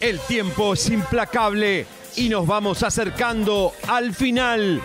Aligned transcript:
El 0.00 0.18
tiempo 0.20 0.74
es 0.74 0.90
implacable 0.90 1.86
y 2.16 2.28
nos 2.28 2.46
vamos 2.46 2.82
acercando 2.82 3.72
al 3.88 4.14
final. 4.14 4.80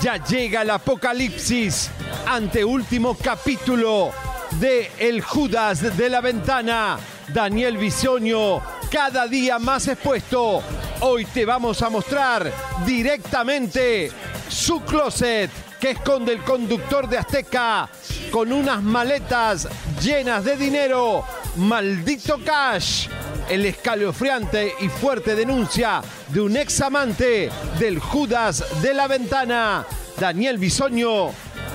Ya 0.00 0.22
llega 0.24 0.62
el 0.62 0.70
apocalipsis 0.70 1.90
ante 2.26 2.64
último 2.64 3.16
capítulo 3.22 4.12
de 4.58 4.90
El 4.98 5.20
Judas 5.20 5.96
de 5.96 6.08
la 6.08 6.20
Ventana. 6.20 6.98
Daniel 7.28 7.76
Bisoño, 7.76 8.62
cada 8.90 9.26
día 9.26 9.58
más 9.58 9.86
expuesto. 9.88 10.62
Hoy 11.00 11.26
te 11.26 11.44
vamos 11.44 11.82
a 11.82 11.90
mostrar 11.90 12.50
directamente 12.86 14.10
su 14.48 14.80
closet 14.82 15.50
que 15.80 15.90
esconde 15.90 16.32
el 16.32 16.42
conductor 16.44 17.08
de 17.08 17.18
Azteca 17.18 17.88
con 18.30 18.52
unas 18.52 18.82
maletas 18.82 19.66
llenas 20.00 20.44
de 20.44 20.56
dinero. 20.56 21.24
Maldito 21.56 22.38
cash 22.44 23.08
el 23.48 23.66
escalofriante 23.66 24.74
y 24.80 24.88
fuerte 24.88 25.34
denuncia 25.34 26.02
de 26.28 26.40
un 26.40 26.56
ex 26.56 26.80
amante 26.82 27.50
del 27.80 27.98
Judas 27.98 28.64
de 28.80 28.94
la 28.94 29.08
Ventana, 29.08 29.84
Daniel 30.20 30.58
Bisoño, 30.58 31.30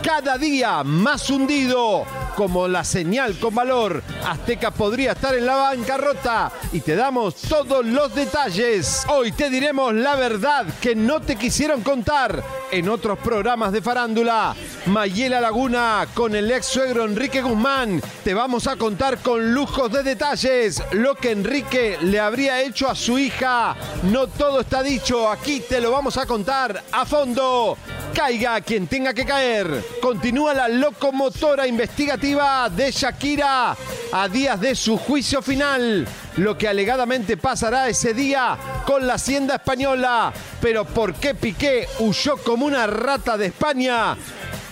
cada 0.06 0.38
día 0.38 0.84
más 0.84 1.32
hundido. 1.32 2.06
Como 2.36 2.68
la 2.68 2.84
señal 2.84 3.40
con 3.40 3.56
valor, 3.56 4.04
Azteca 4.26 4.70
podría 4.70 5.14
estar 5.14 5.34
en 5.34 5.46
la 5.46 5.56
bancarrota 5.56 6.52
y 6.74 6.82
te 6.82 6.96
damos 6.96 7.36
todos 7.36 7.84
los 7.86 8.14
detalles. 8.14 9.06
Hoy 9.08 9.32
te 9.32 9.50
diremos 9.50 9.94
la 9.94 10.16
verdad 10.16 10.66
que 10.82 10.96
no 10.96 11.22
te 11.22 11.38
quisieron 11.38 11.82
contar 11.82 12.44
en 12.72 12.90
otros 12.90 13.18
programas 13.20 13.72
de 13.72 13.82
farándula. 13.82 14.54
Mayela 14.88 15.40
Laguna 15.40 16.06
con 16.14 16.36
el 16.36 16.52
ex 16.52 16.66
suegro 16.66 17.06
Enrique 17.06 17.42
Guzmán. 17.42 18.02
Te 18.24 18.34
vamos 18.34 18.68
a 18.68 18.76
contar 18.76 19.20
con 19.20 19.54
lujos 19.54 19.92
de 19.92 20.04
detalles 20.04 20.84
lo 20.92 21.16
que 21.16 21.32
Enrique 21.32 21.98
le 22.02 22.20
habría 22.20 22.62
hecho 22.62 22.90
a 22.90 22.96
su 22.96 23.18
hija. 23.18 23.76
No 24.12 24.28
todo 24.28 24.60
está 24.60 24.84
dicho, 24.84 25.32
aquí 25.32 25.62
te 25.62 25.80
lo 25.80 25.90
vamos 25.90 26.18
a 26.18 26.26
contar 26.26 26.84
a 26.92 27.06
fondo. 27.06 27.78
Caiga 28.14 28.60
quien 28.62 28.88
tenga 28.88 29.14
que 29.14 29.26
caer. 29.26 29.95
Continúa 30.02 30.54
la 30.54 30.68
locomotora 30.68 31.68
investigativa 31.68 32.70
de 32.70 32.92
Shakira 32.92 33.76
a 34.12 34.28
días 34.28 34.60
de 34.60 34.76
su 34.76 34.98
juicio 34.98 35.42
final. 35.42 36.08
Lo 36.38 36.58
que 36.58 36.68
alegadamente 36.68 37.38
pasará 37.38 37.90
ese 37.90 38.14
día 38.14 38.58
con 38.86 39.08
la 39.08 39.16
hacienda 39.16 39.56
española. 39.56 40.32
Pero 40.62 40.86
¿por 40.86 41.16
qué 41.16 41.34
Piqué 41.34 41.88
huyó 42.00 42.38
como 42.38 42.66
una 42.66 42.88
rata 42.88 43.38
de 43.38 43.48
España? 43.48 44.16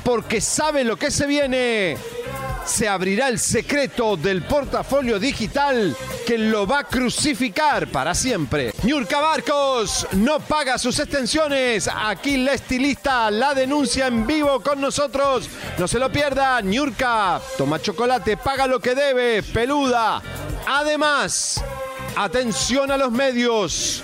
Porque 0.04 0.42
sabe 0.42 0.84
lo 0.84 0.98
que 0.98 1.10
se 1.10 1.26
viene 1.26 1.98
se 2.66 2.88
abrirá 2.88 3.28
el 3.28 3.40
secreto 3.40 4.16
del 4.16 4.44
portafolio 4.44 5.20
digital 5.20 5.96
que 6.26 6.38
lo 6.38 6.66
va 6.66 6.80
a 6.80 6.84
crucificar 6.84 7.88
para 7.88 8.16
siempre. 8.16 8.74
Ñurka 8.84 9.20
Barcos 9.20 10.08
no 10.14 10.40
paga 10.40 10.78
sus 10.78 11.00
extensiones. 11.00 11.90
Aquí 11.94 12.38
la 12.38 12.54
estilista 12.54 13.30
la 13.30 13.54
denuncia 13.54 14.08
en 14.08 14.26
vivo 14.26 14.62
con 14.62 14.80
nosotros. 14.80 15.50
No 15.78 15.88
se 15.88 16.00
lo 16.00 16.12
pierda. 16.12 16.62
Ñurka, 16.62 17.42
toma 17.58 17.82
chocolate, 17.82 18.38
paga 18.38 18.68
lo 18.68 18.80
que 18.80 18.96
debe. 18.96 19.44
Peluda. 19.44 20.22
Además, 20.66 21.64
atención 22.16 22.92
a 22.92 22.98
los 22.98 23.12
medios. 23.12 24.04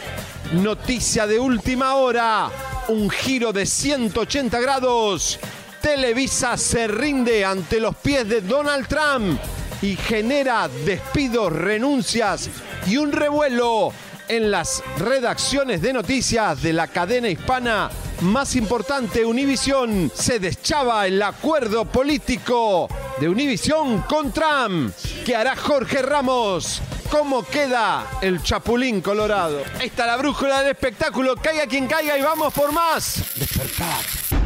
Noticia 0.52 1.28
de 1.28 1.40
última 1.40 1.96
hora. 1.96 2.50
Un 2.90 3.09
giro 3.09 3.53
de 3.53 3.66
180 3.66 4.59
grados 4.59 5.40
Televisa 5.81 6.57
se 6.57 6.88
rinde 6.88 7.45
ante 7.45 7.79
los 7.79 7.95
pies 7.95 8.28
de 8.28 8.41
Donald 8.41 8.88
Trump 8.88 9.40
y 9.81 9.95
genera 9.95 10.67
despidos, 10.67 11.53
renuncias 11.53 12.50
y 12.88 12.97
un 12.97 13.12
revuelo 13.12 13.94
en 14.28 14.51
las 14.51 14.84
redacciones 14.97 15.81
de 15.81 15.94
noticias 15.94 16.62
de 16.62 16.73
la 16.73 16.88
cadena 16.88 17.29
hispana 17.29 17.90
más 18.22 18.56
importante, 18.56 19.25
Univisión. 19.25 20.12
Se 20.13 20.40
deschaba 20.40 21.07
el 21.07 21.22
acuerdo 21.22 21.85
político 21.85 22.88
de 23.19 23.29
Univisión 23.29 24.01
con 24.01 24.31
Trump. 24.31 24.94
¿Qué 25.25 25.35
hará 25.35 25.56
Jorge 25.56 26.01
Ramos? 26.01 26.81
¿Cómo 27.09 27.44
queda 27.44 28.06
el 28.22 28.44
Chapulín 28.44 29.01
Colorado? 29.01 29.63
Está 29.81 30.06
la 30.06 30.17
brújula 30.17 30.59
del 30.59 30.72
espectáculo. 30.72 31.35
Caiga 31.35 31.66
quien 31.66 31.88
caiga 31.88 32.17
y 32.17 32.22
vamos 32.22 32.53
por 32.53 32.72
más. 32.72 33.23
Despertar. 33.35 34.38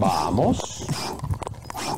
Vamos. 0.00 0.86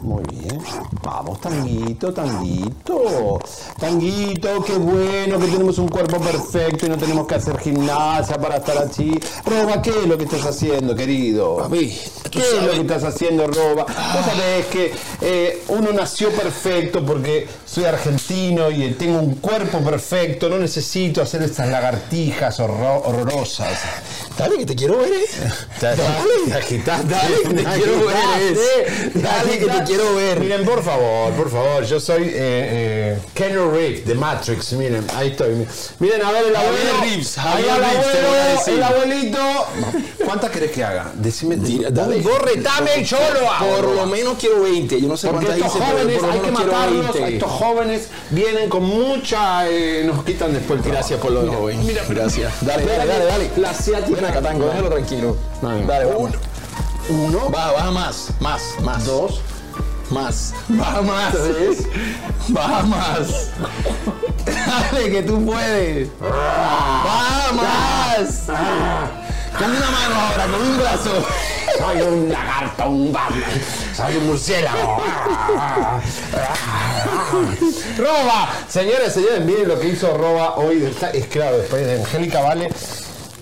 Muy 0.02 0.24
bien. 0.30 0.60
Vamos, 1.02 1.40
Tanguito, 1.40 2.12
Tanguito. 2.12 3.38
Tanguito, 3.78 4.64
qué 4.64 4.74
bueno 4.76 5.38
que 5.38 5.46
tenemos 5.46 5.78
un 5.78 5.88
cuerpo 5.88 6.18
perfecto 6.18 6.86
y 6.86 6.88
no 6.88 6.98
tenemos 6.98 7.26
que 7.26 7.36
hacer 7.36 7.56
gimnasia 7.60 8.36
para 8.38 8.56
estar 8.56 8.78
así. 8.78 9.20
Roba, 9.44 9.80
¿qué 9.80 9.90
es 9.90 10.06
lo 10.06 10.18
que 10.18 10.24
estás 10.24 10.44
haciendo, 10.46 10.96
querido? 10.96 11.62
A 11.62 11.68
mí. 11.68 11.96
¿Qué 12.30 12.40
es 12.40 12.62
lo 12.62 12.72
que 12.72 12.80
estás 12.80 13.04
haciendo, 13.04 13.46
Roba? 13.46 13.84
Vos 13.84 14.24
sabés 14.26 14.66
que 14.66 14.92
eh, 15.20 15.62
uno 15.68 15.92
nació 15.92 16.30
perfecto 16.30 17.04
porque 17.04 17.46
soy 17.72 17.84
argentino 17.86 18.70
y 18.70 18.90
tengo 18.92 19.18
un 19.18 19.36
cuerpo 19.36 19.78
perfecto. 19.78 20.48
No 20.50 20.58
necesito 20.58 21.22
hacer 21.22 21.42
estas 21.42 21.68
lagartijas 21.68 22.60
horro- 22.60 23.02
horrorosas. 23.06 23.78
Dale, 24.36 24.58
que 24.58 24.66
te 24.66 24.74
quiero 24.74 24.98
ver, 24.98 25.12
eh. 25.12 25.24
Dale, 25.80 26.02
Dale, 26.02 26.14
dale, 26.46 26.64
que 26.66 26.78
te 27.54 27.64
quiero 27.64 28.06
ver. 28.06 29.12
Dale, 29.14 29.58
que 29.58 29.66
te 29.66 29.84
quiero 29.84 30.14
ver. 30.16 30.40
Miren, 30.40 30.64
por 30.64 30.82
favor, 30.82 31.32
por 31.32 31.50
favor, 31.50 31.84
yo 31.84 31.98
soy 32.00 32.24
eh, 32.24 33.18
eh, 33.18 33.18
Reeves 33.36 34.04
de 34.06 34.14
Matrix, 34.14 34.72
miren, 34.74 35.06
ahí 35.14 35.28
estoy. 35.28 35.66
Miren, 35.98 36.22
a 36.24 36.32
ver 36.32 36.46
el 36.46 36.56
abuelo. 36.56 37.00
Reeves, 37.00 37.38
ahí 37.38 37.62
el 37.64 37.70
abuelo, 37.70 38.66
el 38.66 38.82
abuelito. 38.82 39.38
¿Cuántas 40.24 40.50
querés 40.50 40.70
que 40.72 40.84
haga? 40.84 41.10
Decime. 41.14 41.56
Tira, 41.56 41.90
dale. 41.90 42.20
Vos 42.20 42.38
retame 42.40 42.98
y 43.00 43.04
yo 43.04 43.18
lo 43.40 43.50
hago. 43.50 43.76
Por 43.76 43.94
lo 43.94 44.06
menos 44.06 44.36
quiero 44.38 44.62
20. 44.62 45.00
Yo 45.00 45.08
no 45.08 45.16
sé 45.16 45.28
cuántas 45.28 45.56
hice, 45.58 45.68
pero 45.78 46.18
por 46.18 46.28
lo 46.28 46.32
hay 46.32 46.38
que 46.40 46.46
menos 46.46 46.60
quiero 46.60 46.72
matarlos, 46.72 47.12
20. 47.14 47.38
Jóvenes 47.62 48.08
vienen 48.30 48.68
con 48.68 48.82
mucha, 48.84 49.68
eh, 49.68 50.02
nos 50.04 50.24
quitan 50.24 50.52
después 50.52 50.84
el 50.84 50.90
Gracias 50.92 51.20
por 51.20 51.30
lo 51.30 51.42
de 51.42 51.48
joven. 51.48 51.86
Mira, 51.86 52.02
Gracias. 52.08 52.52
Dale, 52.60 52.84
dale, 52.84 53.06
dale, 53.06 53.24
dale. 53.24 53.50
La 53.56 53.70
asiática. 53.70 54.16
Ven 54.16 54.24
acá, 54.24 54.42
Tango, 54.42 54.66
déjalo 54.66 54.88
tranquilo. 54.90 55.36
Dale. 55.60 55.86
Dale, 55.86 56.04
vamos. 56.06 56.32
Uno, 57.08 57.48
Baja, 57.50 57.72
baja 57.72 57.90
más, 57.90 58.28
más, 58.40 58.62
más. 58.82 59.04
dos, 59.06 59.40
Más. 60.10 60.54
Baja 60.68 61.02
más. 61.02 61.34
Baja 62.48 62.82
más. 62.82 63.28
Dale, 64.44 65.10
que 65.10 65.22
tú 65.22 65.44
puedes. 65.44 66.08
Baja 66.20 67.52
más. 67.52 68.44
Con 69.58 69.70
una 69.70 69.90
mano 69.90 70.14
ahora, 70.14 70.46
con 70.46 70.60
un 70.62 70.78
brazo. 70.78 71.10
Soy 71.82 72.00
un 72.00 72.28
lagarto, 72.30 72.88
un 72.88 73.12
Batman, 73.12 73.42
soy 73.96 74.16
un 74.16 74.26
murciélago. 74.28 75.02
Roba, 77.98 78.48
señores, 78.68 79.12
señores, 79.12 79.40
miren 79.44 79.68
lo 79.68 79.80
que 79.80 79.88
hizo 79.88 80.16
Roba 80.16 80.56
hoy. 80.56 80.84
Está- 80.84 81.10
Es 81.10 81.26
claro, 81.26 81.58
después 81.58 81.84
de 81.84 82.00
Angélica 82.00 82.40
Vale. 82.40 82.68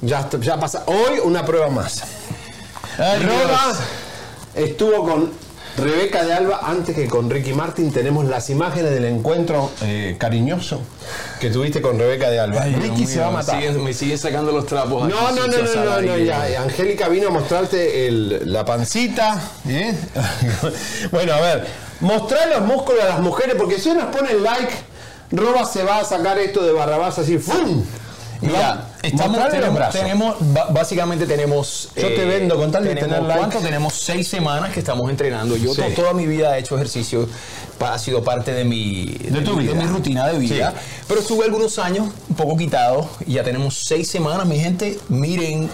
Ya, 0.03 0.27
ya 0.41 0.59
pasa. 0.59 0.85
Hoy 0.87 1.19
una 1.23 1.45
prueba 1.45 1.69
más. 1.69 2.03
Roba 2.97 3.75
estuvo 4.55 5.07
con 5.07 5.31
Rebeca 5.77 6.25
de 6.25 6.33
Alba 6.35 6.61
antes 6.65 6.95
que 6.95 7.07
con 7.09 7.31
Ricky 7.31 7.53
Martin. 7.55 7.91
Tenemos 7.93 8.27
las 8.27 8.51
imágenes 8.51 8.91
del 8.93 9.05
encuentro 9.07 9.71
eh, 9.83 10.17
cariñoso 10.19 10.81
que 11.41 11.51
tuviste 11.51 11.81
con 11.81 11.99
Rebeca 11.99 12.31
de 12.31 12.39
Alba. 12.41 12.63
Ay, 12.63 12.75
Ricky 12.75 13.07
se 13.07 13.21
va 13.21 13.29
a 13.29 13.31
matar. 13.31 13.63
Me 13.75 13.93
siguen 13.95 14.19
sacando 14.19 14.53
los 14.53 14.67
trapos. 14.67 15.05
aquí, 15.05 15.13
No, 15.15 15.31
no, 15.33 15.47
no, 15.47 15.59
no, 15.59 15.85
no, 15.85 16.01
no, 16.03 16.19
ya. 16.19 16.63
Angélica 16.63 17.09
vino 17.09 17.29
a 17.29 17.31
mostrarte 17.31 18.07
el- 18.09 18.53
la 18.53 18.65
pancita. 18.65 19.41
¿eh? 19.69 19.95
bueno, 21.11 21.33
a 21.33 21.41
ver, 21.41 21.67
mostrar 22.01 22.49
los 22.49 22.63
músculos 22.63 23.03
a 23.05 23.09
las 23.09 23.21
mujeres, 23.21 23.55
porque 23.59 23.79
si 23.79 23.91
nos 23.93 24.15
ponen 24.15 24.43
like, 24.43 24.73
Roba 25.33 25.65
se 25.65 25.83
va 25.85 25.99
a 26.01 26.05
sacar 26.05 26.39
esto 26.39 26.63
de 26.65 26.73
Barrabás 26.73 27.19
así, 27.19 27.39
¡fum! 27.39 27.85
Mira, 28.41 28.89
estamos, 29.03 29.49
tenemos, 29.51 29.91
tenemos- 29.91 30.37
básicamente 30.73 31.27
tenemos. 31.27 31.89
eh, 31.97 32.01
Yo 32.03 32.09
te 32.09 32.25
vendo 32.25 32.57
con 32.57 32.71
tal 32.73 32.85
de 32.85 32.95
tenemos, 32.95 33.19
tener. 33.21 33.37
¿Cuánto? 33.37 33.59
Tenemos 33.59 33.95
seis 33.95 34.29
semanas 34.29 34.73
que 34.73 34.81
estamos 34.81 35.11
entrenando. 35.11 35.57
Yo 35.57 35.75
Sí. 35.75 35.83
toda 35.95 36.13
mi 36.15 36.27
vida 36.27 36.57
he 36.57 36.61
hecho 36.61 36.75
ejercicio, 36.77 37.29
ha 37.81 37.99
sido 37.99 38.23
parte 38.25 38.53
de 38.53 38.65
mi, 38.65 39.05
De 39.07 39.43
tu 39.43 39.57
mi- 39.57 39.65
vida. 39.65 39.75
mi 39.75 39.85
rutina 39.87 40.27
de 40.29 40.39
vida. 40.39 40.71
Sí. 40.71 41.03
Pero 41.09 41.21
estuve 41.21 41.45
algunos 41.45 41.79
años 41.79 42.09
un 42.29 42.35
poco 42.37 42.57
quitado 42.57 43.09
y 43.27 43.35
ya 43.35 43.45
tenemos 43.45 43.83
seis 43.85 44.09
semanas, 44.11 44.47
mi 44.47 44.59
gente. 44.59 44.99
Miren 45.09 45.69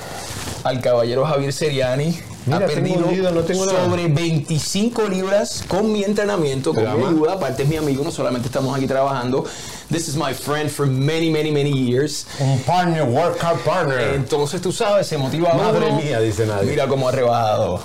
al 0.64 0.80
caballero 0.80 1.24
Javier 1.24 1.52
Seriani. 1.52 2.18
Mira, 2.46 2.58
ha 2.58 2.68
perdido 2.68 3.32
no 3.32 3.40
tengo 3.42 3.64
sobre 3.68 4.06
25 4.06 5.08
libras 5.08 5.64
con 5.66 5.92
mi 5.92 6.04
entrenamiento, 6.04 6.72
con 6.72 6.84
mi 6.84 7.04
ayuda. 7.04 7.32
Aparte 7.34 7.64
es 7.64 7.68
mi 7.68 7.76
amigo, 7.76 8.04
no 8.04 8.12
solamente 8.12 8.46
estamos 8.46 8.76
aquí 8.76 8.86
trabajando. 8.86 9.44
This 9.90 10.08
is 10.08 10.16
my 10.16 10.32
friend 10.34 10.68
for 10.70 10.84
many, 10.86 11.30
many, 11.30 11.50
many 11.52 11.70
years. 11.70 12.26
Un 12.40 12.58
partner, 12.64 13.04
workout 13.04 13.58
partner. 13.64 14.14
Entonces 14.14 14.60
tú 14.60 14.72
sabes, 14.72 15.06
se 15.06 15.16
motiva 15.16 15.54
Madre 15.54 15.86
uno. 15.90 15.96
mía, 16.02 16.18
dice 16.20 16.44
nadie. 16.44 16.70
Mira 16.70 16.88
cómo 16.88 17.08
ha 17.08 17.12
rebajado. 17.12 17.80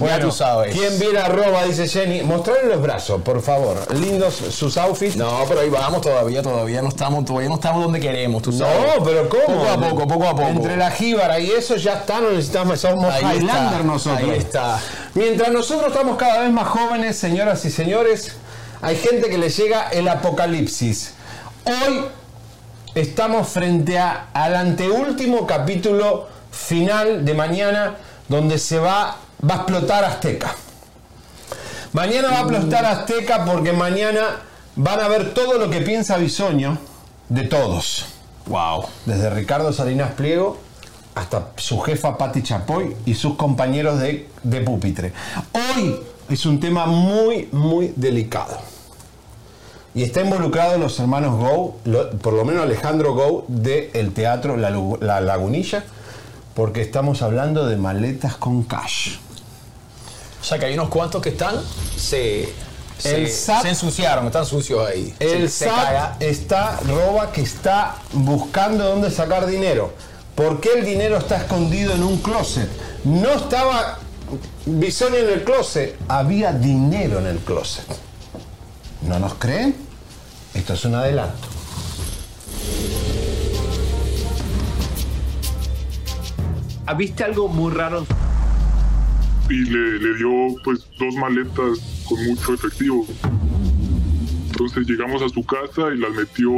ya 0.00 0.18
tú 0.18 0.32
sabes. 0.32 0.74
¿Quién 0.74 0.98
viera 0.98 1.26
arroba? 1.26 1.64
Dice 1.64 1.86
Jenny. 1.86 2.22
Mostrarle 2.22 2.70
los 2.74 2.82
brazos, 2.82 3.22
por 3.22 3.40
favor. 3.40 3.76
Lindos 3.94 4.34
sus 4.50 4.76
outfits. 4.76 5.14
No, 5.14 5.44
pero 5.48 5.60
ahí 5.60 5.68
vamos 5.70 6.00
todavía, 6.00 6.42
todavía 6.42 6.82
no 6.82 6.88
estamos, 6.88 7.24
todavía 7.24 7.48
no 7.48 7.54
estamos 7.54 7.84
donde 7.84 8.00
queremos, 8.00 8.42
tú 8.42 8.50
sabes. 8.50 8.74
No, 8.98 9.04
pero 9.04 9.28
¿cómo? 9.28 9.44
Poco 9.46 9.68
a 9.70 9.80
poco, 9.80 10.08
poco 10.08 10.24
a 10.26 10.30
poco. 10.34 10.48
Entre 10.48 10.76
la 10.76 10.90
jíbara 10.90 11.38
y 11.38 11.52
eso 11.52 11.76
ya 11.76 11.92
está, 12.00 12.20
no 12.20 12.30
necesitamos, 12.30 12.80
somos 12.80 13.04
Ahí 13.14 13.22
Highlander 13.36 13.74
está, 13.80 13.82
nosotros. 13.84 14.28
ahí 14.28 14.38
está. 14.38 14.80
Mientras 15.14 15.52
nosotros 15.52 15.92
estamos 15.92 16.16
cada 16.16 16.40
vez 16.40 16.50
más 16.50 16.66
jóvenes, 16.66 17.16
señoras 17.16 17.64
y 17.64 17.70
señores, 17.70 18.32
hay 18.82 18.96
gente 18.96 19.28
que 19.30 19.38
le 19.38 19.48
llega 19.50 19.90
el 19.90 20.08
apocalipsis. 20.08 21.12
Hoy 21.64 22.04
estamos 22.94 23.48
frente 23.48 23.98
a- 23.98 24.28
al 24.32 24.54
anteúltimo 24.54 25.46
capítulo 25.46 26.28
final 26.50 27.24
de 27.24 27.34
mañana, 27.34 27.96
donde 28.28 28.58
se 28.58 28.78
va, 28.78 29.16
va 29.48 29.54
a 29.54 29.56
explotar 29.58 30.04
Azteca. 30.04 30.54
Mañana 31.92 32.28
va 32.28 32.38
a 32.38 32.40
explotar 32.40 32.84
Azteca 32.84 33.44
porque 33.44 33.72
mañana 33.72 34.22
van 34.76 35.00
a 35.00 35.08
ver 35.08 35.32
todo 35.34 35.58
lo 35.58 35.70
que 35.70 35.80
piensa 35.80 36.16
Bisoño 36.16 36.78
de 37.28 37.42
todos. 37.44 38.06
Wow. 38.46 38.84
Desde 39.06 39.30
Ricardo 39.30 39.72
Salinas 39.72 40.12
Pliego 40.12 40.58
hasta 41.14 41.50
su 41.56 41.80
jefa 41.80 42.18
Patti 42.18 42.42
Chapoy 42.42 42.96
y 43.06 43.14
sus 43.14 43.36
compañeros 43.36 44.00
de, 44.00 44.28
de 44.42 44.60
pupitre. 44.60 45.12
Hoy 45.52 46.00
es 46.28 46.44
un 46.44 46.58
tema 46.60 46.86
muy, 46.86 47.48
muy 47.52 47.92
delicado. 47.96 48.58
Y 49.94 50.02
está 50.02 50.22
involucrado 50.22 50.76
los 50.78 50.98
hermanos 50.98 51.36
Go, 51.38 51.76
lo- 51.84 52.10
por 52.18 52.32
lo 52.34 52.44
menos 52.44 52.62
Alejandro 52.64 53.14
Go, 53.14 53.44
del 53.48 54.12
teatro 54.12 54.56
La, 54.56 55.20
Lagunilla, 55.20 55.84
porque 56.54 56.80
estamos 56.82 57.22
hablando 57.22 57.66
de 57.66 57.76
maletas 57.76 58.36
con 58.36 58.64
cash. 58.64 59.16
O 60.40 60.44
sea 60.44 60.58
que 60.58 60.66
hay 60.66 60.74
unos 60.74 60.88
cuantos 60.88 61.22
que 61.22 61.30
están, 61.30 61.54
se, 61.96 62.42
El 63.04 63.28
se, 63.28 63.32
SAT 63.32 63.62
se 63.62 63.68
ensuciaron, 63.70 64.26
están 64.26 64.44
sucios 64.46 64.86
ahí. 64.86 65.14
El 65.20 65.48
se, 65.48 65.66
SAT 65.66 66.20
está, 66.22 66.78
roba 66.80 67.30
que 67.32 67.42
está 67.42 67.96
buscando 68.12 68.84
dónde 68.84 69.10
sacar 69.10 69.46
dinero. 69.46 69.92
¿Por 70.34 70.60
qué 70.60 70.70
el 70.78 70.84
dinero 70.84 71.16
está 71.18 71.36
escondido 71.36 71.92
en 71.94 72.02
un 72.02 72.18
closet? 72.18 72.68
No 73.04 73.30
estaba 73.30 73.98
Bisoño 74.66 75.16
en 75.16 75.28
el 75.30 75.44
closet, 75.44 75.96
había 76.08 76.52
dinero 76.52 77.20
en 77.20 77.26
el 77.26 77.38
closet. 77.38 77.84
¿No 79.02 79.18
nos 79.18 79.34
creen? 79.34 79.76
Esto 80.54 80.74
es 80.74 80.84
un 80.84 80.94
adelanto. 80.94 81.48
¿Viste 86.96 87.24
algo 87.24 87.48
muy 87.48 87.72
raro? 87.72 88.06
y 89.50 89.56
le, 89.64 89.98
le 89.98 90.16
dio 90.16 90.30
pues 90.64 90.86
dos 90.98 91.14
maletas 91.16 92.02
con 92.08 92.24
mucho 92.26 92.54
efectivo. 92.54 93.06
Entonces 94.50 94.86
llegamos 94.86 95.20
a 95.22 95.28
su 95.28 95.44
casa 95.44 95.92
y 95.94 95.98
las 95.98 96.12
metió, 96.12 96.50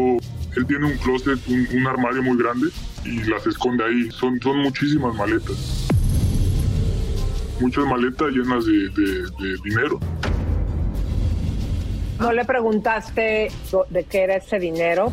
él 0.54 0.66
tiene 0.68 0.86
un 0.86 0.96
closet, 0.98 1.40
un, 1.48 1.66
un 1.76 1.86
armario 1.88 2.22
muy 2.22 2.36
grande 2.38 2.68
y 3.04 3.24
las 3.24 3.44
esconde 3.46 3.82
ahí. 3.84 4.08
Son, 4.12 4.38
son 4.40 4.58
muchísimas 4.58 5.14
maletas. 5.16 5.88
Muchas 7.60 7.86
maletas 7.86 8.28
llenas 8.30 8.64
de, 8.66 8.72
de- 8.90 9.22
de 9.40 9.56
dinero. 9.64 9.98
¿No 12.18 12.32
le 12.32 12.46
preguntaste 12.46 13.50
de 13.90 14.04
qué 14.04 14.22
era 14.22 14.36
ese 14.36 14.58
dinero? 14.58 15.12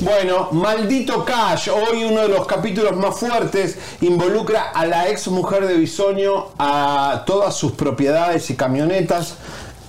Bueno, 0.00 0.48
maldito 0.52 1.24
Cash, 1.24 1.68
hoy 1.68 2.02
uno 2.02 2.22
de 2.22 2.28
los 2.28 2.46
capítulos 2.46 2.96
más 2.96 3.18
fuertes 3.18 3.78
involucra 4.00 4.70
a 4.70 4.86
la 4.86 5.08
ex 5.08 5.28
mujer 5.28 5.66
de 5.66 5.76
Bisoño, 5.76 6.46
a 6.58 7.24
todas 7.26 7.54
sus 7.54 7.72
propiedades 7.72 8.48
y 8.50 8.56
camionetas, 8.56 9.36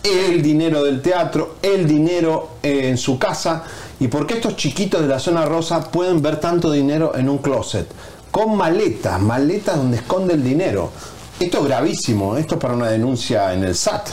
el 0.03 0.41
dinero 0.41 0.83
del 0.83 1.01
teatro, 1.01 1.55
el 1.61 1.87
dinero 1.87 2.49
eh, 2.61 2.89
en 2.89 2.97
su 2.97 3.17
casa 3.17 3.63
y 3.99 4.07
por 4.07 4.25
qué 4.27 4.35
estos 4.35 4.55
chiquitos 4.55 5.01
de 5.01 5.07
la 5.07 5.19
zona 5.19 5.45
rosa 5.45 5.91
pueden 5.91 6.21
ver 6.21 6.39
tanto 6.39 6.71
dinero 6.71 7.15
en 7.15 7.29
un 7.29 7.39
closet, 7.39 7.87
con 8.31 8.55
maletas, 8.55 9.19
maletas 9.19 9.75
donde 9.77 9.97
esconde 9.97 10.33
el 10.35 10.43
dinero. 10.43 10.91
Esto 11.39 11.59
es 11.59 11.65
gravísimo, 11.65 12.37
esto 12.37 12.55
es 12.55 12.61
para 12.61 12.73
una 12.73 12.87
denuncia 12.89 13.53
en 13.53 13.63
el 13.63 13.75
SAT. 13.75 14.07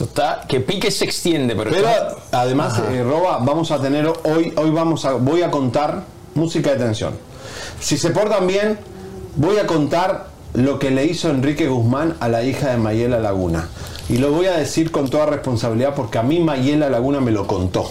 Está- 0.00 0.44
que 0.48 0.60
pique 0.60 0.90
se 0.90 1.04
extiende, 1.04 1.54
pero, 1.54 1.70
Pero 1.70 1.88
esto- 1.88 2.16
además, 2.32 2.80
eh, 2.90 3.02
Roba, 3.04 3.38
vamos 3.38 3.70
a 3.70 3.80
tener 3.80 4.06
hoy, 4.24 4.52
hoy 4.56 4.70
vamos 4.70 5.04
a, 5.04 5.12
voy 5.12 5.42
a 5.42 5.50
contar 5.50 6.02
música 6.34 6.70
de 6.72 6.76
tensión. 6.78 7.14
Si 7.80 7.96
se 7.96 8.10
portan 8.10 8.46
bien, 8.46 8.78
voy 9.36 9.58
a 9.58 9.66
contar 9.66 10.26
lo 10.54 10.78
que 10.78 10.90
le 10.90 11.04
hizo 11.04 11.30
Enrique 11.30 11.68
Guzmán 11.68 12.16
a 12.20 12.28
la 12.28 12.42
hija 12.42 12.70
de 12.70 12.76
Mayela 12.78 13.20
Laguna. 13.20 13.68
Y 14.08 14.16
lo 14.18 14.32
voy 14.32 14.46
a 14.46 14.56
decir 14.56 14.90
con 14.90 15.08
toda 15.08 15.26
responsabilidad 15.26 15.94
porque 15.94 16.18
a 16.18 16.22
mí 16.22 16.40
Mayela 16.40 16.90
Laguna 16.90 17.20
me 17.20 17.30
lo 17.30 17.46
contó. 17.46 17.90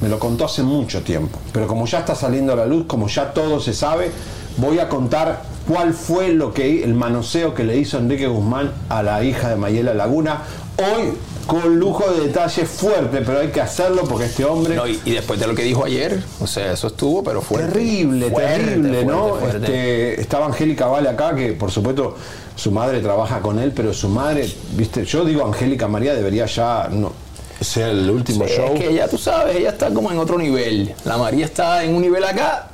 Me 0.00 0.08
lo 0.08 0.18
contó 0.18 0.44
hace 0.44 0.62
mucho 0.62 1.02
tiempo. 1.02 1.38
Pero 1.52 1.66
como 1.66 1.86
ya 1.86 2.00
está 2.00 2.14
saliendo 2.14 2.52
a 2.52 2.56
la 2.56 2.66
luz, 2.66 2.84
como 2.86 3.08
ya 3.08 3.32
todo 3.32 3.60
se 3.60 3.72
sabe, 3.74 4.10
voy 4.56 4.78
a 4.78 4.88
contar 4.88 5.42
cuál 5.66 5.92
fue 5.92 6.28
lo 6.32 6.52
que 6.54 6.84
el 6.84 6.94
manoseo 6.94 7.54
que 7.54 7.64
le 7.64 7.76
hizo 7.76 7.98
Enrique 7.98 8.26
Guzmán 8.26 8.72
a 8.88 9.02
la 9.02 9.22
hija 9.24 9.50
de 9.50 9.56
Mayela 9.56 9.94
Laguna. 9.94 10.42
Hoy 10.78 11.14
con 11.46 11.78
lujo 11.78 12.04
de 12.12 12.26
detalle 12.26 12.66
fuerte, 12.66 13.22
pero 13.24 13.40
hay 13.40 13.48
que 13.48 13.60
hacerlo 13.62 14.02
porque 14.04 14.26
este 14.26 14.44
hombre 14.44 14.76
no, 14.76 14.86
y, 14.86 15.00
y 15.06 15.12
después 15.12 15.40
de 15.40 15.46
lo 15.46 15.54
que 15.54 15.62
dijo 15.62 15.82
ayer, 15.82 16.22
o 16.40 16.46
sea, 16.46 16.72
eso 16.72 16.88
estuvo, 16.88 17.24
pero 17.24 17.40
fuerte. 17.40 17.72
terrible, 17.72 18.28
Fuerte, 18.28 18.64
terrible, 18.66 19.04
¿no? 19.06 19.34
fuerte. 19.36 19.56
Este, 19.56 20.20
estaba 20.20 20.44
Angélica 20.44 20.86
Vale 20.88 21.08
acá, 21.08 21.34
que 21.34 21.52
por 21.54 21.70
supuesto 21.70 22.16
su 22.54 22.70
madre 22.70 23.00
trabaja 23.00 23.40
con 23.40 23.58
él, 23.58 23.72
pero 23.74 23.94
su 23.94 24.10
madre, 24.10 24.46
viste, 24.72 25.06
yo 25.06 25.24
digo 25.24 25.44
Angélica 25.46 25.88
María 25.88 26.14
debería 26.14 26.44
ya 26.44 26.88
no 26.92 27.12
ser 27.60 27.88
el 27.90 28.10
último 28.10 28.46
Sí, 28.46 28.54
show. 28.56 28.74
Es 28.74 28.80
que 28.80 28.88
ella, 28.90 29.08
tú 29.08 29.18
sabes, 29.18 29.56
ella 29.56 29.70
está 29.70 29.90
como 29.90 30.10
en 30.12 30.18
otro 30.18 30.38
nivel. 30.38 30.94
La 31.04 31.16
María 31.18 31.44
está 31.44 31.82
en 31.84 31.94
un 31.94 32.02
nivel 32.02 32.24
acá, 32.24 32.68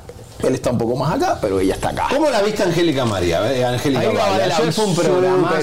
él 0.47 0.55
está 0.55 0.71
un 0.71 0.77
poco 0.77 0.95
más 0.95 1.13
acá, 1.15 1.37
pero 1.41 1.59
ella 1.59 1.75
está 1.75 1.89
acá. 1.89 2.07
¿Cómo 2.09 2.29
la 2.29 2.41
viste 2.41 2.63
Angélica 2.63 3.05
María? 3.05 3.51
Eh, 3.53 3.63
Angélica 3.65 4.07
Vale. 4.11 4.47
la 4.47 4.59
vi 4.59 4.71
fue 4.71 4.85
un 4.85 4.95
súper 4.95 5.11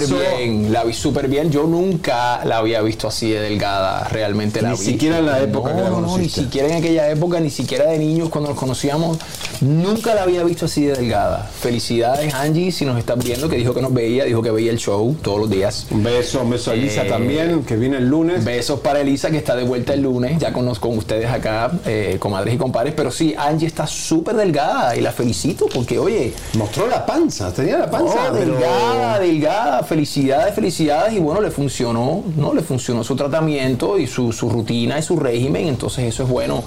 bien, 0.09 0.73
la 0.73 0.85
vi 0.85 0.93
súper 0.93 1.29
bien. 1.29 1.51
Yo 1.51 1.65
nunca 1.65 2.45
la 2.45 2.59
había 2.59 2.81
visto 2.83 3.09
así 3.09 3.31
de 3.31 3.41
delgada, 3.41 4.05
realmente 4.09 4.61
la 4.63 4.71
Ni 4.71 4.77
vi. 4.79 4.85
siquiera 4.85 5.19
en 5.19 5.27
la 5.27 5.41
época 5.41 5.71
no, 5.71 5.77
que 5.77 5.83
la 5.83 5.91
no, 5.91 6.01
ni 6.01 6.07
conociste. 6.07 6.41
siquiera 6.43 6.69
en 6.69 6.75
aquella 6.77 7.11
época, 7.11 7.41
ni 7.41 7.51
siquiera 7.51 7.87
de 7.91 7.99
niños 7.99 8.29
cuando 8.29 8.51
nos 8.51 8.59
conocíamos, 8.59 9.19
nunca 9.61 10.15
la 10.15 10.23
había 10.23 10.43
visto 10.45 10.67
así 10.67 10.85
de 10.85 10.95
delgada. 10.95 11.49
Felicidades 11.61 12.35
Angie, 12.35 12.73
si 12.73 12.85
nos 12.85 12.99
estás 12.99 13.19
viendo, 13.23 13.49
que 13.49 13.57
dijo 13.57 13.75
que 13.75 13.83
nos 13.83 13.93
veía, 13.93 14.25
dijo 14.25 14.43
que 14.43 14.51
veía 14.51 14.71
el 14.71 14.79
show 14.79 15.15
todos 15.23 15.39
los 15.41 15.51
días. 15.51 15.87
Un 15.91 16.03
beso, 16.03 16.41
un 16.43 16.51
beso 16.51 16.71
a 16.71 16.75
Elisa 16.75 17.05
Eh, 17.05 17.09
también, 17.09 17.65
que 17.65 17.77
viene 17.77 17.97
el 17.99 18.09
lunes. 18.09 18.45
Besos 18.45 18.81
para 18.81 19.01
Elisa, 19.01 19.31
que 19.31 19.37
está 19.39 19.55
de 19.57 19.65
vuelta 19.65 19.95
el 19.95 20.03
lunes, 20.03 20.39
ya 20.39 20.53
con, 20.53 20.73
con 20.77 20.99
ustedes 20.99 21.31
acá, 21.31 21.71
eh, 21.87 22.17
comadres 22.19 22.55
y 22.55 22.59
compadres. 22.59 22.95
Pero 22.97 23.11
sí, 23.11 23.35
Angie 23.37 23.67
está 23.67 23.87
súper 23.87 24.37
delgada. 24.37 24.72
Delgada 24.73 24.97
y 24.97 25.01
la 25.01 25.13
felicito 25.13 25.67
porque, 25.73 25.99
oye, 25.99 26.33
Mostró 26.57 26.87
la 26.87 27.05
panza, 27.05 27.53
tenía 27.53 27.79
la 27.79 27.91
panza. 27.91 28.29
no, 28.31 28.33
pero- 28.39 28.53
delgada, 28.55 29.19
delgada, 29.19 29.83
felicidades, 29.83 30.55
felicidades 30.55 31.13
y 31.15 31.19
bueno, 31.19 31.41
le 31.41 31.51
funcionó, 31.51 32.23
¿no? 32.37 32.55
Le 32.55 32.63
funcionó 32.63 33.05
su 33.05 33.15
tratamiento 33.17 33.99
y 33.99 34.07
su, 34.07 34.33
su 34.33 34.49
rutina 34.49 34.99
y 34.99 35.03
su 35.03 35.17
régimen, 35.19 35.69
entonces 35.69 36.05
eso 36.05 36.23
es 36.25 36.29
bueno 36.29 36.63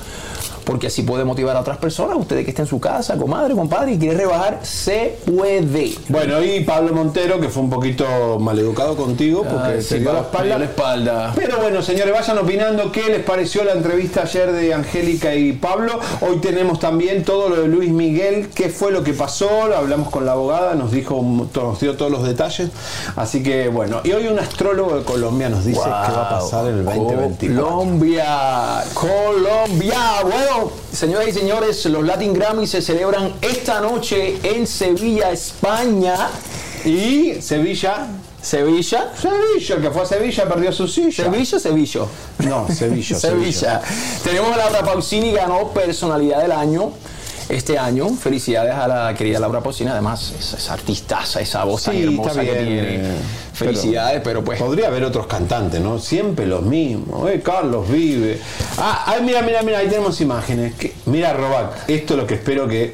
porque 0.66 0.88
así 0.88 1.04
puede 1.04 1.24
motivar 1.24 1.56
a 1.56 1.62
otras 1.62 1.78
personas, 1.78 2.18
ustedes 2.18 2.44
que 2.44 2.52
estén 2.52 2.64
en 2.64 2.70
su 2.70 2.80
casa, 2.80 3.18
comadre, 3.18 3.54
compadre, 3.54 3.94
y 3.94 4.00
quiere 4.00 4.18
rebajar, 4.18 4.60
se 4.64 5.18
puede. 5.26 5.94
Bueno, 6.10 6.44
y 6.44 6.62
Pablo 6.62 6.94
Montero, 6.94 7.40
que 7.40 7.50
fue 7.50 7.64
un 7.64 7.70
poquito 7.70 8.40
maleducado 8.40 8.96
contigo 8.96 9.44
porque 9.44 9.68
Ay, 9.68 9.76
te 9.78 9.82
sí, 9.84 10.00
dio 10.00 10.14
la 10.14 10.22
espalda. 10.22 10.58
la 10.58 10.66
espalda. 10.66 11.34
Pero 11.36 11.58
bueno, 11.60 11.82
señores, 11.82 12.14
vayan 12.14 12.38
opinando 12.40 12.92
qué 12.92 13.04
les 13.10 13.24
pareció 13.24 13.64
la 13.64 13.74
entrevista 13.74 14.24
ayer 14.24 14.52
de 14.52 14.74
Angélica 14.74 15.36
y 15.36 15.54
Pablo. 15.54 16.00
Hoy 16.22 16.38
tenemos 16.38 16.80
también 16.80 17.24
todo 17.24 17.50
lo 17.50 17.62
de 17.62 17.68
Luis 17.68 17.92
Miguel, 17.92 18.50
qué 18.54 18.70
fue 18.70 18.92
lo 18.92 19.04
que 19.04 19.14
pasó, 19.14 19.68
lo 19.68 19.78
hablamos 19.78 20.10
con 20.10 20.26
la 20.26 20.32
abogada, 20.34 20.76
nos 20.76 20.92
dijo, 20.92 21.22
nos 21.54 21.80
dio 21.80 21.96
todos 21.96 22.12
los 22.12 22.24
detalles. 22.24 22.70
Así 23.16 23.44
que 23.44 23.68
bueno, 23.68 24.02
y 24.04 24.12
hoy 24.12 24.28
un 24.28 24.40
astrólogo 24.40 24.98
de 24.98 25.04
Colombia 25.04 25.50
nos 25.50 25.66
dice 25.66 25.82
qué 25.82 25.90
va 25.90 26.28
a 26.28 26.30
pasar 26.30 26.68
en 26.68 26.80
el 26.80 26.86
2024. 26.86 27.66
Colombia, 27.66 28.84
Colombia. 28.94 30.00
Bueno, 30.24 30.55
señoras 30.92 31.28
y 31.28 31.32
señores, 31.32 31.86
los 31.86 32.04
Latin 32.04 32.34
Grammy 32.34 32.68
se 32.68 32.82
celebran 32.82 33.34
esta 33.42 33.82
noche 33.82 34.40
en 34.44 34.68
Sevilla, 34.68 35.32
España. 35.32 36.30
Y 36.84 37.42
Sevilla, 37.42 38.08
Sevilla. 38.42 39.12
Sevilla, 39.20 39.76
el 39.76 39.82
que 39.82 39.92
fue 39.92 40.04
a 40.04 40.06
Sevilla 40.06 40.48
perdió 40.48 40.72
su 40.72 40.88
silla. 40.88 41.24
Sevilla, 41.24 41.60
Sevilla. 41.60 42.02
No, 42.40 42.68
Sevilla, 42.70 43.16
Sevilla. 43.20 43.82
Tenemos 44.24 44.52
a 44.54 44.58
Laura 44.58 44.84
Pausini, 44.84 45.32
ganó 45.32 45.70
personalidad 45.70 46.42
del 46.42 46.52
año. 46.52 46.92
Este 47.48 47.78
año, 47.78 48.10
felicidades 48.10 48.74
a 48.74 48.88
la 48.88 49.14
querida 49.14 49.40
Laura 49.40 49.62
Pausini, 49.62 49.90
además 49.92 50.34
es, 50.40 50.54
es 50.54 50.70
artistaza, 50.70 51.40
esa 51.42 51.64
voz 51.64 51.84
tan 51.84 51.94
Sí, 51.96 52.04
hermosa 52.04 52.42
que 52.42 52.48
tiene. 52.48 52.96
eh, 52.96 53.16
Felicidades, 53.54 54.22
pero, 54.24 54.44
pues 54.44 54.60
Podría 54.60 54.88
haber 54.88 55.04
otros 55.04 55.28
cantantes, 55.28 55.80
¿no? 55.80 56.00
Siempre 56.00 56.48
los 56.48 56.64
mismos. 56.64 57.30
Eh, 57.30 57.42
Carlos 57.44 57.88
vive. 57.90 58.40
Ah, 58.80 59.04
ay, 59.08 59.22
mira, 59.24 59.42
mira, 59.44 59.62
mira, 59.62 59.78
ahí 59.80 59.88
tenemos 59.88 60.20
imágenes. 60.22 60.74
Que- 60.74 60.94
mira, 61.06 61.34
Robac, 61.34 61.88
esto 61.88 62.16
es 62.16 62.20
lo 62.20 62.26
que 62.28 62.34
espero 62.34 62.68
que 62.68 62.94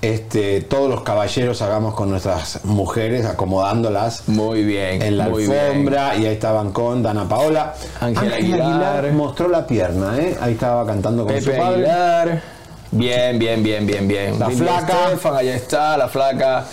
este, 0.00 0.60
todos 0.60 0.88
los 0.88 1.02
caballeros 1.02 1.60
hagamos 1.60 1.92
con 1.94 2.08
nuestras 2.08 2.64
mujeres, 2.64 3.26
acomodándolas 3.26 4.28
muy 4.28 4.62
bien. 4.62 5.02
en 5.02 5.18
la 5.18 5.26
bien. 5.28 5.50
alfombra. 5.50 6.14
Y 6.16 6.24
ahí 6.26 6.34
estaban 6.34 6.70
con 6.70 7.02
Dana 7.02 7.28
Paola. 7.28 7.74
Ángela 8.00 8.36
Aguilar. 8.36 9.12
mostró 9.12 9.48
la 9.48 9.66
pierna, 9.66 10.16
¿eh? 10.18 10.36
Ahí 10.40 10.52
estaba 10.52 10.86
cantando 10.86 11.26
con 11.26 11.36
su 11.40 11.46
Pepe 11.46 11.58
padre. 11.58 11.74
Aguilar. 11.90 12.57
Bien, 12.90 13.38
bien, 13.38 13.62
bien, 13.62 13.86
bien, 13.86 14.08
bien. 14.08 14.38
La 14.38 14.48
flaca. 14.50 15.06
Estefan, 15.08 15.36
allá 15.36 15.54
está, 15.54 15.96
la 15.96 16.08
flaca. 16.08 16.64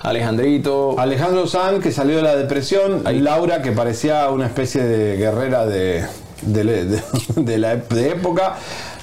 Alejandrito. 0.00 0.98
Alejandro 0.98 1.46
Sanz, 1.46 1.80
que 1.82 1.92
salió 1.92 2.16
de 2.16 2.22
la 2.22 2.34
depresión. 2.36 3.04
Laura, 3.22 3.62
que 3.62 3.70
parecía 3.72 4.28
una 4.30 4.46
especie 4.46 4.82
de 4.82 5.16
guerrera 5.16 5.64
de, 5.64 6.04
de, 6.42 6.64
de- 6.64 7.02
de 7.36 7.58
la 7.58 7.76
de 7.76 8.08
época. 8.10 8.56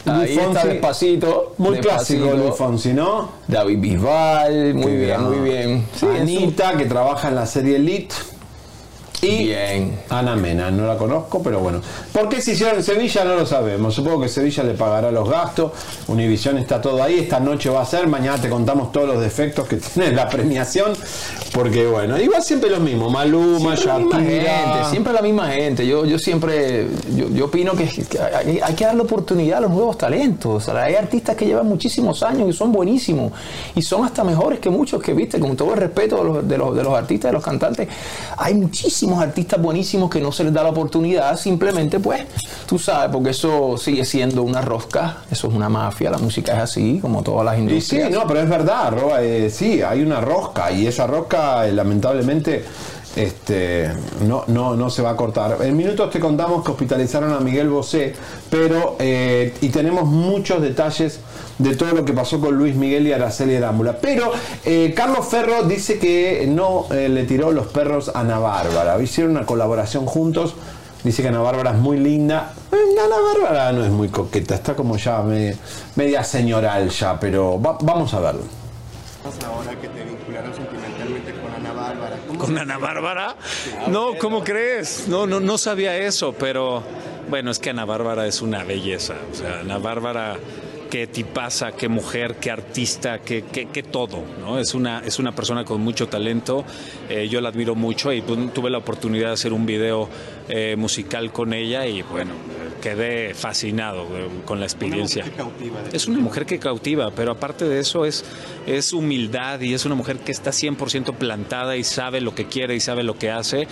Ahí 0.06 0.36
Luis 0.36 0.38
está 0.48 0.66
despacito. 0.66 1.54
Muy 1.58 1.78
despacito. 1.78 2.24
clásico 2.26 2.44
Luis 2.46 2.56
Fonsi, 2.58 2.94
¿no? 2.94 3.30
David 3.48 3.80
Bisbal, 3.80 4.74
muy 4.74 4.96
bien, 4.98 5.22
muy 5.24 5.40
bien. 5.40 5.86
Sí, 5.96 6.06
es 6.06 6.12
un- 6.12 6.18
Anita, 6.22 6.74
que 6.78 6.86
trabaja 6.86 7.30
en 7.30 7.36
la 7.36 7.46
serie 7.46 7.78
Elite. 7.78 8.16
Y 9.22 9.48
Bien. 9.48 10.00
Ana 10.10 10.36
Mena, 10.36 10.72
no 10.72 10.88
la 10.88 10.98
conozco, 10.98 11.42
pero 11.44 11.60
bueno. 11.60 11.82
¿Por 12.14 12.30
qué 12.30 12.42
se 12.42 12.54
hicieron 12.54 12.78
en 12.78 12.84
Sevilla? 12.84 13.26
No 13.26 13.36
lo 13.36 13.46
sabemos. 13.46 13.94
Supongo 13.94 14.22
que 14.22 14.30
Sevilla 14.30 14.64
le 14.64 14.76
pagará 14.76 15.12
los 15.12 15.30
gastos. 15.30 15.74
Univisión 16.08 16.58
está 16.58 16.80
todo 16.80 17.04
ahí. 17.04 17.20
Esta 17.20 17.40
noche 17.40 17.70
va 17.70 17.82
a 17.82 17.86
ser. 17.86 18.08
Mañana 18.08 18.42
te 18.42 18.50
contamos 18.50 18.94
todos 18.94 19.08
los 19.08 19.22
defectos 19.22 19.68
que 19.68 19.76
tiene 19.94 20.14
la 20.14 20.30
premiación. 20.30 20.94
Porque 21.54 21.86
bueno, 21.86 22.18
igual 22.18 22.42
siempre 22.44 22.70
lo 22.70 22.80
mismo. 22.80 23.10
Maluma, 23.10 23.76
Shakira. 23.76 24.20
gente, 24.20 24.90
siempre 24.90 25.12
la 25.12 25.22
misma 25.22 25.50
gente. 25.50 25.86
Yo, 25.86 26.06
yo 26.06 26.18
siempre, 26.18 26.88
yo, 27.14 27.28
yo 27.30 27.46
opino 27.46 27.74
que, 27.74 27.88
que 27.88 28.20
hay, 28.20 28.60
hay 28.64 28.74
que 28.74 28.86
darle 28.86 29.02
oportunidad 29.02 29.58
a 29.58 29.62
los 29.62 29.72
nuevos 29.72 29.98
talentos. 29.98 30.56
O 30.56 30.60
sea, 30.62 30.84
hay 30.84 30.96
artistas 30.96 31.36
que 31.36 31.46
llevan 31.46 31.68
muchísimos 31.68 32.24
años 32.24 32.48
y 32.48 32.54
son 32.54 32.72
buenísimos 32.72 33.34
y 33.76 33.82
son 33.82 34.06
hasta 34.06 34.24
mejores 34.24 34.60
que 34.60 34.70
muchos 34.70 35.02
que 35.02 35.14
viste, 35.14 35.40
con 35.40 35.58
todo 35.58 35.74
el 35.74 35.80
respeto 35.80 36.18
de 36.18 36.24
los, 36.24 36.48
de 36.48 36.58
los, 36.58 36.76
de 36.76 36.84
los 36.84 36.94
artistas, 36.94 37.30
de 37.30 37.34
los 37.34 37.44
cantantes. 37.44 37.88
Hay 38.38 38.54
muchísimos 38.54 39.09
artistas 39.18 39.62
buenísimos 39.62 40.10
que 40.10 40.22
no 40.22 40.32
se 40.32 40.44
les 40.44 40.54
da 40.54 40.62
la 40.64 40.70
oportunidad, 40.70 41.38
simplemente 41.38 42.00
pues, 42.00 42.22
tú 42.68 42.78
sabes, 42.78 43.10
porque 43.12 43.32
eso 43.32 43.78
sigue 43.78 44.06
siendo 44.06 44.44
una 44.44 44.62
rosca, 44.62 45.18
eso 45.32 45.48
es 45.48 45.54
una 45.54 45.70
mafia, 45.70 46.12
la 46.12 46.18
música 46.20 46.54
es 46.54 46.60
así, 46.60 47.00
como 47.02 47.24
todas 47.24 47.46
las 47.46 47.56
Y 47.56 47.58
sí, 47.82 47.98
industrias. 47.98 48.12
no, 48.12 48.28
pero 48.28 48.42
es 48.42 48.50
verdad, 48.50 48.92
Roba, 48.92 49.22
eh, 49.24 49.50
sí, 49.50 49.82
hay 49.82 50.02
una 50.02 50.22
rosca 50.22 50.72
y 50.72 50.86
esa 50.86 51.08
rosca 51.08 51.68
eh, 51.68 51.72
lamentablemente 51.72 52.66
este, 53.16 53.90
no, 54.26 54.44
no, 54.48 54.76
no 54.76 54.90
se 54.90 55.02
va 55.02 55.12
a 55.12 55.16
cortar. 55.16 55.58
En 55.62 55.76
minutos 55.76 56.10
te 56.12 56.20
contamos 56.20 56.64
que 56.64 56.72
hospitalizaron 56.72 57.34
a 57.34 57.40
Miguel 57.40 57.68
Bosé, 57.70 58.14
pero 58.50 58.96
eh, 59.00 59.54
y 59.62 59.70
tenemos 59.70 60.06
muchos 60.06 60.62
detalles 60.62 61.20
de 61.60 61.76
todo 61.76 61.94
lo 61.94 62.04
que 62.06 62.14
pasó 62.14 62.40
con 62.40 62.56
Luis 62.58 62.74
Miguel 62.76 63.06
y 63.06 63.12
Araceli 63.14 63.56
Arámbula. 63.56 63.98
Pero 64.02 64.32
eh, 64.66 64.94
Carlos 64.96 65.28
Ferro 65.28 65.64
dice 65.64 66.00
que 66.00 66.46
no 66.48 66.88
eh, 66.92 67.08
le 67.10 67.24
tiró 67.26 67.52
los 67.52 67.68
perros 67.68 68.10
a 68.16 68.22
Ana 68.22 68.40
Bárbara. 68.40 69.00
Hicieron 69.02 69.32
una 69.34 69.46
colaboración 69.46 70.06
juntos. 70.08 70.56
Dice 71.04 71.22
que 71.22 71.28
Ana 71.30 71.40
Bárbara 71.40 71.72
es 71.72 71.78
muy 71.78 71.98
linda. 71.98 72.54
Eh, 72.72 72.76
Ana 73.00 73.16
Bárbara 73.34 73.72
no 73.72 73.84
es 73.86 73.92
muy 73.92 74.10
coqueta, 74.10 74.56
está 74.56 74.76
como 74.76 74.98
ya 74.98 75.22
me- 75.22 75.56
media 75.96 76.24
señoral 76.26 76.90
ya, 76.90 77.18
pero 77.20 77.62
va- 77.62 77.78
vamos 77.82 78.14
a 78.14 78.20
verlo. 78.20 78.42
ahora 79.46 79.72
que 79.80 79.88
te 79.90 80.04
vincularon 80.04 80.54
sentimentalmente 80.54 81.34
con 81.42 81.54
Ana 81.54 81.74
Bárbara. 81.74 82.18
¿Cómo 82.28 82.40
¿Con 82.40 82.58
Ana 82.58 82.78
Bárbara? 82.78 83.36
No, 83.88 84.16
¿cómo 84.20 84.44
crees? 84.44 85.08
No, 85.08 85.26
no, 85.28 85.40
no 85.40 85.58
sabía 85.58 85.96
eso, 85.98 86.34
pero 86.38 86.84
bueno, 87.30 87.52
es 87.52 87.60
que 87.60 87.70
Ana 87.70 87.86
Bárbara 87.86 88.28
es 88.28 88.42
una 88.42 88.64
belleza. 88.64 89.16
O 89.32 89.36
sea, 89.36 89.60
Ana 89.62 89.78
Bárbara, 89.78 90.38
qué 90.90 91.08
tipaza, 91.08 91.72
qué 91.72 91.88
mujer, 91.88 92.36
qué 92.40 92.52
artista, 92.52 93.20
qué, 93.20 93.44
qué, 93.44 93.68
qué 93.68 93.84
todo, 93.84 94.24
¿no? 94.40 94.60
Es 94.60 94.74
una, 94.74 95.00
es 95.00 95.20
una 95.20 95.34
persona 95.34 95.64
con 95.64 95.82
mucho 95.82 96.08
talento. 96.08 96.66
Eh, 97.10 97.28
yo 97.30 97.42
la 97.42 97.50
admiro 97.50 97.76
mucho 97.76 98.12
y 98.12 98.22
pues, 98.22 98.54
tuve 98.54 98.70
la 98.70 98.80
oportunidad 98.80 99.28
de 99.28 99.34
hacer 99.34 99.54
un 99.54 99.66
video 99.66 100.10
eh, 100.50 100.76
musical 100.76 101.32
con 101.32 101.54
ella 101.54 101.86
y 101.86 102.02
bueno, 102.02 102.32
quedé 102.82 103.34
fascinado 103.34 104.04
eh, 104.18 104.28
con 104.46 104.60
la 104.60 104.66
experiencia. 104.66 105.24
Una 105.24 105.44
mujer 105.44 105.52
que 105.52 105.60
cautiva, 105.60 105.80
Es 105.94 106.08
una 106.08 106.20
mujer 106.20 106.46
que 106.46 106.60
cautiva, 106.60 107.12
pero 107.12 107.32
aparte 107.32 107.66
de 107.66 107.80
eso 107.80 108.06
es, 108.06 108.26
es 108.66 108.94
humildad 108.94 109.60
y 109.62 109.74
es 109.74 109.86
una 109.86 109.96
mujer 109.96 110.20
que 110.20 110.32
está 110.32 110.52
100% 110.52 111.14
plantada 111.16 111.78
y 111.78 111.84
sabe 111.84 112.22
lo 112.22 112.34
que 112.34 112.48
quiere 112.48 112.76
y 112.76 112.80
sabe 112.80 113.04
lo 113.04 113.18
que 113.18 113.30
hace. 113.30 113.68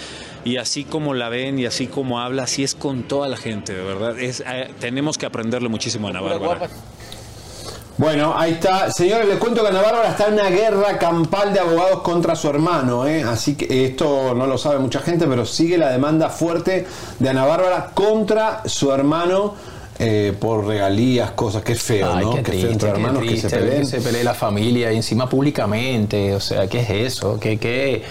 Y 0.45 0.57
así 0.57 0.83
como 0.83 1.13
la 1.13 1.29
ven 1.29 1.57
y 1.59 1.65
así 1.65 1.87
como 1.87 2.19
habla, 2.19 2.43
así 2.43 2.63
es 2.63 2.75
con 2.75 3.03
toda 3.03 3.27
la 3.27 3.37
gente, 3.37 3.73
de 3.73 3.83
verdad. 3.83 4.19
Es, 4.19 4.41
eh, 4.41 4.69
tenemos 4.79 5.17
que 5.17 5.25
aprenderle 5.25 5.69
muchísimo 5.69 6.07
a 6.07 6.11
Ana 6.11 6.21
Bárbara. 6.21 6.69
Bueno, 7.97 8.33
ahí 8.37 8.53
está. 8.53 8.91
Señores, 8.91 9.27
les 9.27 9.37
cuento 9.37 9.63
que 9.63 9.69
Ana 9.69 9.81
Bárbara 9.81 10.09
está 10.09 10.27
en 10.27 10.35
una 10.35 10.49
guerra 10.49 10.99
campal 10.99 11.51
de 11.51 11.59
abogados 11.59 12.01
contra 12.01 12.35
su 12.35 12.47
hermano. 12.47 13.07
¿eh? 13.07 13.23
Así 13.23 13.55
que 13.55 13.85
esto 13.85 14.35
no 14.35 14.45
lo 14.45 14.57
sabe 14.59 14.77
mucha 14.77 14.99
gente, 14.99 15.25
pero 15.25 15.45
sigue 15.45 15.79
la 15.79 15.89
demanda 15.89 16.29
fuerte 16.29 16.85
de 17.17 17.29
Ana 17.29 17.45
Bárbara 17.45 17.91
contra 17.95 18.61
su 18.65 18.91
hermano 18.91 19.55
eh, 19.97 20.31
por 20.39 20.67
regalías, 20.67 21.31
cosas 21.31 21.63
que 21.63 21.73
es 21.73 21.81
feo, 21.81 22.13
Ay, 22.13 22.23
¿no? 22.23 22.31
qué 22.35 22.43
que 22.43 22.51
triste, 22.51 22.61
feo 22.67 22.71
entre 22.71 22.89
qué 22.89 22.95
hermanos 22.95 23.23
que 23.23 23.37
se 23.37 23.49
peleen. 23.49 23.79
que 23.79 23.85
se 23.87 24.01
pelee 24.01 24.23
la 24.23 24.35
familia 24.35 24.93
y 24.93 24.97
encima 24.97 25.27
públicamente, 25.27 26.35
o 26.35 26.39
sea, 26.39 26.67
¿qué 26.67 26.81
es 26.81 26.89
eso? 26.91 27.39
¿Qué, 27.39 27.57
qué? 27.57 28.03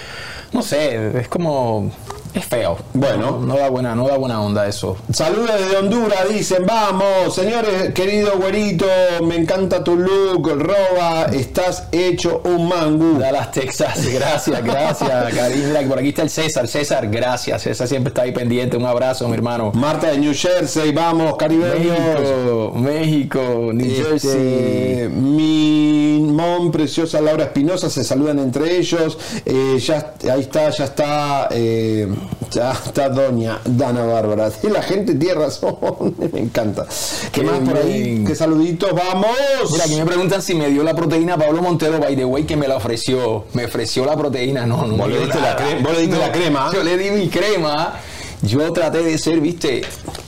No 0.52 0.62
sé, 0.62 1.20
es 1.20 1.28
como... 1.28 1.92
es 2.38 2.44
feo. 2.46 2.76
Bueno. 2.94 3.32
No, 3.32 3.40
no 3.40 3.56
da 3.56 3.68
buena, 3.70 3.94
no 3.94 4.06
da 4.08 4.16
buena 4.16 4.40
onda 4.42 4.66
eso. 4.66 4.96
Saludos 5.12 5.50
desde 5.58 5.76
Honduras, 5.78 6.28
dicen, 6.28 6.64
vamos, 6.66 7.34
señores, 7.34 7.92
querido 7.94 8.32
güerito, 8.36 8.86
me 9.22 9.36
encanta 9.36 9.82
tu 9.82 9.96
look, 9.96 10.48
roba, 10.48 11.26
estás 11.32 11.88
hecho 11.92 12.42
un 12.44 12.68
mangú. 12.68 13.18
Dallas, 13.18 13.50
Texas, 13.52 14.06
gracias, 14.12 14.62
gracias, 14.62 15.34
Karim. 15.34 15.88
Por 15.88 15.98
aquí 15.98 16.08
está 16.08 16.22
el 16.22 16.30
César, 16.30 16.68
César, 16.68 17.08
gracias. 17.08 17.62
César 17.62 17.86
siempre 17.88 18.08
está 18.10 18.22
ahí 18.22 18.32
pendiente. 18.32 18.76
Un 18.76 18.86
abrazo, 18.86 19.26
mi 19.28 19.34
hermano. 19.34 19.72
Marta 19.74 20.08
de 20.08 20.18
New 20.18 20.34
Jersey, 20.34 20.92
vamos, 20.92 21.36
caribeños. 21.36 21.98
México, 21.98 22.72
México, 22.74 23.70
New 23.72 23.86
Este, 23.86 24.28
Jersey. 24.28 25.08
mi 25.08 26.18
mom 26.20 26.70
preciosa 26.70 27.20
Laura 27.20 27.44
Espinosa 27.44 27.88
se 27.90 28.04
saludan 28.04 28.38
entre 28.38 28.76
ellos. 28.76 29.18
Eh, 29.44 29.78
ya 29.78 30.14
ahí 30.32 30.40
está, 30.40 30.70
ya 30.70 30.84
está, 30.84 31.48
eh, 31.50 32.08
ya 32.50 32.72
está 32.72 33.08
Doña 33.08 33.58
Dana 33.64 34.04
Bárbara. 34.04 34.50
Y 34.62 34.68
la 34.68 34.82
gente 34.82 35.14
tiene 35.14 35.34
razón, 35.34 35.76
me 36.32 36.40
encanta. 36.40 36.86
¿Qué, 37.32 37.40
Qué 37.40 37.46
más 37.46 37.58
por 37.60 37.76
ahí? 37.78 38.24
¿Qué 38.26 38.34
saluditos? 38.34 38.90
¡Vamos! 38.92 39.26
Mira, 39.72 39.84
aquí 39.84 39.96
me 39.96 40.06
preguntan 40.06 40.42
si 40.42 40.54
me 40.54 40.68
dio 40.68 40.82
la 40.82 40.94
proteína 40.94 41.36
Pablo 41.36 41.62
Montero, 41.62 41.98
by 41.98 42.16
the 42.16 42.24
way, 42.24 42.44
que 42.44 42.56
me 42.56 42.68
la 42.68 42.76
ofreció. 42.76 43.44
Me 43.54 43.64
ofreció 43.66 44.04
la 44.04 44.16
proteína, 44.16 44.66
no, 44.66 44.86
no. 44.86 44.96
Vos 44.96 45.08
le 45.08 45.16
dio 45.16 45.26
diste 45.26 45.40
la 45.40 45.54
nada. 45.54 45.58
cre- 45.68 45.82
vos 45.82 45.92
le 45.94 46.00
diste 46.02 46.18
la 46.18 46.32
crema. 46.32 46.70
Yo 46.72 46.82
le 46.82 46.96
di 46.98 47.10
mi 47.10 47.28
crema. 47.28 47.94
Yo 48.42 48.70
traté 48.72 49.02
de 49.02 49.16
ser, 49.16 49.40
viste, 49.40 49.80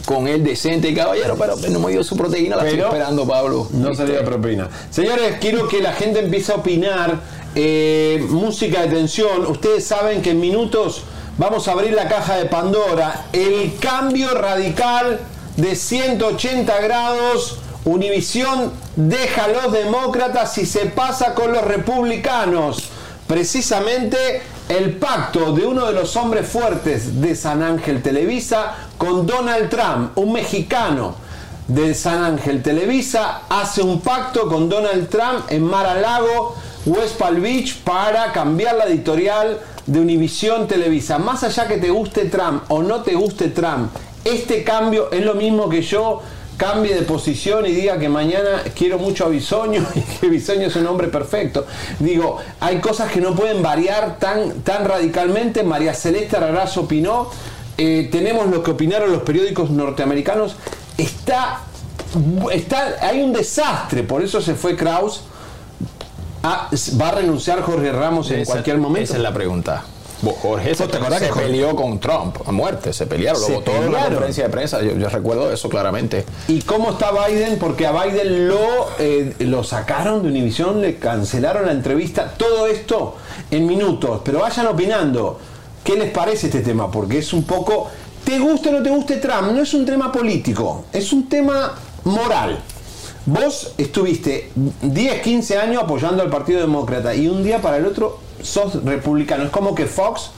con 0.07 0.26
él 0.26 0.43
decente, 0.43 0.93
caballero, 0.95 1.37
pero 1.38 1.57
no 1.69 1.78
me 1.78 1.93
dio 1.93 2.02
su 2.02 2.17
proteína, 2.17 2.57
la 2.57 2.62
estoy 2.62 2.76
Pero 2.78 2.88
esperando, 2.88 3.28
Pablo. 3.28 3.69
No 3.71 3.90
¿Viste? 3.90 4.05
salió 4.05 4.19
la 4.21 4.25
propina. 4.25 4.69
Señores, 4.90 5.37
quiero 5.40 5.69
que 5.69 5.83
la 5.83 5.93
gente 5.93 6.21
empiece 6.21 6.50
a 6.52 6.57
opinar. 6.57 7.21
eh, 7.55 8.25
música 8.31 8.83
de 8.83 8.88
tensión. 8.88 9.47
Ustedes 9.47 9.85
saben 9.85 10.23
que 10.23 10.31
en 10.31 10.40
minutos 10.40 11.02
vamos 11.38 11.68
a 11.68 11.73
abrir 11.73 11.95
la 11.95 12.09
caja 12.09 12.37
de 12.37 12.47
Pandora. 12.47 13.26
El 13.33 13.78
cambio 13.78 14.35
radical 14.35 15.21
de 15.57 15.75
180 15.75 16.80
grados. 16.80 17.59
Univisión 17.85 18.73
deja 18.97 19.45
a 19.45 19.49
los 19.49 19.73
demócratas 19.73 20.59
y 20.59 20.66
se 20.66 20.87
pasa 20.87 21.35
con 21.35 21.52
los 21.52 21.64
republicanos. 21.64 22.90
Precisamente 23.26 24.42
el 24.68 24.97
pacto 24.97 25.52
de 25.52 25.64
uno 25.64 25.87
de 25.87 25.92
los 25.92 26.16
hombres 26.16 26.47
fuertes 26.47 27.21
de 27.21 27.35
San 27.35 27.62
Ángel 27.62 28.02
Televisa 28.02 28.75
con 28.99 29.26
Donald 29.26 29.71
Trump, 29.71 30.18
un 30.18 30.33
mexicano 30.33 31.14
de 31.68 31.95
San 31.95 32.23
Ángel 32.23 32.62
Televisa, 32.62 33.42
hace 33.49 33.83
un 33.83 34.00
pacto 34.00 34.49
con 34.49 34.68
Donald 34.68 35.09
Trump 35.09 35.47
en 35.50 35.62
Mar 35.62 35.87
a 35.87 35.95
Lago, 35.95 36.57
West 36.85 37.16
Palm 37.16 37.42
Beach, 37.42 37.78
para 37.85 38.33
cambiar 38.33 38.76
la 38.76 38.87
editorial 38.87 39.59
de 39.88 40.00
Univisión 40.00 40.68
Televisa. 40.68 41.18
Más 41.18 41.42
allá 41.42 41.66
que 41.66 41.78
te 41.78 41.90
guste 41.90 42.26
Trump 42.26 42.64
o 42.68 42.83
no 42.83 43.02
te 43.02 43.14
guste 43.14 43.49
Trump, 43.49 43.90
este 44.25 44.62
cambio 44.62 45.11
es 45.11 45.25
lo 45.25 45.35
mismo 45.35 45.68
que 45.68 45.83
yo 45.83 46.21
cambie 46.59 46.95
de 46.95 47.02
posición 47.02 47.64
y 47.66 47.71
diga 47.71 47.99
que 47.99 48.09
mañana 48.09 48.62
quiero 48.75 48.99
mucho 48.99 49.25
a 49.25 49.28
Bisoño 49.28 49.87
y 49.95 50.00
que 50.00 50.28
Bisoño 50.28 50.66
es 50.66 50.76
un 50.76 50.87
hombre 50.87 51.09
perfecto. 51.09 51.66
Digo, 51.99 52.38
hay 52.61 52.80
cosas 52.80 53.11
que 53.11 53.21
no 53.21 53.35
pueden 53.35 53.62
variar 53.62 54.18
tan, 54.18 54.61
tan 54.61 54.85
radicalmente. 54.85 55.62
María 55.62 55.95
Celeste 55.95 56.37
Araraz 56.37 56.76
opinó. 56.76 57.30
Eh, 57.78 58.09
tenemos 58.12 58.49
lo 58.49 58.62
que 58.62 58.73
opinaron 58.73 59.11
los 59.11 59.23
periódicos 59.23 59.71
norteamericanos. 59.71 60.57
Está, 60.99 61.62
está, 62.52 62.97
hay 63.00 63.23
un 63.23 63.33
desastre, 63.33 64.02
por 64.02 64.23
eso 64.23 64.42
se 64.42 64.54
fue 64.54 64.76
Kraus. 64.76 65.23
Ah, 66.42 66.68
¿Va 67.00 67.09
a 67.09 67.12
renunciar 67.12 67.62
Jorge 67.62 67.92
Ramos 67.92 68.30
en 68.30 68.40
Esa- 68.40 68.52
cualquier 68.52 68.78
momento? 68.78 69.04
Esa 69.04 69.16
es 69.16 69.23
la 69.23 69.33
pregunta. 69.35 69.85
Jorge 70.42 70.75
se, 70.75 70.88
¿Te 70.88 70.99
se 70.99 71.26
que 71.28 71.33
peleó 71.33 71.76
con 71.76 72.00
Trump 72.00 72.37
a 72.45 72.50
muerte, 72.50 72.92
se 72.92 73.07
pelearon, 73.07 73.40
Se 73.40 73.52
lo 73.52 73.59
votó 73.59 73.71
en 73.76 73.92
la 73.92 74.04
conferencia 74.07 74.45
de 74.45 74.50
prensa, 74.50 74.83
yo, 74.83 74.97
yo 74.97 75.09
recuerdo 75.09 75.52
eso 75.52 75.68
claramente. 75.68 76.25
¿Y 76.49 76.62
cómo 76.62 76.90
está 76.90 77.12
Biden? 77.12 77.57
Porque 77.61 77.87
a 77.87 77.92
Biden 77.92 78.49
lo, 78.49 78.59
eh, 78.99 79.35
lo 79.38 79.62
sacaron 79.62 80.23
de 80.25 80.28
Univisión, 80.28 80.80
le 80.80 80.97
cancelaron 80.97 81.66
la 81.66 81.73
entrevista. 81.73 82.35
Todo 82.37 82.66
esto 82.66 83.14
en 83.50 83.66
minutos. 83.66 84.23
Pero 84.25 84.40
vayan 84.40 84.66
opinando. 84.66 85.38
¿Qué 85.85 85.95
les 85.95 86.11
parece 86.11 86.49
este 86.49 86.61
tema? 86.62 86.90
Porque 86.90 87.18
es 87.18 87.33
un 87.33 87.45
poco. 87.45 87.88
¿Te 88.25 88.38
guste 88.40 88.71
o 88.71 88.73
no 88.73 88.83
te 88.83 88.90
guste 88.90 89.16
Trump? 89.18 89.52
No 89.52 89.62
es 89.62 89.73
un 89.73 89.87
tema 89.87 90.11
político, 90.11 90.85
es 90.92 91.12
un 91.12 91.28
tema 91.28 91.75
moral. 92.04 92.59
Vos 93.27 93.75
estuviste 93.79 94.51
10, 94.83 95.21
15 95.23 95.59
años 95.59 95.83
apoyando 95.83 96.23
al 96.23 96.31
Partido 96.31 96.61
Demócrata 96.61 97.15
y 97.15 97.29
un 97.29 97.43
día 97.43 97.61
para 97.61 97.77
el 97.77 97.87
otro 97.87 98.19
sos 98.43 98.85
republicano. 98.85 99.45
Es 99.45 99.51
como 99.51 99.75
que 99.75 99.87
Fox 99.87 100.31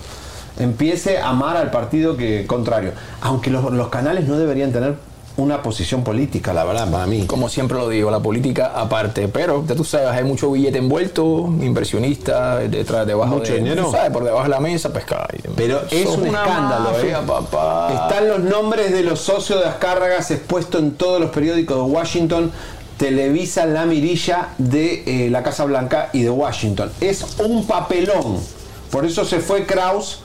empiece 0.59 1.19
a 1.19 1.29
amar 1.29 1.57
al 1.57 1.71
partido 1.71 2.17
que 2.17 2.47
contrario. 2.47 2.93
Aunque 3.21 3.51
los, 3.51 3.73
los 3.73 3.89
canales 3.89 4.27
no 4.27 4.39
deberían 4.39 4.73
tener 4.73 4.97
una 5.41 5.63
posición 5.63 6.05
política, 6.05 6.53
la 6.53 6.65
verdad, 6.65 6.91
para 6.91 7.07
mí. 7.07 7.27
Como 7.27 7.49
siempre 7.49 7.77
lo 7.79 7.89
digo, 7.89 8.11
la 8.11 8.21
política 8.21 8.73
aparte, 8.75 9.29
pero 9.29 9.65
ya 9.67 9.75
tú 9.75 9.85
sabes, 9.85 10.09
hay 10.09 10.25
mucho 10.25 10.51
billete 10.51 10.79
envuelto, 10.79 11.49
inversionista, 11.61 12.59
detrás, 12.59 13.07
debajo 13.07 13.37
Mucho 13.37 13.53
de, 13.53 13.59
dinero. 13.59 13.87
tú 13.87 13.93
sabes, 13.93 14.11
por 14.11 14.25
debajo 14.25 14.45
de 14.45 14.51
la 14.51 14.61
mesa, 14.61 14.91
cae. 14.93 15.41
Pero 15.57 15.83
es 15.91 16.07
un 16.07 16.27
escándalo, 16.27 16.91
mafia, 16.93 17.19
¿eh? 17.19 17.23
papá. 17.27 18.09
Están 18.09 18.29
los 18.29 18.41
nombres 18.41 18.93
de 18.93 19.03
los 19.03 19.21
socios 19.21 19.61
de 19.61 19.69
Azcárragas 19.69 20.31
expuestos 20.31 20.81
en 20.81 20.93
todos 20.93 21.21
los 21.21 21.31
periódicos 21.31 21.77
de 21.77 21.83
Washington. 21.83 22.53
Televisa 22.97 23.65
la 23.65 23.87
mirilla 23.87 24.51
de 24.59 25.27
eh, 25.27 25.31
la 25.31 25.43
Casa 25.43 25.65
Blanca 25.65 26.11
y 26.13 26.23
de 26.23 26.31
Washington. 26.31 26.93
Es 27.01 27.25
un 27.39 27.67
papelón. 27.67 28.39
Por 28.91 29.07
eso 29.07 29.25
se 29.25 29.41
fue 29.41 29.65
Kraus, 29.65 30.21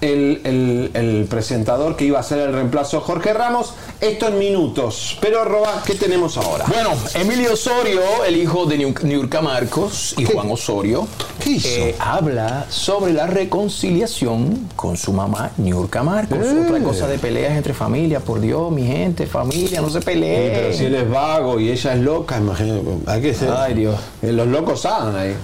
el, 0.00 0.40
el- 0.44 0.90
el 0.94 1.26
presentador 1.28 1.96
que 1.96 2.04
iba 2.06 2.18
a 2.18 2.22
ser 2.22 2.38
el 2.38 2.52
reemplazo 2.52 3.00
Jorge 3.00 3.32
Ramos. 3.32 3.74
Esto 4.00 4.28
en 4.28 4.38
minutos. 4.38 5.18
Pero 5.20 5.44
Roba, 5.44 5.82
¿qué 5.84 5.94
tenemos 5.94 6.36
ahora? 6.38 6.64
Bueno, 6.66 6.90
Emilio 7.14 7.52
Osorio, 7.52 8.00
el 8.26 8.36
hijo 8.36 8.64
de 8.66 8.78
Niu- 8.78 9.02
Niurka 9.02 9.40
Marcos 9.42 10.14
y 10.16 10.24
Juan 10.24 10.50
Osorio, 10.50 11.06
¿Qué 11.42 11.50
hizo? 11.50 11.68
eh, 11.68 11.94
habla 11.98 12.66
sobre 12.70 13.12
la 13.12 13.26
reconciliación 13.26 14.68
con 14.76 14.96
su 14.96 15.12
mamá 15.12 15.50
Niurka 15.58 16.02
Marcos. 16.02 16.38
Eh. 16.46 16.64
Otra 16.66 16.82
cosa 16.82 17.06
de 17.06 17.18
peleas 17.18 17.56
entre 17.56 17.74
familias, 17.74 18.22
por 18.22 18.40
Dios, 18.40 18.70
mi 18.72 18.86
gente, 18.86 19.26
familia, 19.26 19.80
no 19.80 19.90
se 19.90 20.00
peleen. 20.00 20.52
pero 20.54 20.72
si 20.72 20.84
él 20.86 20.94
es 20.94 21.10
vago 21.10 21.60
y 21.60 21.70
ella 21.70 21.92
es 21.94 22.00
loca, 22.00 22.38
imagínate. 22.38 22.82
Hay 23.06 23.20
que 23.20 23.34
ser. 23.34 23.50
Ay, 23.50 23.74
Dios. 23.74 23.96
Eh, 24.22 24.32
Los 24.32 24.46
locos 24.46 24.80
saben 24.80 25.14
ahí. 25.16 25.34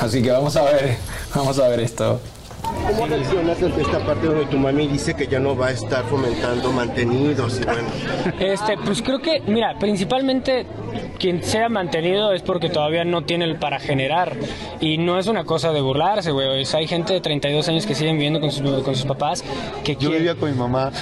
Así 0.00 0.22
que 0.22 0.30
vamos 0.30 0.56
a 0.56 0.62
ver, 0.62 0.96
vamos 1.34 1.58
a 1.58 1.68
ver 1.68 1.80
esto. 1.80 2.20
¿Cómo 2.86 3.06
reaccionas 3.06 3.62
ante 3.62 3.82
esta 3.82 3.98
parte 4.04 4.26
donde 4.26 4.46
tu 4.46 4.56
mami 4.58 4.86
dice 4.88 5.14
que 5.14 5.26
ya 5.26 5.38
no 5.38 5.56
va 5.56 5.68
a 5.68 5.70
estar 5.72 6.04
fomentando 6.04 6.72
mantenidos 6.72 7.60
y 7.60 7.64
bueno? 7.64 7.88
Este, 8.38 8.76
pues 8.84 9.02
creo 9.02 9.20
que, 9.20 9.42
mira, 9.46 9.76
principalmente 9.78 10.66
quien 11.18 11.42
sea 11.44 11.68
mantenido 11.68 12.32
es 12.32 12.42
porque 12.42 12.68
todavía 12.68 13.04
no 13.04 13.22
tiene 13.22 13.44
el 13.44 13.56
para 13.56 13.78
generar. 13.78 14.36
Y 14.80 14.98
no 14.98 15.18
es 15.18 15.26
una 15.26 15.44
cosa 15.44 15.72
de 15.72 15.80
burlarse, 15.80 16.30
güey. 16.32 16.62
O 16.62 16.64
sea, 16.64 16.80
hay 16.80 16.88
gente 16.88 17.12
de 17.12 17.20
32 17.20 17.68
años 17.68 17.86
que 17.86 17.94
siguen 17.94 18.16
viviendo 18.16 18.40
con 18.40 18.50
sus, 18.50 18.82
con 18.82 18.96
sus 18.96 19.04
papás. 19.04 19.44
Que 19.84 19.96
Yo 19.96 20.10
vivía 20.10 20.34
con 20.34 20.50
mi 20.50 20.56
mamá. 20.56 20.90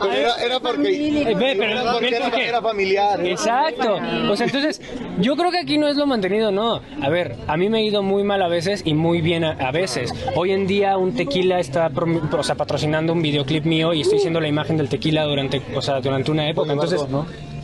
Pero 0.00 0.12
era, 0.12 0.34
era 0.44 0.60
porque, 0.60 1.30
Eh, 1.30 1.34
ve, 1.34 1.56
pero 1.58 1.80
era 1.80 1.92
porque 1.92 2.08
era, 2.08 2.28
era 2.28 2.62
familiar. 2.62 3.20
¿eh? 3.20 3.32
Exacto. 3.32 3.98
O 4.30 4.36
sea, 4.36 4.46
entonces, 4.46 4.80
yo 5.20 5.36
creo 5.36 5.50
que 5.50 5.58
aquí 5.58 5.78
no 5.78 5.88
es 5.88 5.96
lo 5.96 6.06
mantenido, 6.06 6.50
no. 6.50 6.80
A 7.02 7.08
ver, 7.08 7.36
a 7.46 7.56
mí 7.56 7.68
me 7.68 7.78
ha 7.78 7.82
ido 7.82 8.02
muy 8.02 8.22
mal 8.24 8.42
a 8.42 8.48
veces 8.48 8.82
y 8.84 8.94
muy 8.94 9.20
bien 9.20 9.44
a, 9.44 9.52
a 9.52 9.70
veces. 9.74 10.14
Hoy 10.34 10.52
en 10.52 10.66
día 10.66 10.96
un 10.96 11.14
tequila 11.14 11.60
está 11.60 11.90
o 11.94 12.42
sea, 12.42 12.54
patrocinando 12.54 13.12
un 13.12 13.20
videoclip 13.20 13.66
mío 13.66 13.92
y 13.92 14.00
estoy 14.00 14.20
siendo 14.20 14.40
la 14.40 14.48
imagen 14.48 14.78
del 14.78 14.88
tequila 14.88 15.24
durante, 15.24 15.60
o 15.74 15.82
sea, 15.82 16.00
durante 16.00 16.30
una 16.30 16.48
época. 16.48 16.72
Entonces, 16.72 17.04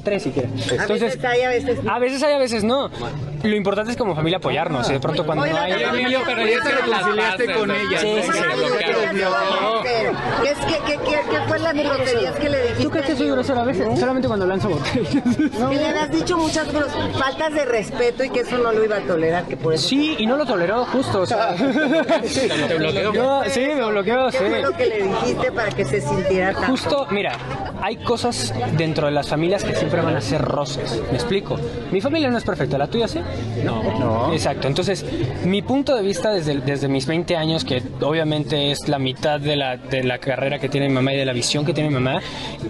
tres 0.02 0.22
si 0.24 0.30
quieres. 0.30 0.50
Entonces, 0.72 1.18
hay, 1.24 1.42
a 1.42 1.48
veces 1.48 1.78
a 1.86 1.98
veces 1.98 2.22
hay, 2.22 2.32
a 2.34 2.38
veces 2.38 2.64
no. 2.64 2.90
Lo 3.42 3.56
importante 3.56 3.92
es 3.92 3.96
como 3.96 4.14
familia 4.14 4.38
apoyarnos 4.38 4.88
y 4.90 4.94
de 4.94 5.00
pronto 5.00 5.24
cuando 5.24 5.46
no 5.46 5.56
hay... 5.58 5.72
Emilio, 5.72 6.20
pero 6.26 6.46
ya 6.46 6.62
te 6.62 6.70
reconciliaste 6.70 7.52
con 7.54 7.70
ella. 7.70 7.98
Sí, 7.98 8.16
sí, 8.22 8.32
sí. 8.32 8.38
¿Qué, 10.86 10.98
fue 11.48 11.58
las 11.58 11.74
groserías 11.74 12.34
que 12.36 12.48
le 12.48 12.60
dijiste? 12.62 12.82
¿Tú 12.84 12.90
crees 12.90 13.06
que 13.06 13.16
soy 13.16 13.30
grosero 13.30 13.60
a 13.60 13.64
veces? 13.64 13.98
Solamente 13.98 14.28
cuando 14.28 14.46
lanzo 14.46 14.68
botellas. 14.68 15.10
Que 15.70 15.76
le 15.76 15.86
habías 15.86 16.10
dicho 16.10 16.36
muchas 16.36 16.68
gros- 16.72 16.90
faltas 17.18 17.54
de 17.54 17.64
respeto 17.64 18.24
y 18.24 18.30
que 18.30 18.40
eso 18.40 18.58
no 18.58 18.72
lo 18.72 18.84
iba 18.84 18.96
a 18.96 19.00
tolerar, 19.00 19.44
que 19.44 19.56
por 19.56 19.74
eso... 19.74 19.88
Sí, 19.88 20.16
y 20.18 20.26
no 20.26 20.36
lo 20.36 20.46
toleró, 20.46 20.84
justo. 20.86 21.20
O 21.22 21.26
sea. 21.26 21.54
¿Te 21.56 22.74
bloqueó? 22.78 23.12
Yo- 23.12 23.42
sí, 23.48 23.60
me 23.60 23.86
bloqueó, 23.90 24.26
¿Qué 24.30 24.38
sí. 24.38 24.44
fue 24.48 24.62
lo 24.62 24.72
que 24.72 24.86
le 24.86 25.02
dijiste 25.02 25.52
para 25.52 25.70
que 25.70 25.84
se 25.84 26.00
sintiera 26.00 26.52
tanto? 26.52 26.68
Justo, 26.68 27.06
mira, 27.10 27.32
hay 27.82 27.96
cosas 27.96 28.52
dentro 28.76 29.06
de 29.06 29.12
las 29.12 29.28
familias 29.28 29.64
que 29.64 29.74
siempre 29.90 30.06
van 30.06 30.16
a 30.16 30.20
ser 30.20 30.40
roces. 30.40 31.02
¿Me 31.10 31.16
explico? 31.16 31.56
Mi 31.90 32.00
familia 32.00 32.30
no 32.30 32.38
es 32.38 32.44
perfecta, 32.44 32.78
¿la 32.78 32.86
tuya 32.86 33.08
sí? 33.08 33.18
No. 33.64 33.82
no. 33.98 34.32
Exacto. 34.32 34.68
Entonces, 34.68 35.04
mi 35.44 35.62
punto 35.62 35.96
de 35.96 36.02
vista 36.02 36.30
desde, 36.30 36.60
desde 36.60 36.86
mis 36.86 37.06
20 37.06 37.36
años, 37.36 37.64
que 37.64 37.82
obviamente 38.00 38.70
es 38.70 38.88
la 38.88 39.00
mitad 39.00 39.40
de 39.40 39.56
la, 39.56 39.76
de 39.76 40.04
la 40.04 40.18
carrera 40.18 40.60
que 40.60 40.68
tiene 40.68 40.88
mi 40.88 40.94
mamá 40.94 41.12
y 41.12 41.16
de 41.16 41.24
la 41.24 41.32
visión 41.32 41.66
que 41.66 41.74
tiene 41.74 41.88
mi 41.88 41.96
mamá, 41.96 42.20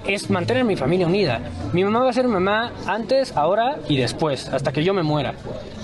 es 0.07 0.31
mantener 0.31 0.63
a 0.63 0.65
mi 0.65 0.77
familia 0.77 1.07
unida. 1.07 1.41
Mi 1.75 1.85
mamá 1.85 2.05
va 2.05 2.09
a 2.11 2.13
ser 2.15 2.27
mi 2.27 2.33
mamá 2.33 2.73
antes, 2.87 3.37
ahora 3.37 3.77
y 3.87 3.99
después, 3.99 4.49
hasta 4.49 4.73
que 4.73 4.83
yo 4.83 4.95
me 4.95 5.03
muera. 5.03 5.35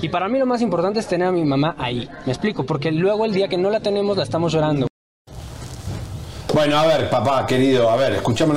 Y 0.01 0.09
para 0.09 0.29
mí 0.29 0.39
lo 0.39 0.47
más 0.47 0.63
importante 0.63 1.01
es 1.01 1.07
tener 1.07 1.29
a 1.29 1.33
mi 1.33 1.45
mamá 1.45 1.75
ahí. 1.79 2.09
¿Me 2.25 2.33
explico? 2.33 2.65
Porque 2.65 2.91
luego 2.93 3.27
el 3.27 3.35
día 3.35 3.49
que 3.49 3.59
no 3.59 3.69
la 3.69 3.81
tenemos 3.81 4.17
la 4.17 4.23
estamos 4.23 4.55
llorando. 4.55 4.87
Bueno, 6.57 6.79
a 6.79 6.87
ver, 6.87 7.11
papá, 7.11 7.45
querido, 7.47 7.91
a 7.91 7.97
ver, 7.97 8.15
escuchamos. 8.15 8.57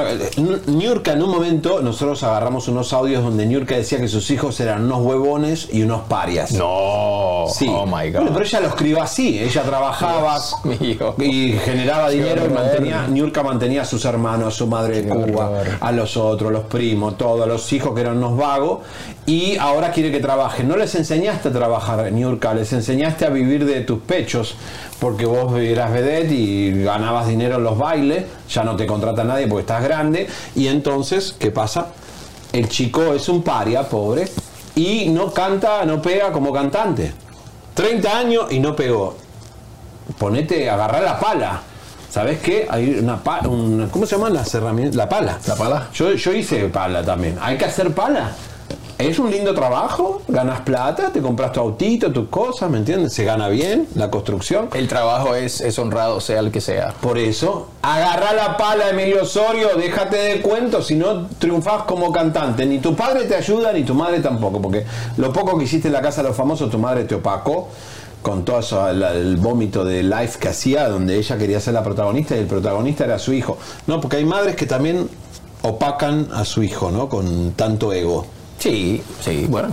Niurka, 0.68 1.12
en 1.12 1.22
un 1.22 1.32
momento, 1.32 1.82
nosotros 1.82 2.24
agarramos 2.24 2.70
unos 2.70 2.94
audios 2.94 3.22
donde 3.22 3.46
Niurka 3.46 3.76
decía 3.76 4.00
que 4.00 4.08
sus 4.08 4.32
hijos 4.32 4.58
eran 4.62 4.86
unos 4.86 5.02
huevones 5.02 5.68
y 5.74 5.82
unos 5.82 6.04
parias. 6.04 6.54
No, 6.54 7.44
Sí. 7.54 7.68
oh 7.70 7.86
my 7.86 8.10
God. 8.10 8.22
Bueno, 8.22 8.32
pero 8.32 8.46
ella 8.46 8.60
lo 8.62 8.68
escribió 8.70 9.02
así. 9.02 9.38
Ella 9.40 9.64
trabajaba 9.64 10.40
Dios 10.40 10.80
mío. 10.80 11.14
y 11.20 11.52
generaba 11.66 12.10
dinero 12.10 12.46
y 12.46 12.54
mantenía. 12.54 13.06
Niurka 13.10 13.44
mantenía 13.44 13.82
a 13.82 13.86
sus 13.86 14.06
hermanos, 14.06 14.48
a 14.48 14.58
su 14.58 14.66
madre 14.66 15.02
de 15.02 15.10
Cuba, 15.10 15.52
a 15.82 15.92
los 15.92 16.16
otros, 16.16 16.54
los 16.54 16.64
primos, 16.64 17.18
todos, 17.18 17.42
a 17.42 17.48
los 17.48 17.74
hijos 17.74 17.94
que 17.94 18.00
eran 18.00 18.16
unos 18.16 18.38
vagos. 18.38 18.80
Y 19.26 19.58
ahora 19.58 19.92
quiere 19.92 20.10
que 20.10 20.22
trabajen. 20.22 20.70
No 20.70 20.78
les 20.78 20.96
enseñaste 20.96 21.50
a 21.50 21.52
trabajar, 21.52 22.10
Niurka, 22.14 22.54
les 22.54 22.72
enseñaste 22.72 23.26
a 23.26 23.30
vivir 23.30 23.66
de 23.66 23.82
tus 23.82 24.00
pechos. 24.00 24.56
Porque 25.00 25.26
vos 25.26 25.58
eras 25.58 25.94
vedette 25.94 26.32
y 26.34 26.84
ganabas 26.84 27.26
dinero 27.28 27.56
en 27.56 27.64
los 27.64 27.78
bailes, 27.90 28.26
ya 28.50 28.64
no 28.64 28.76
te 28.76 28.86
contrata 28.86 29.24
nadie 29.24 29.48
porque 29.48 29.62
estás 29.62 29.84
grande. 29.84 30.28
Y 30.56 30.68
entonces, 30.68 31.36
¿qué 31.40 31.52
pasa? 31.52 31.88
El 32.52 32.68
chico 32.70 33.14
es 33.14 33.28
un 33.30 33.44
paria, 33.44 33.84
pobre, 33.88 34.28
y 34.76 35.10
no 35.10 35.32
canta, 35.34 35.86
no 35.86 36.02
pega 36.02 36.32
como 36.32 36.52
cantante. 36.54 37.14
30 37.74 38.18
años 38.18 38.46
y 38.52 38.60
no 38.60 38.76
pegó. 38.76 39.16
Ponete, 40.18 40.70
agarrar 40.70 41.04
la 41.04 41.20
pala. 41.20 41.62
¿Sabes 42.10 42.40
qué? 42.40 42.66
Hay 42.70 42.96
una, 43.00 43.18
pa- 43.24 43.48
una- 43.48 43.88
¿Cómo 43.90 44.06
se 44.08 44.16
llaman 44.16 44.34
las 44.34 44.52
herramientas? 44.56 44.96
La 44.96 45.08
pala. 45.08 45.38
La 45.46 45.56
pala. 45.56 45.88
Yo, 45.94 46.12
yo 46.14 46.34
hice 46.34 46.68
pala 46.70 47.04
también. 47.04 47.38
Hay 47.42 47.58
que 47.58 47.66
hacer 47.66 47.94
pala. 47.94 48.32
Es 49.00 49.18
un 49.18 49.32
lindo 49.32 49.54
trabajo, 49.54 50.22
ganas 50.28 50.60
plata, 50.60 51.10
te 51.14 51.22
compras 51.22 51.54
tu 51.54 51.62
autito, 51.62 52.12
tus 52.12 52.28
cosas, 52.28 52.70
¿me 52.70 52.80
entiendes? 52.80 53.14
Se 53.14 53.24
gana 53.24 53.48
bien 53.48 53.88
la 53.96 54.12
construcción. 54.12 54.68
El 54.74 54.90
trabajo 54.90 55.36
es, 55.36 55.62
es 55.62 55.80
honrado, 55.80 56.20
sea 56.20 56.42
el 56.42 56.52
que 56.52 56.60
sea. 56.60 56.94
Por 57.00 57.18
eso, 57.18 57.70
agarra 57.82 58.34
la 58.34 58.58
pala, 58.58 58.90
Emilio 58.90 59.22
Osorio, 59.24 59.70
déjate 59.78 60.18
de 60.18 60.42
cuentos, 60.42 60.88
si 60.88 60.96
no 60.96 61.28
triunfás 61.40 61.84
como 61.84 62.12
cantante. 62.12 62.66
Ni 62.66 62.80
tu 62.80 62.94
padre 62.94 63.24
te 63.24 63.36
ayuda, 63.36 63.72
ni 63.72 63.84
tu 63.84 63.96
madre 63.96 64.20
tampoco, 64.20 64.62
porque 64.62 64.86
lo 65.16 65.32
poco 65.32 65.58
que 65.58 65.64
hiciste 65.64 65.88
en 65.88 65.94
la 65.94 66.02
casa 66.02 66.22
de 66.22 66.28
los 66.28 66.36
famosos, 66.36 66.70
tu 66.70 66.78
madre 66.78 67.06
te 67.06 67.16
opacó 67.16 67.70
con 68.22 68.44
todo 68.44 68.60
eso, 68.60 68.92
la- 68.92 69.14
el 69.14 69.38
vómito 69.38 69.86
de 69.86 70.04
live 70.04 70.34
que 70.38 70.50
hacía, 70.50 70.90
donde 70.90 71.18
ella 71.18 71.38
quería 71.38 71.62
ser 71.62 71.74
la 71.74 71.84
protagonista 71.86 72.36
y 72.36 72.40
el 72.40 72.48
protagonista 72.48 73.06
era 73.06 73.18
su 73.18 73.32
hijo. 73.32 73.58
No, 73.88 74.02
porque 74.02 74.18
hay 74.18 74.26
madres 74.26 74.58
que 74.58 74.66
también 74.66 75.10
opacan 75.62 76.28
a 76.34 76.44
su 76.44 76.64
hijo, 76.64 76.92
¿no? 76.92 77.08
Con 77.08 77.54
tanto 77.54 77.94
ego. 77.94 78.26
Sí, 78.60 79.02
sí, 79.24 79.46
bueno, 79.50 79.70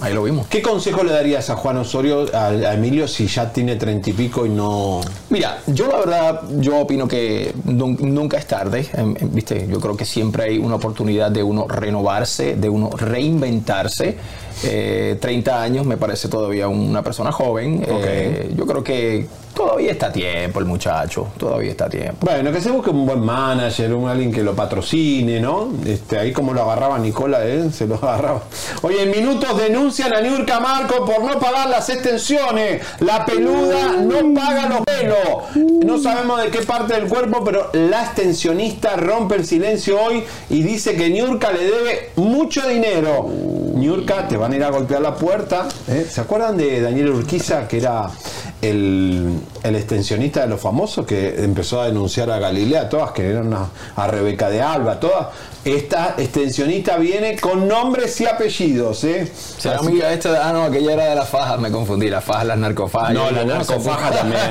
ahí 0.00 0.12
lo 0.12 0.22
vimos. 0.24 0.46
¿Qué 0.48 0.60
consejo 0.60 1.02
le 1.04 1.12
darías 1.12 1.48
a 1.50 1.56
Juan 1.56 1.76
Osorio, 1.78 2.26
a, 2.34 2.46
a 2.48 2.74
Emilio, 2.74 3.06
si 3.06 3.26
ya 3.28 3.52
tiene 3.52 3.76
treinta 3.76 4.10
y 4.10 4.12
pico 4.12 4.44
y 4.44 4.48
no... 4.48 5.00
Mira, 5.30 5.58
yo 5.68 5.86
la 5.88 5.98
verdad, 5.98 6.42
yo 6.58 6.78
opino 6.78 7.06
que 7.06 7.52
nun- 7.64 7.98
nunca 8.00 8.36
es 8.38 8.46
tarde, 8.46 8.88
em, 8.94 9.14
em, 9.18 9.30
¿viste? 9.32 9.66
Yo 9.70 9.78
creo 9.80 9.96
que 9.96 10.04
siempre 10.04 10.44
hay 10.44 10.58
una 10.58 10.74
oportunidad 10.76 11.30
de 11.30 11.42
uno 11.42 11.66
renovarse, 11.68 12.56
de 12.56 12.68
uno 12.68 12.90
reinventarse. 12.90 14.16
Eh, 14.64 15.16
30 15.20 15.62
años 15.62 15.86
me 15.86 15.96
parece 15.96 16.28
todavía 16.28 16.66
una 16.66 17.02
persona 17.02 17.30
joven. 17.30 17.84
Eh, 17.86 18.52
yo 18.56 18.66
creo 18.66 18.82
que 18.82 19.26
todavía 19.58 19.90
está 19.90 20.06
a 20.06 20.12
tiempo 20.12 20.60
el 20.60 20.66
muchacho, 20.66 21.32
todavía 21.36 21.72
está 21.72 21.86
a 21.86 21.88
tiempo. 21.88 22.18
Bueno, 22.20 22.52
que 22.52 22.60
se 22.60 22.70
busque 22.70 22.90
un 22.90 23.04
buen 23.04 23.18
manager, 23.18 23.92
un 23.92 24.08
alguien 24.08 24.30
que 24.30 24.44
lo 24.44 24.54
patrocine, 24.54 25.40
¿no? 25.40 25.72
Este, 25.84 26.16
ahí 26.16 26.32
como 26.32 26.54
lo 26.54 26.62
agarraba 26.62 26.96
Nicola, 27.00 27.44
¿eh? 27.44 27.68
Se 27.72 27.88
lo 27.88 27.96
agarraba. 27.96 28.42
Oye, 28.82 29.02
en 29.02 29.10
minutos 29.10 29.58
denuncian 29.58 30.12
a 30.12 30.20
Niurka 30.20 30.60
Marco 30.60 31.04
por 31.04 31.24
no 31.24 31.40
pagar 31.40 31.68
las 31.68 31.88
extensiones. 31.88 32.82
La 33.00 33.26
peluda 33.26 33.96
no 33.96 34.32
paga 34.32 34.68
los 34.68 34.80
pelos. 34.82 35.66
No 35.84 35.98
sabemos 35.98 36.40
de 36.40 36.50
qué 36.50 36.60
parte 36.60 36.94
del 36.94 37.08
cuerpo, 37.08 37.42
pero 37.44 37.70
la 37.72 38.04
extensionista 38.04 38.94
rompe 38.94 39.34
el 39.34 39.44
silencio 39.44 40.00
hoy 40.00 40.22
y 40.50 40.62
dice 40.62 40.94
que 40.94 41.10
Niurka 41.10 41.50
le 41.50 41.64
debe 41.64 42.10
mucho 42.14 42.64
dinero. 42.68 43.28
Niurka, 43.74 44.28
te 44.28 44.36
van 44.36 44.52
a 44.52 44.56
ir 44.56 44.62
a 44.62 44.70
golpear 44.70 45.00
la 45.00 45.16
puerta. 45.16 45.66
¿eh? 45.88 46.06
¿Se 46.08 46.20
acuerdan 46.20 46.56
de 46.56 46.80
Daniel 46.80 47.10
Urquiza, 47.10 47.66
que 47.66 47.78
era 47.78 48.08
el, 48.62 49.40
el 49.62 49.76
extensionista 49.76 50.40
de 50.40 50.48
los 50.48 50.60
famosos, 50.60 51.06
que 51.06 51.44
empezó 51.44 51.80
a 51.80 51.86
denunciar 51.86 52.30
a 52.30 52.38
Galilea, 52.38 52.82
a 52.82 52.88
todas, 52.88 53.12
que 53.12 53.28
eran 53.28 53.52
a, 53.52 53.68
a 53.96 54.06
Rebeca 54.08 54.50
de 54.50 54.62
Alba, 54.62 54.98
todas? 54.98 55.28
Esta 55.64 56.14
extensionista 56.16 56.96
viene 56.96 57.36
con 57.36 57.68
nombres 57.68 58.18
y 58.20 58.26
apellidos. 58.26 59.04
¿eh? 59.04 59.30
Será 59.58 59.78
amiga 59.78 60.12
esta 60.12 60.48
ah 60.48 60.52
no, 60.52 60.62
aquella 60.62 60.94
era 60.94 61.04
de 61.06 61.14
las 61.14 61.28
fajas, 61.28 61.58
me 61.60 61.70
confundí, 61.70 62.08
las 62.08 62.24
fajas, 62.24 62.46
las 62.46 62.58
narcofajas. 62.58 63.12
No, 63.12 63.30
la 63.30 63.44
narcofaja 63.44 64.10
también. 64.10 64.38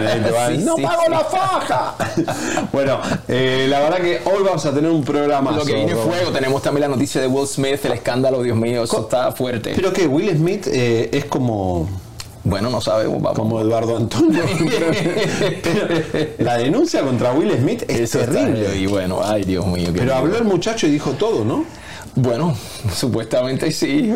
Sí, 0.48 0.63
no 0.63 0.76
sí, 0.76 0.84
pago 0.84 1.02
sí. 1.06 1.12
la 1.12 1.20
faja. 1.22 1.96
bueno, 2.72 3.00
eh, 3.28 3.65
la 3.70 3.80
verdad 3.80 3.98
que 3.98 4.22
hoy 4.26 4.43
vamos 4.43 4.65
a 4.65 4.74
tener 4.74 4.91
un 4.91 5.04
programa. 5.04 5.52
Lo 5.52 5.65
que 5.65 5.74
viene 5.74 5.93
es 5.93 5.98
fuego, 5.98 6.32
tenemos 6.32 6.62
también 6.62 6.89
la 6.89 6.96
noticia 6.96 7.20
de 7.20 7.28
Will 7.28 7.48
Smith, 7.48 7.84
el 7.86 7.93
escándalo, 7.93 8.41
Dios 8.43 8.56
mío, 8.56 8.84
eso 8.84 9.02
está 9.02 9.32
fuerte. 9.32 9.74
Pero 9.76 9.91
que 9.91 10.08
Will 10.08 10.30
Smith 10.38 10.67
eh, 10.67 11.10
es 11.12 11.26
como. 11.26 11.88
Bueno, 12.48 12.70
no 12.70 12.80
sabemos, 12.82 13.22
vamos. 13.22 13.38
Como 13.38 13.60
Eduardo 13.60 13.98
Antonio. 13.98 14.42
La 16.40 16.58
denuncia 16.58 17.02
contra 17.02 17.32
Will 17.34 17.52
Smith 17.58 17.84
es 17.88 18.00
Eso 18.02 18.20
está- 18.22 18.32
terrible. 18.34 18.76
Y 18.78 18.86
bueno, 18.86 19.20
ay 19.24 19.44
Dios 19.44 19.66
mío. 19.68 19.90
Pero 19.94 20.16
habló 20.16 20.38
el 20.38 20.44
muchacho 20.46 20.88
y 20.88 20.92
dijo 20.92 21.12
todo, 21.12 21.44
¿no? 21.44 21.66
Bueno, 22.16 22.56
supuestamente 22.96 23.72
sí. 23.72 24.14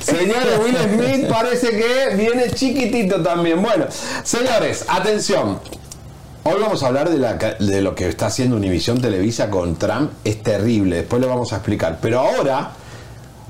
Señores, 0.00 0.58
Will 0.62 0.76
Smith 0.76 1.28
parece 1.28 1.70
que 1.70 2.14
viene 2.16 2.50
chiquitito 2.50 3.22
también. 3.22 3.60
Bueno, 3.62 3.86
señores, 4.22 4.84
atención. 4.88 5.58
Hoy 6.44 6.60
vamos 6.60 6.82
a 6.82 6.88
hablar 6.88 7.08
de, 7.08 7.18
la 7.18 7.38
ca- 7.38 7.54
de 7.58 7.80
lo 7.80 7.94
que 7.94 8.06
está 8.08 8.26
haciendo 8.26 8.56
Univisión 8.56 9.00
Televisa 9.00 9.48
con 9.50 9.76
Trump. 9.76 10.10
Es 10.24 10.42
terrible, 10.42 10.96
después 10.96 11.22
lo 11.22 11.28
vamos 11.28 11.52
a 11.54 11.56
explicar. 11.56 11.98
Pero 12.02 12.20
ahora, 12.20 12.72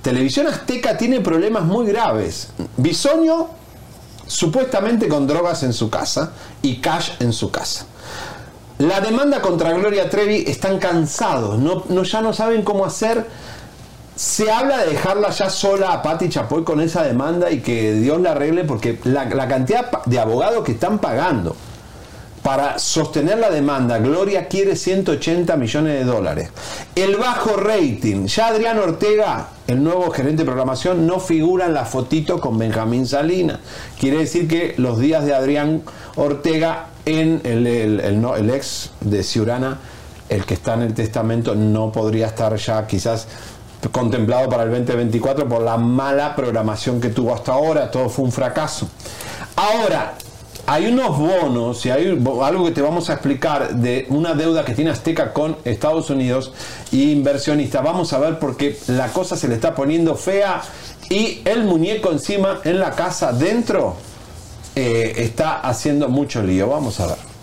Televisión 0.00 0.46
Azteca 0.46 0.96
tiene 0.96 1.20
problemas 1.20 1.64
muy 1.64 1.86
graves. 1.86 2.48
Bisoño, 2.76 3.48
supuestamente 4.26 5.08
con 5.08 5.26
drogas 5.26 5.62
en 5.62 5.72
su 5.72 5.90
casa 5.90 6.32
y 6.62 6.76
cash 6.76 7.12
en 7.20 7.32
su 7.32 7.50
casa. 7.50 7.86
La 8.78 9.00
demanda 9.00 9.40
contra 9.40 9.72
Gloria 9.72 10.10
Trevi 10.10 10.44
están 10.46 10.78
cansados, 10.78 11.58
no, 11.58 12.02
ya 12.02 12.20
no 12.20 12.32
saben 12.32 12.62
cómo 12.62 12.84
hacer. 12.84 13.26
Se 14.16 14.50
habla 14.50 14.78
de 14.78 14.90
dejarla 14.92 15.30
ya 15.30 15.50
sola 15.50 15.92
a 15.92 16.02
Patti 16.02 16.28
Chapoy 16.28 16.64
con 16.64 16.80
esa 16.80 17.02
demanda 17.02 17.50
y 17.50 17.60
que 17.60 17.94
Dios 17.94 18.20
la 18.20 18.32
arregle 18.32 18.64
porque 18.64 19.00
la, 19.04 19.24
la 19.26 19.48
cantidad 19.48 19.90
de 20.04 20.20
abogados 20.20 20.64
que 20.64 20.72
están 20.72 20.98
pagando 20.98 21.56
para 22.44 22.78
sostener 22.78 23.38
la 23.38 23.48
demanda, 23.48 23.98
Gloria 24.00 24.48
quiere 24.48 24.76
180 24.76 25.56
millones 25.56 25.94
de 25.94 26.04
dólares. 26.04 26.50
El 26.94 27.16
bajo 27.16 27.56
rating, 27.56 28.26
ya 28.26 28.48
Adrián 28.48 28.78
Ortega, 28.78 29.48
el 29.66 29.82
nuevo 29.82 30.10
gerente 30.10 30.42
de 30.42 30.44
programación, 30.44 31.06
no 31.06 31.20
figura 31.20 31.64
en 31.64 31.72
la 31.72 31.86
fotito 31.86 32.42
con 32.42 32.58
Benjamín 32.58 33.06
Salinas. 33.06 33.60
Quiere 33.98 34.18
decir 34.18 34.46
que 34.46 34.74
los 34.76 34.98
días 34.98 35.24
de 35.24 35.34
Adrián 35.34 35.84
Ortega 36.16 36.88
en 37.06 37.40
el 37.44 38.50
ex 38.50 38.90
de 39.00 39.22
Ciurana, 39.22 39.78
el 40.28 40.44
que 40.44 40.52
está 40.52 40.74
en 40.74 40.82
el 40.82 40.92
testamento, 40.92 41.54
no 41.54 41.92
podría 41.92 42.26
estar 42.26 42.54
ya 42.56 42.86
quizás 42.86 43.26
contemplado 43.90 44.50
para 44.50 44.64
el 44.64 44.70
2024 44.70 45.48
por 45.48 45.62
la 45.62 45.78
mala 45.78 46.36
programación 46.36 47.00
que 47.00 47.08
tuvo 47.08 47.34
hasta 47.34 47.52
ahora, 47.52 47.90
todo 47.90 48.10
fue 48.10 48.26
un 48.26 48.32
fracaso. 48.32 48.86
Ahora, 49.56 50.14
hay 50.66 50.86
unos 50.86 51.18
bonos 51.18 51.84
y 51.84 51.90
hay 51.90 52.08
algo 52.42 52.64
que 52.64 52.70
te 52.70 52.80
vamos 52.80 53.10
a 53.10 53.14
explicar 53.14 53.74
de 53.74 54.06
una 54.08 54.34
deuda 54.34 54.64
que 54.64 54.74
tiene 54.74 54.90
Azteca 54.90 55.32
con 55.32 55.56
Estados 55.64 56.10
Unidos 56.10 56.52
y 56.90 57.12
inversionistas. 57.12 57.82
Vamos 57.82 58.12
a 58.12 58.18
ver 58.18 58.38
porque 58.38 58.78
la 58.86 59.08
cosa 59.08 59.36
se 59.36 59.48
le 59.48 59.54
está 59.54 59.74
poniendo 59.74 60.16
fea 60.16 60.62
y 61.10 61.42
el 61.44 61.64
muñeco 61.64 62.10
encima 62.12 62.60
en 62.64 62.80
la 62.80 62.92
casa 62.92 63.32
dentro 63.32 63.96
eh, 64.74 65.12
está 65.18 65.60
haciendo 65.60 66.08
mucho 66.08 66.42
lío. 66.42 66.68
Vamos 66.68 66.98
a 67.00 67.08
ver. 67.08 67.33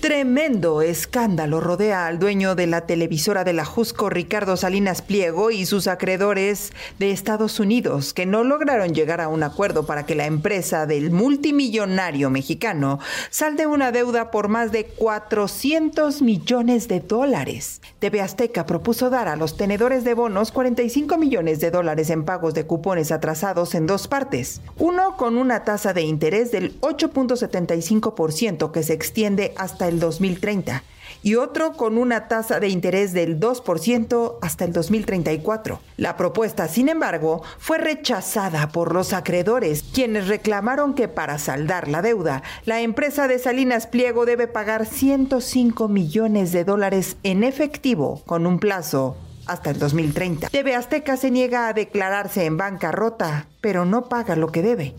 Tremendo 0.00 0.80
escándalo 0.80 1.60
rodea 1.60 2.06
al 2.06 2.20
dueño 2.20 2.54
de 2.54 2.68
la 2.68 2.82
televisora 2.82 3.42
de 3.42 3.52
la 3.52 3.64
Jusco, 3.64 4.08
Ricardo 4.08 4.56
Salinas 4.56 5.02
Pliego, 5.02 5.50
y 5.50 5.66
sus 5.66 5.88
acreedores 5.88 6.72
de 7.00 7.10
Estados 7.10 7.58
Unidos, 7.58 8.14
que 8.14 8.24
no 8.24 8.44
lograron 8.44 8.94
llegar 8.94 9.20
a 9.20 9.26
un 9.26 9.42
acuerdo 9.42 9.86
para 9.86 10.06
que 10.06 10.14
la 10.14 10.26
empresa 10.26 10.86
del 10.86 11.10
multimillonario 11.10 12.30
mexicano 12.30 13.00
salde 13.30 13.66
una 13.66 13.90
deuda 13.90 14.30
por 14.30 14.46
más 14.46 14.70
de 14.70 14.84
400 14.84 16.22
millones 16.22 16.86
de 16.86 17.00
dólares. 17.00 17.80
TV 17.98 18.20
Azteca 18.20 18.66
propuso 18.66 19.10
dar 19.10 19.26
a 19.26 19.34
los 19.34 19.56
tenedores 19.56 20.04
de 20.04 20.14
bonos 20.14 20.52
45 20.52 21.18
millones 21.18 21.58
de 21.58 21.72
dólares 21.72 22.10
en 22.10 22.24
pagos 22.24 22.54
de 22.54 22.66
cupones 22.66 23.10
atrasados 23.10 23.74
en 23.74 23.88
dos 23.88 24.06
partes. 24.06 24.60
Uno 24.78 25.16
con 25.16 25.36
una 25.36 25.64
tasa 25.64 25.92
de 25.92 26.02
interés 26.02 26.52
del 26.52 26.80
8.75% 26.82 28.70
que 28.70 28.84
se 28.84 28.92
extiende 28.92 29.54
hasta 29.56 29.87
el 29.88 30.00
2030 30.00 30.82
y 31.22 31.34
otro 31.34 31.72
con 31.72 31.98
una 31.98 32.28
tasa 32.28 32.60
de 32.60 32.68
interés 32.68 33.12
del 33.12 33.40
2% 33.40 34.38
hasta 34.40 34.64
el 34.64 34.72
2034. 34.72 35.80
La 35.96 36.16
propuesta, 36.16 36.68
sin 36.68 36.88
embargo, 36.88 37.42
fue 37.58 37.78
rechazada 37.78 38.68
por 38.68 38.94
los 38.94 39.12
acreedores, 39.12 39.84
quienes 39.92 40.28
reclamaron 40.28 40.94
que 40.94 41.08
para 41.08 41.38
saldar 41.38 41.88
la 41.88 42.02
deuda, 42.02 42.42
la 42.64 42.80
empresa 42.80 43.28
de 43.28 43.38
Salinas 43.38 43.86
Pliego 43.86 44.26
debe 44.26 44.46
pagar 44.46 44.86
105 44.86 45.88
millones 45.88 46.52
de 46.52 46.64
dólares 46.64 47.16
en 47.22 47.44
efectivo 47.44 48.22
con 48.26 48.46
un 48.46 48.58
plazo 48.58 49.16
hasta 49.48 49.70
el 49.70 49.78
2030. 49.78 50.48
TV 50.50 50.74
Azteca 50.74 51.16
se 51.16 51.30
niega 51.30 51.68
a 51.68 51.72
declararse 51.72 52.44
en 52.44 52.56
bancarrota, 52.56 53.46
pero 53.60 53.84
no 53.84 54.08
paga 54.08 54.36
lo 54.36 54.52
que 54.52 54.62
debe. 54.62 54.94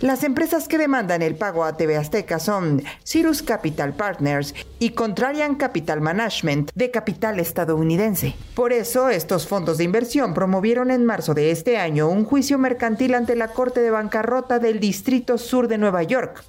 Las 0.00 0.22
empresas 0.24 0.68
que 0.68 0.78
demandan 0.78 1.22
el 1.22 1.34
pago 1.34 1.64
a 1.64 1.76
TV 1.76 1.96
Azteca 1.96 2.38
son 2.38 2.82
Cirrus 3.04 3.42
Capital 3.42 3.94
Partners 3.94 4.54
y 4.78 4.90
Contrarian 4.90 5.54
Capital 5.54 6.00
Management 6.00 6.70
de 6.74 6.90
capital 6.90 7.40
estadounidense. 7.40 8.34
Por 8.54 8.72
eso, 8.72 9.08
estos 9.08 9.46
fondos 9.46 9.78
de 9.78 9.84
inversión 9.84 10.34
promovieron 10.34 10.90
en 10.90 11.04
marzo 11.04 11.34
de 11.34 11.50
este 11.50 11.78
año 11.78 12.08
un 12.08 12.24
juicio 12.24 12.58
mercantil 12.58 13.14
ante 13.14 13.36
la 13.36 13.48
Corte 13.48 13.80
de 13.80 13.90
Bancarrota 13.90 14.58
del 14.58 14.80
Distrito 14.80 15.38
Sur 15.38 15.68
de 15.68 15.78
Nueva 15.78 16.02
York. 16.02 16.44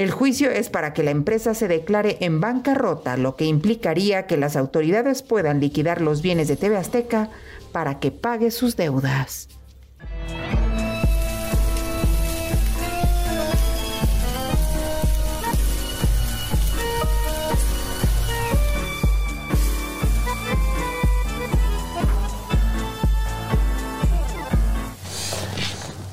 El 0.00 0.10
juicio 0.10 0.50
es 0.50 0.70
para 0.70 0.94
que 0.94 1.02
la 1.02 1.10
empresa 1.10 1.52
se 1.52 1.68
declare 1.68 2.16
en 2.20 2.40
bancarrota, 2.40 3.18
lo 3.18 3.36
que 3.36 3.44
implicaría 3.44 4.26
que 4.26 4.38
las 4.38 4.56
autoridades 4.56 5.20
puedan 5.20 5.60
liquidar 5.60 6.00
los 6.00 6.22
bienes 6.22 6.48
de 6.48 6.56
TV 6.56 6.78
Azteca 6.78 7.28
para 7.70 8.00
que 8.00 8.10
pague 8.10 8.50
sus 8.50 8.76
deudas. 8.76 9.59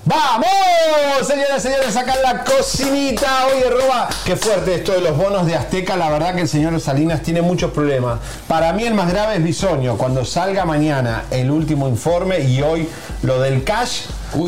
¡Vamos! 0.07 0.47
Señoras 1.27 1.57
y 1.57 1.67
señores, 1.67 1.97
acá 1.97 2.13
en 2.15 2.21
la 2.21 2.43
cocinita. 2.45 3.47
Oye, 3.47 3.69
Roba, 3.69 4.07
qué 4.23 4.37
fuerte 4.37 4.75
esto 4.75 4.93
de 4.93 5.01
los 5.01 5.17
bonos 5.17 5.45
de 5.45 5.53
Azteca. 5.53 5.97
La 5.97 6.09
verdad 6.09 6.33
que 6.33 6.41
el 6.41 6.47
señor 6.47 6.79
Salinas 6.79 7.21
tiene 7.23 7.41
muchos 7.41 7.71
problemas. 7.71 8.19
Para 8.47 8.71
mí 8.71 8.85
el 8.85 8.93
más 8.93 9.11
grave 9.11 9.35
es 9.35 9.43
Bisoño. 9.43 9.97
Cuando 9.97 10.23
salga 10.23 10.63
mañana 10.63 11.25
el 11.29 11.51
último 11.51 11.89
informe 11.89 12.39
y 12.39 12.61
hoy 12.61 12.87
lo 13.21 13.41
del 13.41 13.65
cash. 13.65 14.03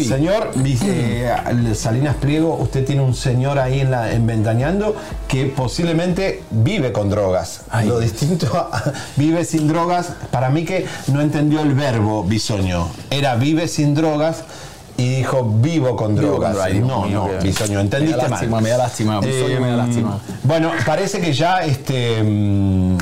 Señor 0.08 0.52
eh, 0.66 1.36
Salinas 1.74 2.16
Pliego, 2.16 2.56
usted 2.56 2.86
tiene 2.86 3.02
un 3.02 3.14
señor 3.14 3.60
ahí 3.60 3.82
en, 3.82 3.92
la, 3.92 4.14
en 4.14 4.26
Ventaneando 4.28 4.96
que 5.28 5.46
posiblemente 5.48 6.44
vive 6.52 6.94
con 6.94 7.10
drogas. 7.10 7.64
Lo 7.86 8.00
distinto 8.00 8.48
a 8.56 8.94
vive 9.18 9.44
sin 9.44 9.68
drogas, 9.68 10.12
para 10.32 10.50
mí 10.50 10.64
que 10.64 10.86
no 11.08 11.20
entendió 11.20 11.62
el 11.62 11.74
verbo 11.74 12.24
Bisoño. 12.24 12.88
Era 13.10 13.36
vive 13.36 13.68
sin 13.68 13.94
drogas 13.94 14.44
y 15.00 15.08
dijo 15.16 15.44
vivo 15.62 15.96
con 15.96 16.14
drogas. 16.16 16.58
no, 16.76 17.06
no, 17.06 17.30
Bisoño, 17.42 17.80
entendiste 17.80 18.18
me 18.18 18.24
da 18.24 18.30
lástima, 18.30 18.52
mal. 18.52 18.64
Me 18.64 18.70
da 18.70 18.78
lástima, 18.78 19.20
Bisoño 19.22 19.62
me 19.62 19.68
da 19.68 19.74
Eh, 19.74 19.78
lástima. 19.78 20.20
Bueno, 20.44 20.72
parece 20.86 21.22
que 21.22 21.32
ya 21.32 21.64
este. 21.64 22.22
mm, 22.22 22.98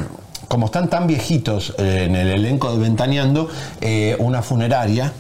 Como 0.47 0.67
están 0.67 0.89
tan 0.89 1.07
viejitos 1.07 1.73
eh, 1.77 2.05
en 2.07 2.15
el 2.15 2.27
elenco 2.29 2.71
de 2.71 2.77
Ventaneando, 2.79 3.49
eh, 3.81 4.15
una 4.19 4.41
funeraria 4.41 5.11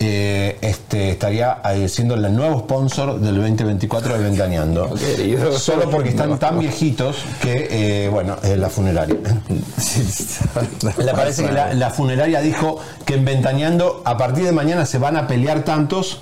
eh, 0.00 0.58
este, 0.60 1.10
estaría 1.10 1.60
eh, 1.72 1.88
siendo 1.88 2.14
el 2.14 2.34
nuevo 2.34 2.60
sponsor 2.60 3.20
del 3.20 3.36
2024 3.36 4.18
de 4.18 4.24
Ventaneando. 4.24 4.94
querido. 5.16 5.58
Solo 5.58 5.88
porque 5.90 6.10
están 6.10 6.38
tan 6.38 6.58
viejitos 6.58 7.16
que, 7.40 7.68
eh, 7.70 8.08
bueno, 8.08 8.36
es 8.42 8.58
la 8.58 8.68
funeraria. 8.68 9.16
Le 10.98 11.12
parece 11.12 11.44
que 11.46 11.52
la, 11.52 11.74
la 11.74 11.90
funeraria 11.90 12.40
dijo 12.40 12.78
que 13.04 13.14
en 13.14 13.24
Ventaneando 13.24 14.02
a 14.04 14.16
partir 14.16 14.44
de 14.44 14.52
mañana 14.52 14.86
se 14.86 14.98
van 14.98 15.16
a 15.16 15.26
pelear 15.26 15.64
tantos 15.64 16.20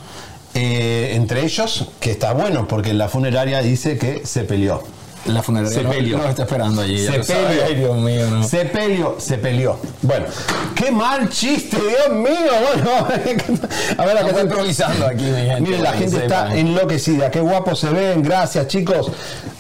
eh, 0.55 1.13
entre 1.15 1.45
ellos, 1.45 1.89
que 1.99 2.11
está 2.11 2.35
bueno, 2.35 2.69
porque 2.69 2.93
la 2.93 3.09
funeraria 3.09 3.63
dice 3.63 3.97
que 3.97 4.27
se 4.27 4.45
peleó. 4.45 4.83
La 5.27 5.41
funeraria 5.43 5.73
se 5.73 5.83
no- 5.85 6.25
está 6.29 6.43
esperando 6.43 6.83
allí, 6.83 7.07
peleó. 7.07 7.65
Ay, 7.65 7.75
Dios 7.77 7.97
mío, 7.97 8.27
no. 8.31 8.43
Se 8.43 8.65
peleó, 8.65 9.17
se 9.19 9.39
peleó. 9.39 9.79
Bueno, 10.03 10.27
qué 10.75 10.91
mal 10.91 11.29
chiste, 11.29 11.77
Dios 11.77 12.11
mío. 12.19 12.33
Bueno, 12.75 12.91
a 13.99 14.05
ver, 14.05 14.19
acá 14.19 14.27
está 14.29 14.41
improvisando 14.43 15.07
aquí, 15.07 15.25
mi 15.25 15.31
gente, 15.47 15.61
Miren, 15.61 15.83
la 15.85 15.93
gente 15.93 16.17
está 16.17 16.43
sepan. 16.49 16.59
enloquecida. 16.59 17.31
Qué 17.31 17.41
guapos 17.41 17.79
se 17.79 17.91
ven. 17.91 18.23
Gracias, 18.23 18.67
chicos. 18.67 19.13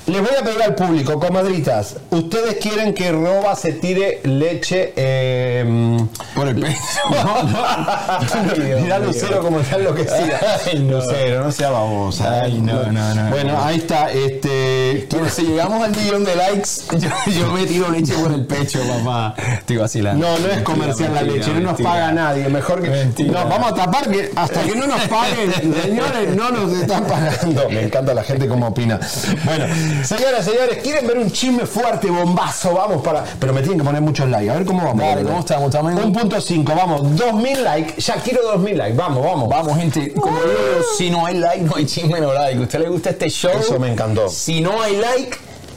Les 0.07 0.21
voy 0.21 0.31
a 0.37 0.43
pedir 0.43 0.61
al 0.61 0.75
público, 0.75 1.21
comadritas. 1.21 1.95
¿Ustedes 2.11 2.57
quieren 2.57 2.93
que 2.93 3.13
Roba 3.13 3.55
se 3.55 3.75
tire 3.75 4.21
leche 4.25 4.93
eh, 4.97 5.97
por 6.35 6.49
el 6.49 6.57
pecho? 6.59 6.77
No, 7.13 7.43
no. 7.45 8.81
Mirá 8.83 8.99
Lucero 8.99 9.41
como 9.41 9.61
está 9.61 9.77
enloquecida. 9.77 10.41
Ay, 10.67 10.81
no. 10.81 10.97
Lucero, 10.99 11.45
no 11.45 11.53
sea 11.53 11.71
babosa. 11.71 12.41
Ay, 12.43 12.59
no, 12.61 12.83
no, 12.91 13.15
no. 13.15 13.31
Bueno, 13.31 13.63
ahí 13.63 13.77
está. 13.77 14.11
Este. 14.11 15.07
Si 15.31 15.52
llegamos 15.53 15.85
al 15.85 15.97
millón 15.97 16.25
de 16.25 16.37
likes, 16.37 16.69
yo, 16.99 17.09
yo 17.31 17.51
me 17.53 17.67
tiro 17.67 17.91
leche 17.91 18.15
por 18.15 18.33
el 18.33 18.45
pecho, 18.47 18.81
papá. 18.81 19.35
Estoy 19.59 19.77
vacilando. 19.77 20.27
No, 20.27 20.39
no 20.39 20.49
es 20.49 20.63
comercial 20.63 21.15
la 21.15 21.23
leche, 21.23 21.53
no 21.55 21.61
nos 21.61 21.81
paga 21.81 22.13
nadie. 22.13 22.49
Mejor 22.49 22.83
que. 22.83 22.91
Mentira. 22.91 23.33
No, 23.45 23.49
vamos 23.49 23.73
a 23.73 23.75
tapar 23.75 24.11
que 24.11 24.31
hasta 24.35 24.63
que 24.63 24.75
no 24.75 24.87
nos 24.87 25.03
paguen, 25.09 25.53
señores, 25.83 26.35
no 26.35 26.51
nos 26.51 26.73
están 26.73 27.05
pagando. 27.05 27.69
Me 27.71 27.83
encanta 27.83 28.15
la 28.15 28.25
gente 28.25 28.49
como 28.49 28.69
opina. 28.69 28.99
Bueno, 29.45 29.67
señoras, 30.05 30.45
señores, 30.45 30.79
¿quieren 30.83 31.07
ver 31.07 31.19
un 31.19 31.31
chisme 31.31 31.67
fuerte, 31.67 32.11
bombazo? 32.11 32.75
Vamos 32.75 33.03
para. 33.03 33.25
Pero 33.39 33.53
me 33.53 33.61
tienen 33.61 33.79
que 33.79 33.85
poner 33.85 34.03
muchos 34.03 34.29
likes. 34.29 34.51
A 34.51 34.55
ver 34.55 34.65
cómo 34.65 34.85
vamos. 34.85 35.03
Dale, 35.03 35.23
¿cómo 35.23 35.41
estamos? 35.41 35.67
Estamos 35.67 35.93
en 35.93 35.99
Un 35.99 36.13
punto 36.13 36.41
cinco, 36.41 36.75
vamos. 36.75 37.17
Dos 37.17 37.35
mil 37.35 37.63
likes. 37.63 38.01
Ya 38.01 38.15
quiero 38.17 38.43
dos 38.43 38.61
mil 38.61 38.77
likes. 38.77 38.97
Vamos, 38.97 39.25
vamos. 39.25 39.49
Vamos, 39.49 39.77
gente. 39.79 40.13
Como 40.13 40.37
digo 40.37 40.83
si 40.97 41.11
no 41.11 41.27
hay 41.27 41.39
like, 41.39 41.63
no 41.63 41.77
hay 41.77 41.87
chisme, 41.87 42.21
no 42.21 42.33
like. 42.33 42.59
¿A 42.59 42.63
usted 42.63 42.81
le 42.81 42.89
gusta 42.89 43.11
este 43.11 43.29
show? 43.29 43.53
Eso 43.59 43.79
me 43.79 43.93
encantó. 43.93 44.29
Si 44.29 44.61
no 44.61 44.81
hay 44.83 44.97
like, 44.97 45.37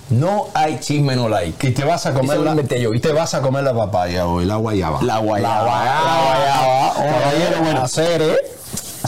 no 0.10 0.48
hay 0.54 0.80
chisme, 0.80 1.16
no 1.16 1.28
like. 1.28 1.68
Y 1.68 1.72
te 1.72 1.84
vas 1.84 2.06
a 2.06 2.14
comer 2.14 2.40
la, 2.40 2.56
yo, 2.78 2.92
¿viste? 2.92 3.10
te 3.10 3.14
vas 3.14 3.34
a 3.34 3.42
comer 3.42 3.64
la 3.64 3.74
papaya 3.74 4.28
hoy, 4.28 4.46
la 4.46 4.58
guayaba. 4.58 5.02
La 5.02 5.18
guayaba. 5.18 5.56
La 5.56 5.64
guayaba. 5.64 6.04
La 6.04 6.24
guayaba. 6.26 7.20
Caballero, 7.20 7.62
bueno. 7.64 7.82
hacer, 7.82 8.22
¿eh? 8.22 8.38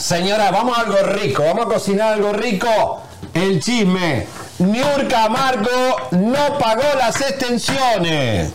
Señora, 0.00 0.50
vamos 0.50 0.76
a 0.76 0.82
algo 0.82 0.98
rico, 0.98 1.44
vamos 1.44 1.66
a 1.66 1.68
cocinar 1.68 2.14
algo 2.14 2.32
rico. 2.32 3.02
El 3.34 3.60
chisme. 3.60 4.26
Niurka 4.58 5.28
Marco 5.28 5.70
no 6.12 6.58
pagó 6.58 6.82
las 6.98 7.20
extensiones. 7.20 8.52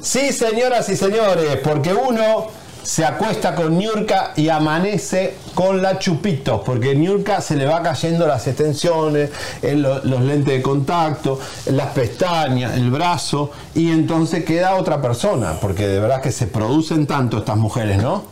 Sí, 0.00 0.32
señoras 0.32 0.88
y 0.88 0.96
señores, 0.96 1.58
porque 1.64 1.92
uno 1.92 2.46
se 2.82 3.04
acuesta 3.04 3.54
con 3.54 3.78
Niurka 3.78 4.32
y 4.36 4.48
amanece 4.48 5.36
con 5.54 5.82
la 5.82 5.98
chupitos, 5.98 6.62
porque 6.64 6.94
Niurka 6.94 7.40
se 7.40 7.56
le 7.56 7.66
va 7.66 7.82
cayendo 7.82 8.26
las 8.26 8.46
extensiones, 8.46 9.30
el- 9.62 9.82
los 9.82 10.20
lentes 10.22 10.54
de 10.54 10.62
contacto, 10.62 11.38
las 11.66 11.88
pestañas, 11.88 12.74
el 12.76 12.90
brazo, 12.90 13.50
y 13.74 13.90
entonces 13.90 14.44
queda 14.44 14.76
otra 14.76 15.00
persona, 15.02 15.54
porque 15.60 15.86
de 15.86 15.98
verdad 16.00 16.20
que 16.22 16.32
se 16.32 16.46
producen 16.46 17.06
tanto 17.06 17.38
estas 17.38 17.56
mujeres, 17.56 18.02
¿no? 18.02 18.24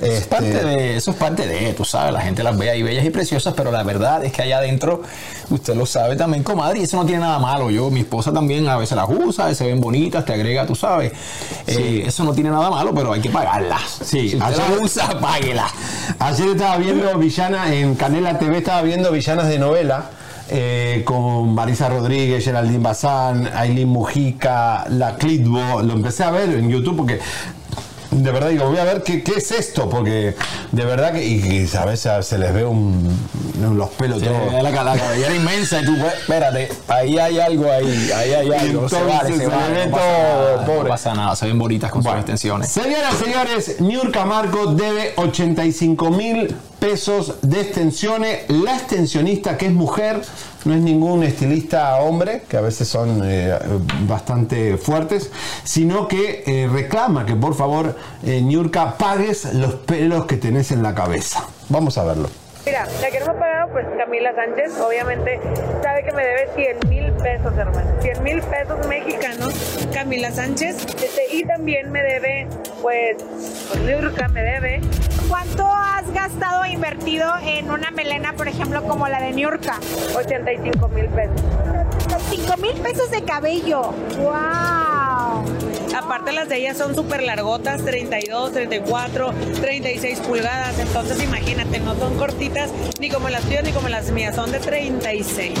Es 0.00 0.10
Este, 0.22 0.28
parte 0.28 0.64
de, 0.64 0.96
eso 0.96 1.10
es 1.12 1.16
parte 1.16 1.46
de, 1.46 1.72
tú 1.74 1.84
sabes, 1.84 2.12
la 2.12 2.20
gente 2.20 2.42
las 2.42 2.56
ve 2.58 2.70
ahí 2.70 2.82
bellas 2.82 3.04
y 3.04 3.10
preciosas, 3.10 3.54
pero 3.56 3.70
la 3.70 3.82
verdad 3.82 4.24
es 4.24 4.32
que 4.32 4.42
allá 4.42 4.58
adentro, 4.58 5.02
usted 5.50 5.74
lo 5.76 5.86
sabe 5.86 6.16
también, 6.16 6.42
comadre, 6.42 6.80
y 6.80 6.82
eso 6.84 6.96
no 6.96 7.04
tiene 7.06 7.20
nada 7.20 7.38
malo. 7.38 7.70
Yo, 7.70 7.90
mi 7.90 8.00
esposa 8.00 8.32
también 8.32 8.66
a 8.68 8.76
veces 8.76 8.96
las 8.96 9.08
usa, 9.08 9.54
se 9.54 9.66
ven 9.66 9.80
bonitas, 9.80 10.24
te 10.24 10.32
agrega, 10.32 10.66
tú 10.66 10.74
sabes. 10.74 11.12
Eh, 11.66 12.02
eso 12.06 12.24
no 12.24 12.32
tiene 12.32 12.50
nada 12.50 12.70
malo, 12.70 12.92
pero 12.94 13.12
hay 13.12 13.20
que 13.20 13.30
pagarlas. 13.30 13.82
Sí, 14.04 14.30
si 14.30 14.36
usted 14.36 14.42
ayer- 14.48 14.70
las 14.70 14.80
usa, 14.82 15.20
páguela. 15.20 15.66
Ayer 16.18 16.48
estaba 16.64 16.78
viendo 16.82 17.18
Villana 17.18 17.74
en 17.74 17.94
Canela 17.94 18.38
TV, 18.38 18.56
estaba 18.56 18.80
viendo 18.80 19.12
villanas 19.12 19.48
de 19.48 19.58
novela. 19.58 20.06
eh, 20.48 21.02
con 21.04 21.54
Marisa 21.54 21.90
Rodríguez, 21.90 22.42
Geraldine 22.42 22.78
Bazán, 22.78 23.50
Aileen 23.54 23.88
Mujica, 23.88 24.86
La 24.88 25.16
Clitbo, 25.16 25.82
lo 25.82 25.92
empecé 25.92 26.24
a 26.24 26.30
ver 26.30 26.48
en 26.50 26.70
YouTube 26.70 26.96
porque 26.96 27.18
de 28.22 28.30
verdad 28.32 28.48
digo, 28.50 28.66
voy 28.68 28.78
a 28.78 28.84
ver 28.84 29.02
qué, 29.02 29.22
qué 29.22 29.32
es 29.38 29.50
esto, 29.50 29.88
porque 29.88 30.34
de 30.72 30.84
verdad 30.84 31.12
que 31.12 31.24
y, 31.24 31.34
y 31.70 31.76
a 31.76 31.84
veces 31.84 32.26
se 32.26 32.38
les 32.38 32.52
ve 32.54 32.64
un, 32.64 33.16
los 33.76 33.90
pelos 33.90 34.20
Sí, 34.20 34.26
todos. 34.26 34.52
la, 34.62 34.70
la 34.70 34.96
cabellera 34.96 35.34
inmensa 35.34 35.80
y 35.80 35.84
tú, 35.84 35.94
espérate, 35.96 36.68
ahí 36.88 37.18
hay 37.18 37.38
algo 37.38 37.70
ahí, 37.70 38.10
ahí 38.14 38.32
hay 38.32 38.52
algo. 38.52 38.88
se 38.88 38.96
entonces 38.96 39.06
vale, 39.06 39.32
se 39.32 39.38
se 39.38 39.46
vale, 39.46 39.68
le 39.74 39.80
ve 39.80 39.86
no 39.86 39.92
pasa 39.96 40.06
todo, 40.06 40.56
nada, 40.56 40.66
pobre. 40.66 40.82
No 40.82 40.88
pasa 40.88 41.14
nada, 41.14 41.36
se 41.36 41.46
ven 41.46 41.58
bonitas 41.58 41.90
con 41.90 42.02
sus 42.02 42.12
extensiones. 42.12 42.70
Señoras 42.70 43.14
y 43.20 43.24
señores, 43.24 43.80
Niurka 43.80 44.24
Marco 44.24 44.66
debe 44.74 45.12
85 45.16 46.10
mil 46.10 46.54
pesos 46.84 47.36
de 47.40 47.62
extensiones. 47.62 48.40
La 48.48 48.76
extensionista, 48.76 49.56
que 49.56 49.66
es 49.66 49.72
mujer, 49.72 50.20
no 50.66 50.74
es 50.74 50.82
ningún 50.82 51.22
estilista 51.22 51.96
hombre, 51.96 52.42
que 52.46 52.58
a 52.58 52.60
veces 52.60 52.86
son 52.86 53.22
eh, 53.24 53.58
bastante 54.06 54.76
fuertes, 54.76 55.30
sino 55.64 56.06
que 56.06 56.44
eh, 56.46 56.68
reclama 56.70 57.24
que 57.24 57.36
por 57.36 57.54
favor, 57.54 57.96
eh, 58.22 58.42
Niurka, 58.42 58.98
pagues 58.98 59.54
los 59.54 59.76
pelos 59.76 60.26
que 60.26 60.36
tenés 60.36 60.72
en 60.72 60.82
la 60.82 60.94
cabeza. 60.94 61.46
Vamos 61.70 61.96
a 61.96 62.04
verlo. 62.04 62.43
Mira, 62.66 62.86
la 63.02 63.10
que 63.10 63.20
no 63.20 63.26
me 63.26 63.32
ha 63.32 63.38
pagado, 63.38 63.72
pues 63.72 63.86
Camila 63.98 64.34
Sánchez, 64.34 64.80
obviamente 64.80 65.38
sabe 65.82 66.02
que 66.02 66.12
me 66.12 66.24
debe 66.24 66.48
100 66.54 66.88
mil 66.88 67.12
pesos, 67.12 67.52
hermano. 67.58 68.00
100 68.00 68.22
mil 68.22 68.40
pesos 68.40 68.86
mexicanos, 68.86 69.86
Camila 69.92 70.30
Sánchez. 70.30 70.86
Este, 70.86 71.26
y 71.30 71.44
también 71.44 71.92
me 71.92 72.02
debe, 72.02 72.46
pues, 72.80 73.16
pues 73.68 74.30
me 74.30 74.42
debe. 74.42 74.80
¿Cuánto 75.28 75.66
has 75.66 76.10
gastado 76.14 76.62
o 76.62 76.64
invertido 76.64 77.30
en 77.42 77.70
una 77.70 77.90
melena, 77.90 78.32
por 78.32 78.48
ejemplo, 78.48 78.82
como 78.84 79.08
la 79.08 79.20
de 79.20 79.32
Niurka? 79.32 79.78
85 80.16 80.88
mil 80.88 81.06
pesos. 81.08 81.42
5 82.18 82.56
mil 82.58 82.72
pesos 82.74 83.10
de 83.10 83.22
cabello. 83.22 83.92
¡Wow! 84.18 85.44
Aparte 85.96 86.32
las 86.32 86.48
de 86.48 86.56
ellas 86.56 86.76
son 86.76 86.94
súper 86.94 87.22
largotas, 87.22 87.84
32, 87.84 88.52
34, 88.52 89.32
36 89.60 90.20
pulgadas. 90.20 90.78
Entonces 90.78 91.22
imagínate, 91.22 91.80
no 91.80 91.94
son 91.96 92.16
cortitas 92.16 92.70
ni 92.98 93.10
como 93.10 93.28
las 93.28 93.42
tuyas 93.42 93.64
ni 93.64 93.72
como 93.72 93.88
las 93.88 94.10
mías, 94.10 94.34
son 94.34 94.50
de 94.50 94.58
36. 94.58 95.52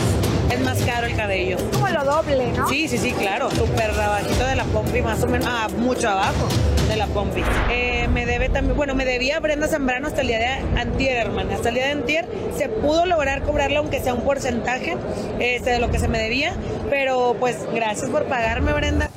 Es 0.50 0.60
más 0.60 0.78
caro 0.82 1.06
el 1.06 1.16
cabello. 1.16 1.56
Como 1.72 1.88
lo 1.88 2.04
doble, 2.04 2.52
¿no? 2.52 2.68
Sí, 2.68 2.88
sí, 2.88 2.98
sí, 2.98 3.12
claro. 3.12 3.50
Súper 3.50 3.90
abajito 3.90 4.44
de 4.44 4.56
la 4.56 4.64
pompi, 4.64 5.02
más 5.02 5.22
o 5.22 5.26
menos. 5.26 5.46
Ah, 5.50 5.68
mucho 5.78 6.08
abajo 6.08 6.48
de 6.88 6.96
la 6.96 7.06
pompi. 7.06 7.42
Eh, 7.70 8.08
me 8.12 8.26
debe 8.26 8.48
también, 8.48 8.76
bueno, 8.76 8.94
me 8.94 9.04
debía 9.04 9.40
Brenda 9.40 9.68
Zambrano 9.68 10.08
hasta 10.08 10.20
el 10.20 10.28
día 10.28 10.38
de 10.38 10.80
antier, 10.80 11.16
hermana. 11.16 11.54
Hasta 11.54 11.70
el 11.70 11.74
día 11.76 11.86
de 11.86 11.92
antier 11.92 12.28
se 12.56 12.68
pudo 12.68 13.06
lograr 13.06 13.42
cobrarla, 13.42 13.78
aunque 13.78 14.00
sea 14.00 14.14
un 14.14 14.22
porcentaje 14.22 14.96
este, 15.40 15.70
de 15.70 15.78
lo 15.78 15.90
que 15.90 15.98
se 15.98 16.08
me 16.08 16.18
debía. 16.18 16.54
Pero 16.90 17.36
pues 17.40 17.58
gracias 17.74 18.10
por 18.10 18.24
pagarme, 18.26 18.72
Brenda. 18.72 19.10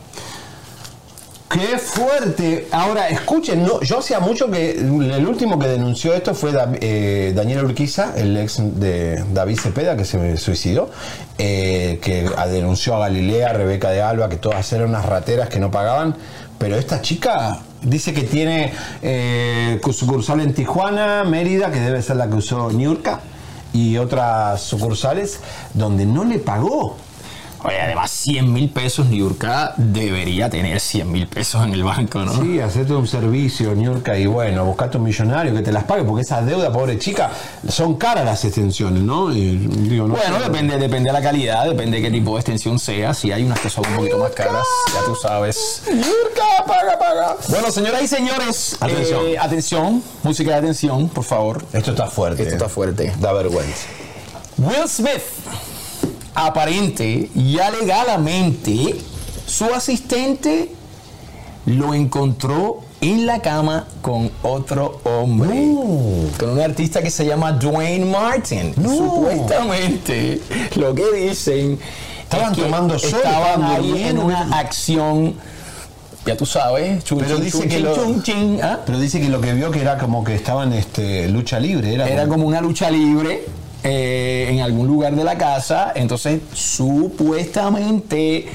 ¡Qué 1.50 1.78
fuerte! 1.78 2.68
Ahora, 2.72 3.08
escuchen, 3.08 3.66
yo 3.82 4.00
hacía 4.00 4.20
mucho 4.20 4.52
que 4.52 4.72
el 4.72 5.26
último 5.26 5.58
que 5.58 5.68
denunció 5.68 6.14
esto 6.14 6.36
fue 6.36 6.52
eh, 6.82 7.32
Daniel 7.34 7.64
Urquiza, 7.64 8.14
el 8.18 8.36
ex 8.36 8.58
de 8.80 9.24
David 9.34 9.58
Cepeda, 9.58 9.96
que 9.96 10.04
se 10.04 10.36
suicidó, 10.36 10.90
eh, 11.38 12.00
que 12.02 12.30
denunció 12.50 12.96
a 12.96 13.00
Galilea, 13.00 13.52
a 13.52 13.54
Rebeca 13.54 13.92
de 13.92 14.02
Alba, 14.02 14.28
que 14.28 14.36
todas 14.36 14.72
eran 14.74 14.90
unas 14.90 15.06
rateras 15.06 15.48
que 15.48 15.60
no 15.60 15.72
pagaban. 15.72 16.18
Pero 16.58 16.76
esta 16.76 17.02
chica 17.02 17.60
dice 17.82 18.14
que 18.14 18.24
tiene 18.24 18.74
eh, 19.02 19.80
sucursal 19.94 20.42
en 20.42 20.54
Tijuana, 20.54 21.24
Mérida, 21.24 21.72
que 21.72 21.80
debe 21.80 22.02
ser 22.02 22.18
la 22.18 22.28
que 22.28 22.36
usó 22.36 22.72
Niurka. 22.72 23.22
y 23.72 23.98
otras 23.98 24.62
sucursales 24.62 25.40
donde 25.74 26.06
no 26.06 26.26
le 26.26 26.40
pagó. 26.40 26.98
Oye, 27.64 27.82
además 27.82 28.12
100 28.12 28.54
mil 28.54 28.70
pesos, 28.70 29.08
Niurka 29.08 29.74
debería 29.78 30.50
tener 30.50 30.80
100 30.80 31.12
mil 31.12 31.28
pesos 31.28 31.66
en 31.66 31.74
el 31.74 31.84
banco, 31.84 32.20
¿no? 32.20 32.40
Sí, 32.42 32.60
hacerte 32.60 32.94
un 32.94 33.08
servicio, 33.08 33.74
Niurka, 33.74 34.18
y 34.18 34.28
bueno, 34.28 34.64
buscate 34.64 34.98
un 34.98 35.04
millonario 35.04 35.54
que 35.54 35.62
te 35.62 35.72
las 35.72 35.84
pague, 35.86 36.04
porque 36.04 36.22
esa 36.22 36.42
deuda, 36.42 36.72
pobre 36.72 37.00
chica, 37.00 37.32
son 37.68 37.96
caras 37.96 38.26
las 38.26 38.46
extensiones, 38.46 39.02
¿no? 39.02 39.34
Y, 39.34 39.58
digo, 39.58 40.08
no 40.08 40.16
bueno, 40.16 40.40
depende, 40.40 40.78
depende 40.78 41.10
de 41.10 41.14
la 41.14 41.22
calidad, 41.22 41.66
depende 41.66 41.98
de 41.98 42.04
qué 42.04 42.12
tipo 42.12 42.34
de 42.36 42.42
extensión 42.42 42.78
sea. 42.78 43.14
Si 43.16 43.32
hay 43.32 43.44
unas 43.44 43.60
que 43.60 43.70
son 43.72 43.86
un 43.88 43.96
poquito 43.96 44.20
más 44.20 44.32
caras, 44.32 44.66
ya 44.94 45.04
tú 45.06 45.16
sabes. 45.16 45.82
Niurka, 45.92 46.64
paga, 46.66 47.00
paga. 47.00 47.38
Bueno, 47.50 47.72
señoras 47.72 48.04
y 48.04 48.08
señores, 48.08 48.78
Atención. 48.80 49.26
eh, 49.26 49.38
atención, 49.40 50.04
música 50.22 50.52
de 50.52 50.58
atención, 50.58 51.10
por 51.10 51.24
favor. 51.24 51.66
Esto 51.74 51.92
está 51.92 52.06
fuerte. 52.08 52.44
Esto 52.44 52.54
está 52.54 52.70
fuerte. 52.70 53.14
Da 53.20 53.34
vergüenza. 53.34 53.88
Will 54.60 54.88
Smith, 54.88 55.22
aparente 56.38 57.32
y 57.36 57.58
alegadamente, 57.58 58.96
su 59.48 59.66
asistente 59.74 60.72
lo 61.66 61.96
encontró 61.96 62.82
en 63.02 63.26
la 63.26 63.42
cama 63.42 63.88
con 64.04 64.30
otro 64.44 65.02
hombre. 65.04 65.50
Con 66.38 66.50
un 66.52 66.60
artista 66.60 67.02
que 67.02 67.10
se 67.10 67.26
llama 67.26 67.54
Dwayne 67.54 68.06
Martin. 68.06 68.76
Supuestamente, 68.76 70.40
lo 70.76 70.94
que 70.94 71.12
dicen. 71.12 71.80
Estaban 72.22 72.52
es 72.52 72.58
que 72.58 72.64
tomando 72.64 73.00
sol, 73.00 73.10
Estaban 73.16 73.64
ahí 73.64 74.04
en 74.04 74.20
una 74.20 74.60
acción. 74.60 75.34
Ya 76.26 76.38
tú 76.38 76.46
sabes, 76.46 77.04
chun, 77.04 77.20
Pero 77.20 77.36
chun, 77.36 77.44
dice, 77.46 77.60
chun, 77.60 77.70
que 77.70 77.80
lo, 77.80 78.64
¿ah? 78.64 78.82
pero 78.86 79.00
dice 79.00 79.20
que 79.22 79.30
lo 79.30 79.40
que 79.40 79.54
vio 79.54 79.72
que 79.72 79.80
era 79.80 79.98
como 79.98 80.26
que 80.26 80.36
estaban 80.36 80.74
este, 80.74 81.30
lucha 81.30 81.60
libre. 81.60 81.94
Era, 81.94 82.08
Era 82.08 82.28
como 82.28 82.46
una 82.46 82.60
lucha 82.60 82.92
libre 82.92 83.46
eh, 83.90 84.48
en 84.52 84.60
algún 84.60 84.86
lugar 84.88 85.16
de 85.16 85.24
la 85.24 85.38
casa. 85.38 85.94
Entonces, 85.96 86.42
supuestamente, 86.54 88.48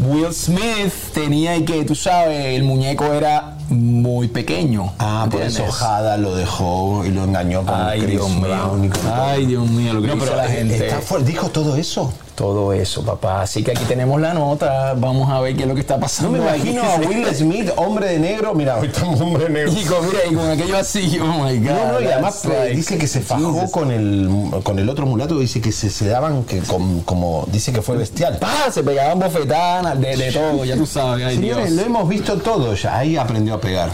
Will 0.00 0.32
Smith 0.32 0.92
tenía 1.14 1.56
y 1.56 1.64
que, 1.64 1.84
tú 1.84 1.94
sabes, 1.94 2.56
el 2.56 2.64
muñeco 2.64 3.04
era 3.12 3.56
muy 3.70 4.28
pequeño. 4.28 4.92
Ah, 4.98 5.26
por 5.30 5.40
eso. 5.42 5.66
Jada 5.70 6.18
lo 6.18 6.34
dejó 6.36 7.04
y 7.06 7.10
lo 7.10 7.24
engañó 7.24 7.64
con 7.64 7.74
Ay, 7.80 8.00
Chris 8.00 8.10
Dios 8.12 8.28
mío. 8.30 8.40
Brown 8.42 8.84
y 8.84 8.88
con. 8.90 9.00
Ay, 9.10 9.46
Dios 9.46 9.70
mío, 9.70 9.94
lo 9.94 10.02
que 10.02 10.08
No, 10.08 10.18
pero 10.18 10.36
la 10.36 10.46
eh, 10.46 10.56
gente. 10.58 10.88
está. 10.88 11.18
¿Dijo 11.20 11.48
todo 11.48 11.76
eso? 11.76 12.12
Todo 12.34 12.72
eso, 12.72 13.04
papá. 13.04 13.42
Así 13.42 13.62
que 13.62 13.70
aquí 13.70 13.84
tenemos 13.84 14.20
la 14.20 14.34
nota. 14.34 14.94
Vamos 14.94 15.30
a 15.30 15.40
ver 15.40 15.54
qué 15.54 15.62
es 15.62 15.68
lo 15.68 15.74
que 15.74 15.82
está 15.82 15.94
No 15.94 16.00
pasando. 16.00 16.38
me 16.38 16.50
aquí. 16.50 16.70
imagino 16.70 16.82
a 16.82 16.96
Will 16.96 17.26
Smith, 17.32 17.70
hombre 17.76 18.08
de 18.08 18.18
negro. 18.18 18.54
Mira, 18.54 18.74
ahorita 18.74 18.96
estamos 18.96 19.20
hombre 19.20 19.44
de 19.44 19.50
negro. 19.50 19.72
Y 19.80 19.84
con, 19.84 20.04
mira, 20.06 20.18
y 20.28 20.34
con 20.34 20.50
aquello 20.50 20.76
así, 20.76 21.18
oh 21.20 21.26
my 21.44 21.58
God. 21.58 21.68
No, 21.70 21.92
no, 21.92 22.00
y 22.00 22.06
además 22.06 22.44
eh, 22.44 22.48
like- 22.48 22.74
dice 22.76 22.98
que 22.98 23.06
se 23.06 23.20
fajó 23.20 23.70
con 23.70 23.92
el, 23.92 24.28
con 24.64 24.78
el 24.80 24.88
otro 24.88 25.06
mulato, 25.06 25.38
dice 25.38 25.60
que 25.60 25.70
se, 25.70 25.90
se 25.90 26.08
daban 26.08 26.42
que 26.42 26.58
com- 26.60 27.02
como, 27.02 27.46
dice 27.52 27.72
que 27.72 27.82
fue 27.82 27.96
bestial. 27.96 28.38
Pa, 28.38 28.68
se 28.72 28.82
pegaban 28.82 29.20
bofetanas 29.20 30.00
de, 30.00 30.16
de 30.16 30.32
todo, 30.32 30.64
ya 30.64 30.76
tú 30.76 30.86
sabes. 30.86 31.24
Ay, 31.26 31.36
Señores, 31.36 31.66
Dios. 31.66 31.76
lo 31.76 31.82
hemos 31.86 32.08
visto 32.08 32.36
todo 32.38 32.74
ya, 32.74 32.98
ahí 32.98 33.16
aprendió 33.16 33.54
a 33.54 33.60
pegar. 33.60 33.90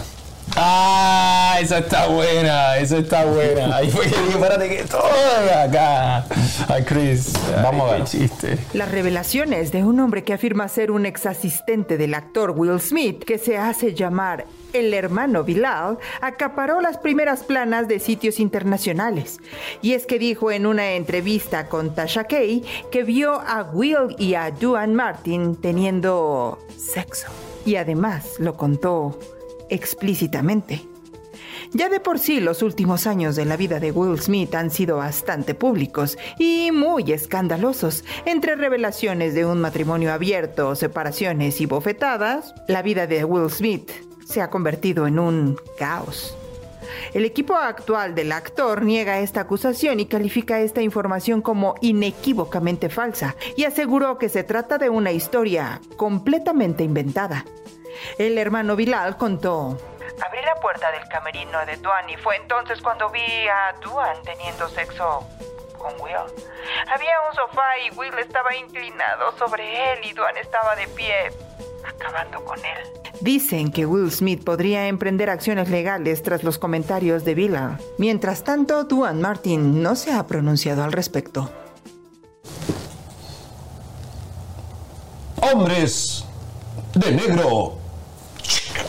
Ah, 0.55 1.57
esa 1.61 1.79
está 1.79 2.07
buena, 2.07 2.77
esa 2.77 2.97
está 2.97 3.25
buena. 3.25 3.77
Ahí 3.77 3.89
fue 3.89 4.03
que 4.03 4.17
dije, 4.17 4.29
espérate 4.29 4.69
que 4.69 4.83
todo 4.83 5.01
acá. 5.63 6.25
Ay, 6.67 6.83
Chris. 6.83 7.33
Vamos 7.63 7.89
a 7.89 7.93
ver. 7.93 8.03
chiste. 8.03 8.57
Las 8.73 8.91
revelaciones 8.91 9.71
de 9.71 9.83
un 9.83 9.99
hombre 9.99 10.23
que 10.23 10.33
afirma 10.33 10.67
ser 10.67 10.91
un 10.91 11.05
ex 11.05 11.25
asistente 11.25 11.97
del 11.97 12.13
actor 12.13 12.51
Will 12.51 12.79
Smith, 12.79 13.23
que 13.23 13.37
se 13.37 13.57
hace 13.57 13.93
llamar 13.93 14.45
el 14.73 14.93
hermano 14.93 15.43
Bilal, 15.43 15.97
acaparó 16.21 16.81
las 16.81 16.97
primeras 16.97 17.43
planas 17.43 17.87
de 17.87 17.99
sitios 17.99 18.39
internacionales. 18.39 19.39
Y 19.81 19.93
es 19.93 20.05
que 20.05 20.19
dijo 20.19 20.51
en 20.51 20.65
una 20.65 20.93
entrevista 20.93 21.67
con 21.67 21.93
Tasha 21.93 22.25
Kay 22.25 22.63
que 22.91 23.03
vio 23.03 23.33
a 23.33 23.63
Will 23.63 24.15
y 24.17 24.35
a 24.35 24.51
Duan 24.51 24.95
Martin 24.95 25.55
teniendo 25.55 26.59
sexo. 26.77 27.27
Y 27.65 27.75
además 27.75 28.25
lo 28.39 28.55
contó 28.55 29.17
explícitamente. 29.71 30.85
Ya 31.73 31.87
de 31.87 32.01
por 32.01 32.19
sí 32.19 32.41
los 32.41 32.61
últimos 32.61 33.07
años 33.07 33.35
de 33.35 33.45
la 33.45 33.55
vida 33.55 33.79
de 33.79 33.91
Will 33.91 34.19
Smith 34.19 34.53
han 34.55 34.71
sido 34.71 34.97
bastante 34.97 35.55
públicos 35.55 36.17
y 36.37 36.69
muy 36.71 37.13
escandalosos. 37.13 38.03
Entre 38.25 38.55
revelaciones 38.55 39.33
de 39.33 39.45
un 39.45 39.61
matrimonio 39.61 40.11
abierto, 40.11 40.75
separaciones 40.75 41.61
y 41.61 41.65
bofetadas, 41.65 42.53
la 42.67 42.81
vida 42.81 43.07
de 43.07 43.23
Will 43.23 43.49
Smith 43.49 43.89
se 44.25 44.41
ha 44.41 44.49
convertido 44.49 45.07
en 45.07 45.17
un 45.17 45.57
caos. 45.77 46.35
El 47.13 47.23
equipo 47.23 47.55
actual 47.55 48.15
del 48.15 48.33
actor 48.33 48.81
niega 48.81 49.19
esta 49.19 49.41
acusación 49.41 50.01
y 50.01 50.07
califica 50.07 50.59
esta 50.59 50.81
información 50.81 51.41
como 51.41 51.75
inequívocamente 51.79 52.89
falsa 52.89 53.35
y 53.55 53.63
aseguró 53.63 54.17
que 54.17 54.27
se 54.27 54.43
trata 54.43 54.77
de 54.77 54.89
una 54.89 55.13
historia 55.13 55.79
completamente 55.95 56.83
inventada. 56.83 57.45
El 58.17 58.37
hermano 58.37 58.75
Bilal 58.75 59.17
contó. 59.17 59.77
Abrí 60.25 60.41
la 60.43 60.55
puerta 60.55 60.91
del 60.91 61.07
camerino 61.09 61.65
de 61.65 61.77
Duan 61.77 62.09
y 62.09 62.17
fue 62.17 62.35
entonces 62.35 62.79
cuando 62.81 63.09
vi 63.09 63.19
a 63.19 63.73
Duan 63.81 64.21
teniendo 64.23 64.69
sexo 64.69 65.27
con 65.77 65.93
Will. 65.99 66.15
Había 66.93 67.11
un 67.27 67.35
sofá 67.35 67.77
y 67.85 67.95
Will 67.97 68.13
estaba 68.19 68.55
inclinado 68.55 69.35
sobre 69.37 69.93
él 69.93 69.99
y 70.03 70.13
Duan 70.13 70.37
estaba 70.37 70.75
de 70.75 70.87
pie, 70.89 71.31
acabando 71.83 72.43
con 72.45 72.59
él. 72.59 73.01
Dicen 73.19 73.71
que 73.71 73.85
Will 73.85 74.11
Smith 74.11 74.43
podría 74.43 74.87
emprender 74.87 75.29
acciones 75.29 75.69
legales 75.69 76.23
tras 76.23 76.43
los 76.43 76.57
comentarios 76.57 77.25
de 77.25 77.35
Bilal. 77.35 77.77
Mientras 77.97 78.43
tanto, 78.43 78.83
Duan 78.83 79.21
Martin 79.21 79.81
no 79.81 79.95
se 79.95 80.13
ha 80.13 80.25
pronunciado 80.27 80.83
al 80.83 80.91
respecto. 80.91 81.51
Hombres 85.41 86.25
de 86.93 87.11
negro. 87.11 87.80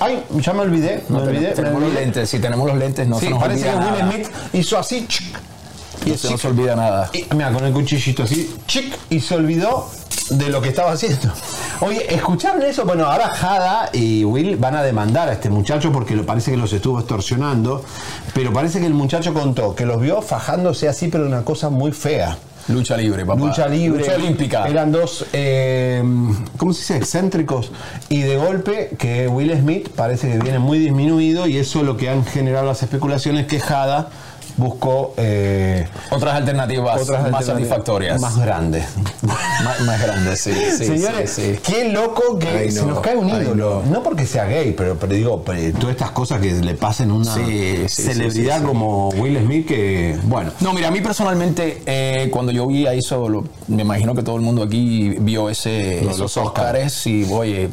Ay, 0.00 0.22
ya 0.40 0.52
me 0.52 0.60
olvidé, 0.60 1.04
me 1.08 1.18
No, 1.18 1.24
olvidé. 1.24 1.48
me 1.48 1.54
tenemos 1.54 1.80
los 1.80 1.88
olvidé. 1.90 2.04
lentes, 2.04 2.30
si 2.30 2.38
tenemos 2.38 2.66
los 2.68 2.76
lentes 2.78 3.06
no 3.08 3.18
Sí, 3.18 3.26
se 3.26 3.30
nos 3.30 3.42
parece 3.42 3.64
que 3.64 3.70
olvida 3.70 3.90
Will 3.90 3.98
nada. 3.98 4.12
Smith 4.12 4.28
hizo 4.54 4.78
así. 4.78 5.06
chic, 5.08 5.38
y 6.06 6.10
No 6.10 6.16
se 6.16 6.30
nos 6.30 6.44
olvida 6.44 6.76
nada. 6.76 7.10
y, 7.12 7.26
mira, 7.34 7.52
con 7.52 7.64
el 7.64 7.72
cuchillito 7.72 8.22
así, 8.24 8.54
chic, 8.66 8.96
y 9.10 9.20
se 9.20 9.34
olvidó 9.36 9.88
de 10.30 10.48
lo 10.48 10.60
que 10.62 10.68
estaba 10.70 10.92
haciendo. 10.92 11.32
Oye, 11.80 12.14
¿escucharon 12.14 12.62
eso? 12.62 12.84
Bueno, 12.84 13.06
ahora 13.06 13.28
Jada 13.28 13.90
y 13.92 14.24
Will 14.24 14.56
van 14.56 14.76
a 14.76 14.82
demandar 14.82 15.28
a 15.28 15.32
este 15.32 15.50
muchacho 15.50 15.92
porque 15.92 16.14
lo, 16.14 16.24
parece 16.24 16.50
que 16.52 16.56
los 16.56 16.72
estuvo 16.72 16.98
extorsionando, 16.98 17.84
pero 18.34 18.52
parece 18.52 18.80
que 18.80 18.86
el 18.86 18.94
muchacho 18.94 19.34
contó 19.34 19.74
que 19.74 19.84
los 19.84 20.00
vio 20.00 20.22
fajándose 20.22 20.88
así, 20.88 21.08
pero 21.08 21.26
una 21.26 21.42
cosa 21.44 21.68
muy 21.70 21.92
fea. 21.92 22.38
Lucha 22.68 22.96
libre, 22.96 23.26
papá. 23.26 23.40
Lucha 23.40 23.68
libre. 23.68 24.00
Lucha 24.00 24.14
olímpica. 24.14 24.68
Eran 24.68 24.92
dos, 24.92 25.26
eh, 25.32 26.02
¿cómo 26.56 26.72
se 26.72 26.80
dice? 26.80 26.96
Excéntricos. 26.96 27.72
Y 28.08 28.22
de 28.22 28.36
golpe 28.36 28.90
que 28.98 29.28
Will 29.28 29.52
Smith 29.58 29.88
parece 29.90 30.30
que 30.30 30.38
viene 30.38 30.58
muy 30.58 30.78
disminuido 30.78 31.46
y 31.46 31.58
eso 31.58 31.80
es 31.80 31.86
lo 31.86 31.96
que 31.96 32.08
han 32.08 32.24
generado 32.24 32.66
las 32.66 32.82
especulaciones 32.82 33.46
que 33.46 33.60
Buscó 34.62 35.12
eh, 35.16 35.86
Otras 36.10 36.34
alternativas 36.36 37.00
otras 37.02 37.08
más 37.08 37.40
alternativas 37.40 37.46
satisfactorias. 37.46 38.20
Más 38.20 38.38
grandes. 38.38 38.84
más, 39.22 39.80
más 39.80 40.00
grandes, 40.00 40.40
sí. 40.40 40.52
sí 40.78 40.84
Señores, 40.86 41.30
sí, 41.32 41.54
sí. 41.56 41.60
qué 41.64 41.88
loco 41.88 42.38
que 42.38 42.48
Ay, 42.48 42.70
se 42.70 42.80
no. 42.82 42.86
nos 42.92 43.00
cae 43.00 43.16
un 43.16 43.28
ídolo. 43.28 43.82
no. 43.90 44.02
porque 44.04 44.24
sea 44.24 44.44
gay, 44.44 44.72
pero, 44.76 44.96
pero 44.96 45.14
digo, 45.14 45.42
pero 45.44 45.72
todas 45.78 45.90
estas 45.96 46.12
cosas 46.12 46.40
que 46.40 46.52
le 46.52 46.74
pasen 46.74 47.10
a 47.10 47.14
una 47.14 47.34
celebridad 47.88 48.62
como 48.62 49.08
Will 49.10 49.38
Smith 49.38 49.66
que, 49.66 50.16
bueno. 50.24 50.52
No, 50.60 50.72
mira, 50.72 50.88
a 50.88 50.90
mí 50.90 51.00
personalmente, 51.00 51.82
eh, 51.86 52.28
cuando 52.32 52.52
yo 52.52 52.66
vi 52.68 52.86
a 52.86 52.92
eso, 52.92 53.44
me 53.68 53.82
imagino 53.82 54.14
que 54.14 54.22
todo 54.22 54.36
el 54.36 54.42
mundo 54.42 54.62
aquí 54.62 55.10
vio 55.20 55.50
ese, 55.50 56.02
Los- 56.02 56.14
esos 56.14 56.18
los 56.20 56.36
Oscars. 56.36 56.68
Oscars 56.68 57.06
y, 57.08 57.26
oye, 57.32 57.68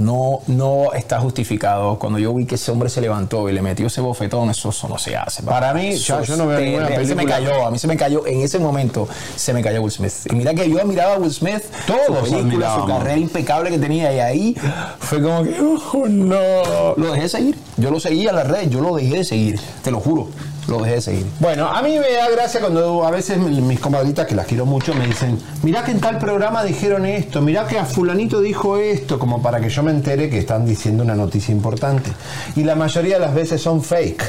no, 0.00 0.40
no 0.46 0.92
está 0.94 1.20
justificado. 1.20 1.98
Cuando 1.98 2.18
yo 2.18 2.34
vi 2.34 2.46
que 2.46 2.56
ese 2.56 2.70
hombre 2.70 2.88
se 2.88 3.00
levantó 3.00 3.48
y 3.48 3.52
le 3.52 3.62
metió 3.62 3.86
ese 3.86 4.00
bofetón, 4.00 4.50
eso, 4.50 4.70
eso 4.70 4.88
no 4.88 4.98
se 4.98 5.16
hace. 5.16 5.42
Para 5.42 5.72
mí, 5.74 5.96
yo 5.96 6.36
no 6.36 6.46
veo 6.46 6.60
ninguna. 6.60 6.86
A 6.86 6.98
mí 6.98 7.06
se 7.06 7.14
me 7.14 7.26
cayó, 7.26 7.66
a 7.66 7.70
mí 7.70 7.78
se 7.78 7.86
me 7.86 7.96
cayó, 7.96 8.26
en 8.26 8.40
ese 8.40 8.58
momento 8.58 9.08
se 9.36 9.52
me 9.52 9.62
cayó 9.62 9.82
Will 9.82 9.92
Smith. 9.92 10.12
Y 10.30 10.34
mira 10.34 10.54
que 10.54 10.68
yo 10.68 10.80
admiraba 10.80 11.14
a 11.14 11.18
Will 11.18 11.32
Smith, 11.32 11.62
Todos 11.86 12.28
su 12.28 12.36
película, 12.36 12.74
su 12.74 12.86
carrera 12.86 13.18
impecable 13.18 13.70
que 13.70 13.78
tenía 13.78 14.12
y 14.12 14.20
ahí 14.20 14.56
fue 14.98 15.22
como 15.22 15.44
que, 15.44 15.60
oh 15.60 16.06
no, 16.08 16.94
lo 16.96 17.12
dejé 17.12 17.28
seguir. 17.28 17.58
Yo 17.76 17.90
lo 17.90 18.00
seguía 18.00 18.30
en 18.30 18.36
la 18.36 18.44
red, 18.44 18.68
yo 18.68 18.80
lo 18.80 18.96
dejé 18.96 19.18
de 19.18 19.24
seguir, 19.24 19.60
te 19.82 19.90
lo 19.90 20.00
juro, 20.00 20.28
lo 20.68 20.78
dejé 20.78 20.94
de 20.96 21.00
seguir. 21.00 21.26
Bueno, 21.40 21.68
a 21.68 21.82
mí 21.82 21.98
me 21.98 22.12
da 22.12 22.28
gracia 22.30 22.60
cuando 22.60 23.04
a 23.04 23.10
veces 23.10 23.38
mis 23.38 23.80
comadritas, 23.80 24.26
que 24.26 24.34
las 24.34 24.46
quiero 24.46 24.66
mucho, 24.66 24.94
me 24.94 25.06
dicen, 25.06 25.38
mirá 25.62 25.84
que 25.84 25.92
en 25.92 26.00
tal 26.00 26.18
programa 26.18 26.62
dijeron 26.64 27.06
esto, 27.06 27.40
mirá 27.40 27.66
que 27.66 27.78
a 27.78 27.84
fulanito 27.84 28.40
dijo 28.40 28.76
esto, 28.76 29.18
como 29.18 29.42
para 29.42 29.60
que 29.60 29.68
yo 29.68 29.82
me 29.82 29.90
entere 29.90 30.30
que 30.30 30.38
están 30.38 30.66
diciendo 30.66 31.02
una 31.02 31.14
noticia 31.14 31.52
importante. 31.52 32.10
Y 32.56 32.64
la 32.64 32.74
mayoría 32.74 33.14
de 33.14 33.20
las 33.20 33.34
veces 33.34 33.60
son 33.60 33.82
fake. 33.82 34.22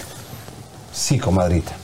Sí, 0.92 1.20
comadrita. 1.20 1.81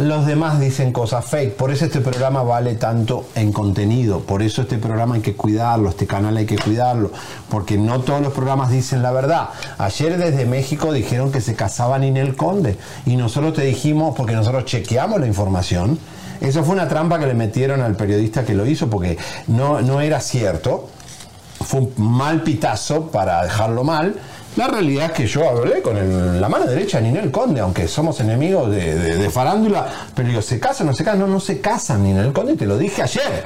Los 0.00 0.24
demás 0.24 0.58
dicen 0.58 0.92
cosas 0.92 1.26
fake, 1.26 1.56
por 1.56 1.70
eso 1.70 1.84
este 1.84 2.00
programa 2.00 2.42
vale 2.42 2.74
tanto 2.74 3.26
en 3.34 3.52
contenido, 3.52 4.20
por 4.20 4.42
eso 4.42 4.62
este 4.62 4.78
programa 4.78 5.16
hay 5.16 5.20
que 5.20 5.36
cuidarlo, 5.36 5.90
este 5.90 6.06
canal 6.06 6.38
hay 6.38 6.46
que 6.46 6.56
cuidarlo, 6.56 7.10
porque 7.50 7.76
no 7.76 8.00
todos 8.00 8.22
los 8.22 8.32
programas 8.32 8.70
dicen 8.70 9.02
la 9.02 9.12
verdad. 9.12 9.50
Ayer 9.76 10.16
desde 10.16 10.46
México 10.46 10.94
dijeron 10.94 11.30
que 11.30 11.42
se 11.42 11.54
casaba 11.54 11.98
Ninel 11.98 12.34
Conde 12.34 12.78
y 13.04 13.16
nosotros 13.16 13.52
te 13.52 13.60
dijimos, 13.60 14.14
porque 14.16 14.32
nosotros 14.32 14.64
chequeamos 14.64 15.20
la 15.20 15.26
información, 15.26 15.98
Eso 16.40 16.64
fue 16.64 16.72
una 16.72 16.88
trampa 16.88 17.18
que 17.18 17.26
le 17.26 17.34
metieron 17.34 17.82
al 17.82 17.94
periodista 17.94 18.46
que 18.46 18.54
lo 18.54 18.64
hizo 18.64 18.88
porque 18.88 19.18
no, 19.48 19.82
no 19.82 20.00
era 20.00 20.20
cierto. 20.20 20.88
Fue 21.60 21.80
un 21.80 21.92
mal 21.98 22.40
pitazo 22.42 23.10
para 23.10 23.42
dejarlo 23.42 23.84
mal. 23.84 24.14
La 24.56 24.66
realidad 24.66 25.06
es 25.06 25.12
que 25.12 25.26
yo 25.26 25.48
hablé 25.48 25.80
con 25.80 26.40
la 26.40 26.48
mano 26.48 26.66
derecha 26.66 27.00
de 27.00 27.04
Ninel 27.04 27.30
Conde, 27.30 27.60
aunque 27.60 27.86
somos 27.86 28.18
enemigos 28.20 28.70
de, 28.70 29.30
farándula, 29.30 29.86
pero 30.14 30.28
digo, 30.28 30.42
¿se 30.42 30.58
casan 30.58 30.88
no 30.88 30.92
se 30.92 31.04
casan? 31.04 31.20
No, 31.20 31.28
no 31.28 31.38
se 31.38 31.60
casan 31.60 32.02
Ninel 32.02 32.32
Conde, 32.32 32.56
te 32.56 32.66
lo 32.66 32.76
dije 32.76 33.02
ayer. 33.02 33.44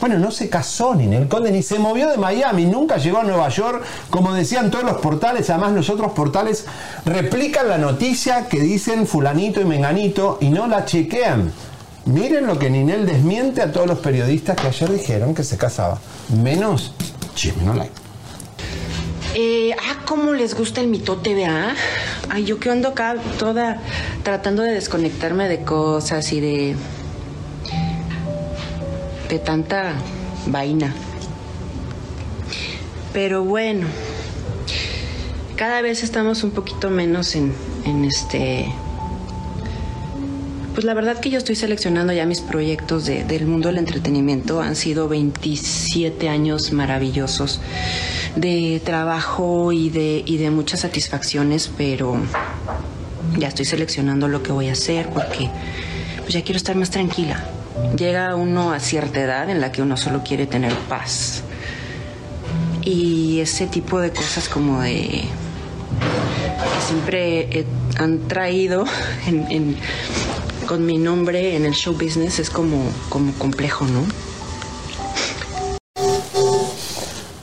Bueno, 0.00 0.18
no 0.18 0.30
se 0.30 0.48
casó 0.48 0.94
Ninel 0.94 1.26
Conde, 1.26 1.50
ni 1.50 1.62
se 1.62 1.78
movió 1.80 2.08
de 2.08 2.16
Miami, 2.16 2.66
nunca 2.66 2.96
llegó 2.98 3.18
a 3.18 3.24
Nueva 3.24 3.48
York, 3.48 3.82
como 4.08 4.34
decían 4.34 4.70
todos 4.70 4.84
los 4.84 4.98
portales, 4.98 5.50
además 5.50 5.72
los 5.72 5.90
otros 5.90 6.12
portales 6.12 6.66
replican 7.04 7.68
la 7.68 7.78
noticia 7.78 8.46
que 8.48 8.60
dicen 8.60 9.06
fulanito 9.06 9.60
y 9.60 9.64
menganito 9.64 10.38
y 10.40 10.50
no 10.50 10.68
la 10.68 10.84
chequean. 10.84 11.50
Miren 12.04 12.46
lo 12.46 12.56
que 12.56 12.70
Ninel 12.70 13.04
desmiente 13.04 13.62
a 13.62 13.72
todos 13.72 13.88
los 13.88 13.98
periodistas 13.98 14.54
que 14.56 14.68
ayer 14.68 14.92
dijeron 14.92 15.34
que 15.34 15.42
se 15.42 15.56
casaba. 15.56 15.98
Menos 16.28 16.92
chisme, 17.34 17.64
no 17.64 17.74
like. 17.74 18.05
Eh, 19.38 19.76
ah, 19.78 19.98
cómo 20.06 20.32
les 20.32 20.54
gusta 20.54 20.80
el 20.80 20.86
mitote, 20.86 21.34
¿vea? 21.34 21.76
Ay, 22.30 22.46
yo 22.46 22.58
que 22.58 22.70
ando 22.70 22.88
acá 22.88 23.16
toda 23.38 23.82
tratando 24.22 24.62
de 24.62 24.72
desconectarme 24.72 25.46
de 25.46 25.60
cosas 25.60 26.32
y 26.32 26.40
de. 26.40 26.74
de 29.28 29.38
tanta 29.38 29.92
vaina. 30.46 30.94
Pero 33.12 33.44
bueno, 33.44 33.86
cada 35.56 35.82
vez 35.82 36.02
estamos 36.02 36.42
un 36.42 36.52
poquito 36.52 36.88
menos 36.88 37.34
en, 37.36 37.52
en 37.84 38.06
este. 38.06 38.72
Pues 40.76 40.84
la 40.84 40.92
verdad 40.92 41.18
que 41.20 41.30
yo 41.30 41.38
estoy 41.38 41.56
seleccionando 41.56 42.12
ya 42.12 42.26
mis 42.26 42.40
proyectos 42.42 43.06
de- 43.06 43.24
del 43.24 43.46
mundo 43.46 43.68
del 43.68 43.78
entretenimiento. 43.78 44.60
Han 44.60 44.76
sido 44.76 45.08
27 45.08 46.28
años 46.28 46.70
maravillosos 46.72 47.60
de 48.36 48.82
trabajo 48.84 49.72
y 49.72 49.88
de, 49.88 50.22
y 50.26 50.36
de 50.36 50.50
muchas 50.50 50.80
satisfacciones, 50.80 51.70
pero 51.78 52.18
ya 53.38 53.48
estoy 53.48 53.64
seleccionando 53.64 54.28
lo 54.28 54.42
que 54.42 54.52
voy 54.52 54.68
a 54.68 54.72
hacer 54.72 55.08
porque 55.08 55.48
pues 56.20 56.34
ya 56.34 56.42
quiero 56.42 56.58
estar 56.58 56.76
más 56.76 56.90
tranquila. 56.90 57.42
Llega 57.96 58.34
uno 58.36 58.72
a 58.72 58.78
cierta 58.80 59.18
edad 59.20 59.48
en 59.48 59.62
la 59.62 59.72
que 59.72 59.80
uno 59.80 59.96
solo 59.96 60.22
quiere 60.24 60.46
tener 60.46 60.74
paz. 60.90 61.42
Y 62.82 63.40
ese 63.40 63.66
tipo 63.66 63.98
de 63.98 64.10
cosas 64.10 64.50
como 64.50 64.82
de 64.82 64.92
que 64.92 66.86
siempre 66.86 67.64
han 67.98 68.28
traído 68.28 68.84
en- 69.26 69.46
en- 69.50 69.76
con 70.66 70.84
mi 70.84 70.98
nombre 70.98 71.56
en 71.56 71.64
el 71.64 71.72
show 71.72 71.94
business 71.94 72.38
es 72.38 72.50
como, 72.50 72.90
como 73.08 73.32
complejo, 73.34 73.86
¿no? 73.86 74.04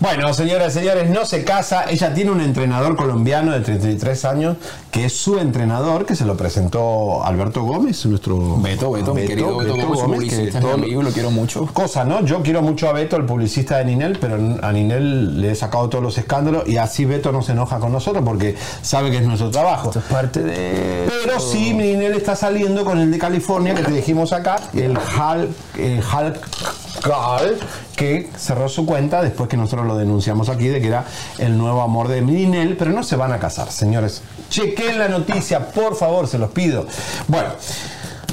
Bueno, 0.03 0.33
señoras 0.33 0.75
y 0.75 0.79
señores, 0.79 1.09
no 1.09 1.25
se 1.25 1.45
casa. 1.45 1.85
Ella 1.89 2.13
tiene 2.13 2.29
un 2.29 2.41
entrenador 2.41 2.97
colombiano 2.97 3.53
de 3.53 3.61
33 3.61 4.25
años 4.25 4.57
que 4.91 5.05
es 5.05 5.13
su 5.13 5.39
entrenador, 5.39 6.05
que 6.05 6.17
se 6.17 6.25
lo 6.25 6.35
presentó 6.35 7.23
Alberto 7.23 7.63
Gómez, 7.63 8.05
nuestro. 8.07 8.57
Beto, 8.57 8.91
Beto, 8.91 9.13
mi 9.13 9.25
querido 9.25 9.55
Beto 9.55 9.77
Gómez, 9.77 9.99
su 10.01 10.05
publicista, 10.05 10.59
es 10.59 10.65
mi 10.65 10.71
amigo, 10.71 11.03
lo 11.03 11.11
quiero 11.11 11.31
mucho. 11.31 11.67
Cosa, 11.67 12.03
¿no? 12.03 12.19
Yo 12.25 12.43
quiero 12.43 12.61
mucho 12.61 12.89
a 12.89 12.91
Beto, 12.91 13.15
el 13.15 13.23
publicista 13.25 13.77
de 13.77 13.85
Ninel, 13.85 14.17
pero 14.19 14.35
a 14.61 14.73
Ninel 14.73 15.39
le 15.39 15.51
he 15.51 15.55
sacado 15.55 15.87
todos 15.87 16.03
los 16.03 16.17
escándalos 16.17 16.67
y 16.67 16.75
así 16.75 17.05
Beto 17.05 17.31
no 17.31 17.41
se 17.41 17.53
enoja 17.53 17.79
con 17.79 17.93
nosotros 17.93 18.25
porque 18.25 18.57
sabe 18.81 19.09
que 19.09 19.19
es 19.19 19.25
nuestro 19.25 19.51
trabajo. 19.51 19.89
es 19.95 20.03
parte 20.03 20.43
de. 20.43 21.07
Pero 21.07 21.39
sí, 21.39 21.73
Ninel 21.73 22.15
está 22.15 22.35
saliendo 22.35 22.83
con 22.83 22.99
el 22.99 23.09
de 23.09 23.19
California 23.19 23.73
que 23.73 23.83
te 23.83 23.91
dijimos 23.91 24.33
acá, 24.33 24.57
el 24.73 24.97
Hulk, 24.97 25.77
el 25.77 25.99
Hulk 25.99 26.82
Girl, 27.01 27.57
que 27.95 28.29
cerró 28.37 28.69
su 28.69 28.85
cuenta 28.85 29.21
después 29.21 29.49
que 29.49 29.57
nosotros 29.57 29.85
lo 29.87 29.97
denunciamos 29.97 30.49
aquí 30.49 30.67
de 30.67 30.79
que 30.81 30.87
era 30.87 31.05
el 31.39 31.57
nuevo 31.57 31.81
amor 31.81 32.07
de 32.07 32.21
Ninel, 32.21 32.77
pero 32.77 32.91
no 32.91 33.03
se 33.03 33.15
van 33.15 33.31
a 33.33 33.39
casar, 33.39 33.71
señores. 33.71 34.21
Chequen 34.49 34.99
la 34.99 35.07
noticia, 35.07 35.67
por 35.69 35.95
favor, 35.95 36.27
se 36.27 36.37
los 36.37 36.51
pido. 36.51 36.85
Bueno, 37.27 37.49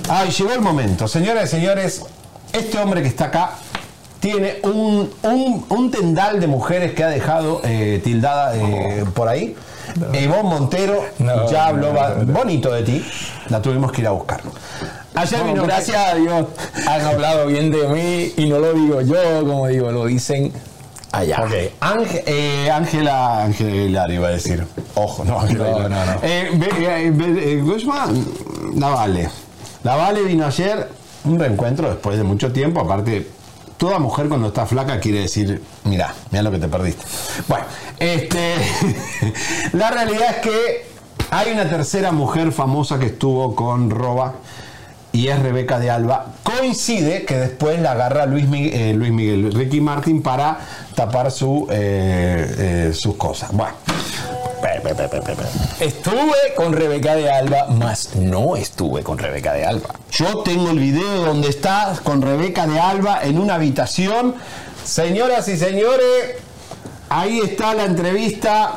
ay, 0.09 0.31
llegó 0.31 0.53
el 0.53 0.61
momento. 0.61 1.09
Señoras 1.09 1.45
y 1.45 1.57
señores, 1.57 2.03
este 2.53 2.79
hombre 2.79 3.03
que 3.03 3.09
está 3.09 3.27
acá 3.27 3.53
tiene 4.21 4.59
un, 4.65 5.11
un- 5.23 5.65
un 5.71 5.91
tendal 5.91 6.39
de 6.41 6.47
mujeres 6.47 6.93
que 6.93 7.03
ha 7.03 7.09
dejado 7.09 7.63
eh, 7.65 8.01
tildada 8.05 8.55
eh, 8.57 9.05
por 9.15 9.29
ahí. 9.29 9.57
Ivonne 10.13 10.43
Montero 10.45 11.03
No, 11.19 11.51
ya 11.51 11.67
habló 11.67 11.93
no, 11.93 12.09
no, 12.09 12.25
no. 12.25 12.33
bonito 12.35 12.71
de 12.71 12.83
ti. 12.83 13.05
La 13.49 13.61
tuvimos 13.63 13.91
que 13.91 14.03
ir 14.03 14.07
a 14.07 14.11
buscar. 14.13 14.41
Ayer 15.15 15.41
No, 15.41 15.47
vino 15.47 15.63
gracias 15.65 15.97
a 15.97 16.15
Dios 16.15 16.47
han 16.87 17.01
hablado 17.03 17.47
bien 17.47 17.71
de 17.71 17.89
mí 17.89 18.33
y 18.37 18.49
no 18.49 18.59
lo 18.59 18.73
digo 18.73 19.01
yo, 19.03 19.41
como 19.47 19.67
digo, 19.67 19.91
lo 19.91 20.07
dicen 20.07 20.53
allá. 21.13 21.43
Ok, 21.43 21.51
eh, 22.27 22.71
Ángela, 22.71 23.43
Ángela 23.45 23.71
Hilar 23.75 24.11
iba 24.13 24.29
a 24.29 24.31
decir. 24.31 24.65
Ojo, 24.95 25.25
no, 25.25 25.41
Ángela 25.41 25.65
No, 25.73 25.89
no, 25.89 26.07
no. 26.07 26.13
Eh, 26.23 26.51
eh, 26.53 27.11
ve- 27.13 27.53
eh, 27.55 27.61
¿cómo 27.61 27.75
se 27.79 27.87
llama? 27.87 28.09
La 28.77 28.89
Vale. 28.91 29.29
La 29.83 29.97
Vale 29.97 30.23
vino 30.23 30.47
ayer, 30.47 30.89
un 31.25 31.39
reencuentro 31.39 31.89
después 31.91 32.17
de 32.17 32.23
mucho 32.23 32.53
tiempo. 32.53 32.81
Aparte, 32.81 33.27
toda 33.79 33.99
mujer 33.99 34.29
cuando 34.29 34.49
está 34.49 34.65
flaca 34.67 35.01
quiere 35.01 35.21
decir, 35.23 35.61
mira, 35.85 36.15
mira 36.31 36.43
lo 36.45 36.51
que 36.53 36.59
te 36.59 36.69
perdiste. 36.69 37.05
Bueno, 37.49 37.65
este, 37.99 38.55
la 39.73 39.91
realidad 39.91 40.31
es 40.31 40.37
que 40.37 40.87
hay 41.31 41.53
una 41.53 41.69
tercera 41.69 42.13
mujer 42.13 42.53
famosa 42.53 42.99
que 42.99 43.07
estuvo 43.07 43.55
con 43.57 43.91
Roba 43.91 44.35
y 45.13 45.29
es 45.29 45.39
Rebeca 45.41 45.79
de 45.79 45.91
Alba. 45.91 46.27
Coincide 46.43 47.25
que 47.25 47.37
después 47.37 47.81
la 47.81 47.93
agarra 47.93 48.27
Luis 48.27 48.49
Miguel, 48.49 48.75
eh, 48.75 48.93
Luis 48.95 49.11
Miguel 49.11 49.53
Ricky 49.53 49.81
Martin 49.81 50.23
para 50.23 50.59
tapar 50.95 51.31
su, 51.31 51.67
eh, 51.71 52.89
eh, 52.89 52.93
sus 52.95 53.17
cosas. 53.17 53.53
Bueno. 53.53 53.75
Estuve 55.81 56.55
con 56.57 56.73
Rebeca 56.73 57.15
de 57.15 57.31
Alba, 57.31 57.67
más 57.69 58.15
no 58.17 58.57
estuve 58.57 59.03
con 59.03 59.19
Rebeca 59.19 59.53
de 59.53 59.65
Alba. 59.65 59.91
Yo 60.13 60.43
tengo 60.43 60.71
el 60.71 60.79
video 60.79 61.25
donde 61.25 61.49
estás 61.49 62.01
con 62.01 62.23
Rebeca 62.23 62.67
de 62.67 62.79
Alba 62.79 63.21
en 63.23 63.39
una 63.39 63.55
habitación. 63.55 64.35
Señoras 64.85 65.49
y 65.49 65.57
señores, 65.57 66.37
ahí 67.09 67.41
está 67.41 67.75
la 67.75 67.85
entrevista. 67.85 68.75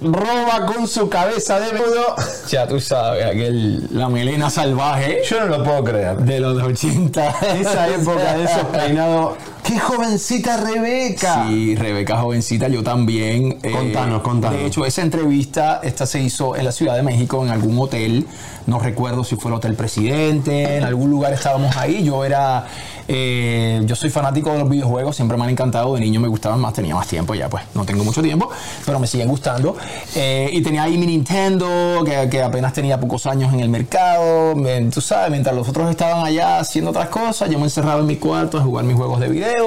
Roba 0.00 0.66
con 0.66 0.88
su 0.88 1.08
cabeza 1.08 1.60
de 1.60 1.72
nudo. 1.72 2.14
Ya 2.48 2.66
tú 2.66 2.80
sabes, 2.80 3.24
aquel, 3.24 3.86
la 3.96 4.08
melena 4.08 4.50
salvaje. 4.50 5.22
Yo 5.28 5.40
no 5.40 5.58
lo 5.58 5.64
puedo 5.64 5.84
creer. 5.84 6.16
De 6.16 6.40
los 6.40 6.62
80. 6.62 7.28
Esa 7.60 7.88
época 7.88 8.36
de 8.36 8.44
esos 8.44 8.64
peinados. 8.66 9.34
¡Qué 9.70 9.78
jovencita 9.78 10.56
Rebeca! 10.56 11.46
Sí, 11.48 11.76
Rebeca 11.76 12.16
jovencita, 12.16 12.66
yo 12.66 12.82
también. 12.82 13.56
eh, 13.62 13.70
Contanos, 13.70 14.20
contanos. 14.22 14.58
De 14.58 14.66
hecho, 14.66 14.84
esa 14.84 15.02
entrevista, 15.02 15.78
esta 15.84 16.06
se 16.06 16.20
hizo 16.20 16.56
en 16.56 16.64
la 16.64 16.72
Ciudad 16.72 16.96
de 16.96 17.04
México, 17.04 17.44
en 17.44 17.52
algún 17.52 17.78
hotel. 17.78 18.26
No 18.66 18.80
recuerdo 18.80 19.22
si 19.22 19.36
fue 19.36 19.50
el 19.52 19.56
Hotel 19.58 19.74
Presidente, 19.74 20.76
en 20.76 20.82
algún 20.82 21.08
lugar 21.10 21.32
estábamos 21.32 21.76
ahí. 21.76 22.02
Yo 22.02 22.24
era. 22.24 22.66
eh, 23.08 23.80
yo 23.84 23.96
soy 23.96 24.10
fanático 24.10 24.52
de 24.52 24.58
los 24.58 24.68
videojuegos, 24.68 25.14
siempre 25.16 25.36
me 25.36 25.44
han 25.44 25.50
encantado. 25.50 25.94
De 25.94 26.00
niño 26.00 26.20
me 26.20 26.28
gustaban 26.28 26.60
más, 26.60 26.72
tenía 26.74 26.94
más 26.96 27.06
tiempo, 27.06 27.34
ya 27.36 27.48
pues 27.48 27.62
no 27.74 27.84
tengo 27.84 28.02
mucho 28.04 28.22
tiempo, 28.22 28.50
pero 28.84 28.98
me 29.00 29.06
siguen 29.06 29.28
gustando. 29.28 29.76
Eh, 30.16 30.50
y 30.52 30.62
tenía 30.62 30.82
ahí 30.84 30.98
mi 30.98 31.06
Nintendo, 31.06 32.02
que, 32.04 32.28
que 32.28 32.42
apenas 32.42 32.72
tenía 32.72 32.98
pocos 33.00 33.26
años 33.26 33.52
en 33.52 33.60
el 33.60 33.68
mercado. 33.68 34.54
Me- 34.56 34.80
tú 34.90 35.00
sabes, 35.00 35.30
mientras 35.30 35.54
los 35.54 35.68
otros 35.68 35.88
estaban 35.90 36.24
allá 36.24 36.58
haciendo 36.58 36.90
otras 36.90 37.08
cosas, 37.08 37.48
yo 37.50 37.58
me 37.58 37.64
encerraba 37.64 38.00
en 38.00 38.06
mi 38.06 38.16
cuarto 38.16 38.58
a 38.58 38.62
jugar 38.62 38.84
mis 38.84 38.96
juegos 38.96 39.18
de 39.20 39.28
video. 39.28 39.59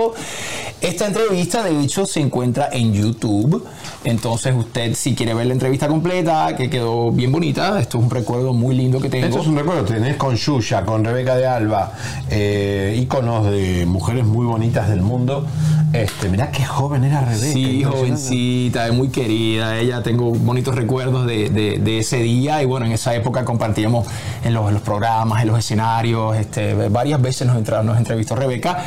Esta 0.82 1.08
entrevista, 1.08 1.64
de 1.64 1.80
hecho, 1.82 2.06
se 2.06 2.20
encuentra 2.20 2.70
en 2.72 2.94
YouTube. 2.94 3.66
Entonces, 4.04 4.54
usted, 4.54 4.94
si 4.96 5.16
quiere 5.16 5.34
ver 5.34 5.46
la 5.48 5.54
entrevista 5.54 5.88
completa, 5.88 6.56
que 6.58 6.70
quedó 6.70 7.10
bien 7.12 7.32
bonita, 7.32 7.80
esto 7.80 7.98
es 8.00 8.04
un 8.04 8.10
recuerdo 8.10 8.52
muy 8.54 8.76
lindo 8.76 9.00
que 9.00 9.10
tengo. 9.10 9.28
Esto 9.28 9.40
es 9.42 9.48
un 9.48 9.56
recuerdo, 9.58 9.84
tenés 9.86 10.18
con 10.18 10.36
Yuya, 10.36 10.84
con 10.84 11.06
Rebeca 11.06 11.38
de 11.38 11.48
Alba, 11.48 11.94
eh, 12.30 12.98
íconos 13.02 13.46
de 13.50 13.86
mujeres 13.86 14.26
muy 14.26 14.46
bonitas 14.46 14.90
del 14.90 15.02
mundo. 15.02 15.46
Este, 15.94 16.28
mirá 16.28 16.52
qué 16.52 16.66
joven 16.66 17.04
era 17.06 17.22
Rebeca. 17.22 17.54
Sí, 17.54 17.84
jovencita, 17.84 18.88
es 18.88 18.94
muy 18.94 19.08
querida. 19.10 19.78
Ella 19.80 20.04
tengo 20.04 20.32
bonitos 20.32 20.76
recuerdos 20.76 21.26
de, 21.28 21.50
de- 21.50 21.78
de 21.78 22.00
ese 22.00 22.18
día. 22.18 22.62
Y 22.62 22.66
bueno, 22.66 22.86
en 22.88 22.92
esa 22.92 23.14
época 23.16 23.46
compartíamos 23.46 24.06
en 24.44 24.54
los, 24.54 24.68
en 24.68 24.74
los 24.74 24.84
programas, 24.84 25.44
en 25.44 25.48
los 25.50 25.60
escenarios. 25.60 26.36
Este, 26.36 26.74
varias 26.90 27.22
veces 27.22 27.48
nos, 27.48 27.56
entra- 27.56 27.84
nos 27.84 27.98
entrevistó 27.98 28.36
Rebeca. 28.36 28.84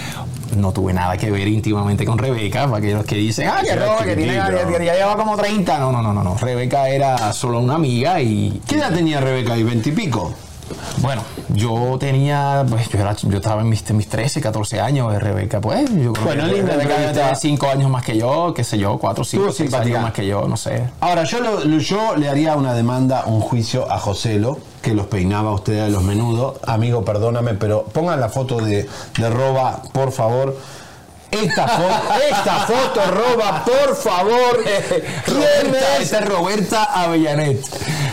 No 0.57 0.73
tuve 0.73 0.93
nada 0.93 1.17
que 1.17 1.31
ver 1.31 1.47
íntimamente 1.49 2.05
con 2.05 2.19
Rebeca, 2.19 2.65
para 2.65 2.79
aquellos 2.79 3.05
que 3.05 3.17
dicen, 3.17 3.49
ah, 3.49 3.61
que 3.63 3.75
Roba, 3.77 4.05
que 4.05 4.17
tiene, 4.17 4.35
ya, 4.35 4.51
ya 4.83 4.95
lleva 4.95 5.17
como 5.17 5.37
30. 5.37 5.79
No, 5.79 5.93
no, 5.93 6.03
no, 6.03 6.13
no, 6.13 6.23
no. 6.23 6.37
Rebeca 6.37 6.89
era 6.89 7.33
solo 7.33 7.61
una 7.61 7.75
amiga 7.75 8.21
y. 8.21 8.61
¿Qué 8.67 8.77
edad 8.77 8.93
tenía 8.93 9.21
Rebeca 9.21 9.53
ahí? 9.55 9.63
¿Veintipico? 9.63 10.33
Bueno, 10.99 11.23
yo 11.51 11.97
tenía, 12.01 12.65
pues 12.69 12.89
yo, 12.89 12.99
era, 12.99 13.15
yo 13.15 13.37
estaba 13.37 13.63
en 13.63 13.69
mis, 13.69 13.89
mis 13.93 14.09
13, 14.09 14.41
14 14.41 14.81
años, 14.81 15.15
Rebeca, 15.23 15.61
pues. 15.61 15.89
Yo 15.95 16.13
creo 16.13 16.27
Bueno, 16.27 16.47
que 16.49 16.55
linda 16.55 16.73
Rebeca 16.75 17.13
tiene 17.13 17.35
5 17.37 17.69
años 17.71 17.89
más 17.91 18.03
que 18.05 18.17
yo, 18.19 18.53
qué 18.53 18.65
sé 18.65 18.77
yo, 18.79 18.99
4, 18.99 19.23
5, 19.25 19.47
Estuvo 19.49 19.57
6 19.69 19.75
años 19.75 20.03
más 20.03 20.13
que 20.13 20.27
yo, 20.27 20.49
no 20.49 20.57
sé. 20.57 20.83
Ahora, 21.01 21.23
yo, 21.25 21.41
lo- 21.41 21.65
lo- 21.65 21.79
yo 21.79 22.17
le 22.17 22.29
haría 22.29 22.57
una 22.57 22.75
demanda, 22.75 23.25
un 23.27 23.41
juicio 23.41 23.91
a 23.91 23.99
Joselo, 24.01 24.59
que 24.87 24.95
los 24.95 25.09
peinaba 25.09 25.51
a 25.51 25.55
ustedes 25.55 25.83
a 25.83 25.89
los 25.89 26.05
menudos. 26.05 26.61
Amigo, 26.65 27.05
perdóname, 27.05 27.55
pero 27.55 27.83
pongan 27.93 28.21
la 28.21 28.29
foto 28.29 28.59
de, 28.59 28.89
de 29.19 29.31
Roba, 29.31 29.83
por 29.93 30.13
favor. 30.13 30.57
Esta 31.31 31.67
foto, 31.69 31.93
esta 32.31 32.53
foto, 32.67 33.01
Roba, 33.11 33.65
por 33.65 33.97
favor. 33.97 34.63
¿Quién 35.25 35.37
Roberta, 35.37 35.97
es? 35.97 36.03
esta 36.03 36.19
es 36.21 36.25
Roberta 36.29 36.85
Avellanet. 36.85 37.61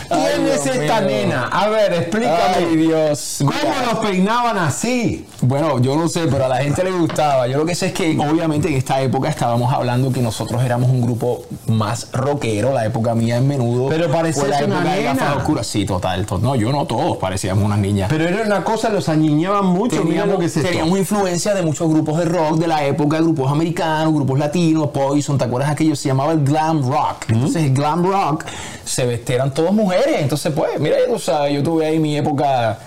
¿Quién 0.08 0.20
Ay, 0.20 0.50
es 0.50 0.64
Dios 0.64 0.76
esta 0.76 1.00
mío. 1.00 1.10
nena? 1.10 1.44
A 1.50 1.68
ver, 1.68 1.92
explícame. 1.94 2.54
Ay, 2.56 2.76
Dios. 2.76 3.36
¿Cómo 3.38 3.52
Mira. 3.52 3.86
los 3.92 3.98
peinaban 4.06 4.58
así? 4.58 5.26
Bueno, 5.40 5.78
yo 5.80 5.96
no 5.96 6.08
sé, 6.08 6.26
pero 6.30 6.44
a 6.44 6.48
la 6.48 6.56
gente 6.58 6.84
le 6.84 6.90
gustaba. 6.90 7.46
Yo 7.46 7.56
lo 7.56 7.64
que 7.64 7.74
sé 7.74 7.86
es 7.86 7.92
que 7.92 8.10
obviamente 8.18 8.68
en 8.68 8.74
esta 8.74 9.00
época 9.00 9.28
estábamos 9.30 9.72
hablando 9.72 10.12
que 10.12 10.20
nosotros 10.20 10.62
éramos 10.62 10.90
un 10.90 11.00
grupo 11.00 11.44
más 11.66 12.08
rockero, 12.12 12.72
la 12.74 12.84
época 12.84 13.14
mía 13.14 13.36
en 13.36 13.48
menudo. 13.48 13.88
Pero 13.88 14.10
parecías 14.10 14.46
fue 14.46 14.58
la 14.58 14.64
una 14.66 14.74
época 14.76 14.90
de 14.94 15.00
nena. 15.02 15.14
gafas 15.14 15.36
oscuras. 15.38 15.66
Sí, 15.66 15.86
total, 15.86 16.26
to- 16.26 16.38
No, 16.38 16.54
yo 16.56 16.70
no, 16.70 16.84
todos 16.86 17.16
parecíamos 17.16 17.64
unas 17.64 17.78
niñas. 17.78 18.08
Pero 18.10 18.24
era 18.28 18.42
una 18.42 18.62
cosa, 18.64 18.90
los 18.90 19.08
añiñaban 19.08 19.64
mucho. 19.66 19.96
Teníamos, 20.02 20.34
lo 20.34 20.38
que 20.40 20.46
esto. 20.46 20.60
teníamos 20.60 20.98
influencia 20.98 21.54
de 21.54 21.62
muchos 21.62 21.88
grupos 21.88 22.18
de 22.18 22.24
rock 22.26 22.58
de 22.58 22.66
la 22.66 22.84
época, 22.84 23.03
grupos 23.08 23.50
americanos, 23.50 24.12
grupos 24.12 24.38
latinos, 24.38 24.88
Poison, 24.88 25.38
¿te 25.38 25.44
acuerdas 25.44 25.70
aquello? 25.70 25.96
Se 25.96 26.08
llamaba 26.08 26.32
el 26.32 26.44
glam 26.44 26.82
rock. 26.82 27.24
Entonces 27.28 27.64
el 27.64 27.74
glam 27.74 28.04
rock 28.04 28.44
se 28.84 29.06
vestían 29.06 29.52
todas 29.52 29.72
mujeres. 29.72 30.20
Entonces, 30.20 30.52
pues, 30.54 30.78
mira, 30.80 30.96
ya 30.98 31.12
tú 31.12 31.18
sabes, 31.18 31.54
yo 31.54 31.62
tuve 31.62 31.86
ahí 31.86 31.98
mi 31.98 32.16
época, 32.16 32.78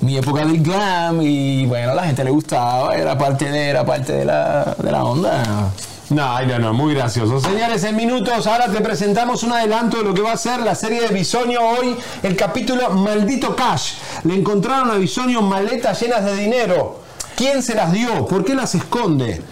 mi 0.00 0.16
época 0.16 0.44
del 0.44 0.62
glam 0.62 1.20
y 1.22 1.66
bueno, 1.66 1.92
a 1.92 1.94
la 1.94 2.04
gente 2.04 2.24
le 2.24 2.30
gustaba, 2.30 2.94
era 2.96 3.16
parte 3.16 3.50
de, 3.50 3.68
era 3.68 3.84
parte 3.84 4.12
de 4.12 4.24
la, 4.24 4.76
de 4.78 4.92
la 4.92 5.04
onda. 5.04 5.72
No, 6.08 6.40
no, 6.42 6.58
no, 6.60 6.72
muy 6.72 6.94
gracioso. 6.94 7.40
Señores, 7.40 7.82
en 7.82 7.96
minutos 7.96 8.46
ahora 8.46 8.68
te 8.68 8.80
presentamos 8.80 9.42
un 9.42 9.52
adelanto 9.52 9.96
de 9.96 10.04
lo 10.04 10.14
que 10.14 10.22
va 10.22 10.32
a 10.32 10.36
ser 10.36 10.60
la 10.60 10.76
serie 10.76 11.00
de 11.00 11.08
Bisonio 11.08 11.60
hoy, 11.60 11.96
el 12.22 12.36
capítulo 12.36 12.90
Maldito 12.90 13.56
Cash. 13.56 13.94
Le 14.22 14.36
encontraron 14.36 14.90
a 14.92 14.94
Bisonio 14.94 15.42
maletas 15.42 16.00
llenas 16.00 16.24
de 16.24 16.36
dinero. 16.36 17.00
¿Quién 17.34 17.62
se 17.62 17.74
las 17.74 17.92
dio? 17.92 18.24
¿Por 18.26 18.44
qué 18.44 18.54
las 18.54 18.74
esconde? 18.76 19.42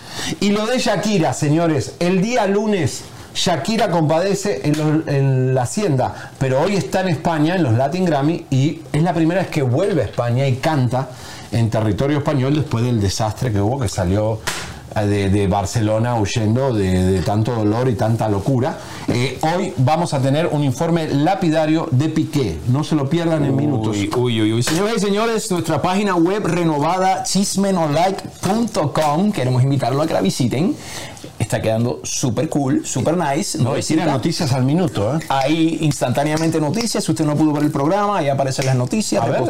Y 0.40 0.50
lo 0.50 0.66
de 0.66 0.78
Shakira, 0.78 1.32
señores, 1.32 1.94
el 1.98 2.20
día 2.20 2.46
lunes 2.46 3.04
Shakira 3.34 3.90
compadece 3.90 4.62
en, 4.64 5.54
la 5.54 5.62
hacienda, 5.62 6.30
pero 6.38 6.60
hoy 6.60 6.76
está 6.76 7.00
en 7.00 7.08
España, 7.08 7.56
en 7.56 7.64
los 7.64 7.74
Latin 7.74 8.04
Grammy, 8.04 8.46
y 8.48 8.82
es 8.92 9.02
la 9.02 9.12
primera 9.12 9.40
vez 9.40 9.50
que 9.50 9.62
vuelve 9.62 10.02
a 10.02 10.04
España 10.04 10.46
y 10.46 10.56
canta 10.56 11.08
en 11.50 11.68
territorio 11.68 12.18
español 12.18 12.54
después 12.54 12.84
del 12.84 13.00
desastre 13.00 13.52
que 13.52 13.60
hubo, 13.60 13.80
que 13.80 13.88
salió 13.88 14.40
de, 15.02 15.30
de 15.30 15.46
Barcelona 15.48 16.16
huyendo 16.16 16.72
de, 16.72 17.04
de 17.04 17.22
tanto 17.22 17.54
dolor 17.54 17.88
y 17.88 17.94
tanta 17.94 18.28
locura. 18.28 18.78
Eh, 19.08 19.38
hoy 19.42 19.72
vamos 19.78 20.14
a 20.14 20.20
tener 20.20 20.46
un 20.46 20.62
informe 20.64 21.08
lapidario 21.08 21.88
de 21.90 22.08
Piqué. 22.08 22.58
No 22.68 22.84
se 22.84 22.94
lo 22.94 23.08
pierdan 23.08 23.44
en 23.44 23.56
minutos. 23.56 23.96
Uy, 23.96 24.10
uy, 24.16 24.52
uy, 24.52 24.60
y 24.60 25.00
señores, 25.00 25.50
nuestra 25.50 25.82
página 25.82 26.14
web 26.14 26.46
renovada 26.46 27.24
chismenolike.com, 27.24 29.32
queremos 29.32 29.62
invitarlo 29.62 30.02
a 30.02 30.06
que 30.06 30.14
la 30.14 30.20
visiten. 30.20 30.74
Está 31.38 31.60
quedando 31.60 32.00
súper 32.04 32.48
cool, 32.48 32.86
súper 32.86 33.16
nice. 33.16 33.58
No, 33.58 33.74
tiene 33.74 34.04
noticias 34.04 34.52
al 34.52 34.64
minuto, 34.64 35.16
¿eh? 35.16 35.20
Ahí 35.28 35.78
instantáneamente 35.80 36.60
noticias. 36.60 37.04
Si 37.04 37.10
usted 37.10 37.24
no 37.24 37.34
pudo 37.34 37.52
ver 37.52 37.64
el 37.64 37.70
programa, 37.70 38.18
ahí 38.18 38.28
aparecen 38.28 38.66
las 38.66 38.76
noticias 38.76 39.22
A 39.22 39.26
ver, 39.26 39.42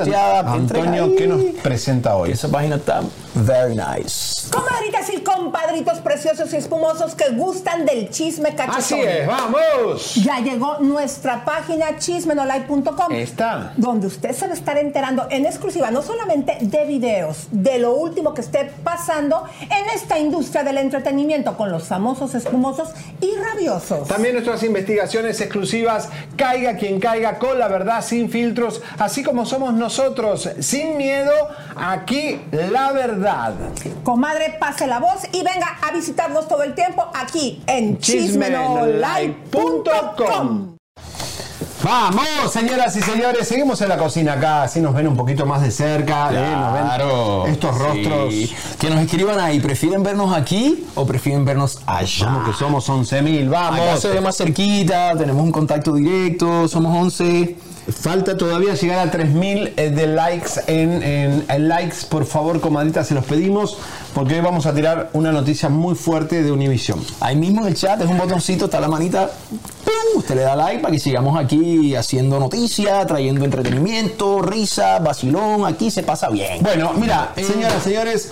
Antonio, 0.47 1.05
ahí. 1.05 1.15
¿qué 1.17 1.27
nos 1.27 1.43
presenta 1.63 2.17
hoy? 2.17 2.33
Esa 2.33 2.49
página 2.49 2.77
está 2.77 3.03
very 3.35 3.75
nice. 3.75 4.49
Comadritas 4.51 5.13
y 5.13 5.21
compadritos 5.23 5.99
preciosos 5.99 6.53
y 6.53 6.57
espumosos 6.57 7.15
que 7.15 7.31
gustan 7.31 7.85
del 7.85 8.11
chisme 8.11 8.55
cachotón. 8.55 8.79
Así 8.79 9.01
es, 9.01 9.27
vamos. 9.27 10.15
Ya 10.17 10.41
llegó 10.41 10.79
nuestra 10.81 11.45
página 11.45 11.99
chismenolite.com. 11.99 13.13
Está. 13.13 13.73
Donde 13.77 14.07
usted 14.07 14.33
se 14.33 14.47
va 14.47 14.53
a 14.53 14.55
estar 14.55 14.79
enterando 14.79 15.27
en 15.31 15.47
exclusiva 15.47 15.91
no 15.91 16.03
solamente 16.03 16.59
de 16.61 16.85
videos, 16.85 17.49
de 17.51 17.79
lo 17.79 17.95
último 17.95 18.35
que 18.35 18.43
esté 18.43 18.71
pasando 18.83 19.45
en 19.63 19.91
esta 19.95 20.19
industria 20.19 20.63
del 20.63 20.79
entretenimiento 20.79 21.57
con 21.57 21.71
los 21.71 21.85
famosos 21.85 22.35
espumosos 22.35 22.91
y 23.21 23.35
rabiosos. 23.37 24.09
También 24.09 24.35
nuestras 24.35 24.63
investigaciones 24.63 25.41
exclusivas, 25.41 26.09
caiga 26.37 26.77
quien 26.77 27.01
caiga, 27.01 27.39
con 27.39 27.59
la 27.59 27.69
verdad, 27.69 28.05
sin 28.05 28.31
filtros, 28.31 28.83
así 28.99 29.23
como 29.23 29.47
somos 29.47 29.75
nosotros, 29.75 30.49
sin 30.61 30.97
miedo, 30.97 31.33
aquí 31.77 32.41
la 32.53 32.93
verdad. 32.93 33.24
Comadre, 34.03 34.57
pase 34.61 34.87
la 34.87 34.99
voz 34.99 35.23
y 35.33 35.43
venga 35.43 35.79
a 35.83 35.91
visitarnos 35.93 36.47
todo 36.49 36.63
el 36.63 36.75
tiempo 36.75 37.05
aquí 37.15 37.63
en 37.67 37.99
chismenolite.com. 37.99 40.75
Vamos, 41.83 42.51
señoras 42.51 42.97
y 42.97 43.03
señores, 43.03 43.47
seguimos 43.47 43.79
en 43.83 43.91
la 43.91 43.99
cocina 43.99 44.33
acá, 44.35 44.63
así 44.63 44.81
nos 44.81 44.95
ven 44.95 45.07
un 45.07 45.17
poquito 45.19 45.45
más 45.45 45.61
de 45.61 45.71
cerca, 45.71 46.31
¿eh? 46.33 46.57
Nos 46.57 46.73
ven 46.73 46.83
Claro. 46.85 47.47
estos 47.47 47.79
rostros. 47.79 48.33
Sí. 48.33 48.55
Que 48.79 48.89
nos 48.89 49.01
escriban 49.01 49.39
ahí. 49.39 49.61
¿Prefieren 49.61 50.03
vernos 50.03 50.35
aquí 50.35 50.87
o 50.95 51.05
prefieren 51.05 51.45
vernos 51.45 51.83
allá? 51.85 52.25
Vamos, 52.27 52.49
que 52.49 52.55
somos 52.57 52.89
11.000, 52.89 53.51
vamos. 53.51 53.81
Acá 53.81 53.99
se 53.99 54.09
ve 54.09 54.23
más 54.23 54.35
cerquita, 54.35 55.13
tenemos 55.19 55.43
un 55.43 55.53
contacto 55.53 55.93
directo, 55.95 56.67
somos 56.69 56.97
11. 56.97 57.55
Falta 57.91 58.37
todavía 58.37 58.75
llegar 58.75 59.07
a 59.07 59.11
3000 59.11 59.75
eh, 59.77 59.91
de 59.91 60.07
likes 60.07 60.53
en, 60.67 61.03
en- 61.03 61.45
en 61.49 61.69
likes, 61.69 61.97
por 62.09 62.25
favor, 62.25 62.61
comadita, 62.61 63.05
se 63.05 63.15
los 63.15 63.25
pedimos, 63.27 63.77
porque 64.15 64.35
hoy 64.37 64.41
vamos 64.41 64.65
a 64.65 64.75
tirar 64.75 65.11
una 65.13 65.33
noticia 65.33 65.69
muy 65.69 65.95
fuerte 65.95 66.43
de 66.43 66.51
Univision. 66.51 66.99
Ahí 67.21 67.37
mismo 67.37 67.61
en 67.63 67.69
el 67.69 67.75
chat 67.75 68.01
es 68.01 68.09
un 68.09 68.17
botoncito, 68.17 68.65
está 68.67 68.81
la 68.81 68.89
manita. 68.89 69.31
¡pum! 69.85 69.93
Usted 70.19 70.35
le 70.37 70.43
da 70.43 70.57
like 70.57 70.81
para 70.81 70.93
que 70.93 70.99
sigamos 71.01 71.39
aquí 71.39 71.95
haciendo 71.95 72.39
noticias, 72.41 73.07
trayendo 73.07 73.45
entretenimiento, 73.45 74.41
risa, 74.41 74.99
vacilón. 75.01 75.67
Aquí 75.67 75.91
se 75.91 76.03
pasa 76.03 76.31
bien. 76.31 76.63
Bueno, 76.63 76.93
mira, 76.95 77.33
señoras 77.37 77.75
y 77.81 77.85
señores, 77.91 78.31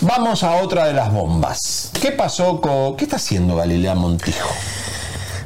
vamos 0.00 0.42
a 0.44 0.62
otra 0.62 0.86
de 0.86 0.94
las 0.94 1.12
bombas. 1.12 1.90
¿Qué 2.00 2.12
pasó 2.12 2.60
con. 2.60 2.96
¿Qué 2.96 3.04
está 3.04 3.16
haciendo 3.16 3.56
Galilea 3.56 3.94
Montijo? 3.94 4.48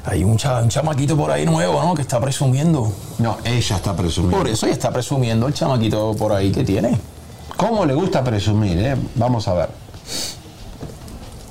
Hay 0.06 0.22
un, 0.24 0.36
cha- 0.36 0.62
un 0.62 0.68
chamaquito 0.68 1.16
por 1.16 1.30
ahí 1.30 1.44
nuevo, 1.44 1.82
¿no? 1.82 1.94
Que 1.94 2.02
está 2.02 2.20
presumiendo. 2.20 2.92
No, 3.18 3.38
ella 3.44 3.76
está 3.76 3.94
presumiendo. 3.96 4.38
Por 4.38 4.48
eso 4.48 4.66
ella 4.66 4.74
está 4.74 4.90
presumiendo 4.92 5.46
el 5.48 5.54
chamaquito 5.54 6.14
por 6.14 6.32
ahí 6.32 6.52
que 6.52 6.62
tiene. 6.64 6.96
¿Cómo 7.56 7.84
le 7.84 7.94
gusta 7.94 8.22
presumir, 8.22 8.78
eh? 8.78 8.96
Vamos 9.16 9.48
a 9.48 9.54
ver. 9.54 9.68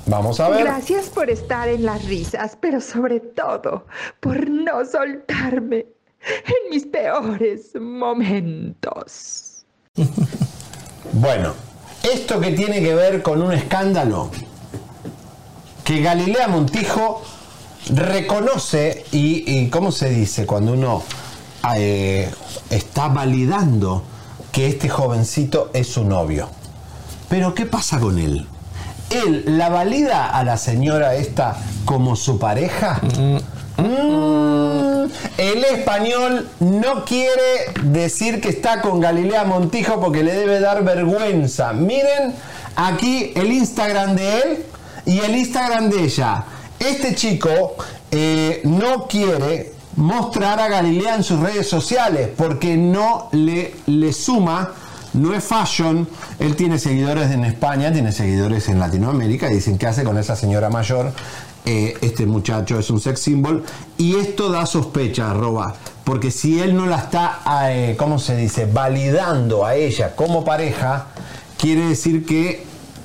Vamos 0.06 0.38
a 0.40 0.48
ver. 0.48 0.64
Gracias 0.64 1.06
por 1.10 1.28
estar 1.30 1.68
en 1.68 1.84
las 1.84 2.04
risas, 2.04 2.56
pero 2.60 2.80
sobre 2.80 3.20
todo 3.20 3.86
por 4.20 4.48
no 4.48 4.84
soltarme 4.84 5.78
en 5.78 6.70
mis 6.70 6.86
peores 6.86 7.74
momentos. 7.80 9.64
Bueno, 11.12 11.54
esto 12.02 12.40
que 12.40 12.50
tiene 12.50 12.80
que 12.82 12.92
ver 12.94 13.22
con 13.22 13.40
un 13.40 13.52
escándalo 13.52 14.28
que 15.84 16.00
Galilea 16.02 16.48
Montijo 16.48 17.22
reconoce 17.86 19.04
y, 19.12 19.68
¿cómo 19.68 19.92
se 19.92 20.10
dice? 20.10 20.46
Cuando 20.46 20.72
uno 20.72 21.02
eh, 21.76 22.30
está 22.70 23.08
validando 23.08 24.02
que 24.52 24.68
este 24.68 24.88
jovencito 24.88 25.70
es 25.72 25.88
su 25.88 26.04
novio. 26.04 26.48
Pero 27.28 27.54
¿qué 27.54 27.66
pasa 27.66 27.98
con 27.98 28.18
él? 28.18 28.46
¿Él 29.10 29.44
la 29.46 29.68
valida 29.68 30.26
a 30.30 30.42
la 30.44 30.56
señora 30.56 31.14
esta 31.14 31.56
como 31.84 32.16
su 32.16 32.38
pareja? 32.38 33.00
Mm, 33.78 35.04
el 35.36 35.64
español 35.64 36.48
no 36.60 37.04
quiere 37.04 37.72
decir 37.82 38.40
que 38.40 38.48
está 38.48 38.80
con 38.80 39.00
Galilea 39.00 39.44
Montijo 39.44 40.00
porque 40.00 40.22
le 40.22 40.32
debe 40.32 40.60
dar 40.60 40.82
vergüenza. 40.82 41.72
Miren 41.72 42.34
aquí 42.74 43.32
el 43.36 43.52
Instagram 43.52 44.16
de 44.16 44.38
él 44.40 44.64
y 45.04 45.18
el 45.18 45.36
Instagram 45.36 45.90
de 45.90 46.04
ella. 46.04 46.44
Este 46.88 47.16
chico 47.16 47.74
eh, 48.12 48.60
no 48.62 49.08
quiere 49.08 49.72
mostrar 49.96 50.60
a 50.60 50.68
Galilea 50.68 51.16
en 51.16 51.24
sus 51.24 51.40
redes 51.40 51.68
sociales 51.68 52.28
porque 52.36 52.76
no 52.76 53.28
le, 53.32 53.74
le 53.86 54.12
suma, 54.12 54.70
no 55.14 55.34
es 55.34 55.42
fashion. 55.42 56.08
Él 56.38 56.54
tiene 56.54 56.78
seguidores 56.78 57.32
en 57.32 57.44
España, 57.44 57.92
tiene 57.92 58.12
seguidores 58.12 58.68
en 58.68 58.78
Latinoamérica 58.78 59.50
y 59.50 59.56
dicen 59.56 59.78
qué 59.78 59.88
hace 59.88 60.04
con 60.04 60.16
esa 60.16 60.36
señora 60.36 60.70
mayor. 60.70 61.12
Eh, 61.64 61.98
este 62.02 62.24
muchacho 62.24 62.78
es 62.78 62.88
un 62.88 63.00
sex 63.00 63.18
symbol 63.18 63.64
y 63.98 64.14
esto 64.14 64.52
da 64.52 64.64
sospecha, 64.64 65.32
arroba, 65.32 65.74
porque 66.04 66.30
si 66.30 66.60
él 66.60 66.76
no 66.76 66.86
la 66.86 66.98
está, 66.98 67.40
eh, 67.64 67.96
¿cómo 67.98 68.20
se 68.20 68.36
dice?, 68.36 68.66
validando 68.66 69.66
a 69.66 69.74
ella 69.74 70.14
como 70.14 70.44
pareja, 70.44 71.06
quiere 71.58 71.88
decir 71.88 72.24
que 72.24 72.64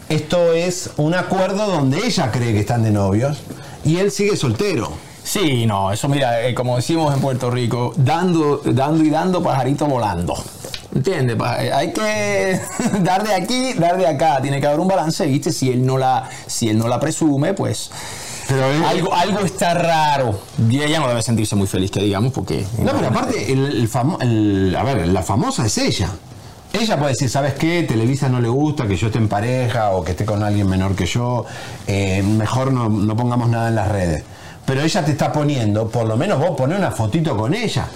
esto 0.09 0.53
es 0.53 0.91
un 0.97 1.15
acuerdo 1.15 1.67
donde 1.67 2.05
ella 2.05 2.32
cree 2.32 2.51
que 2.51 2.59
están 2.59 2.84
de 2.84 2.91
novios 2.91 3.39
y 3.86 3.97
él 3.97 4.11
sigue 4.11 4.36
soltero. 4.38 4.91
Sí, 5.23 5.65
no, 5.67 5.91
eso 5.91 6.09
mira, 6.09 6.45
eh, 6.47 6.53
como 6.55 6.75
decimos 6.77 7.13
en 7.13 7.21
Puerto 7.21 7.51
Rico, 7.51 7.93
dando, 7.95 8.61
dando 8.65 9.03
y 9.03 9.09
dando, 9.09 9.43
pajarito 9.43 9.86
volando. 9.86 10.34
¿Entiendes? 10.93 11.38
Eh, 11.59 11.71
Hay 11.71 11.93
que 11.93 12.59
dar 13.01 13.23
de 13.25 13.34
aquí, 13.36 13.73
dar 13.73 13.97
de 13.97 14.07
acá. 14.07 14.41
Tiene 14.41 14.59
que 14.59 14.67
haber 14.67 14.79
un 14.79 14.88
balance, 14.88 15.25
¿viste? 15.27 15.51
Si 15.51 15.69
él 15.71 15.86
no 15.86 15.97
la, 15.97 16.27
si 16.47 16.69
él 16.69 16.77
no 16.77 16.88
la 16.88 16.99
presume, 16.99 17.53
pues. 17.53 17.91
algo, 18.89 19.13
algo 19.13 19.39
está 19.41 19.73
raro. 19.75 20.39
Y 20.69 20.82
ella 20.82 20.99
no 20.99 21.07
debe 21.07 21.21
sentirse 21.21 21.55
muy 21.55 21.67
feliz, 21.67 21.91
que 21.91 22.01
digamos, 22.01 22.34
porque. 22.34 22.65
No, 22.79 22.91
pero 22.91 23.07
aparte, 23.07 23.53
el, 23.53 23.65
el 23.65 23.89
famo- 23.89 24.17
el- 24.21 24.75
a 24.77 24.84
ver, 24.84 25.07
la 25.07 25.21
famosa 25.21 25.65
es 25.67 25.77
ella. 25.77 26.09
Ella 26.74 26.97
puede 26.97 27.11
decir, 27.11 27.30
¿sabes 27.30 27.53
qué? 27.55 27.84
Televisa 27.84 28.30
no 28.30 28.39
le 28.39 28.47
gusta 28.47 28.88
que 28.88 28.95
yo 28.95 29.07
esté 29.07 29.19
en 29.19 29.28
pareja 29.28 29.91
o 29.91 30.03
que 30.03 30.11
esté 30.11 30.26
con 30.26 30.41
alguien 30.43 30.67
menor 30.67 30.95
que 30.95 31.05
yo. 31.05 31.45
eh, 31.88 32.24
mejor 32.24 32.72
no, 32.72 32.88
no 32.89 33.15
pongamos 33.15 33.49
nada 33.49 33.67
en 33.69 33.76
las 33.76 33.89
redes. 33.89 34.24
Pero 34.65 34.82
ella 34.82 35.03
te 35.03 35.11
está 35.11 35.32
poniendo, 35.34 35.89
por 35.89 36.07
lo 36.07 36.15
menos 36.15 36.39
vos 36.39 36.51
ponés 36.55 36.78
una 36.78 36.91
fotito 36.91 37.36
con 37.36 37.53
ella. 37.53 37.88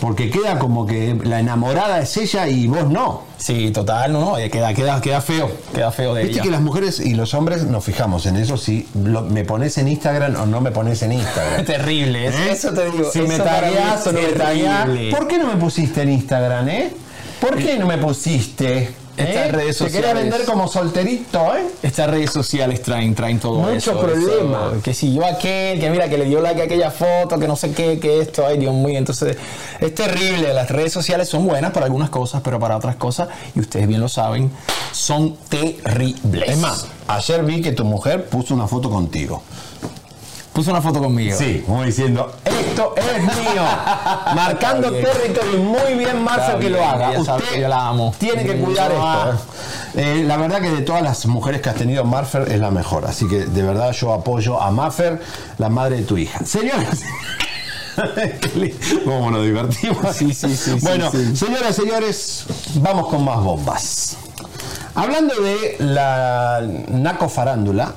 Porque 0.00 0.28
queda 0.28 0.58
como 0.58 0.84
que 0.84 1.16
la 1.22 1.38
enamorada 1.38 2.00
es 2.00 2.16
ella 2.16 2.48
y 2.48 2.66
vos 2.66 2.90
no. 2.90 3.22
Sí, 3.38 3.70
total, 3.70 4.12
no, 4.12 4.20
no, 4.20 4.38
eh, 4.38 4.50
queda, 4.50 4.74
queda, 4.74 5.00
queda 5.00 5.20
feo, 5.20 5.50
queda 5.72 5.92
feo 5.92 6.12
de 6.14 6.22
Viste 6.24 6.34
ella. 6.38 6.42
que 6.42 6.50
las 6.50 6.60
mujeres 6.60 6.98
y 6.98 7.14
los 7.14 7.32
hombres 7.34 7.64
nos 7.64 7.84
fijamos 7.84 8.26
en 8.26 8.36
eso, 8.36 8.56
si 8.56 8.88
lo- 9.04 9.22
me 9.22 9.44
pones 9.44 9.78
en 9.78 9.86
Instagram 9.86 10.34
o 10.40 10.46
no 10.46 10.60
me 10.60 10.72
pones 10.72 11.00
en 11.02 11.12
Instagram. 11.12 11.64
Terrible, 11.66 12.26
eso- 12.26 12.38
¿Eh? 12.38 12.50
eso 12.50 12.72
te 12.72 12.90
digo, 12.90 13.10
Si 13.12 13.20
me 13.20 13.34
eso 13.36 13.44
tagueás 13.44 14.06
o 14.06 14.12
no 14.12 14.20
me 14.20 14.26
tagueás. 14.28 14.88
¿Por 15.16 15.28
qué 15.28 15.38
no 15.38 15.46
me 15.46 15.56
pusiste 15.56 16.02
en 16.02 16.10
Instagram, 16.10 16.68
eh? 16.68 16.92
¿Por 17.48 17.56
qué 17.58 17.76
no 17.78 17.86
me 17.86 17.98
pusiste? 17.98 18.94
Estas 19.16 19.46
¿Eh? 19.46 19.52
redes 19.52 19.78
Te 19.78 19.84
quería 19.84 20.00
sociales. 20.00 20.22
vender 20.24 20.44
como 20.44 20.66
solterito, 20.66 21.56
¿eh? 21.56 21.66
Estas 21.84 22.10
redes 22.10 22.32
sociales 22.32 22.82
traen, 22.82 23.14
traen 23.14 23.38
todo 23.38 23.60
Mucho 23.60 23.76
eso. 23.76 24.00
problema. 24.00 24.70
eso, 24.72 24.82
Que 24.82 24.92
si 24.92 25.14
yo 25.14 25.24
aquel, 25.24 25.78
que 25.78 25.88
mira, 25.88 26.08
que 26.08 26.18
le 26.18 26.24
dio 26.24 26.40
like 26.40 26.60
a 26.60 26.64
aquella 26.64 26.90
foto, 26.90 27.38
que 27.38 27.46
no 27.46 27.54
sé 27.54 27.70
qué, 27.72 28.00
que 28.00 28.20
esto, 28.20 28.44
ay 28.44 28.58
Dios 28.58 28.74
mío. 28.74 28.98
Entonces, 28.98 29.36
es 29.78 29.94
terrible. 29.94 30.52
Las 30.52 30.68
redes 30.68 30.92
sociales 30.92 31.28
son 31.28 31.46
buenas 31.46 31.70
para 31.70 31.86
algunas 31.86 32.10
cosas, 32.10 32.40
pero 32.42 32.58
para 32.58 32.76
otras 32.76 32.96
cosas, 32.96 33.28
y 33.54 33.60
ustedes 33.60 33.86
bien 33.86 34.00
lo 34.00 34.08
saben, 34.08 34.50
son 34.90 35.36
terribles. 35.48 36.48
Es 36.48 36.58
más, 36.58 36.86
ayer 37.06 37.44
vi 37.44 37.60
que 37.62 37.70
tu 37.70 37.84
mujer 37.84 38.24
puso 38.28 38.52
una 38.52 38.66
foto 38.66 38.90
contigo. 38.90 39.42
Puso 40.54 40.70
una 40.70 40.80
foto 40.80 41.00
conmigo. 41.00 41.36
Sí, 41.36 41.64
como 41.66 41.82
diciendo, 41.82 42.32
esto 42.44 42.94
es 42.96 43.22
mío. 43.22 43.62
Marcando 44.36 44.88
territorio. 44.92 45.58
Muy 45.58 45.94
bien, 45.98 46.24
Está 46.24 46.56
que 46.60 46.70
lo 46.70 46.84
haga. 46.84 47.10
Usted 47.18 47.60
yo 47.60 47.68
la 47.68 47.88
amo. 47.88 48.14
tiene 48.18 48.44
que 48.44 48.56
cuidar 48.58 48.92
esto. 48.92 49.32
¿eh? 49.96 50.20
Eh, 50.20 50.24
la 50.24 50.36
verdad 50.36 50.60
que 50.60 50.70
de 50.70 50.82
todas 50.82 51.02
las 51.02 51.26
mujeres 51.26 51.60
que 51.60 51.70
has 51.70 51.74
tenido, 51.74 52.04
Marfer 52.04 52.52
es 52.52 52.60
la 52.60 52.70
mejor. 52.70 53.04
Así 53.04 53.26
que 53.26 53.46
de 53.46 53.62
verdad 53.64 53.90
yo 53.90 54.12
apoyo 54.12 54.62
a 54.62 54.70
Marfer, 54.70 55.20
la 55.58 55.68
madre 55.68 55.96
de 55.96 56.02
tu 56.02 56.16
hija. 56.16 56.44
Señoras. 56.46 57.02
¿Cómo 59.04 59.30
nos 59.32 59.44
divertimos? 59.44 60.14
Sí, 60.14 60.32
sí, 60.34 60.56
sí, 60.56 60.76
Bueno, 60.82 61.10
sí. 61.10 61.34
señoras 61.36 61.70
y 61.78 61.82
señores, 61.82 62.44
vamos 62.76 63.08
con 63.08 63.24
más 63.24 63.40
bombas. 63.42 64.16
Hablando 64.94 65.34
de 65.40 65.76
la 65.80 66.60
Naco 66.88 67.28
Farándula, 67.28 67.94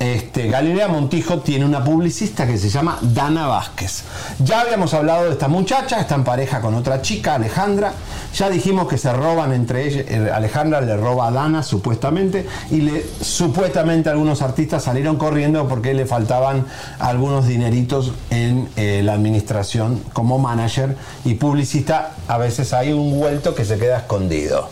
este, 0.00 0.48
Galilea 0.48 0.88
Montijo 0.88 1.40
tiene 1.40 1.66
una 1.66 1.84
publicista 1.84 2.46
que 2.46 2.56
se 2.56 2.70
llama 2.70 2.98
Dana 3.02 3.46
Vázquez. 3.46 4.02
Ya 4.38 4.62
habíamos 4.62 4.94
hablado 4.94 5.26
de 5.26 5.32
esta 5.32 5.46
muchacha, 5.46 6.00
está 6.00 6.14
en 6.14 6.24
pareja 6.24 6.62
con 6.62 6.74
otra 6.74 7.02
chica, 7.02 7.34
Alejandra. 7.34 7.92
Ya 8.34 8.48
dijimos 8.48 8.88
que 8.88 8.96
se 8.96 9.12
roban 9.12 9.52
entre 9.52 9.86
ellos. 9.86 10.04
eh, 10.08 10.30
Alejandra 10.32 10.80
le 10.80 10.96
roba 10.96 11.28
a 11.28 11.30
Dana 11.30 11.62
supuestamente 11.62 12.46
y 12.70 12.76
le, 12.80 13.04
supuestamente 13.20 14.08
algunos 14.08 14.40
artistas 14.40 14.84
salieron 14.84 15.16
corriendo 15.16 15.68
porque 15.68 15.92
le 15.92 16.06
faltaban 16.06 16.64
algunos 16.98 17.46
dineritos 17.46 18.12
en 18.30 18.70
eh, 18.76 19.02
la 19.04 19.12
administración 19.12 20.02
como 20.14 20.38
manager 20.38 20.96
y 21.26 21.34
publicista. 21.34 22.12
A 22.26 22.38
veces 22.38 22.72
hay 22.72 22.92
un 22.92 23.18
vuelto 23.20 23.54
que 23.54 23.66
se 23.66 23.76
queda 23.76 23.98
escondido. 23.98 24.70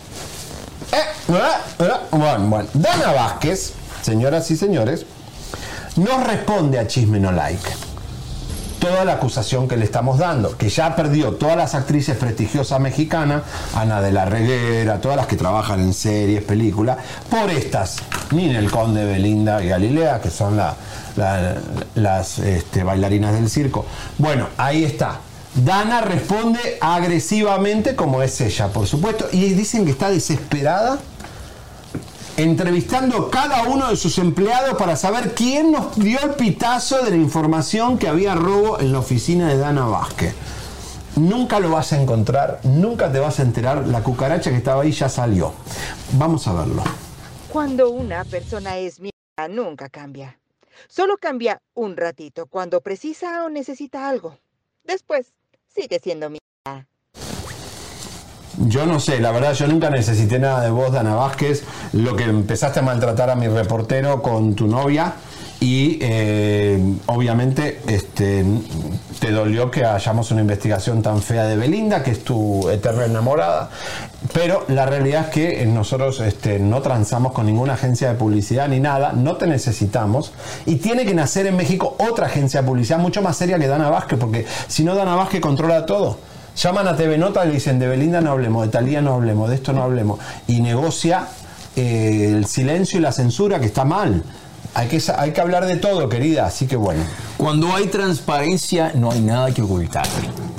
Eh, 0.93 0.97
Bueno, 2.11 2.47
bueno. 2.49 2.67
Dana 2.73 3.13
Vázquez, 3.13 3.75
señoras 4.01 4.51
y 4.51 4.57
señores, 4.57 5.05
nos 5.99 6.27
responde 6.27 6.79
a 6.79 6.87
Chisme 6.87 7.19
No 7.21 7.33
Like. 7.33 7.69
Toda 8.79 9.05
la 9.05 9.15
acusación 9.15 9.67
que 9.67 9.77
le 9.77 9.85
estamos 9.85 10.19
dando, 10.19 10.57
que 10.57 10.69
ya 10.69 10.95
perdió 10.95 11.33
todas 11.33 11.57
las 11.57 11.75
actrices 11.75 12.17
prestigiosas 12.17 12.79
mexicanas, 12.79 13.43
Ana 13.75 14.01
de 14.01 14.13
la 14.13 14.25
Reguera, 14.25 15.01
todas 15.01 15.17
las 15.17 15.27
que 15.27 15.35
trabajan 15.35 15.81
en 15.81 15.93
series, 15.93 16.45
películas, 16.45 16.97
por 17.29 17.51
estas, 17.51 17.97
Ninel 18.31 18.71
Conde, 18.71 19.05
Belinda 19.05 19.63
y 19.65 19.69
Galilea, 19.69 20.21
que 20.21 20.31
son 20.31 20.57
la- 20.57 20.77
la- 21.17 21.57
las 21.97 22.39
este, 22.39 22.85
bailarinas 22.85 23.33
del 23.35 23.51
circo. 23.51 23.85
Bueno, 24.17 24.47
ahí 24.57 24.85
está. 24.85 25.19
Dana 25.57 26.01
responde 26.01 26.61
agresivamente 26.81 27.97
como 27.97 28.23
es 28.23 28.41
ella, 28.41 28.69
por 28.69 28.87
supuesto, 28.87 29.27
y 29.33 29.55
dicen 29.55 29.85
que 29.87 29.91
está 29.91 30.09
desesperada 30.09 30.99
entrevistando 32.39 33.31
cada 33.31 33.65
uno 33.65 33.91
de 33.91 33.97
sus 33.97 34.17
empleados 34.19 34.79
para 34.79 34.95
saber 34.95 35.35
quién 35.35 35.73
nos 35.73 35.97
dio 35.97 36.21
el 36.23 36.37
pitazo 36.37 37.03
de 37.03 37.11
la 37.11 37.17
información 37.17 37.99
que 37.99 38.07
había 38.07 38.37
robo 38.37 38.79
en 38.79 38.93
la 38.93 39.01
oficina 39.01 39.49
de 39.49 39.59
Dana 39.59 39.87
Vázquez. 39.87 40.35
Nunca 41.17 41.59
lo 41.59 41.71
vas 41.71 41.93
a 41.93 42.01
encontrar, 42.01 42.61
nunca 42.63 43.11
te 43.11 43.19
vas 43.19 43.41
a 43.41 43.43
enterar, 43.43 43.89
la 43.89 44.05
cucaracha 44.05 44.51
que 44.51 44.57
estaba 44.57 44.83
ahí 44.83 44.93
ya 44.93 45.09
salió. 45.09 45.53
Vamos 46.13 46.47
a 46.47 46.53
verlo. 46.53 46.85
Cuando 47.49 47.91
una 47.91 48.25
persona 48.25 48.79
es 48.79 49.01
mierda, 49.01 49.49
nunca 49.51 49.89
cambia. 49.89 50.39
Solo 50.87 51.17
cambia 51.17 51.61
un 51.75 51.97
ratito 51.97 52.47
cuando 52.47 52.83
precisa 52.83 53.45
o 53.45 53.49
necesita 53.49 54.09
algo. 54.09 54.39
Después, 54.85 55.33
sigue 55.67 55.99
siendo 55.99 56.31
mierda. 56.31 56.87
Yo 58.61 58.87
no 58.87 58.99
sé, 58.99 59.21
la 59.21 59.31
verdad 59.31 59.55
yo 59.55 59.67
nunca 59.69 59.89
necesité 59.89 60.39
nada 60.39 60.63
de 60.63 60.71
vos, 60.71 60.93
Dana 60.93 61.15
Vázquez. 61.15 61.63
Lo 61.93 62.17
que 62.17 62.25
empezaste 62.25 62.81
a 62.81 62.83
maltratar 62.83 63.31
a 63.31 63.37
mi 63.37 63.47
reportero 63.47 64.21
con 64.21 64.55
tu 64.55 64.67
novia 64.67 65.15
y 65.61 65.99
eh, 66.01 66.81
obviamente 67.07 67.81
este, 67.89 68.45
te 69.19 69.33
dolió 69.33 69.71
que 69.71 69.85
hayamos 69.85 70.31
una 70.31 70.41
investigación 70.41 71.03
tan 71.03 71.21
fea 71.21 71.45
de 71.45 71.57
Belinda, 71.57 72.03
que 72.03 72.13
es 72.13 72.23
tu 72.23 72.69
eterna 72.69 73.07
enamorada. 73.07 73.71
Pero 74.33 74.65
la 74.69 74.87
realidad 74.87 75.27
es 75.27 75.31
que 75.31 75.67
nosotros 75.67 76.21
este, 76.21 76.59
no 76.59 76.81
transamos 76.81 77.33
con 77.33 77.47
ninguna 77.47 77.75
agencia 77.75 78.09
de 78.09 78.15
publicidad 78.15 78.69
ni 78.69 78.79
nada, 78.79 79.13
no 79.13 79.37
te 79.37 79.47
necesitamos. 79.47 80.33
Y 80.67 80.77
tiene 80.77 81.05
que 81.05 81.15
nacer 81.15 81.47
en 81.47 81.57
México 81.57 81.97
otra 81.99 82.27
agencia 82.27 82.63
de 82.63 82.69
publicidad 82.69 82.99
mucho 82.99 83.23
más 83.23 83.37
seria 83.37 83.59
que 83.59 83.67
Dana 83.67 83.91
Vázquez, 83.91 84.19
porque 84.19 84.47
si 84.69 84.85
no 84.85 84.95
Dana 84.95 85.17
Vázquez 85.17 85.41
controla 85.41 85.87
todo. 85.87 86.19
Llaman 86.59 86.89
a 86.89 86.97
TV 86.97 87.17
Nota 87.19 87.45
y 87.45 87.49
le 87.49 87.55
dicen 87.55 87.79
de 87.79 87.87
Belinda 87.87 88.21
no 88.21 88.33
hablemos, 88.33 88.67
de 88.67 88.73
Talía 88.73 89.01
no 89.01 89.15
hablemos, 89.15 89.49
de 89.49 89.55
esto 89.55 89.73
no 89.73 89.85
hablemos. 89.85 90.19
Y 90.49 90.61
negocia 90.61 91.29
eh, 91.77 92.33
el 92.33 92.47
silencio 92.47 92.99
y 92.99 93.03
la 93.03 93.13
censura, 93.13 93.61
que 93.61 93.67
está 93.67 93.85
mal. 93.85 94.25
Hay 94.75 94.89
que, 94.89 95.01
hay 95.17 95.33
que 95.33 95.41
hablar 95.41 95.67
de 95.67 95.77
todo, 95.77 96.09
querida. 96.09 96.47
Así 96.47 96.67
que 96.67 96.75
bueno. 96.75 97.05
Cuando 97.37 97.73
hay 97.77 97.87
transparencia, 97.87 98.91
no 98.97 99.13
hay 99.13 99.21
nada 99.21 99.53
que 99.55 99.63
ocultar. 99.63 100.07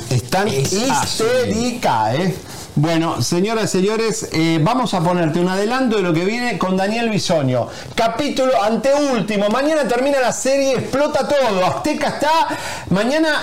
Están 0.09 0.47
Es 0.47 0.71
histérica, 0.71 2.15
¿eh? 2.15 2.33
Bueno, 2.75 3.21
señoras 3.21 3.65
y 3.65 3.79
señores, 3.79 4.29
eh, 4.31 4.57
vamos 4.63 4.93
a 4.93 5.01
ponerte 5.01 5.41
un 5.41 5.49
adelanto 5.49 5.97
de 5.97 6.03
lo 6.03 6.13
que 6.13 6.23
viene 6.23 6.57
con 6.57 6.77
Daniel 6.77 7.09
Bisoño. 7.09 7.67
Capítulo 7.93 8.63
anteúltimo. 8.63 9.49
Mañana 9.49 9.85
termina 9.85 10.21
la 10.21 10.31
serie, 10.31 10.75
explota 10.75 11.27
todo. 11.27 11.65
Azteca 11.65 12.07
está. 12.07 12.47
Mañana 12.89 13.41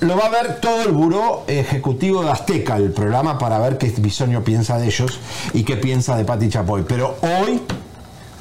lo 0.00 0.16
va 0.16 0.26
a 0.26 0.28
ver 0.28 0.60
todo 0.60 0.82
el 0.82 0.92
buró 0.92 1.44
ejecutivo 1.46 2.22
de 2.22 2.30
Azteca, 2.30 2.76
el 2.76 2.92
programa, 2.92 3.38
para 3.38 3.58
ver 3.58 3.78
qué 3.78 3.92
Bisoño 3.96 4.42
piensa 4.42 4.78
de 4.78 4.86
ellos 4.86 5.18
y 5.54 5.64
qué 5.64 5.76
piensa 5.76 6.16
de 6.16 6.24
Pati 6.24 6.48
Chapoy. 6.48 6.84
Pero 6.86 7.16
hoy 7.22 7.62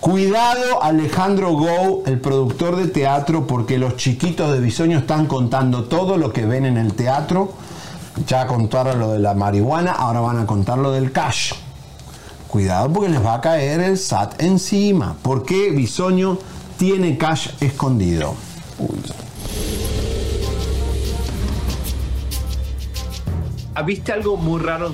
Cuidado 0.05 0.83
Alejandro 0.83 1.53
Gou, 1.53 2.03
el 2.05 2.19
productor 2.19 2.75
de 2.75 2.89
teatro, 2.89 3.47
porque 3.47 3.79
los 3.79 3.95
chiquitos 3.95 4.51
de 4.51 4.59
Bisoño 4.59 4.99
están 4.99 5.25
contando 5.25 5.85
todo 5.85 6.17
lo 6.17 6.31
que 6.31 6.45
ven 6.45 6.65
en 6.65 6.77
el 6.77 6.93
teatro. 6.93 7.53
Ya 8.27 8.45
contaron 8.45 8.99
lo 8.99 9.13
de 9.13 9.19
la 9.19 9.33
marihuana, 9.33 9.93
ahora 9.93 10.19
van 10.19 10.37
a 10.37 10.45
contar 10.45 10.77
lo 10.77 10.91
del 10.91 11.11
cash. 11.11 11.53
Cuidado 12.47 12.93
porque 12.93 13.09
les 13.09 13.25
va 13.25 13.33
a 13.33 13.41
caer 13.41 13.79
el 13.79 13.97
SAT 13.97 14.43
encima. 14.43 15.15
¿Por 15.23 15.43
qué 15.43 15.71
Bisoño 15.71 16.37
tiene 16.77 17.17
cash 17.17 17.49
escondido? 17.59 18.35
Uy. 18.77 19.01
¿Viste 23.83 24.11
algo 24.11 24.37
muy 24.37 24.61
raro? 24.61 24.93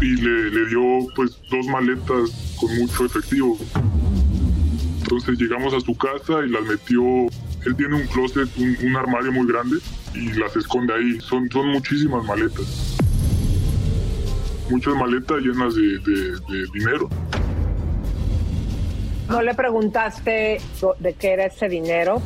y 0.00 0.14
le, 0.14 0.50
le 0.50 0.66
dio 0.68 0.80
pues 1.16 1.40
dos 1.50 1.66
maletas 1.66 2.54
con 2.60 2.72
mucho 2.78 3.04
efectivo. 3.04 3.58
Entonces 5.02 5.36
llegamos 5.40 5.74
a 5.74 5.80
su 5.80 5.92
casa 5.96 6.44
y 6.46 6.50
las 6.50 6.62
metió, 6.62 7.02
él 7.66 7.74
tiene 7.76 7.96
un 7.96 8.06
closet, 8.06 8.48
un, 8.58 8.76
un 8.86 8.94
armario 8.96 9.32
muy 9.32 9.44
grande 9.48 9.78
y 10.14 10.32
las 10.34 10.54
esconde 10.54 10.94
ahí. 10.94 11.18
Son, 11.20 11.50
son 11.50 11.68
muchísimas 11.70 12.24
maletas. 12.24 12.96
Muchas 14.70 14.94
maletas 14.94 15.38
llenas 15.40 15.74
de, 15.74 15.82
de- 15.98 16.32
de 16.48 16.66
dinero. 16.74 17.08
¿No 19.28 19.42
le 19.42 19.52
preguntaste 19.54 20.60
de 21.00 21.14
qué 21.14 21.32
era 21.32 21.46
ese 21.46 21.68
dinero? 21.68 22.22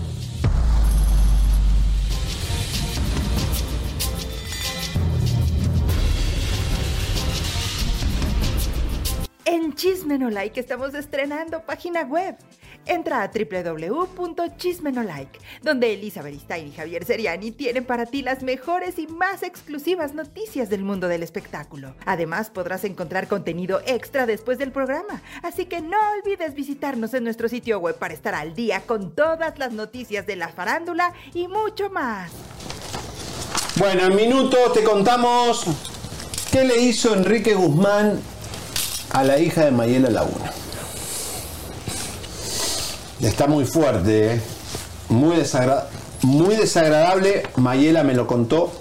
En 9.45 9.75
Chismenolike 9.75 10.61
estamos 10.61 10.95
estrenando 10.95 11.63
página 11.63 12.03
web. 12.03 12.37
Entra 12.87 13.23
a 13.23 13.29
www.chismenolike, 13.29 15.41
donde 15.63 15.95
Elisa 15.95 16.23
Beristain 16.23 16.69
y 16.69 16.73
Javier 16.73 17.05
Seriani 17.05 17.51
tienen 17.51 17.85
para 17.85 18.07
ti 18.07 18.23
las 18.23 18.45
mejores 18.45 19.01
y 19.01 19.09
más 19.09 19.43
exclusivas 19.43 20.15
noticias 20.15 20.71
del 20.71 20.85
mundo 20.85 21.09
del 21.09 21.25
espectáculo. 21.25 21.97
Además, 22.07 22.51
podrás 22.51 22.85
encontrar 22.85 23.27
contenido 23.27 23.81
extra 23.87 24.27
después 24.27 24.59
del 24.59 24.71
programa, 24.71 25.21
así 25.43 25.67
que 25.67 25.81
no 25.81 25.97
olvides 26.19 26.55
visitarnos 26.55 27.13
en 27.15 27.25
nuestro 27.25 27.49
sitio 27.49 27.81
web 27.81 27.97
para 27.97 28.15
estar 28.15 28.37
al 28.37 28.55
día 28.55 28.83
con 28.83 29.13
todas 29.13 29.59
las 29.59 29.73
noticias 29.73 30.25
de 30.27 30.37
la 30.37 30.51
farándula 30.51 31.15
y 31.35 31.49
mucho 31.49 31.91
más. 31.91 32.31
Bueno, 33.77 34.07
en 34.07 34.15
minutos 34.15 34.73
te 34.73 34.85
contamos 34.85 35.67
qué 36.53 36.63
le 36.65 36.77
hizo 36.77 37.13
Enrique 37.15 37.55
Guzmán 37.55 38.21
a 39.13 39.25
la 39.25 39.39
hija 39.39 39.65
de 39.65 39.71
Mayela 39.71 40.11
Laguna. 40.11 40.51
Está 43.21 43.47
muy 43.47 43.65
fuerte, 43.65 44.35
¿eh? 44.35 44.41
muy, 45.09 45.37
muy 46.23 46.57
desagradable. 46.57 47.43
Mayela 47.57 48.03
me 48.03 48.15
lo 48.15 48.27
contó. 48.27 48.73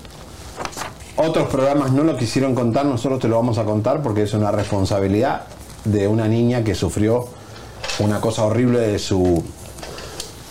Otros 1.18 1.50
programas 1.50 1.92
no 1.92 2.04
lo 2.04 2.18
quisieron 2.18 2.56
contar, 2.56 2.86
nosotros 2.86 3.20
te 3.20 3.28
lo 3.28 3.36
vamos 3.36 3.58
a 3.58 3.66
contar 3.66 4.02
porque 4.02 4.24
es 4.24 4.34
una 4.34 4.50
responsabilidad 4.50 5.44
de 5.84 6.08
una 6.08 6.28
niña 6.28 6.64
que 6.64 6.74
sufrió 6.74 7.28
una 8.00 8.22
cosa 8.22 8.46
horrible 8.46 8.80
de 8.80 8.98
su 8.98 9.44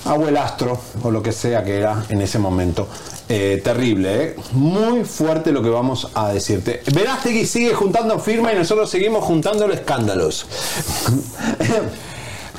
abuelastro 0.04 0.78
o 1.02 1.10
lo 1.10 1.22
que 1.22 1.32
sea 1.32 1.64
que 1.64 1.78
era 1.78 2.04
en 2.08 2.20
ese 2.20 2.38
momento. 2.38 2.86
Eh, 3.32 3.60
terrible, 3.62 4.24
¿eh? 4.24 4.36
muy 4.50 5.04
fuerte 5.04 5.52
lo 5.52 5.62
que 5.62 5.68
vamos 5.68 6.08
a 6.14 6.32
decirte. 6.32 6.82
Verástegui 6.92 7.46
sigue 7.46 7.72
juntando 7.74 8.18
firma 8.18 8.52
y 8.52 8.56
nosotros 8.56 8.90
seguimos 8.90 9.22
juntando 9.22 9.68
los 9.68 9.76
escándalos. 9.76 10.46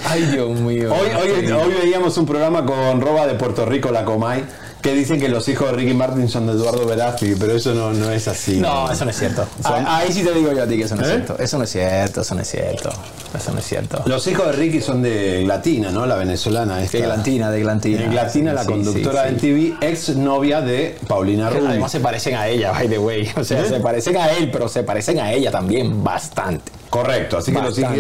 Ay, 0.08 0.22
Dios 0.28 0.58
mío. 0.62 0.94
Hoy, 0.94 1.52
hoy 1.52 1.74
veíamos 1.74 2.18
un 2.18 2.26
programa 2.26 2.66
con 2.66 3.02
Roba 3.02 3.28
de 3.28 3.34
Puerto 3.34 3.66
Rico, 3.66 3.92
la 3.92 4.06
Comay, 4.06 4.46
que 4.82 4.94
dicen 4.94 5.20
que 5.20 5.30
los 5.30 5.48
hijos 5.48 5.70
de 5.72 5.78
Ricky 5.78 5.94
Martin 5.94 6.28
son 6.30 6.48
de 6.48 6.54
Eduardo 6.54 6.86
Verástegui, 6.86 7.36
pero 7.36 7.56
eso 7.56 7.74
no, 7.74 7.94
no 7.94 8.12
es 8.12 8.28
así. 8.28 8.60
No, 8.60 8.92
eso 8.92 9.06
no 9.06 9.12
es 9.12 9.18
cierto. 9.18 9.46
Son- 9.62 9.74
Ah, 9.86 9.98
Ahí 9.98 10.12
sí 10.12 10.24
te 10.24 10.34
digo 10.34 10.52
yo 10.52 10.64
a 10.64 10.68
ti 10.68 10.78
que 10.78 10.84
eso 10.84 10.96
no 10.96 11.02
es 11.04 11.08
¿Eh? 11.10 11.12
cierto. 11.12 11.38
Eso 11.42 11.58
no 11.58 11.64
es 11.64 11.70
cierto, 11.72 12.22
eso 12.22 12.36
no 12.36 12.42
es 12.42 12.48
cierto. 12.50 12.90
Eso 13.36 13.52
no 13.54 13.60
es 13.60 13.66
cierto. 13.66 14.02
Los 14.06 14.26
hijos 14.28 14.46
de 14.48 14.52
Ricky 14.54 14.82
son 14.82 15.02
de 15.02 15.44
Glatina, 15.44 15.92
¿no? 15.92 16.06
La 16.06 16.16
venezolana. 16.16 16.82
Esta. 16.84 16.98
De 16.98 17.04
Glantina, 17.04 17.52
de 17.52 17.60
Glantina. 17.62 18.02
De 18.02 18.08
Glatina, 18.10 18.54
la 18.54 18.66
conductora 18.66 19.24
sí, 19.28 19.34
de 19.36 19.40
sí. 19.40 19.48
MTV, 19.80 19.86
ex 19.90 20.16
novia 20.16 20.62
de 20.62 20.98
Paulina 21.08 21.50
Rubio. 21.50 21.70
Además 21.70 21.92
se 21.92 22.00
parecen 22.00 22.36
a 22.36 22.48
ella, 22.48 22.72
by 22.72 22.90
the 22.90 22.98
way. 23.00 23.30
O 23.38 23.44
sea, 23.44 23.62
¿Eh? 23.62 23.66
se 23.70 23.80
parecen 23.80 24.18
a 24.18 24.32
él, 24.32 24.50
pero 24.52 24.68
se 24.68 24.84
parecen 24.84 25.20
a 25.20 25.32
ella 25.32 25.52
también 25.52 26.04
bastante. 26.04 26.72
Correcto, 26.92 27.38
así 27.38 27.54
que 27.54 27.62
los 27.62 27.80
hijos, 27.80 27.96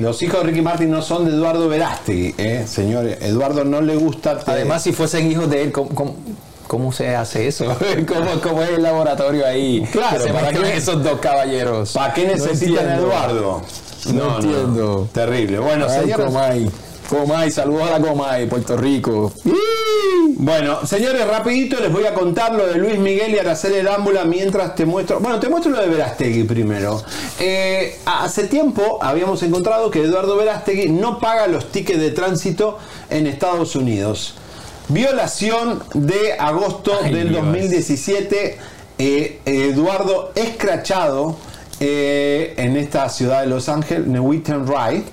los 0.00 0.20
hijos 0.24 0.40
de 0.40 0.46
Ricky 0.50 0.62
Martin 0.62 0.90
no 0.90 1.00
son 1.00 1.26
de 1.26 1.30
Eduardo 1.30 1.68
Verástegui, 1.68 2.34
¿eh? 2.38 2.64
Señores, 2.66 3.18
Eduardo 3.22 3.62
no 3.64 3.80
le 3.80 3.94
gusta. 3.94 4.40
Además, 4.46 4.82
si 4.82 4.92
fuesen 4.92 5.30
hijos 5.30 5.48
de 5.48 5.62
él, 5.62 5.70
¿cómo, 5.70 5.90
cómo, 5.90 6.16
cómo 6.66 6.92
se 6.92 7.14
hace 7.14 7.48
eso? 7.48 7.66
¿Cómo, 8.08 8.40
cómo 8.42 8.62
es 8.62 8.70
el 8.70 8.82
laboratorio 8.82 9.46
ahí? 9.46 9.86
Claro, 9.92 10.22
se 10.24 10.32
¿para 10.32 10.50
qué- 10.50 10.76
esos 10.76 11.02
dos 11.02 11.18
caballeros. 11.20 11.92
¿Para 11.92 12.14
qué 12.14 12.26
necesitan 12.26 12.88
a. 12.88 12.96
Eduardo? 12.96 13.62
No, 14.12 14.36
entiendo. 14.36 15.08
Terrible. 15.12 15.58
Bueno, 15.58 15.86
Ay, 15.88 16.00
señores. 16.00 16.26
Comay. 16.26 16.70
Comay, 17.08 17.50
saludos 17.50 17.90
a 17.90 17.98
la 17.98 18.08
Comay, 18.08 18.46
Puerto 18.46 18.76
Rico. 18.76 19.32
Bueno, 20.36 20.86
señores, 20.86 21.26
rapidito 21.28 21.78
les 21.78 21.92
voy 21.92 22.06
a 22.06 22.14
contar 22.14 22.54
lo 22.54 22.66
de 22.66 22.76
Luis 22.76 22.98
Miguel 22.98 23.34
y 23.34 23.38
Araceli 23.38 23.80
Arámbula 23.80 24.24
mientras 24.24 24.74
te 24.74 24.86
muestro... 24.86 25.20
Bueno, 25.20 25.38
te 25.38 25.48
muestro 25.48 25.72
lo 25.72 25.80
de 25.80 25.88
Verástegui 25.88 26.44
primero. 26.44 27.02
Eh, 27.38 27.98
hace 28.06 28.44
tiempo 28.48 28.98
habíamos 29.02 29.42
encontrado 29.42 29.90
que 29.90 30.02
Eduardo 30.02 30.36
Verástegui 30.36 30.88
no 30.88 31.18
paga 31.18 31.46
los 31.48 31.70
tickets 31.70 32.00
de 32.00 32.10
tránsito 32.12 32.78
en 33.10 33.26
Estados 33.26 33.76
Unidos. 33.76 34.34
Violación 34.92 35.82
de 35.94 36.34
agosto 36.38 36.92
Ay, 37.02 37.12
del 37.14 37.28
Dios. 37.30 37.44
2017. 37.44 38.58
eh, 38.98 39.40
Eduardo 39.44 40.32
escrachado 40.34 41.36
eh, 41.80 42.54
en 42.58 42.76
esta 42.76 43.08
ciudad 43.08 43.40
de 43.40 43.46
Los 43.46 43.68
Ángeles, 43.68 44.06
Newton 44.06 44.66
Ride. 44.66 45.04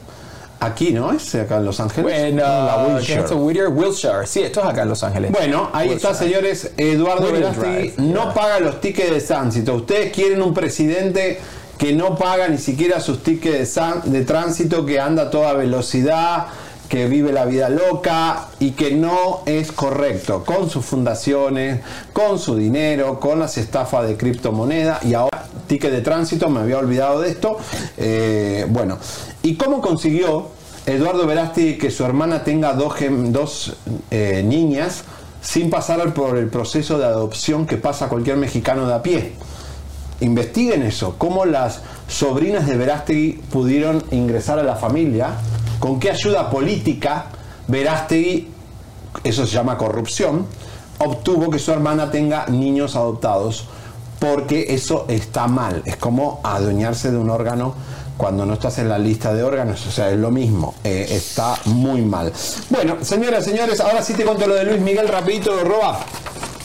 Aquí, 0.61 0.91
¿no? 0.91 1.13
Es 1.13 1.33
acá 1.35 1.57
en 1.57 1.65
Los 1.65 1.79
Ángeles. 1.79 2.03
Bueno, 2.03 2.45
No, 2.45 2.65
la 2.65 2.75
¿qué 2.85 2.93
Wilshire. 2.93 3.19
es 3.19 3.23
esto? 3.23 3.37
Whittier, 3.37 3.67
Wilshire. 3.69 4.27
Sí, 4.27 4.41
esto 4.41 4.59
es 4.59 4.65
acá 4.65 4.81
en 4.81 4.89
Los 4.89 5.01
Ángeles. 5.05 5.31
Bueno, 5.31 5.69
ahí 5.71 5.89
está, 5.91 6.13
señores. 6.13 6.71
Eduardo 6.75 7.27
Drive, 7.31 7.93
no 7.97 8.23
yeah. 8.25 8.33
paga 8.33 8.59
los 8.59 8.81
tickets 8.81 9.11
de 9.11 9.21
tránsito. 9.21 9.75
Ustedes 9.75 10.11
quieren 10.11 10.41
un 10.41 10.53
presidente 10.53 11.39
que 11.77 11.93
no 11.93 12.17
paga 12.17 12.49
ni 12.49 12.57
siquiera 12.57 12.99
sus 12.99 13.23
tickets 13.23 13.79
de 14.03 14.25
tránsito, 14.25 14.85
que 14.85 14.99
anda 14.99 15.23
a 15.23 15.29
toda 15.29 15.53
velocidad, 15.53 16.47
que 16.89 17.07
vive 17.07 17.31
la 17.31 17.45
vida 17.45 17.69
loca 17.69 18.47
y 18.59 18.71
que 18.71 18.91
no 18.91 19.41
es 19.45 19.71
correcto 19.71 20.43
con 20.43 20.69
sus 20.69 20.83
fundaciones, 20.83 21.81
con 22.11 22.39
su 22.39 22.55
dinero, 22.55 23.19
con 23.19 23.39
las 23.39 23.57
estafas 23.57 24.07
de 24.07 24.17
criptomoneda 24.17 24.99
y 25.03 25.13
ahora 25.13 25.45
ticket 25.67 25.91
de 25.91 26.01
tránsito, 26.01 26.49
me 26.49 26.59
había 26.59 26.79
olvidado 26.79 27.21
de 27.21 27.29
esto. 27.29 27.57
Eh, 27.97 28.65
bueno, 28.69 28.97
¿y 29.43 29.55
cómo 29.55 29.79
consiguió 29.81 30.47
Eduardo 30.85 31.27
Verástegui 31.27 31.77
que 31.77 31.91
su 31.91 32.03
hermana 32.03 32.43
tenga 32.43 32.73
dos, 32.73 32.95
dos 33.27 33.77
eh, 34.09 34.43
niñas 34.43 35.03
sin 35.41 35.69
pasar 35.69 36.13
por 36.13 36.37
el 36.37 36.47
proceso 36.47 36.97
de 36.97 37.05
adopción 37.05 37.67
que 37.67 37.77
pasa 37.77 38.09
cualquier 38.09 38.37
mexicano 38.37 38.87
de 38.87 38.93
a 38.95 39.03
pie? 39.03 39.33
Investiguen 40.21 40.81
eso, 40.81 41.15
cómo 41.17 41.45
las 41.45 41.81
sobrinas 42.09 42.67
de 42.67 42.75
Verástegui 42.75 43.33
pudieron 43.51 44.03
ingresar 44.11 44.59
a 44.59 44.63
la 44.63 44.75
familia, 44.75 45.35
con 45.79 45.99
qué 45.99 46.11
ayuda 46.11 46.49
política 46.49 47.25
Verástegui, 47.67 48.47
eso 49.23 49.45
se 49.45 49.53
llama 49.53 49.77
corrupción, 49.77 50.45
obtuvo 50.97 51.49
que 51.49 51.59
su 51.59 51.71
hermana 51.71 52.11
tenga 52.11 52.47
niños 52.47 52.95
adoptados, 52.95 53.65
porque 54.19 54.73
eso 54.73 55.05
está 55.07 55.47
mal, 55.47 55.81
es 55.85 55.95
como 55.95 56.41
adueñarse 56.43 57.11
de 57.11 57.17
un 57.17 57.29
órgano 57.29 57.73
cuando 58.17 58.45
no 58.45 58.55
estás 58.55 58.79
en 58.79 58.89
la 58.89 58.97
lista 58.99 59.33
de 59.33 59.43
órganos, 59.43 59.85
o 59.87 59.91
sea, 59.91 60.11
es 60.11 60.17
lo 60.17 60.29
mismo, 60.29 60.75
eh, 60.83 61.07
está 61.09 61.55
muy 61.65 62.01
mal. 62.01 62.33
Bueno, 62.69 62.97
señoras, 63.01 63.45
señores, 63.45 63.79
ahora 63.79 64.03
sí 64.03 64.13
te 64.13 64.25
cuento 64.25 64.45
lo 64.45 64.55
de 64.55 64.65
Luis 64.65 64.81
Miguel, 64.81 65.07
rapidito 65.07 65.55
lo 65.55 65.63
roba. 65.63 65.99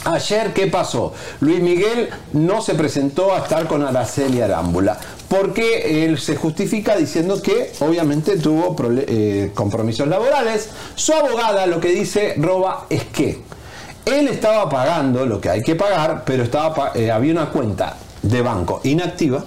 Ayer, 0.05 0.53
¿qué 0.53 0.67
pasó? 0.67 1.13
Luis 1.41 1.61
Miguel 1.61 2.11
no 2.33 2.61
se 2.61 2.75
presentó 2.75 3.35
a 3.35 3.39
estar 3.39 3.67
con 3.67 3.83
Araceli 3.83 4.41
Arámbula 4.41 4.99
porque 5.37 6.05
él 6.05 6.19
se 6.19 6.37
justifica 6.37 6.97
diciendo 6.97 7.41
que 7.43 7.73
obviamente 7.81 8.39
tuvo 8.39 8.77
eh, 8.97 9.51
compromisos 9.55 10.07
laborales. 10.07 10.69
Su 10.95 11.13
abogada 11.13 11.67
lo 11.67 11.81
que 11.81 11.89
dice 11.89 12.35
Roba 12.37 12.87
es 12.89 13.05
que 13.05 13.41
él 14.05 14.29
estaba 14.29 14.69
pagando 14.69 15.27
lo 15.27 15.41
que 15.41 15.51
hay 15.51 15.63
que 15.63 15.75
pagar, 15.75 16.23
pero 16.25 16.45
estaba 16.45 16.93
eh, 16.95 17.11
había 17.11 17.33
una 17.33 17.51
cuenta 17.51 17.97
de 18.23 18.43
banco 18.43 18.81
inactiva 18.85 19.45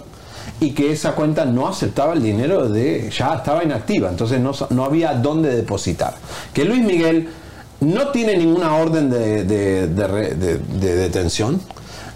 y 0.59 0.71
que 0.71 0.91
esa 0.91 1.13
cuenta 1.13 1.45
no 1.45 1.67
aceptaba 1.67 2.13
el 2.13 2.23
dinero 2.23 2.67
de 2.67 3.09
ya 3.09 3.35
estaba 3.35 3.63
inactiva, 3.63 4.09
entonces 4.09 4.39
no, 4.39 4.51
no 4.71 4.83
había 4.83 5.13
dónde 5.13 5.55
depositar. 5.55 6.15
Que 6.53 6.65
Luis 6.65 6.81
Miguel 6.81 7.29
no 7.81 8.09
tiene 8.09 8.35
ninguna 8.35 8.75
orden 8.75 9.09
de 9.09 9.45
detención, 10.79 11.61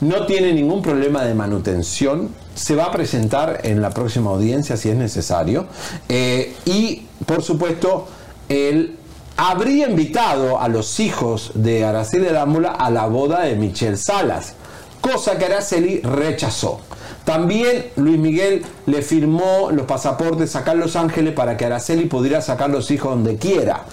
no 0.02 0.26
tiene 0.26 0.54
ningún 0.54 0.82
problema 0.82 1.24
de 1.24 1.34
manutención, 1.34 2.30
se 2.56 2.76
va 2.76 2.86
a 2.86 2.91
presentar 2.91 3.62
en 3.64 3.82
la 3.82 3.91
próxima 3.91 4.32
audiencia 4.32 4.76
si 4.76 4.89
es 4.89 4.95
necesario 4.95 5.68
eh, 6.10 6.54
y 6.66 7.04
por 7.26 7.41
supuesto 7.41 8.08
él 8.49 8.97
habría 9.38 9.89
invitado 9.89 10.60
a 10.60 10.68
los 10.68 10.99
hijos 10.99 11.52
de 11.56 11.86
Araceli 11.86 12.28
Arámbula 12.28 12.72
a 12.72 12.89
la 12.89 13.06
boda 13.08 13.41
de 13.41 13.56
Michelle 13.56 13.97
Salas, 13.97 14.54
cosa 14.99 15.38
que 15.38 15.45
Araceli 15.45 16.02
rechazó. 16.02 16.82
También 17.24 17.86
Luis 17.97 18.18
Miguel 18.18 18.64
le 18.88 19.02
firmó 19.04 19.70
los 19.72 19.86
pasaportes 19.86 20.56
acá 20.56 20.72
en 20.72 20.80
Los 20.80 20.95
Ángeles 20.95 21.34
para 21.34 21.56
que 21.56 21.66
Araceli 21.66 22.06
pudiera 22.06 22.41
sacar 22.41 22.70
los 22.70 22.89
hijos 22.89 23.12
donde 23.12 23.38
quiera. 23.38 23.86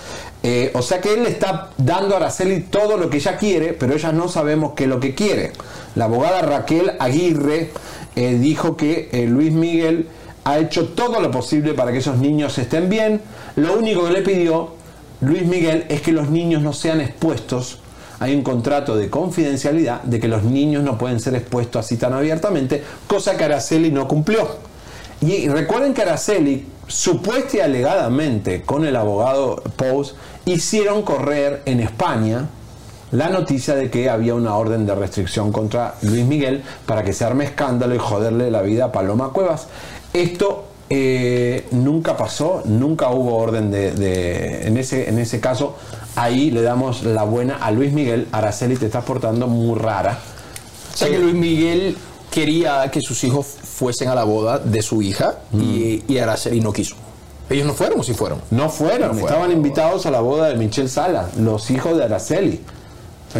Eh, 0.42 0.70
o 0.74 0.82
sea 0.82 1.00
que 1.00 1.14
él 1.14 1.24
le 1.24 1.30
está 1.30 1.70
dando 1.76 2.14
a 2.14 2.18
Araceli 2.18 2.60
todo 2.60 2.96
lo 2.96 3.10
que 3.10 3.16
ella 3.16 3.36
quiere, 3.36 3.72
pero 3.72 3.94
ella 3.94 4.12
no 4.12 4.28
sabemos 4.28 4.72
qué 4.74 4.84
es 4.84 4.90
lo 4.90 5.00
que 5.00 5.14
quiere. 5.14 5.52
La 5.96 6.04
abogada 6.04 6.42
Raquel 6.42 6.92
Aguirre 6.98 7.70
eh, 8.14 8.34
dijo 8.38 8.76
que 8.76 9.08
eh, 9.12 9.26
Luis 9.26 9.52
Miguel 9.52 10.08
ha 10.44 10.58
hecho 10.58 10.88
todo 10.88 11.20
lo 11.20 11.30
posible 11.30 11.74
para 11.74 11.92
que 11.92 11.98
esos 11.98 12.18
niños 12.18 12.56
estén 12.58 12.88
bien. 12.88 13.20
Lo 13.56 13.76
único 13.76 14.04
que 14.04 14.12
le 14.12 14.22
pidió 14.22 14.74
Luis 15.20 15.44
Miguel 15.44 15.84
es 15.88 16.02
que 16.02 16.12
los 16.12 16.30
niños 16.30 16.62
no 16.62 16.72
sean 16.72 17.00
expuestos. 17.00 17.80
Hay 18.20 18.34
un 18.34 18.42
contrato 18.42 18.96
de 18.96 19.10
confidencialidad 19.10 20.02
de 20.02 20.20
que 20.20 20.28
los 20.28 20.44
niños 20.44 20.82
no 20.82 20.98
pueden 20.98 21.20
ser 21.20 21.34
expuestos 21.34 21.84
así 21.84 21.96
tan 21.96 22.12
abiertamente, 22.12 22.82
cosa 23.06 23.36
que 23.36 23.44
Araceli 23.44 23.90
no 23.90 24.08
cumplió. 24.08 24.56
Y 25.20 25.48
recuerden 25.48 25.94
que 25.94 26.02
Araceli, 26.02 26.66
supuesta 26.88 27.58
y 27.58 27.60
alegadamente 27.60 28.62
con 28.62 28.84
el 28.84 28.96
abogado 28.96 29.62
Pous, 29.76 30.14
hicieron 30.46 31.02
correr 31.02 31.62
en 31.66 31.80
España 31.80 32.46
la 33.12 33.28
noticia 33.30 33.74
de 33.74 33.90
que 33.90 34.10
había 34.10 34.34
una 34.34 34.54
orden 34.56 34.84
de 34.84 34.94
restricción 34.94 35.52
contra 35.52 35.94
Luis 36.02 36.24
Miguel 36.26 36.62
para 36.86 37.02
que 37.04 37.12
se 37.12 37.24
arme 37.24 37.44
escándalo 37.44 37.94
y 37.94 37.98
joderle 37.98 38.50
la 38.50 38.60
vida 38.62 38.86
a 38.86 38.92
Paloma 38.92 39.30
Cuevas. 39.30 39.68
Esto 40.12 40.64
eh, 40.90 41.66
nunca 41.70 42.16
pasó, 42.16 42.62
nunca 42.64 43.10
hubo 43.10 43.36
orden 43.36 43.70
de, 43.70 43.92
de- 43.92 44.66
en, 44.66 44.76
ese, 44.76 45.08
en 45.08 45.18
ese 45.18 45.40
caso, 45.40 45.76
ahí 46.16 46.50
le 46.50 46.62
damos 46.62 47.02
la 47.02 47.22
buena 47.24 47.56
a 47.56 47.70
Luis 47.70 47.92
Miguel, 47.92 48.26
Araceli 48.32 48.76
te 48.76 48.86
estás 48.86 49.04
portando 49.04 49.46
muy 49.46 49.78
rara. 49.78 50.18
Sea 50.94 51.08
que 51.08 51.18
Luis 51.18 51.34
Miguel 51.34 51.96
quería 52.38 52.88
que 52.90 53.00
sus 53.00 53.24
hijos 53.24 53.46
fuesen 53.46 54.08
a 54.08 54.14
la 54.14 54.24
boda 54.24 54.58
de 54.58 54.80
su 54.82 55.02
hija 55.02 55.38
y, 55.52 56.04
y 56.06 56.18
Araceli 56.18 56.60
no 56.60 56.72
quiso. 56.72 56.94
¿Ellos 57.50 57.66
no 57.66 57.74
fueron 57.74 57.98
o 58.00 58.02
sí 58.02 58.14
fueron? 58.14 58.40
No 58.50 58.68
fueron, 58.68 59.08
No 59.08 59.14
fueron. 59.14 59.28
estaban 59.28 59.50
invitados 59.52 60.06
a 60.06 60.10
la 60.10 60.20
boda 60.20 60.48
de 60.48 60.54
Michelle 60.54 60.88
Sala, 60.88 61.28
los 61.38 61.70
hijos 61.70 61.96
de 61.96 62.04
Araceli. 62.04 62.60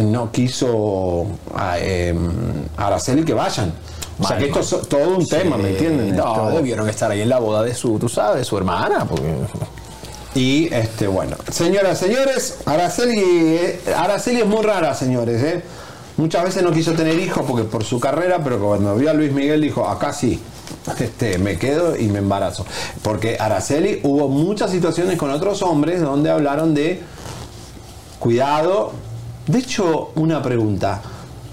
No 0.01 0.31
quiso 0.31 1.25
a, 1.55 1.77
eh, 1.79 2.13
Araceli 2.75 3.23
que 3.23 3.33
vayan. 3.33 3.71
O 4.19 4.27
sea 4.27 4.37
que 4.37 4.47
esto 4.47 4.59
es 4.59 4.89
todo 4.89 5.15
un 5.17 5.25
tema, 5.27 5.57
¿me 5.57 5.69
entienden? 5.69 6.15
No, 6.17 6.49
debieron 6.51 6.89
estar 6.89 7.09
ahí 7.09 7.21
en 7.21 7.29
la 7.29 7.39
boda 7.39 7.63
de 7.63 7.73
su, 7.73 7.97
tú 7.97 8.09
sabes, 8.09 8.39
de 8.39 8.43
su 8.43 8.57
hermana. 8.57 9.05
Porque... 9.05 9.31
Y 10.35 10.71
este, 10.73 11.07
bueno, 11.07 11.37
señoras, 11.49 11.97
señores, 11.99 12.57
Araceli, 12.65 13.19
eh, 13.21 13.79
Araceli 13.95 14.41
es 14.41 14.45
muy 14.45 14.61
rara, 14.61 14.93
señores. 14.93 15.41
¿eh? 15.41 15.63
Muchas 16.19 16.43
veces 16.43 16.63
no 16.63 16.73
quiso 16.73 16.91
tener 16.91 17.17
hijos 17.17 17.45
porque 17.47 17.63
por 17.63 17.85
su 17.85 17.97
carrera, 17.97 18.43
pero 18.43 18.59
cuando 18.59 18.93
vio 18.97 19.09
a 19.09 19.13
Luis 19.13 19.31
Miguel 19.31 19.61
dijo, 19.61 19.87
acá 19.87 20.11
sí, 20.11 20.37
este, 20.99 21.37
me 21.37 21.57
quedo 21.57 21.95
y 21.95 22.09
me 22.09 22.19
embarazo. 22.19 22.65
Porque 23.01 23.37
Araceli 23.39 24.01
hubo 24.03 24.27
muchas 24.27 24.69
situaciones 24.69 25.17
con 25.17 25.31
otros 25.31 25.61
hombres 25.61 26.01
donde 26.01 26.29
hablaron 26.29 26.73
de 26.73 27.01
cuidado. 28.19 28.91
De 29.47 29.59
hecho, 29.59 30.11
una 30.15 30.43
pregunta. 30.43 31.01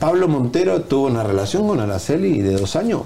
Pablo 0.01 0.27
Montero 0.27 0.83
tuvo 0.83 1.07
una 1.07 1.23
relación 1.23 1.69
con 1.69 1.79
Araceli 1.79 2.43
de 2.43 2.55
dos 2.55 2.75
años. 2.75 3.03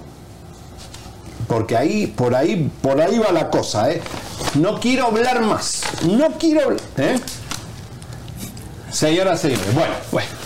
Porque 1.47 1.77
ahí, 1.77 2.07
por 2.07 2.35
ahí, 2.35 2.71
por 2.81 3.03
ahí 3.03 3.19
va 3.19 3.33
la 3.33 3.51
cosa, 3.51 3.91
¿eh? 3.91 4.01
No 4.55 4.81
quiero 4.81 5.09
hablar 5.09 5.43
más. 5.43 5.83
No 6.09 6.29
quiero 6.39 6.63
hablar. 6.63 6.81
¿eh? 6.97 7.21
Señoras, 8.91 9.41
señores. 9.41 9.75
Bueno, 9.75 9.93
bueno. 10.11 10.40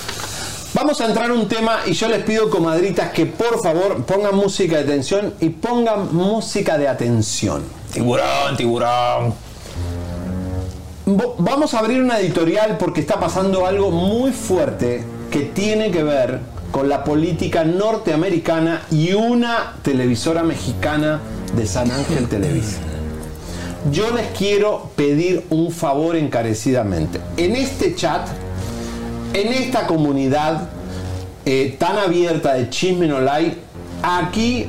Vamos 0.75 1.01
a 1.01 1.07
entrar 1.07 1.31
a 1.31 1.35
un 1.35 1.47
tema 1.47 1.83
y 1.87 1.93
yo 1.93 2.09
les 2.09 2.25
pido, 2.25 2.51
comadritas, 2.51 3.12
que 3.12 3.27
por 3.27 3.62
favor 3.62 4.03
pongan 4.05 4.35
música 4.35 4.79
de 4.79 4.83
tensión 4.83 5.35
y 5.39 5.51
pongan 5.51 6.12
música 6.12 6.77
de 6.77 6.89
atención. 6.89 7.62
Tiburón, 7.93 8.57
tiburón. 8.57 9.35
Vamos 11.39 11.75
a 11.75 11.79
abrir 11.79 12.03
una 12.03 12.18
editorial 12.18 12.77
porque 12.77 13.03
está 13.03 13.20
pasando 13.20 13.66
algo 13.66 13.93
muy 13.93 14.33
fuerte 14.33 15.05
que 15.31 15.43
tiene 15.43 15.93
que 15.93 16.03
ver 16.03 16.41
con 16.72 16.89
la 16.89 17.05
política 17.05 17.62
norteamericana 17.62 18.83
y 18.91 19.12
una 19.12 19.75
televisora 19.83 20.43
mexicana 20.43 21.20
de 21.55 21.66
San 21.66 21.89
Ángel 21.93 22.27
Televisa. 22.27 22.79
Yo 23.93 24.11
les 24.11 24.27
quiero 24.37 24.91
pedir 24.97 25.45
un 25.51 25.70
favor 25.70 26.16
encarecidamente. 26.16 27.20
En 27.37 27.55
este 27.55 27.95
chat, 27.95 28.27
en 29.35 29.53
esta 29.53 29.87
comunidad 29.87 30.68
eh, 31.45 31.76
tan 31.78 31.99
abierta 31.99 32.55
de 32.55 32.70
Chisme 32.70 33.07
No 33.07 33.20
Like, 33.20 33.59
aquí 34.03 34.68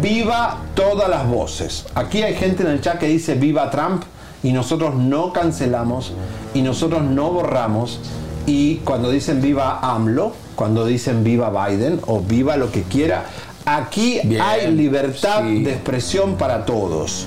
viva 0.00 0.58
todas 0.74 1.08
las 1.08 1.26
voces. 1.26 1.86
Aquí 1.94 2.22
hay 2.22 2.34
gente 2.34 2.62
en 2.62 2.68
el 2.68 2.80
chat 2.80 2.98
que 2.98 3.08
dice 3.08 3.34
viva 3.34 3.70
Trump 3.70 4.04
y 4.42 4.52
nosotros 4.52 4.94
no 4.94 5.32
cancelamos 5.32 6.12
y 6.54 6.62
nosotros 6.62 7.02
no 7.02 7.32
borramos. 7.32 8.00
Y 8.46 8.76
cuando 8.78 9.10
dicen 9.10 9.40
viva 9.40 9.80
AMLO, 9.80 10.34
cuando 10.56 10.84
dicen 10.84 11.24
viva 11.24 11.68
Biden 11.68 12.00
o 12.06 12.20
viva 12.20 12.56
lo 12.56 12.70
que 12.70 12.82
quiera, 12.82 13.24
aquí 13.64 14.20
Bien, 14.24 14.42
hay 14.42 14.70
libertad 14.72 15.42
de 15.42 15.72
expresión 15.72 16.36
para 16.36 16.64
todos. 16.66 17.26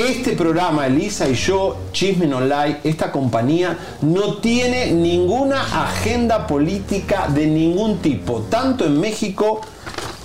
Este 0.00 0.32
programa, 0.32 0.86
Elisa 0.86 1.28
y 1.28 1.34
yo, 1.34 1.76
Chisme 1.92 2.32
Online, 2.34 2.78
esta 2.84 3.12
compañía, 3.12 3.76
no 4.00 4.38
tiene 4.38 4.92
ninguna 4.92 5.60
agenda 5.60 6.46
política 6.46 7.28
de 7.28 7.46
ningún 7.46 7.98
tipo, 7.98 8.46
tanto 8.48 8.86
en 8.86 8.98
México 8.98 9.60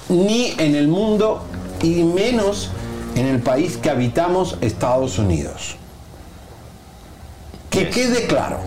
ni 0.07 0.53
en 0.57 0.75
el 0.75 0.87
mundo 0.87 1.43
y 1.83 2.03
menos 2.03 2.69
en 3.15 3.25
el 3.25 3.41
país 3.41 3.75
que 3.75 3.89
habitamos, 3.89 4.57
Estados 4.61 5.19
Unidos. 5.19 5.75
Que 7.69 7.89
quede 7.89 8.27
claro, 8.27 8.59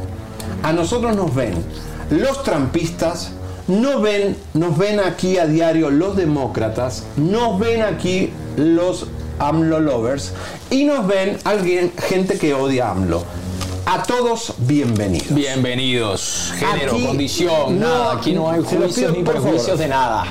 a 0.63 0.75
nosotros 0.75 1.17
nos 1.17 1.35
ven 1.35 1.55
los 2.11 2.43
trampistas, 2.43 3.33
no 3.67 4.03
ven, 4.03 4.37
nos 4.53 4.77
ven 4.77 5.01
aquí 5.01 5.39
a 5.39 5.47
diario 5.47 5.89
los 5.89 6.17
demócratas, 6.17 7.05
nos 7.17 7.59
ven 7.59 7.81
aquí 7.81 8.31
los 8.59 9.07
AMLO 9.39 9.81
lovers 9.81 10.33
y 10.71 10.85
nos 10.85 11.07
ven 11.07 11.39
alguien, 11.45 11.93
gente 11.99 12.39
que 12.39 12.55
odia 12.55 12.89
a 12.89 12.91
AMLO. 12.93 13.23
A 13.87 14.03
todos 14.03 14.55
bienvenidos. 14.59 15.35
Bienvenidos. 15.35 16.53
Género, 16.59 16.93
Aquí 16.93 17.07
condición, 17.07 17.81
no- 17.81 17.87
nada. 17.89 18.13
Aquí 18.17 18.33
no 18.33 18.51
hay 18.51 18.61
juicios 18.63 18.95
pido, 18.95 19.13
ni 19.13 19.23
prejuicios 19.23 19.79
de 19.79 19.89
nada. 19.89 20.27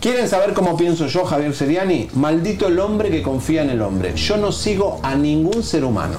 ¿Quieren 0.00 0.28
saber 0.28 0.52
cómo 0.52 0.76
pienso 0.76 1.06
yo, 1.06 1.24
Javier 1.24 1.54
Seriani? 1.54 2.08
Maldito 2.14 2.66
el 2.68 2.78
hombre 2.78 3.10
que 3.10 3.22
confía 3.22 3.62
en 3.62 3.70
el 3.70 3.80
hombre. 3.82 4.14
Yo 4.14 4.36
no 4.36 4.52
sigo 4.52 5.00
a 5.02 5.14
ningún 5.14 5.62
ser 5.62 5.84
humano. 5.84 6.16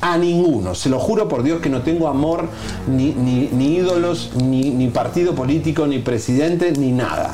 A 0.00 0.16
ninguno. 0.16 0.74
Se 0.76 0.88
lo 0.88 1.00
juro 1.00 1.28
por 1.28 1.42
Dios 1.42 1.60
que 1.60 1.68
no 1.68 1.82
tengo 1.82 2.06
amor, 2.06 2.48
ni, 2.86 3.06
ni- 3.12 3.48
ni 3.52 3.76
ídolos, 3.76 4.30
ni, 4.36 4.70
ni 4.70 4.86
partido 4.88 5.34
político, 5.34 5.86
ni 5.88 5.98
presidente, 5.98 6.70
ni 6.72 6.92
nada. 6.92 7.30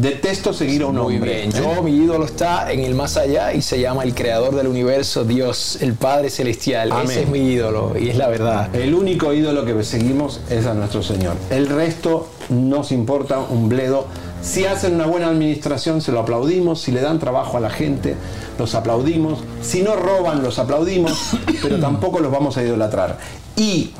Detesto 0.00 0.52
seguir 0.52 0.82
a 0.82 0.86
un 0.86 0.96
Muy 0.96 1.16
hombre. 1.16 1.38
bien. 1.38 1.50
Yo, 1.50 1.82
mi 1.82 1.90
ídolo 1.90 2.24
está 2.24 2.70
en 2.70 2.80
el 2.80 2.94
más 2.94 3.16
allá 3.16 3.52
y 3.52 3.62
se 3.62 3.80
llama 3.80 4.04
el 4.04 4.14
creador 4.14 4.54
del 4.54 4.68
universo, 4.68 5.24
Dios, 5.24 5.78
el 5.80 5.94
Padre 5.94 6.30
Celestial. 6.30 6.92
Amén. 6.92 7.10
Ese 7.10 7.22
es 7.22 7.28
mi 7.28 7.40
ídolo 7.40 7.94
y 7.98 8.08
es 8.08 8.16
la 8.16 8.28
verdad. 8.28 8.72
El 8.76 8.94
único 8.94 9.32
ídolo 9.32 9.64
que 9.64 9.82
seguimos 9.82 10.40
es 10.50 10.66
a 10.66 10.74
nuestro 10.74 11.02
Señor. 11.02 11.34
El 11.50 11.68
resto 11.68 12.28
nos 12.48 12.92
importa 12.92 13.40
un 13.40 13.68
bledo. 13.68 14.06
Si 14.40 14.66
hacen 14.66 14.94
una 14.94 15.06
buena 15.06 15.30
administración, 15.30 16.00
se 16.00 16.12
lo 16.12 16.20
aplaudimos. 16.20 16.80
Si 16.80 16.92
le 16.92 17.00
dan 17.00 17.18
trabajo 17.18 17.56
a 17.56 17.60
la 17.60 17.70
gente, 17.70 18.14
los 18.56 18.76
aplaudimos. 18.76 19.40
Si 19.62 19.82
no 19.82 19.96
roban, 19.96 20.44
los 20.44 20.60
aplaudimos. 20.60 21.30
Pero 21.62 21.80
tampoco 21.80 22.20
los 22.20 22.30
vamos 22.30 22.56
a 22.56 22.62
idolatrar. 22.62 23.18
Y 23.56 23.90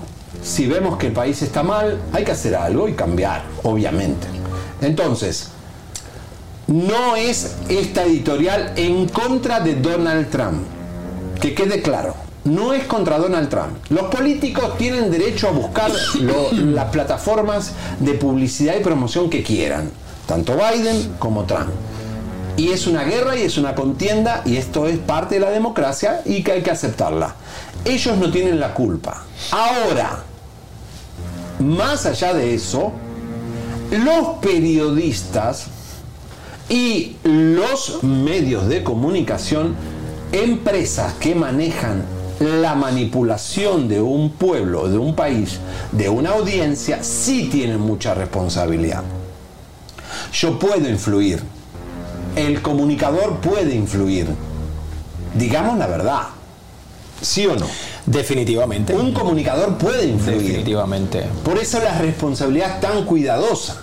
si 0.45 0.69
vemos 0.69 0.97
que 0.97 1.09
el 1.09 1.13
país 1.13 1.43
está 1.43 1.65
mal, 1.65 1.99
hay 2.13 2.23
que 2.23 2.31
hacer 2.31 2.55
algo 2.55 2.89
y 2.89 2.93
cambiar, 2.93 3.43
obviamente. 3.65 4.29
Entonces, 4.81 5.51
no 6.69 7.17
es 7.17 7.57
esta 7.69 8.05
editorial 8.05 8.73
en 8.77 9.09
contra 9.09 9.61
de 9.61 9.75
Donald 9.75 10.31
Trump. 10.31 10.63
Que 11.41 11.55
quede 11.55 11.83
claro. 11.83 12.15
No 12.45 12.73
es 12.73 12.85
contra 12.85 13.19
Donald 13.19 13.49
Trump. 13.49 13.77
Los 13.91 14.05
políticos 14.15 14.77
tienen 14.79 15.11
derecho 15.11 15.49
a 15.49 15.51
buscar 15.53 15.91
lo- 16.21 16.53
las 16.53 16.87
plataformas 16.91 17.73
de 18.01 18.15
publicidad 18.15 18.75
y 18.79 18.83
promoción 18.83 19.29
que 19.29 19.43
quieran. 19.43 19.91
Tanto 20.27 20.55
Biden 20.57 21.15
como 21.19 21.45
Trump. 21.45 21.71
Y 22.57 22.71
es 22.73 22.87
una 22.87 23.05
guerra 23.05 23.37
y 23.37 23.43
es 23.43 23.57
una 23.57 23.75
contienda 23.75 24.43
y 24.45 24.57
esto 24.57 24.87
es 24.89 24.99
parte 24.99 25.37
de 25.37 25.41
la 25.43 25.51
democracia 25.51 26.23
y 26.25 26.43
que 26.43 26.53
hay 26.53 26.63
que 26.63 26.71
aceptarla. 26.71 27.35
Ellos 27.85 28.17
no 28.19 28.31
tienen 28.31 28.59
la 28.59 28.75
culpa. 28.75 29.23
Ahora, 29.53 30.25
más 31.61 32.05
allá 32.07 32.35
de 32.35 32.55
eso, 32.55 32.93
los 33.91 34.39
periodistas 34.41 35.67
y 36.69 37.17
los 37.25 38.03
medios 38.03 38.69
de 38.69 38.83
comunicación, 38.83 39.75
empresas 40.33 41.15
que 41.15 41.35
manejan 41.35 42.05
la 42.41 42.75
manipulación 42.75 43.89
de 43.89 44.01
un 44.01 44.31
pueblo, 44.31 44.89
de 44.89 44.99
un 44.99 45.15
país, 45.15 45.59
de 45.93 46.09
una 46.09 46.31
audiencia, 46.31 47.03
sí 47.03 47.49
tienen 47.51 47.81
mucha 47.81 48.15
responsabilidad. 48.15 49.03
Yo 50.33 50.59
puedo 50.59 50.89
influir, 50.89 51.43
el 52.37 52.63
comunicador 52.63 53.39
puede 53.39 53.75
influir, 53.75 54.27
digamos 55.35 55.79
la 55.79 55.87
verdad, 55.87 56.23
¿sí 57.21 57.47
o 57.47 57.57
no? 57.57 57.67
Definitivamente. 58.07 58.95
Un 58.95 59.13
comunicador 59.13 59.77
puede 59.77 60.07
influir. 60.07 60.41
Definitivamente. 60.41 61.25
Por 61.45 61.59
eso 61.59 61.79
la 61.81 61.99
responsabilidad 61.99 62.77
es 62.77 62.81
tan 62.81 63.05
cuidadosa. 63.05 63.83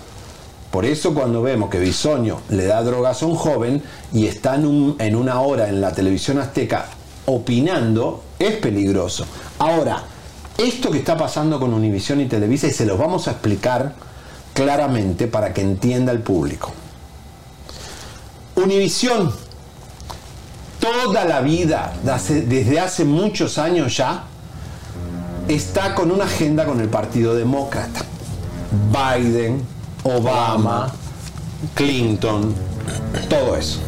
Por 0.76 0.84
eso 0.84 1.14
cuando 1.14 1.40
vemos 1.40 1.70
que 1.70 1.78
Bisoño 1.78 2.42
le 2.50 2.66
da 2.66 2.82
drogas 2.82 3.22
a 3.22 3.26
un 3.26 3.34
joven 3.34 3.82
y 4.12 4.26
está 4.26 4.56
en, 4.56 4.94
en 4.98 5.16
una 5.16 5.40
hora 5.40 5.70
en 5.70 5.80
la 5.80 5.90
televisión 5.92 6.38
azteca 6.38 6.88
opinando, 7.24 8.22
es 8.38 8.56
peligroso. 8.56 9.24
Ahora, 9.58 10.02
esto 10.58 10.90
que 10.90 10.98
está 10.98 11.16
pasando 11.16 11.58
con 11.58 11.72
Univisión 11.72 12.20
y 12.20 12.26
Televisa, 12.26 12.66
y 12.66 12.72
se 12.72 12.84
los 12.84 12.98
vamos 12.98 13.26
a 13.26 13.30
explicar 13.30 13.94
claramente 14.52 15.28
para 15.28 15.54
que 15.54 15.62
entienda 15.62 16.12
el 16.12 16.18
público. 16.18 16.70
Univisión, 18.56 19.32
toda 20.78 21.24
la 21.24 21.40
vida, 21.40 21.94
desde 22.02 22.80
hace 22.80 23.06
muchos 23.06 23.56
años 23.56 23.96
ya, 23.96 24.24
está 25.48 25.94
con 25.94 26.10
una 26.10 26.24
agenda 26.24 26.66
con 26.66 26.82
el 26.82 26.90
Partido 26.90 27.34
Demócrata. 27.34 28.04
Biden, 28.92 29.75
Obama, 30.06 30.92
Clinton, 31.74 32.54
todo 33.28 33.56
eso. 33.56 33.80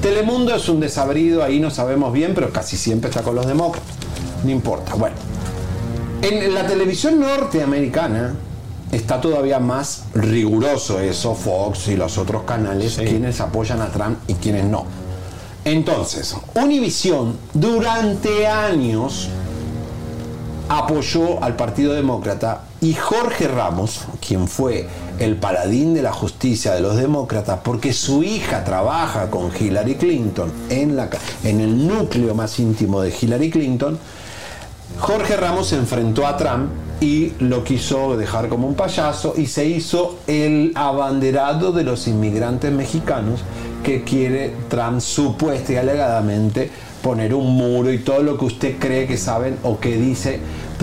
Telemundo 0.00 0.54
es 0.54 0.68
un 0.68 0.80
desabrido, 0.80 1.42
ahí 1.42 1.58
no 1.58 1.70
sabemos 1.70 2.12
bien, 2.12 2.32
pero 2.34 2.52
casi 2.52 2.76
siempre 2.76 3.10
está 3.10 3.22
con 3.22 3.34
los 3.34 3.46
demócratas. 3.46 3.88
No 4.44 4.50
importa. 4.50 4.94
Bueno, 4.94 5.16
en 6.22 6.54
la 6.54 6.66
televisión 6.66 7.20
norteamericana 7.20 8.34
está 8.92 9.20
todavía 9.20 9.58
más 9.58 10.04
riguroso 10.14 11.00
eso, 11.00 11.34
Fox 11.34 11.88
y 11.88 11.96
los 11.96 12.18
otros 12.18 12.42
canales, 12.42 12.96
quienes 12.96 13.40
apoyan 13.40 13.80
a 13.80 13.88
Trump 13.88 14.18
y 14.28 14.34
quienes 14.34 14.64
no. 14.64 14.84
Entonces, 15.64 16.36
Univision 16.54 17.36
durante 17.54 18.46
años 18.46 19.28
apoyó 20.68 21.42
al 21.42 21.54
Partido 21.56 21.92
Demócrata 21.92 22.62
y 22.80 22.94
Jorge 22.94 23.46
Ramos, 23.46 24.02
quien 24.26 24.48
fue 24.48 24.88
el 25.22 25.36
paladín 25.36 25.94
de 25.94 26.02
la 26.02 26.12
justicia 26.12 26.74
de 26.74 26.80
los 26.80 26.96
demócratas, 26.96 27.60
porque 27.62 27.92
su 27.92 28.22
hija 28.22 28.64
trabaja 28.64 29.30
con 29.30 29.50
Hillary 29.56 29.94
Clinton 29.94 30.52
en, 30.68 30.96
la, 30.96 31.08
en 31.44 31.60
el 31.60 31.86
núcleo 31.86 32.34
más 32.34 32.58
íntimo 32.58 33.00
de 33.00 33.14
Hillary 33.18 33.50
Clinton, 33.50 33.98
Jorge 34.98 35.36
Ramos 35.36 35.68
se 35.68 35.76
enfrentó 35.76 36.26
a 36.26 36.36
Trump 36.36 36.70
y 37.00 37.32
lo 37.40 37.64
quiso 37.64 38.16
dejar 38.16 38.48
como 38.48 38.68
un 38.68 38.74
payaso 38.74 39.34
y 39.36 39.46
se 39.46 39.64
hizo 39.64 40.18
el 40.26 40.72
abanderado 40.74 41.72
de 41.72 41.84
los 41.84 42.06
inmigrantes 42.06 42.72
mexicanos 42.72 43.40
que 43.82 44.02
quiere 44.02 44.54
Trump 44.68 45.00
supuesta 45.00 45.72
y 45.72 45.76
alegadamente 45.76 46.70
poner 47.02 47.34
un 47.34 47.54
muro 47.56 47.92
y 47.92 47.98
todo 47.98 48.22
lo 48.22 48.38
que 48.38 48.44
usted 48.44 48.78
cree 48.78 49.06
que 49.06 49.16
saben 49.16 49.58
o 49.64 49.78
que 49.80 49.96
dice 49.96 50.38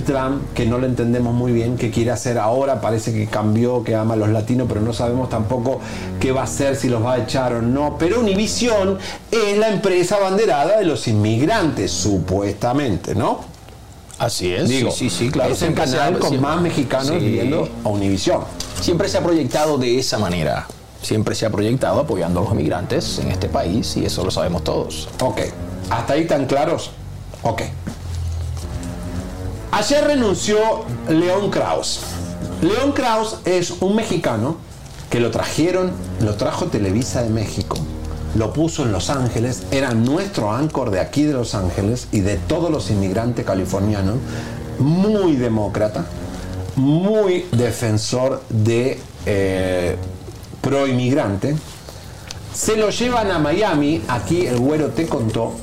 Trump, 0.05 0.53
que 0.53 0.65
no 0.65 0.77
lo 0.77 0.85
entendemos 0.85 1.33
muy 1.33 1.51
bien, 1.51 1.77
que 1.77 1.91
quiere 1.91 2.11
hacer 2.11 2.37
ahora, 2.37 2.79
parece 2.81 3.11
que 3.13 3.27
cambió, 3.27 3.83
que 3.83 3.95
ama 3.95 4.13
a 4.13 4.17
los 4.17 4.29
latinos, 4.29 4.67
pero 4.69 4.81
no 4.81 4.93
sabemos 4.93 5.29
tampoco 5.29 5.79
qué 6.19 6.31
va 6.31 6.41
a 6.41 6.43
hacer, 6.45 6.75
si 6.75 6.87
los 6.89 7.03
va 7.03 7.13
a 7.13 7.17
echar 7.19 7.53
o 7.53 7.61
no. 7.61 7.95
Pero 7.97 8.19
Univision 8.19 8.97
es 9.31 9.57
la 9.57 9.69
empresa 9.69 10.15
abanderada 10.17 10.77
de 10.79 10.85
los 10.85 11.07
inmigrantes, 11.07 11.91
supuestamente, 11.91 13.15
¿no? 13.15 13.41
Así 14.17 14.53
es. 14.53 14.67
Digo, 14.69 14.91
sí, 14.91 15.09
sí, 15.09 15.29
claro. 15.29 15.53
Es 15.53 15.61
el 15.61 15.73
canal 15.73 16.19
con 16.19 16.29
siempre- 16.29 16.49
más 16.49 16.61
mexicanos 16.61 17.07
Sí. 17.19 17.29
viendo 17.29 17.67
a 17.83 17.89
Univision. 17.89 18.41
Siempre 18.81 19.07
se 19.09 19.17
ha 19.17 19.21
proyectado 19.23 19.77
de 19.77 19.99
esa 19.99 20.17
manera. 20.17 20.67
Siempre 21.01 21.35
se 21.35 21.45
ha 21.45 21.49
proyectado 21.49 22.01
apoyando 22.01 22.41
a 22.41 22.43
los 22.43 22.51
inmigrantes 22.51 23.19
en 23.19 23.31
este 23.31 23.47
país 23.47 23.95
y 23.95 24.05
eso 24.05 24.23
lo 24.25 24.31
sabemos 24.31 24.63
todos. 24.65 25.07
Ok, 25.21 25.39
¿hasta 25.89 26.13
ahí 26.13 26.25
tan 26.25 26.45
claros? 26.45 26.91
Ok. 27.43 27.63
Ayer 29.71 30.03
renunció 30.03 30.57
León 31.07 31.49
Kraus. 31.51 32.01
León 32.61 32.91
Kraus 32.91 33.37
es 33.45 33.71
un 33.81 33.95
mexicano 33.95 34.57
que 35.09 35.19
lo 35.19 35.31
trajeron, 35.31 35.91
lo 36.21 36.35
trajo 36.35 36.65
Televisa 36.65 37.23
de 37.23 37.29
México, 37.29 37.77
lo 38.35 38.51
puso 38.51 38.83
en 38.83 38.91
Los 38.91 39.09
Ángeles, 39.09 39.63
era 39.71 39.93
nuestro 39.93 40.51
áncor 40.51 40.91
de 40.91 40.99
aquí 40.99 41.23
de 41.23 41.33
Los 41.33 41.55
Ángeles 41.55 42.07
y 42.11 42.19
de 42.19 42.37
todos 42.37 42.69
los 42.69 42.91
inmigrantes 42.91 43.45
californianos, 43.45 44.17
muy 44.79 45.35
demócrata, 45.35 46.05
muy 46.75 47.45
defensor 47.51 48.43
de 48.49 48.99
eh, 49.25 49.95
pro 50.61 50.87
inmigrante. 50.87 51.55
Se 52.53 52.75
lo 52.75 52.89
llevan 52.89 53.31
a 53.31 53.39
Miami, 53.39 54.03
aquí 54.07 54.45
el 54.45 54.57
güero 54.57 54.87
te 54.87 55.07
contó 55.07 55.53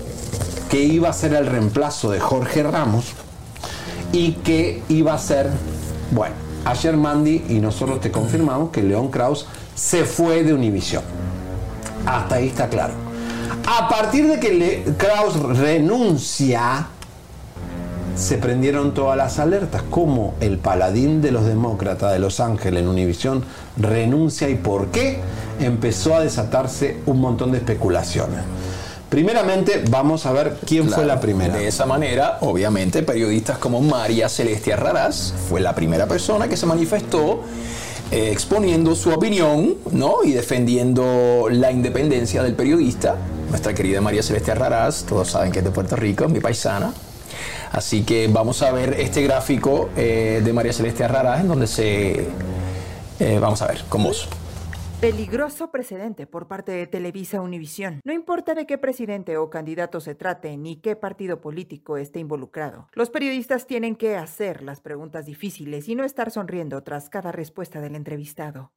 que 0.71 0.83
iba 0.83 1.09
a 1.09 1.13
ser 1.13 1.35
el 1.35 1.47
reemplazo 1.47 2.11
de 2.11 2.21
Jorge 2.21 2.63
Ramos 2.63 3.07
y 4.13 4.33
que 4.33 4.83
iba 4.89 5.15
a 5.15 5.19
ser, 5.19 5.51
bueno, 6.11 6.35
ayer 6.65 6.97
Mandy 6.97 7.45
y 7.49 7.55
nosotros 7.55 8.01
te 8.01 8.11
confirmamos 8.11 8.71
que 8.71 8.83
León 8.83 9.09
Kraus 9.11 9.47
se 9.75 10.05
fue 10.05 10.43
de 10.43 10.55
Univision. 10.55 11.03
Hasta 12.07 12.37
ahí 12.37 12.49
está 12.49 12.69
claro. 12.69 12.95
A 13.67 13.89
partir 13.89 14.29
de 14.29 14.39
que 14.41 14.53
Le- 14.55 14.85
Kraus 14.97 15.37
renuncia, 15.41 16.87
se 18.17 18.39
prendieron 18.39 18.95
todas 18.95 19.17
las 19.17 19.39
alertas. 19.39 19.83
Como 19.91 20.35
el 20.41 20.59
paladín 20.59 21.21
de 21.21 21.33
los 21.33 21.45
demócratas 21.45 22.13
de 22.13 22.19
Los 22.19 22.41
Ángeles 22.41 22.83
en 22.83 22.89
Univision 22.89 23.45
renuncia 23.77 24.49
y 24.49 24.55
por 24.55 24.87
qué 24.89 25.19
empezó 25.61 26.15
a 26.15 26.21
desatarse 26.21 26.99
un 27.07 27.21
montón 27.21 27.53
de 27.53 27.59
especulaciones. 27.59 28.41
Primeramente, 29.09 29.85
vamos 29.89 30.27
a 30.27 30.33
ver 30.33 30.57
quién 30.67 30.91
fue 30.91 31.05
la 31.05 31.21
primera. 31.21 31.55
De 31.55 31.69
esa 31.69 31.87
manera, 31.87 32.39
obviamente, 32.41 33.03
periodistas 33.05 33.57
como 33.59 33.81
María 33.81 34.29
Celestia 34.29 34.77
Raraz 34.77 35.33
fue 35.49 35.61
la 35.61 35.75
primera 35.77 36.07
persona 36.07 36.49
que 36.49 36.57
se 36.57 36.67
manifestó 36.67 37.43
eh, 38.11 38.31
exponiendo 38.33 38.95
su 38.97 39.11
opinión 39.11 39.77
¿no? 39.93 40.25
y 40.25 40.33
defendiendo 40.33 41.47
la 41.51 41.71
independencia 41.71 42.43
del 42.43 42.55
periodista. 42.55 43.15
Nuestra 43.49 43.75
querida 43.75 44.01
María 44.01 44.25
Celestia 44.25 44.57
Raraz, 44.57 45.05
todos 45.05 45.31
saben 45.31 45.53
que 45.53 45.61
es 45.61 45.65
de 45.65 45.71
Puerto 45.71 45.95
Rico, 45.95 46.29
mi 46.29 46.41
paisana. 46.41 46.93
Así 47.71 48.03
que 48.03 48.27
vamos 48.27 48.61
a 48.63 48.73
ver 48.73 48.99
este 48.99 49.23
gráfico 49.23 49.89
eh, 49.97 50.41
de 50.45 50.53
María 50.53 50.73
Celestia 50.73 51.07
Raraz 51.07 51.41
en 51.41 51.49
donde 51.49 51.69
se... 51.69 52.27
eh, 53.21 53.39
vamos 53.41 53.63
a 53.63 53.69
ver, 53.69 53.85
con 53.89 54.03
vos. 54.03 54.29
Peligroso 55.01 55.71
precedente 55.71 56.27
por 56.27 56.49
parte 56.49 56.73
de 56.73 56.87
Televisa 56.87 57.43
Univisión. 57.43 58.01
No 58.03 58.15
importa 58.15 58.55
de 58.55 58.65
qué 58.65 58.79
presidente 58.79 59.37
o 59.37 59.51
candidato 59.51 60.01
se 60.01 60.15
trate 60.15 60.57
ni 60.57 60.81
qué 60.81 60.97
partido 60.97 61.43
político 61.43 61.99
esté 61.99 62.19
involucrado. 62.21 62.89
Los 62.95 63.11
periodistas 63.11 63.67
tienen 63.67 63.95
que 63.95 64.17
hacer 64.17 64.63
las 64.63 64.81
preguntas 64.81 65.27
difíciles 65.27 65.87
y 65.91 65.97
no 65.97 66.05
estar 66.05 66.31
sonriendo 66.31 66.83
tras 66.83 67.11
cada 67.11 67.31
respuesta 67.31 67.83
del 67.83 67.95
entrevistado. 67.95 68.73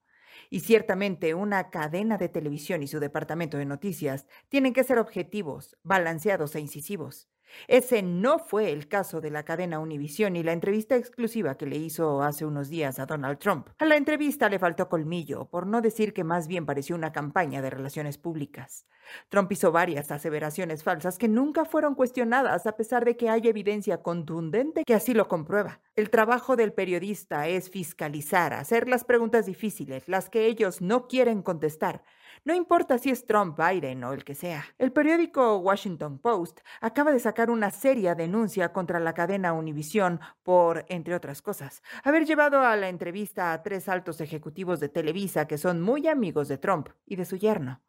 Y 0.50 0.60
ciertamente 0.60 1.36
una 1.36 1.70
cadena 1.70 2.18
de 2.18 2.28
televisión 2.28 2.84
y 2.84 2.88
su 2.88 3.00
departamento 3.00 3.58
de 3.58 3.66
noticias 3.66 4.28
tienen 4.50 4.74
que 4.74 4.84
ser 4.84 5.00
objetivos, 5.00 5.78
balanceados 5.84 6.54
e 6.56 6.60
incisivos. 6.60 7.30
Ese 7.68 8.02
no 8.02 8.40
fue 8.40 8.72
el 8.72 8.88
caso 8.88 9.22
de 9.22 9.32
la 9.32 9.44
cadena 9.44 9.80
Univision 9.80 10.36
y 10.36 10.44
la 10.44 10.54
entrevista 10.54 10.96
exclusiva 10.96 11.56
que 11.56 11.66
le 11.66 11.78
hizo 11.78 12.22
hace 12.22 12.46
unos 12.46 12.70
días 12.70 13.00
a 13.00 13.06
Donald 13.06 13.40
Trump. 13.40 13.70
A 13.80 13.86
la 13.86 13.98
entrevista 13.98 14.50
le 14.50 14.60
faltó 14.60 14.90
colmillo, 14.90 15.46
por 15.46 15.68
no 15.68 15.82
decir 15.82 16.14
que 16.14 16.24
más 16.24 16.48
bien 16.48 16.66
pareció 16.66 16.96
una 16.96 17.12
campaña 17.12 17.62
de 17.62 17.70
relaciones 17.70 18.18
públicas. 18.18 18.86
Trump 19.30 19.52
hizo 19.52 19.72
varias 19.72 20.12
aseveraciones 20.12 20.84
falsas 20.84 21.18
que 21.18 21.28
nunca 21.28 21.66
fueron 21.66 21.96
cuestionadas 21.96 22.68
a 22.68 22.76
pesar 22.76 23.06
de 23.06 23.18
que 23.18 23.30
hay 23.30 23.48
evidencia 23.48 24.02
contundente 24.02 24.84
que 24.86 24.94
así 24.94 25.14
lo 25.14 25.28
comprueba. 25.28 25.82
El 25.96 26.10
trabajo 26.10 26.56
del 26.56 26.74
periodista 26.74 27.48
es 27.48 27.70
fiscalizar, 27.70 28.54
hacer 28.54 28.88
las 28.88 29.04
preguntas 29.04 29.46
difíciles, 29.46 30.08
las 30.08 30.30
que 30.30 30.46
ellos 30.46 30.82
no 30.82 31.08
quieren 31.08 31.42
contestar. 31.42 32.04
No 32.46 32.54
importa 32.54 32.98
si 32.98 33.10
es 33.10 33.26
Trump, 33.26 33.60
Biden 33.60 34.04
o 34.04 34.14
el 34.14 34.24
que 34.24 34.36
sea. 34.36 34.66
El 34.78 34.92
periódico 34.92 35.58
Washington 35.58 36.20
Post 36.20 36.62
acaba 36.82 37.12
de 37.12 37.20
sacar 37.20 37.50
una 37.50 37.70
seria 37.70 38.16
denuncia 38.16 38.72
contra 38.72 39.00
la 39.00 39.14
cadena 39.14 39.54
Univision 39.54 40.20
por, 40.44 40.86
entre 40.90 41.16
otras 41.16 41.42
cosas, 41.42 41.84
haber 42.04 42.26
llevado 42.26 42.62
a 42.62 42.76
la 42.76 42.90
entrevista 42.90 43.54
a 43.54 43.62
tres 43.62 43.90
altos 43.90 44.22
ejecutivos 44.22 44.80
de 44.80 44.90
Televisa 44.90 45.48
que 45.48 45.58
son 45.58 45.82
muy 45.82 46.08
amigos 46.08 46.48
de 46.48 46.58
Trump 46.58 46.90
y 47.06 47.16
de 47.18 47.26
su 47.26 47.36
yerno. 47.36 47.82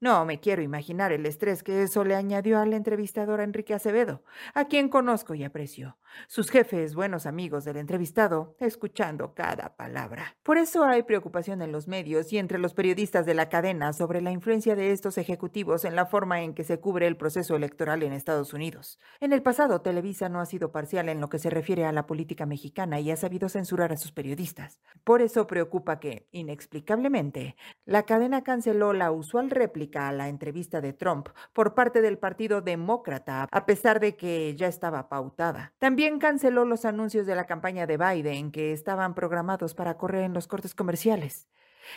No 0.00 0.24
me 0.24 0.40
quiero 0.40 0.62
imaginar 0.62 1.12
el 1.12 1.26
estrés 1.26 1.62
que 1.62 1.82
eso 1.82 2.04
le 2.04 2.14
añadió 2.14 2.60
al 2.60 2.72
entrevistador 2.72 3.40
Enrique 3.40 3.74
Acevedo, 3.74 4.22
a 4.54 4.66
quien 4.66 4.88
conozco 4.88 5.34
y 5.34 5.44
aprecio. 5.44 5.98
Sus 6.28 6.50
jefes, 6.50 6.94
buenos 6.94 7.26
amigos 7.26 7.64
del 7.64 7.76
entrevistado, 7.76 8.56
escuchando 8.60 9.34
cada 9.34 9.76
palabra. 9.76 10.36
Por 10.42 10.58
eso 10.58 10.84
hay 10.84 11.02
preocupación 11.02 11.62
en 11.62 11.72
los 11.72 11.88
medios 11.88 12.32
y 12.32 12.38
entre 12.38 12.58
los 12.58 12.74
periodistas 12.74 13.26
de 13.26 13.34
la 13.34 13.48
cadena 13.48 13.92
sobre 13.92 14.20
la 14.20 14.30
influencia 14.30 14.74
de 14.76 14.92
estos 14.92 15.18
ejecutivos 15.18 15.84
en 15.84 15.96
la 15.96 16.06
forma 16.06 16.42
en 16.42 16.54
que 16.54 16.64
se 16.64 16.80
cubre 16.80 17.06
el 17.06 17.16
proceso 17.16 17.56
electoral 17.56 18.02
en 18.02 18.12
Estados 18.12 18.52
Unidos. 18.52 18.98
En 19.20 19.32
el 19.32 19.42
pasado, 19.42 19.80
Televisa 19.80 20.28
no 20.28 20.40
ha 20.40 20.46
sido 20.46 20.72
parcial 20.72 21.08
en 21.08 21.20
lo 21.20 21.28
que 21.28 21.38
se 21.38 21.50
refiere 21.50 21.84
a 21.84 21.92
la 21.92 22.06
política 22.06 22.46
mexicana 22.46 23.00
y 23.00 23.10
ha 23.10 23.16
sabido 23.16 23.48
censurar 23.48 23.92
a 23.92 23.96
sus 23.96 24.12
periodistas. 24.12 24.80
Por 25.04 25.22
eso 25.22 25.46
preocupa 25.46 26.00
que, 26.00 26.28
inexplicablemente, 26.32 27.56
la 27.84 28.04
cadena 28.04 28.42
canceló 28.42 28.92
la 28.92 29.10
usual 29.10 29.50
réplica 29.50 30.08
a 30.08 30.12
la 30.12 30.28
entrevista 30.28 30.80
de 30.80 30.92
Trump 30.92 31.28
por 31.52 31.74
parte 31.74 32.00
del 32.02 32.18
Partido 32.18 32.60
Demócrata, 32.60 33.48
a 33.50 33.66
pesar 33.66 34.00
de 34.00 34.16
que 34.16 34.54
ya 34.56 34.66
estaba 34.66 35.08
pautada. 35.08 35.72
También 35.78 36.03
canceló 36.18 36.64
los 36.64 36.84
anuncios 36.84 37.26
de 37.26 37.34
la 37.34 37.46
campaña 37.46 37.86
de 37.86 37.96
Biden 37.96 38.52
que 38.52 38.72
estaban 38.72 39.14
programados 39.14 39.74
para 39.74 39.96
correr 39.96 40.24
en 40.24 40.34
los 40.34 40.46
cortes 40.46 40.74
comerciales. 40.74 41.48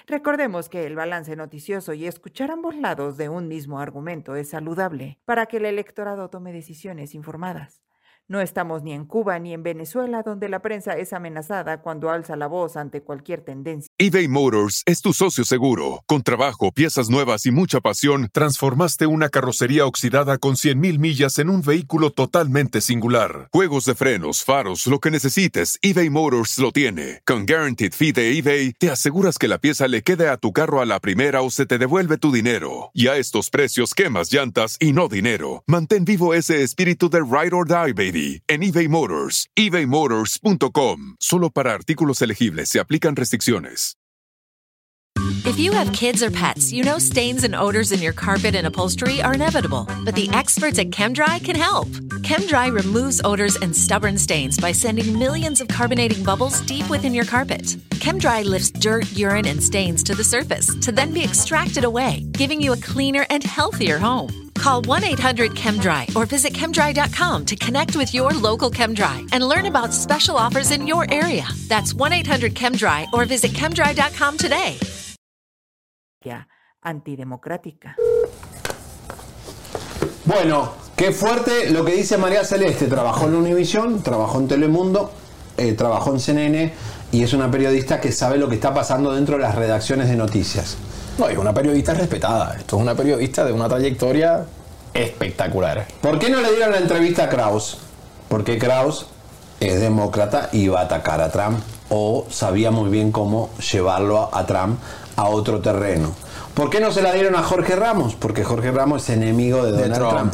Recordemos 0.06 0.70
que 0.70 0.86
el 0.86 0.96
balance 0.96 1.36
noticioso 1.36 1.94
y 1.94 2.08
escuchar 2.08 2.52
ambos 2.52 2.76
lados 2.76 3.18
de 3.18 3.30
un 3.30 3.48
mismo 3.48 3.80
argumento 3.80 4.36
es 4.36 4.50
saludable 4.50 5.20
para 5.26 5.46
que 5.46 5.58
el 5.58 5.66
electorado 5.66 6.30
tome 6.30 6.52
decisiones 6.52 7.16
informadas. 7.16 7.87
No 8.30 8.42
estamos 8.42 8.84
ni 8.84 8.92
en 8.92 9.06
Cuba 9.06 9.40
ni 9.40 9.54
en 9.54 9.64
Venezuela, 9.64 10.22
donde 10.22 10.50
la 10.50 10.62
prensa 10.62 10.98
es 10.98 11.14
amenazada 11.14 11.82
cuando 11.82 12.10
alza 12.10 12.36
la 12.36 12.48
voz 12.48 12.76
ante 12.76 13.02
cualquier 13.02 13.40
tendencia. 13.40 13.90
eBay 13.98 14.28
Motors 14.28 14.84
es 14.86 15.02
tu 15.02 15.14
socio 15.14 15.46
seguro. 15.46 16.04
Con 16.08 16.24
trabajo, 16.24 16.74
piezas 16.74 17.10
nuevas 17.10 17.46
y 17.46 17.52
mucha 17.52 17.80
pasión, 17.80 18.28
transformaste 18.34 19.08
una 19.08 19.30
carrocería 19.30 19.86
oxidada 19.86 20.40
con 20.40 20.56
100.000 20.56 21.00
millas 21.00 21.40
en 21.40 21.50
un 21.50 21.62
vehículo 21.62 22.12
totalmente 22.12 22.82
singular. 22.82 23.48
Juegos 23.54 23.86
de 23.86 23.96
frenos, 23.96 24.44
faros, 24.44 24.88
lo 24.88 25.00
que 25.00 25.10
necesites, 25.10 25.80
eBay 25.82 26.10
Motors 26.10 26.58
lo 26.58 26.74
tiene. 26.74 27.22
Con 27.26 27.46
Guaranteed 27.46 27.94
Fee 27.94 28.12
de 28.12 28.38
eBay, 28.38 28.74
te 28.74 28.92
aseguras 28.92 29.38
que 29.38 29.48
la 29.48 29.60
pieza 29.60 29.88
le 29.88 30.02
quede 30.02 30.28
a 30.28 30.36
tu 30.36 30.52
carro 30.52 30.82
a 30.82 30.86
la 30.86 31.00
primera 31.00 31.44
o 31.44 31.50
se 31.50 31.66
te 31.66 31.78
devuelve 31.78 32.18
tu 32.18 32.34
dinero. 32.34 32.92
Y 32.94 33.08
a 33.08 33.16
estos 33.16 33.50
precios, 33.50 33.94
quemas 33.94 34.34
llantas 34.34 34.76
y 34.82 34.92
no 34.92 35.08
dinero. 35.08 35.64
Mantén 35.66 36.04
vivo 36.04 36.34
ese 36.34 36.62
espíritu 36.62 37.10
de 37.10 37.22
Ride 37.22 37.56
or 37.56 37.66
Die, 37.66 37.94
baby, 37.94 38.17
en 38.48 38.64
eBay 38.64 38.88
Motors. 38.88 39.48
ebaymotors.com. 39.56 41.16
Solo 41.20 41.50
para 41.50 41.74
artículos 41.74 42.22
elegibles 42.22 42.70
se 42.70 42.80
aplican 42.80 43.16
restricciones. 43.16 43.98
If 45.46 45.58
you 45.60 45.72
have 45.72 45.92
kids 45.94 46.22
or 46.22 46.30
pets, 46.30 46.72
you 46.74 46.84
know 46.84 47.00
stains 47.00 47.44
and 47.44 47.56
odors 47.56 47.92
in 47.92 48.02
your 48.02 48.14
carpet 48.14 48.54
and 48.54 48.68
upholstery 48.68 49.22
are 49.22 49.34
inevitable. 49.34 49.88
But 50.04 50.14
the 50.14 50.30
experts 50.34 50.78
at 50.78 50.90
ChemDry 50.90 51.44
can 51.44 51.56
help. 51.56 51.88
ChemDry 52.22 52.72
removes 52.74 53.22
odors 53.24 53.56
and 53.56 53.76
stubborn 53.76 54.18
stains 54.18 54.60
by 54.60 54.74
sending 54.74 55.18
millions 55.18 55.62
of 55.62 55.70
carbonating 55.70 56.24
bubbles 56.24 56.62
deep 56.62 56.90
within 56.90 57.14
your 57.14 57.26
carpet. 57.26 57.64
ChemDry 58.02 58.44
lifts 58.44 58.72
dirt, 58.72 59.10
urine, 59.14 59.48
and 59.48 59.64
stains 59.64 60.04
to 60.04 60.14
the 60.14 60.24
surface 60.24 60.76
to 60.82 60.92
then 60.92 61.14
be 61.14 61.24
extracted 61.24 61.86
away, 61.86 62.26
giving 62.34 62.62
you 62.62 62.74
a 62.74 62.78
cleaner 62.78 63.26
and 63.30 63.44
healthier 63.44 63.98
home. 63.98 64.47
Call 64.58 64.82
1 64.82 65.04
800 65.04 65.52
ChemDry 65.52 66.16
or 66.16 66.26
visit 66.26 66.54
chemdry.com 66.54 67.46
to 67.46 67.56
connect 67.56 67.96
with 67.96 68.14
your 68.14 68.32
local 68.32 68.70
ChemDry 68.70 69.28
and 69.32 69.44
learn 69.44 69.66
about 69.66 69.94
special 69.94 70.36
offers 70.36 70.72
in 70.72 70.86
your 70.86 71.06
area. 71.12 71.48
That's 71.68 71.94
1 71.94 72.14
800 72.14 72.54
ChemDry 72.54 73.08
or 73.14 73.26
visit 73.26 73.52
chemdry.com 73.52 74.38
today. 74.38 74.78
Antidemocrática. 76.82 77.96
Bueno, 80.26 80.74
qué 80.96 81.12
fuerte 81.12 81.70
lo 81.72 81.84
que 81.84 81.94
dice 81.94 82.18
María 82.18 82.44
Celeste. 82.44 82.88
Trabajó 82.88 83.28
en 83.28 83.36
Univisión, 83.36 84.04
trabajó 84.04 84.40
en 84.40 84.48
Telemundo, 84.48 85.12
eh, 85.58 85.74
trabajó 85.74 86.12
en 86.12 86.20
CNN 86.20 86.74
y 87.12 87.24
es 87.24 87.34
una 87.34 87.50
periodista 87.50 88.00
que 88.00 88.12
sabe 88.12 88.38
lo 88.38 88.48
que 88.50 88.56
está 88.56 88.74
pasando 88.74 89.14
dentro 89.14 89.36
de 89.38 89.44
las 89.44 89.56
redacciones 89.56 90.10
de 90.10 90.16
noticias. 90.16 90.78
No, 91.18 91.28
es 91.28 91.38
una 91.38 91.54
periodista 91.54 91.94
respetada. 91.94 92.56
Esto 92.58 92.76
es 92.76 92.82
una 92.82 92.96
periodista 92.96 93.44
de 93.44 93.52
una 93.52 93.68
trayectoria 93.68 94.46
espectacular. 94.94 95.88
¿Por 96.02 96.20
qué 96.20 96.30
no 96.30 96.42
le 96.42 96.52
dieron 96.52 96.72
la 96.72 96.78
entrevista 96.78 97.24
a 97.24 97.30
Kraus? 97.30 97.78
Porque 98.30 98.58
Kraus 98.58 99.08
es 99.60 99.80
demócrata 99.80 100.50
y 100.52 100.60
iba 100.64 100.80
a 100.80 100.84
atacar 100.84 101.22
a 101.22 101.32
Trump 101.32 101.60
o 101.90 102.26
sabía 102.30 102.70
muy 102.70 102.90
bien 102.90 103.12
cómo 103.12 103.50
llevarlo 103.72 104.30
a 104.32 104.46
Trump 104.46 104.80
a 105.16 105.28
otro 105.30 105.60
terreno. 105.60 106.14
¿Por 106.54 106.70
qué 106.70 106.80
no 106.80 106.92
se 106.92 107.02
la 107.02 107.14
dieron 107.14 107.36
a 107.36 107.44
Jorge 107.44 107.76
Ramos? 107.76 108.16
Porque 108.16 108.44
Jorge 108.44 108.72
Ramos 108.72 109.04
es 109.04 109.10
enemigo 109.10 109.64
de 109.64 109.72
Donald 109.72 109.94
Trump. 109.94 110.12
Trump. 110.12 110.34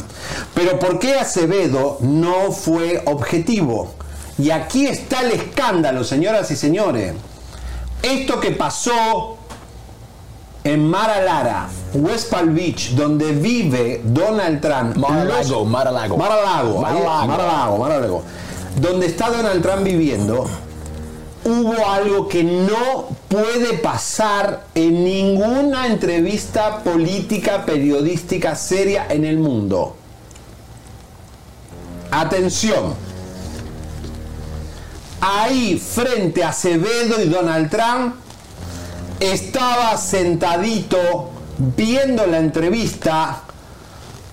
Pero 0.54 0.78
¿por 0.78 0.98
qué 0.98 1.14
Acevedo 1.14 1.98
no 2.00 2.52
fue 2.52 3.02
objetivo? 3.06 3.94
Y 4.38 4.50
aquí 4.50 4.86
está 4.86 5.20
el 5.20 5.32
escándalo, 5.32 6.02
señoras 6.02 6.50
y 6.50 6.56
señores. 6.56 7.14
Esto 8.02 8.40
que 8.40 8.50
pasó 8.50 9.38
en 10.64 10.88
Mar-a-Lara, 10.88 11.68
West 11.92 12.30
Palm 12.30 12.54
Beach, 12.54 12.92
donde 12.94 13.32
vive 13.32 14.00
Donald 14.02 14.62
Trump. 14.62 14.96
Mar-a-Lago, 14.96 15.66
Mar-a-Lago. 15.66 16.16
Mar-a-Lago. 16.16 16.80
Mar-a-Lago, 16.80 17.78
Mar-a-Lago. 17.78 18.22
Donde 18.80 19.06
está 19.06 19.30
Donald 19.30 19.62
Trump 19.62 19.84
viviendo, 19.84 20.46
hubo 21.44 21.86
algo 21.86 22.28
que 22.28 22.42
no 22.42 23.08
puede 23.28 23.74
pasar 23.74 24.64
en 24.74 25.04
ninguna 25.04 25.86
entrevista 25.86 26.82
política, 26.82 27.66
periodística 27.66 28.56
seria 28.56 29.06
en 29.10 29.26
el 29.26 29.38
mundo. 29.38 29.96
Atención. 32.10 32.94
Ahí 35.20 35.78
frente 35.78 36.42
a 36.42 36.48
Acevedo 36.48 37.20
y 37.22 37.28
Donald 37.28 37.70
Trump 37.70 38.23
estaba 39.32 39.96
sentadito 39.96 41.30
viendo 41.58 42.26
la 42.26 42.38
entrevista 42.38 43.42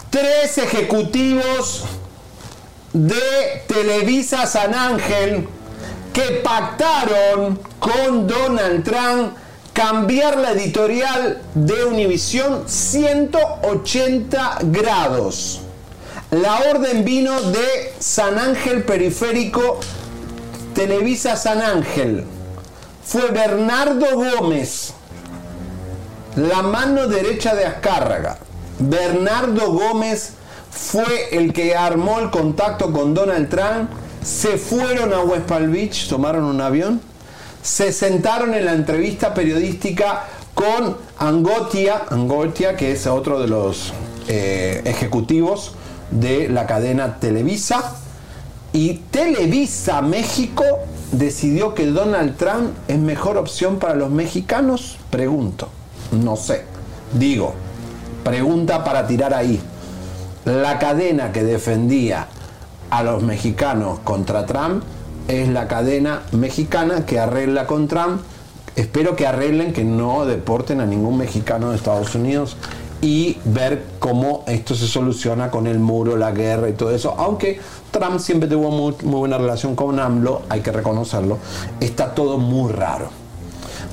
tres 0.09 0.57
ejecutivos 0.57 1.83
de 2.93 3.63
Televisa 3.67 4.45
San 4.45 4.73
Ángel 4.73 5.47
que 6.13 6.41
pactaron 6.43 7.59
con 7.79 8.27
Donald 8.27 8.83
Trump 8.83 9.33
cambiar 9.73 10.37
la 10.37 10.51
editorial 10.51 11.41
de 11.53 11.85
Univisión 11.85 12.63
180 12.67 14.59
grados. 14.63 15.61
La 16.31 16.59
orden 16.71 17.05
vino 17.05 17.41
de 17.41 17.93
San 17.99 18.37
Ángel 18.37 18.83
Periférico, 18.83 19.79
Televisa 20.73 21.35
San 21.37 21.61
Ángel. 21.61 22.25
Fue 23.03 23.31
Bernardo 23.31 24.05
Gómez, 24.15 24.93
la 26.35 26.61
mano 26.61 27.07
derecha 27.07 27.55
de 27.55 27.65
Azcárraga. 27.65 28.37
Bernardo 28.79 29.73
Gómez 29.73 30.33
fue 30.69 31.29
el 31.31 31.51
que 31.51 31.75
armó 31.75 32.19
el 32.19 32.29
contacto 32.29 32.91
con 32.91 33.13
Donald 33.13 33.49
Trump. 33.49 33.89
Se 34.23 34.57
fueron 34.57 35.13
a 35.13 35.21
West 35.21 35.45
Palm 35.45 35.71
Beach, 35.71 36.07
tomaron 36.07 36.43
un 36.43 36.61
avión, 36.61 37.01
se 37.61 37.91
sentaron 37.91 38.53
en 38.53 38.65
la 38.65 38.73
entrevista 38.73 39.33
periodística 39.33 40.25
con 40.53 40.95
Angotia, 41.17 42.03
Angotia 42.09 42.75
que 42.75 42.91
es 42.91 43.07
otro 43.07 43.39
de 43.39 43.47
los 43.47 43.93
eh, 44.27 44.81
ejecutivos 44.85 45.73
de 46.11 46.49
la 46.49 46.67
cadena 46.67 47.19
Televisa. 47.19 47.95
Y 48.73 49.01
Televisa 49.11 50.01
México 50.01 50.63
decidió 51.11 51.73
que 51.73 51.87
Donald 51.87 52.37
Trump 52.37 52.71
es 52.87 52.97
mejor 52.97 53.37
opción 53.37 53.77
para 53.77 53.95
los 53.95 54.09
mexicanos. 54.09 54.97
Pregunto, 55.09 55.67
no 56.11 56.35
sé. 56.35 56.65
Digo, 57.13 57.53
pregunta 58.23 58.83
para 58.83 59.07
tirar 59.07 59.33
ahí. 59.33 59.61
La 60.45 60.79
cadena 60.79 61.31
que 61.31 61.43
defendía 61.43 62.27
a 62.89 63.03
los 63.03 63.23
mexicanos 63.23 63.99
contra 63.99 64.45
Trump 64.45 64.83
es 65.27 65.47
la 65.49 65.67
cadena 65.67 66.23
mexicana 66.31 67.05
que 67.05 67.19
arregla 67.19 67.67
con 67.67 67.87
Trump. 67.87 68.21
Espero 68.75 69.15
que 69.15 69.27
arreglen 69.27 69.73
que 69.73 69.83
no 69.83 70.25
deporten 70.25 70.79
a 70.79 70.85
ningún 70.85 71.17
mexicano 71.17 71.71
de 71.71 71.75
Estados 71.75 72.15
Unidos 72.15 72.55
y 73.01 73.37
ver 73.45 73.83
cómo 73.99 74.43
esto 74.47 74.75
se 74.75 74.87
soluciona 74.87 75.49
con 75.49 75.65
el 75.67 75.79
muro, 75.79 76.15
la 76.17 76.31
guerra 76.31 76.69
y 76.69 76.73
todo 76.73 76.91
eso. 76.91 77.15
Aunque 77.17 77.59
Trump 77.91 78.19
siempre 78.19 78.47
tuvo 78.47 78.69
muy, 78.69 78.93
muy 79.03 79.19
buena 79.19 79.37
relación 79.37 79.75
con 79.75 79.99
AMLO, 79.99 80.43
hay 80.49 80.61
que 80.61 80.71
reconocerlo, 80.71 81.37
está 81.79 82.13
todo 82.13 82.37
muy 82.37 82.71
raro. 82.71 83.09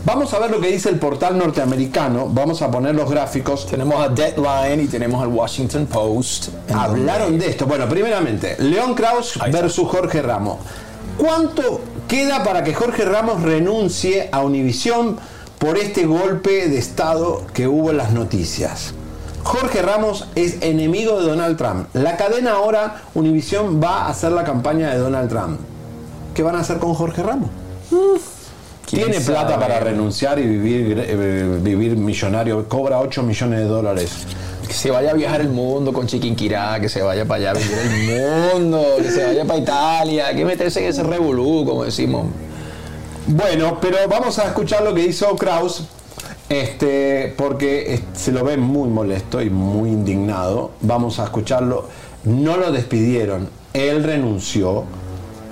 Vamos 0.04 0.32
a 0.32 0.38
ver 0.38 0.50
lo 0.50 0.60
que 0.60 0.68
dice 0.68 0.88
el 0.90 0.98
portal 0.98 1.36
norteamericano. 1.36 2.28
Vamos 2.30 2.62
a 2.62 2.70
poner 2.70 2.94
los 2.94 3.10
gráficos. 3.10 3.66
Tenemos 3.66 3.98
a 4.00 4.08
Deadline 4.08 4.80
y 4.82 4.86
tenemos 4.86 5.20
al 5.20 5.28
Washington 5.28 5.86
Post. 5.86 6.48
Hablaron 6.72 7.30
donde- 7.32 7.46
de 7.46 7.50
esto. 7.50 7.66
Bueno, 7.66 7.88
primeramente, 7.88 8.56
León 8.60 8.94
Kraus 8.94 9.38
versus 9.50 9.88
Jorge 9.88 10.22
Ramos. 10.22 10.58
¿Cuánto 11.16 11.80
queda 12.06 12.44
para 12.44 12.62
que 12.62 12.74
Jorge 12.74 13.04
Ramos 13.04 13.42
renuncie 13.42 14.28
a 14.30 14.40
Univisión 14.42 15.18
por 15.58 15.76
este 15.76 16.06
golpe 16.06 16.68
de 16.68 16.78
Estado 16.78 17.42
que 17.52 17.66
hubo 17.66 17.90
en 17.90 17.96
las 17.96 18.12
noticias? 18.12 18.94
Jorge 19.42 19.82
Ramos 19.82 20.28
es 20.34 20.58
enemigo 20.60 21.20
de 21.20 21.28
Donald 21.28 21.56
Trump. 21.56 21.88
La 21.94 22.16
cadena 22.16 22.52
ahora, 22.52 23.02
Univisión, 23.14 23.82
va 23.82 24.02
a 24.02 24.10
hacer 24.10 24.32
la 24.32 24.44
campaña 24.44 24.90
de 24.90 24.98
Donald 24.98 25.28
Trump. 25.28 25.60
¿Qué 26.34 26.42
van 26.42 26.56
a 26.56 26.60
hacer 26.60 26.78
con 26.78 26.94
Jorge 26.94 27.22
Ramos? 27.22 27.50
¿Quién 28.88 29.10
Tiene 29.10 29.20
plata 29.20 29.58
para 29.58 29.80
renunciar 29.80 30.38
y 30.38 30.42
vivir, 30.42 30.98
eh, 30.98 31.58
vivir 31.62 31.96
millonario. 31.96 32.68
Cobra 32.68 33.00
8 33.00 33.22
millones 33.22 33.60
de 33.60 33.64
dólares. 33.66 34.10
Que 34.66 34.72
se 34.72 34.90
vaya 34.90 35.10
a 35.10 35.14
viajar 35.14 35.40
el 35.40 35.48
mundo 35.48 35.92
con 35.92 36.06
Chiquinquirá, 36.06 36.78
que 36.80 36.88
se 36.88 37.02
vaya 37.02 37.24
para 37.24 37.50
allá 37.50 37.50
a 37.50 37.54
vivir 37.54 37.78
el 37.78 38.60
mundo, 38.60 38.84
que 38.98 39.10
se 39.10 39.24
vaya 39.24 39.44
para 39.44 39.58
Italia, 39.58 40.34
que 40.34 40.44
meterse 40.44 40.80
en 40.80 40.90
ese 40.90 41.02
revolú, 41.02 41.64
como 41.66 41.84
decimos. 41.84 42.26
Bueno, 43.30 43.78
pero 43.78 43.98
vamos 44.08 44.38
a 44.38 44.46
escuchar 44.46 44.82
lo 44.82 44.94
que 44.94 45.04
hizo 45.04 45.36
Kraus, 45.36 45.86
este, 46.48 47.34
porque 47.36 48.00
se 48.14 48.32
lo 48.32 48.42
ve 48.42 48.56
muy 48.56 48.88
molesto 48.88 49.42
y 49.42 49.50
muy 49.50 49.90
indignado. 49.90 50.72
Vamos 50.80 51.20
a 51.20 51.24
escucharlo. 51.24 51.90
No 52.24 52.56
lo 52.56 52.72
despidieron, 52.72 53.50
él 53.74 54.02
renunció 54.02 54.86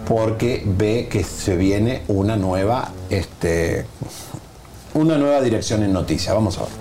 porque 0.08 0.62
ve 0.64 1.08
que 1.10 1.22
se 1.22 1.54
viene 1.54 2.00
una 2.08 2.36
nueva, 2.36 2.92
este, 3.10 3.84
una 4.94 5.18
nueva 5.18 5.42
dirección 5.42 5.82
en 5.82 5.92
noticias. 5.92 6.34
Vamos 6.34 6.56
a 6.56 6.62
ver. 6.62 6.72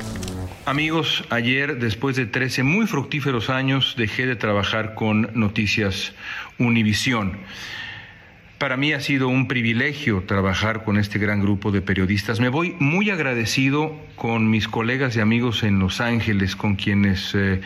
Amigos, 0.65 1.25
ayer, 1.29 1.77
después 1.77 2.15
de 2.15 2.25
13 2.25 2.63
muy 2.63 2.87
fructíferos 2.87 3.49
años, 3.49 3.95
dejé 3.97 4.27
de 4.27 4.37
trabajar 4.37 4.95
con 4.95 5.29
Noticias 5.33 6.13
Univisión. 6.57 7.37
Para 8.65 8.77
mí 8.77 8.93
ha 8.93 8.99
sido 8.99 9.27
un 9.27 9.47
privilegio 9.47 10.23
trabajar 10.23 10.83
con 10.83 10.97
este 10.97 11.19
gran 11.19 11.39
grupo 11.39 11.69
de 11.69 11.83
periodistas. 11.83 12.39
Me 12.39 12.49
voy 12.49 12.75
muy 12.79 13.11
agradecido 13.11 13.95
con 14.15 14.49
mis 14.49 14.67
colegas 14.67 15.15
y 15.15 15.19
amigos 15.19 15.61
en 15.61 15.77
Los 15.77 16.01
Ángeles, 16.01 16.55
con 16.55 16.75
quienes 16.75 17.35
eh, 17.35 17.61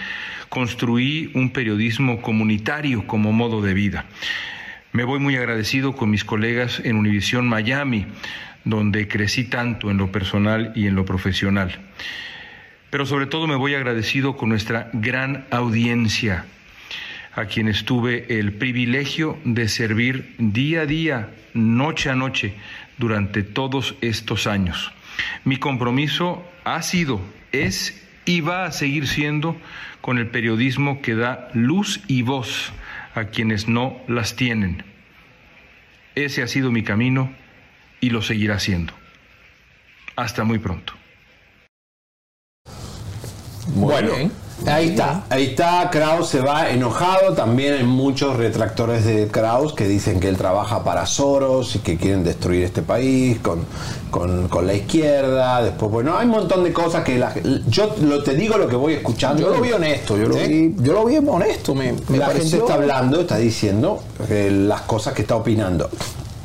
construí 0.49 1.31
un 1.35 1.51
periodismo 1.51 2.21
comunitario 2.21 3.07
como 3.07 3.31
modo 3.31 3.61
de 3.61 3.73
vida. 3.73 4.07
Me 4.91 5.05
voy 5.05 5.19
muy 5.19 5.37
agradecido 5.37 5.93
con 5.93 6.09
mis 6.09 6.25
colegas 6.25 6.81
en 6.83 6.97
Univisión 6.97 7.47
Miami, 7.47 8.05
donde 8.65 9.07
crecí 9.07 9.45
tanto 9.45 9.91
en 9.91 9.95
lo 9.95 10.11
personal 10.11 10.73
y 10.75 10.87
en 10.87 10.95
lo 10.95 11.05
profesional. 11.05 11.79
Pero 12.89 13.05
sobre 13.05 13.25
todo 13.25 13.47
me 13.47 13.55
voy 13.55 13.73
agradecido 13.73 14.35
con 14.35 14.49
nuestra 14.49 14.89
gran 14.91 15.45
audiencia, 15.49 16.43
a 17.33 17.45
quienes 17.45 17.85
tuve 17.85 18.39
el 18.39 18.53
privilegio 18.53 19.37
de 19.43 19.67
servir 19.67 20.35
día 20.37 20.81
a 20.81 20.85
día, 20.85 21.29
noche 21.53 22.09
a 22.09 22.15
noche, 22.15 22.55
durante 22.97 23.43
todos 23.43 23.95
estos 24.01 24.47
años. 24.47 24.91
Mi 25.43 25.57
compromiso 25.57 26.43
ha 26.63 26.81
sido, 26.81 27.21
es 27.51 28.01
y 28.25 28.41
va 28.41 28.65
a 28.65 28.71
seguir 28.71 29.07
siendo 29.07 29.57
con 30.01 30.17
el 30.17 30.27
periodismo 30.27 31.01
que 31.01 31.15
da 31.15 31.49
luz 31.53 32.01
y 32.07 32.21
voz 32.21 32.71
a 33.15 33.25
quienes 33.25 33.67
no 33.67 33.97
las 34.07 34.35
tienen. 34.35 34.83
Ese 36.15 36.43
ha 36.43 36.47
sido 36.47 36.71
mi 36.71 36.83
camino 36.83 37.33
y 38.01 38.11
lo 38.11 38.21
seguirá 38.21 38.59
siendo. 38.59 38.93
Hasta 40.15 40.43
muy 40.43 40.59
pronto. 40.59 40.93
bueno, 43.75 44.11
ahí 44.65 44.89
está, 44.89 45.23
ahí 45.29 45.45
está, 45.45 45.89
Kraus 45.91 46.27
se 46.29 46.41
va 46.41 46.69
enojado, 46.69 47.33
también 47.33 47.73
hay 47.75 47.83
muchos 47.83 48.37
retractores 48.37 49.05
de 49.05 49.27
Kraus 49.27 49.73
que 49.73 49.87
dicen 49.87 50.19
que 50.19 50.27
él 50.29 50.37
trabaja 50.37 50.83
para 50.83 51.05
Soros 51.05 51.75
y 51.75 51.79
que 51.79 51.97
quieren 51.97 52.23
destruir 52.23 52.63
este 52.63 52.81
país 52.81 53.39
con, 53.39 53.59
con, 54.11 54.47
con 54.47 54.67
la 54.67 54.73
izquierda, 54.73 55.63
después, 55.63 55.91
bueno, 55.91 56.17
hay 56.17 56.25
un 56.25 56.31
montón 56.31 56.63
de 56.63 56.73
cosas 56.73 57.03
que 57.03 57.17
la- 57.17 57.33
yo 57.67 57.95
lo, 58.01 58.21
te 58.23 58.35
digo 58.35 58.57
lo 58.57 58.67
que 58.67 58.75
voy 58.75 58.93
escuchando. 58.93 59.41
Yo 59.41 59.49
lo 59.55 59.61
vi 59.61 59.71
honesto, 59.71 60.17
yo 60.17 60.27
lo 60.27 60.35
¿Sí? 60.35 60.47
vi, 60.47 60.75
yo 60.83 60.93
lo 60.93 61.05
vi 61.05 61.17
honesto. 61.17 61.73
Me, 61.75 61.93
me 62.09 62.17
la 62.17 62.27
pareció- 62.27 62.49
gente 62.51 62.57
está 62.65 62.73
hablando, 62.75 63.21
está 63.21 63.37
diciendo 63.37 64.01
eh, 64.29 64.49
las 64.51 64.81
cosas 64.81 65.13
que 65.13 65.21
está 65.23 65.35
opinando. 65.35 65.89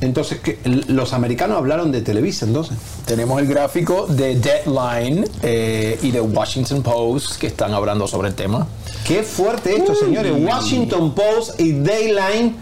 Entonces, 0.01 0.41
¿qué? 0.41 0.59
los 0.89 1.13
americanos 1.13 1.57
hablaron 1.57 1.93
de 1.93 2.03
Televisa, 2.03 2.47
entonces. 2.47 2.77
Tenemos 3.07 3.41
el 3.41 3.47
gráfico 3.47 4.07
de 4.07 4.37
Deadline 4.37 5.25
eh, 5.43 5.99
y 6.03 6.11
de 6.11 6.21
Washington 6.21 6.83
Post 6.83 7.37
que 7.39 7.47
están 7.47 7.73
hablando 7.73 8.07
sobre 8.07 8.29
el 8.29 8.35
tema. 8.35 8.67
Qué 9.07 9.23
fuerte 9.23 9.77
esto, 9.77 9.95
señores. 9.95 10.33
Washington 10.37 11.15
Post 11.15 11.61
y 11.61 11.73
Dayline 11.73 12.57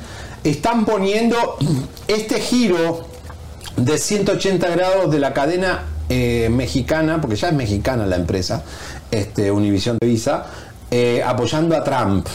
están 0.44 0.84
poniendo 0.84 1.36
este 2.09 2.40
giro 2.40 3.06
de 3.76 3.96
180 3.98 4.68
grados 4.68 5.10
de 5.10 5.18
la 5.18 5.32
cadena 5.32 5.84
eh, 6.09 6.48
mexicana, 6.50 7.20
porque 7.20 7.36
ya 7.36 7.48
es 7.48 7.54
mexicana 7.54 8.06
la 8.06 8.16
empresa, 8.16 8.62
este, 9.10 9.50
Univision 9.50 9.98
Televisa, 9.98 10.46
eh, 10.90 11.22
apoyando 11.24 11.76
a 11.76 11.84
Trump. 11.84 12.26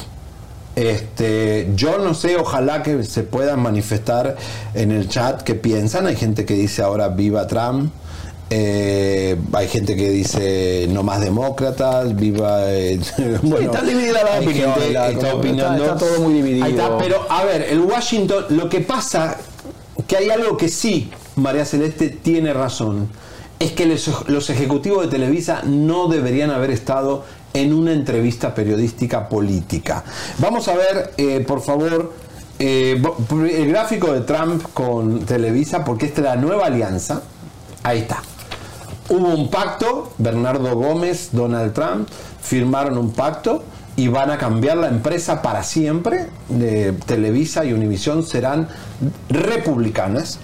Este, 0.78 1.72
yo 1.76 1.98
no 1.98 2.14
sé, 2.14 2.36
ojalá 2.38 2.84
que 2.84 3.04
se 3.04 3.24
puedan 3.24 3.60
manifestar 3.62 4.36
en 4.76 4.92
el 4.92 5.10
chat 5.10 5.42
qué 5.42 5.56
piensan. 5.56 6.06
Hay 6.06 6.16
gente 6.16 6.46
que 6.46 6.54
dice 6.54 6.84
ahora 6.84 7.08
viva 7.08 7.48
Trump. 7.48 7.92
Eh, 8.52 9.36
hay 9.54 9.68
gente 9.68 9.96
que 9.96 10.10
dice 10.12 10.86
no 10.92 11.02
más 11.02 11.20
demócratas, 11.20 12.16
viva. 12.16 12.72
eh, 12.72 13.00
bueno, 13.42 13.72
está 13.72 13.82
dividida 13.84 14.24
la 14.24 14.40
opinión, 14.40 14.72
gente 14.74 14.92
la- 14.94 15.08
que 15.08 15.14
está 15.14 15.32
está- 15.32 15.78
está 15.78 15.98
todo 15.98 16.22
muy 16.22 16.34
dividido. 16.36 16.66
Ahí 16.66 16.72
está, 16.74 16.96
pero 17.00 17.26
a 17.28 17.44
ver, 17.44 17.64
el 17.64 17.80
Washington, 17.82 18.46
lo 18.50 18.70
que 18.70 18.82
pasa, 18.82 19.36
que 20.08 20.16
hay 20.16 20.30
algo 20.30 20.58
que 20.58 20.70
sí, 20.70 21.10
María 21.38 21.66
Celeste 21.66 22.10
tiene 22.10 22.54
razón, 22.54 23.10
es 23.60 23.72
que 23.72 23.88
los, 23.88 24.30
los 24.30 24.50
ejecutivos 24.52 25.02
de 25.02 25.08
Televisa 25.10 25.64
no 25.66 26.08
deberían 26.08 26.52
haber 26.52 26.70
estado 26.70 27.26
en 27.62 27.74
una 27.74 27.92
entrevista 27.92 28.54
periodística 28.54 29.28
política. 29.28 30.04
Vamos 30.40 30.68
a 30.68 30.76
ver, 30.76 31.14
eh, 31.18 31.44
por 31.48 31.62
favor, 31.62 32.14
eh, 32.60 33.02
el 33.32 33.70
gráfico 33.70 34.14
de 34.14 34.22
Trump 34.22 34.64
con 34.74 35.26
Televisa, 35.26 35.84
porque 35.84 36.06
esta 36.06 36.22
es 36.22 36.26
la 36.26 36.36
nueva 36.36 36.68
alianza. 36.68 37.22
Ahí 37.84 38.00
está. 38.00 38.22
Hubo 39.10 39.30
un 39.30 39.50
pacto, 39.50 40.12
Bernardo 40.18 40.76
Gómez, 40.76 41.30
Donald 41.32 41.74
Trump 41.74 42.10
firmaron 42.42 42.98
un 42.98 43.12
pacto 43.12 43.64
y 43.96 44.08
van 44.08 44.32
a 44.32 44.38
cambiar 44.38 44.78
la 44.78 44.88
empresa 44.88 45.42
para 45.42 45.64
siempre. 45.64 46.30
Televisa 47.06 47.66
y 47.66 47.74
Univisión 47.74 48.24
serán 48.24 48.70
republicanas 49.30 50.40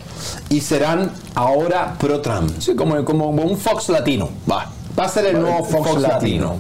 y 0.50 0.62
serán 0.62 1.12
ahora 1.36 1.96
pro 2.00 2.20
Trump. 2.22 2.52
Sí, 2.60 2.76
como, 2.76 3.04
como 3.06 3.30
un 3.30 3.58
Fox 3.58 3.90
latino. 3.90 4.30
Va. 4.50 4.70
Va 4.98 5.06
a 5.06 5.10
ser 5.10 5.26
el 5.28 5.42
nuevo 5.42 5.64
Fox, 5.64 6.02
latino. 6.02 6.58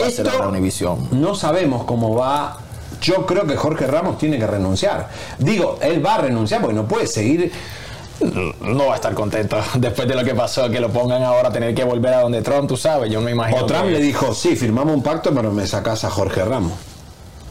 Va 0.00 0.06
a 0.06 0.10
ser 0.10 0.26
Esto 0.26 0.48
Univision. 0.48 1.08
no 1.12 1.34
sabemos 1.34 1.84
cómo 1.84 2.14
va. 2.14 2.58
Yo 3.00 3.26
creo 3.26 3.46
que 3.46 3.56
Jorge 3.56 3.86
Ramos 3.86 4.18
tiene 4.18 4.38
que 4.38 4.46
renunciar. 4.46 5.08
Digo, 5.38 5.78
él 5.82 6.04
va 6.04 6.14
a 6.14 6.18
renunciar 6.18 6.60
porque 6.60 6.74
no 6.74 6.86
puede 6.86 7.06
seguir. 7.06 7.52
No 8.62 8.86
va 8.86 8.92
a 8.94 8.96
estar 8.96 9.12
contento 9.12 9.58
después 9.74 10.08
de 10.08 10.14
lo 10.14 10.24
que 10.24 10.34
pasó, 10.34 10.70
que 10.70 10.80
lo 10.80 10.88
pongan 10.88 11.22
ahora 11.22 11.50
a 11.50 11.52
tener 11.52 11.74
que 11.74 11.84
volver 11.84 12.14
a 12.14 12.20
donde 12.22 12.40
Trump, 12.40 12.66
tú 12.68 12.76
sabes, 12.76 13.10
yo 13.10 13.20
me 13.20 13.32
imagino. 13.32 13.60
O 13.62 13.66
Trump 13.66 13.84
que- 13.84 13.90
le 13.92 14.00
dijo, 14.00 14.32
sí, 14.34 14.56
firmamos 14.56 14.94
un 14.94 15.02
pacto, 15.02 15.34
pero 15.34 15.52
me 15.52 15.66
sacas 15.66 16.04
a 16.04 16.10
Jorge 16.10 16.42
Ramos. 16.44 16.72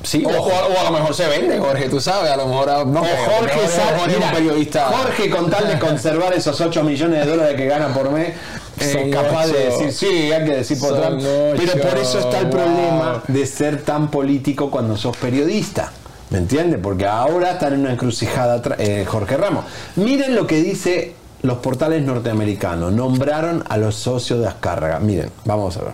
Sí, 0.01 0.23
o, 0.23 0.30
a 0.30 0.84
lo 0.84 0.91
mejor 0.91 1.15
se 1.15 1.27
vende, 1.27 1.57
Jorge, 1.59 1.89
tú 1.89 1.99
sabes, 1.99 2.30
a 2.31 2.35
lo 2.38 2.45
mejor 2.47 2.69
a- 2.69 2.84
no, 2.85 3.01
O 3.01 3.05
Jorge, 3.05 3.26
Jorge, 3.26 3.55
Jorge 3.55 4.11
es 4.11 4.17
mira, 4.17 4.27
un 4.30 4.34
periodista. 4.35 4.85
Jorge, 4.88 5.30
con 5.30 5.49
tal 5.49 5.67
de 5.67 5.80
conservar 5.80 6.34
esos 6.34 6.59
8 6.61 6.84
millones 6.84 7.26
de 7.26 7.31
dólares 7.31 7.55
que 7.55 7.65
gana 7.67 7.88
por 7.93 8.11
mes, 8.11 8.34
Son 8.80 9.10
capaz 9.10 9.47
de 9.47 9.69
decir, 9.69 9.91
sí, 9.93 10.31
hay 10.31 10.45
que 10.45 10.52
decir 10.52 10.80
por 10.80 10.99
Trump. 10.99 11.22
Pero 11.57 11.81
por 11.81 11.97
eso 11.97 12.19
está 12.19 12.39
el 12.39 12.47
wow. 12.47 12.52
problema 12.52 13.23
de 13.27 13.45
ser 13.45 13.81
tan 13.84 14.11
político 14.11 14.69
cuando 14.69 14.97
sos 14.97 15.15
periodista. 15.18 15.91
¿Me 16.30 16.39
entiendes? 16.39 16.80
Porque 16.81 17.06
ahora 17.06 17.52
están 17.52 17.73
en 17.73 17.81
una 17.81 17.93
encrucijada 17.93 18.61
eh, 18.77 19.06
Jorge 19.07 19.38
Ramos. 19.38 19.65
Miren 19.95 20.35
lo 20.35 20.45
que 20.47 20.61
dice 20.61 21.14
los 21.43 21.60
portales 21.60 22.03
norteamericanos. 22.03 22.91
Nombraron 22.91 23.64
a 23.69 23.77
los 23.77 23.95
socios 23.95 24.39
de 24.39 24.47
Azcárraga. 24.47 24.99
Miren, 24.99 25.31
vamos 25.45 25.77
a 25.77 25.81
ver. 25.81 25.93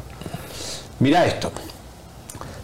Mira 0.99 1.25
esto. 1.25 1.51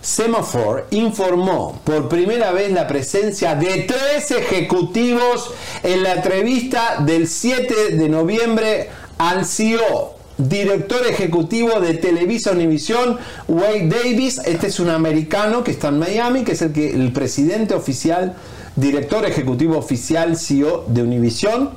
Semaphore 0.02 0.86
informó 0.92 1.82
por 1.84 2.08
primera 2.08 2.52
vez 2.52 2.72
la 2.72 2.88
presencia 2.88 3.56
de 3.56 3.80
tres 3.84 4.32
ejecutivos 4.32 5.52
en 5.84 6.02
la 6.02 6.14
entrevista 6.14 6.98
del 7.02 7.28
7 7.28 7.90
de 7.90 8.08
noviembre 8.08 8.90
al 9.18 9.46
CEO, 9.46 10.16
director 10.38 11.06
ejecutivo 11.08 11.80
de 11.80 11.96
Televisa 11.96 12.52
Univisión, 12.52 13.18
Wade 13.48 13.88
Davis. 13.88 14.40
Este 14.46 14.68
es 14.68 14.80
un 14.80 14.90
americano 14.90 15.64
que 15.64 15.72
está 15.72 15.90
en 15.90 16.00
Miami, 16.00 16.44
que 16.44 16.54
es 16.54 16.62
el, 16.62 16.74
que, 16.74 16.94
el 16.94 17.12
presidente 17.12 17.74
oficial, 17.74 18.36
director 18.76 19.26
ejecutivo 19.26 19.78
oficial, 19.78 20.38
CEO 20.38 20.86
de 20.88 21.02
Univisión, 21.02 21.72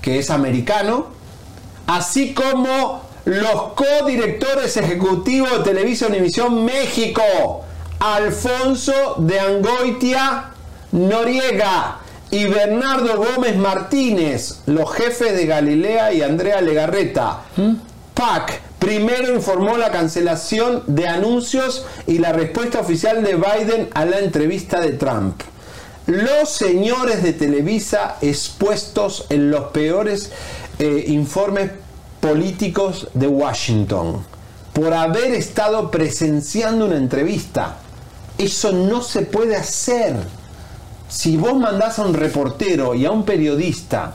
que 0.00 0.18
es 0.18 0.30
americano 0.30 1.18
así 1.86 2.34
como 2.34 3.02
los 3.24 3.72
codirectores 3.74 4.76
ejecutivos 4.76 5.50
de 5.50 5.64
Televisa 5.64 6.06
Univisión 6.06 6.64
México, 6.64 7.22
Alfonso 7.98 9.16
de 9.18 9.40
Angoitia 9.40 10.50
Noriega 10.92 11.98
y 12.30 12.44
Bernardo 12.44 13.16
Gómez 13.16 13.56
Martínez, 13.56 14.60
los 14.66 14.92
jefes 14.92 15.34
de 15.34 15.46
Galilea 15.46 16.12
y 16.12 16.22
Andrea 16.22 16.60
Legarreta. 16.60 17.40
PAC 18.14 18.60
primero 18.78 19.34
informó 19.34 19.76
la 19.76 19.90
cancelación 19.90 20.84
de 20.86 21.08
anuncios 21.08 21.84
y 22.06 22.18
la 22.18 22.32
respuesta 22.32 22.80
oficial 22.80 23.22
de 23.22 23.34
Biden 23.34 23.88
a 23.94 24.04
la 24.04 24.20
entrevista 24.20 24.80
de 24.80 24.92
Trump. 24.92 25.42
Los 26.06 26.50
señores 26.50 27.22
de 27.22 27.32
Televisa 27.32 28.16
expuestos 28.20 29.26
en 29.28 29.50
los 29.50 29.64
peores 29.66 30.32
eh, 30.78 31.04
informes 31.08 31.70
políticos 32.20 33.08
de 33.14 33.26
Washington 33.26 34.24
por 34.72 34.94
haber 34.94 35.34
estado 35.34 35.90
presenciando 35.90 36.86
una 36.86 36.96
entrevista. 36.96 37.76
Eso 38.38 38.72
no 38.72 39.02
se 39.02 39.22
puede 39.22 39.56
hacer. 39.56 40.16
Si 41.10 41.36
vos 41.36 41.54
mandás 41.56 41.98
a 41.98 42.04
un 42.04 42.14
reportero 42.14 42.94
y 42.94 43.04
a 43.04 43.10
un 43.10 43.24
periodista, 43.24 44.14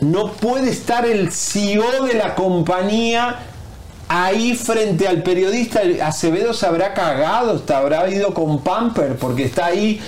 no 0.00 0.32
puede 0.32 0.70
estar 0.70 1.06
el 1.06 1.32
CEO 1.32 2.04
de 2.04 2.14
la 2.14 2.36
compañía 2.36 3.40
ahí 4.08 4.54
frente 4.54 5.08
al 5.08 5.24
periodista. 5.24 5.80
Acevedo 6.02 6.52
se 6.52 6.66
habrá 6.66 6.94
cagado, 6.94 7.60
habrá 7.74 8.08
ido 8.08 8.32
con 8.32 8.62
Pamper, 8.62 9.16
porque 9.16 9.44
está 9.44 9.66
ahí 9.66 10.00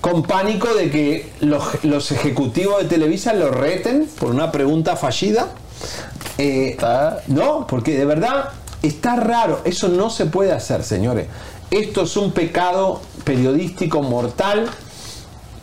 con 0.00 0.22
pánico 0.22 0.74
de 0.74 0.90
que 0.90 1.32
los, 1.40 1.84
los 1.84 2.10
ejecutivos 2.10 2.82
de 2.82 2.88
Televisa 2.88 3.32
lo 3.34 3.50
reten 3.50 4.08
por 4.18 4.30
una 4.30 4.50
pregunta 4.50 4.96
fallida. 4.96 5.48
Eh, 6.38 6.76
no, 7.28 7.66
porque 7.66 7.96
de 7.96 8.04
verdad 8.04 8.50
Está 8.82 9.16
raro, 9.16 9.60
eso 9.64 9.88
no 9.88 10.08
se 10.08 10.26
puede 10.26 10.52
hacer, 10.52 10.84
señores. 10.84 11.26
Esto 11.70 12.02
es 12.02 12.16
un 12.16 12.30
pecado 12.30 13.00
periodístico 13.24 14.02
mortal. 14.02 14.68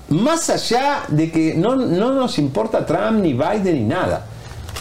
Más 0.09 0.49
allá 0.49 1.03
de 1.07 1.31
que 1.31 1.53
no, 1.55 1.75
no 1.75 2.13
nos 2.13 2.37
importa 2.37 2.85
Trump, 2.85 3.21
ni 3.21 3.33
Biden, 3.33 3.75
ni 3.75 3.83
nada. 3.83 4.25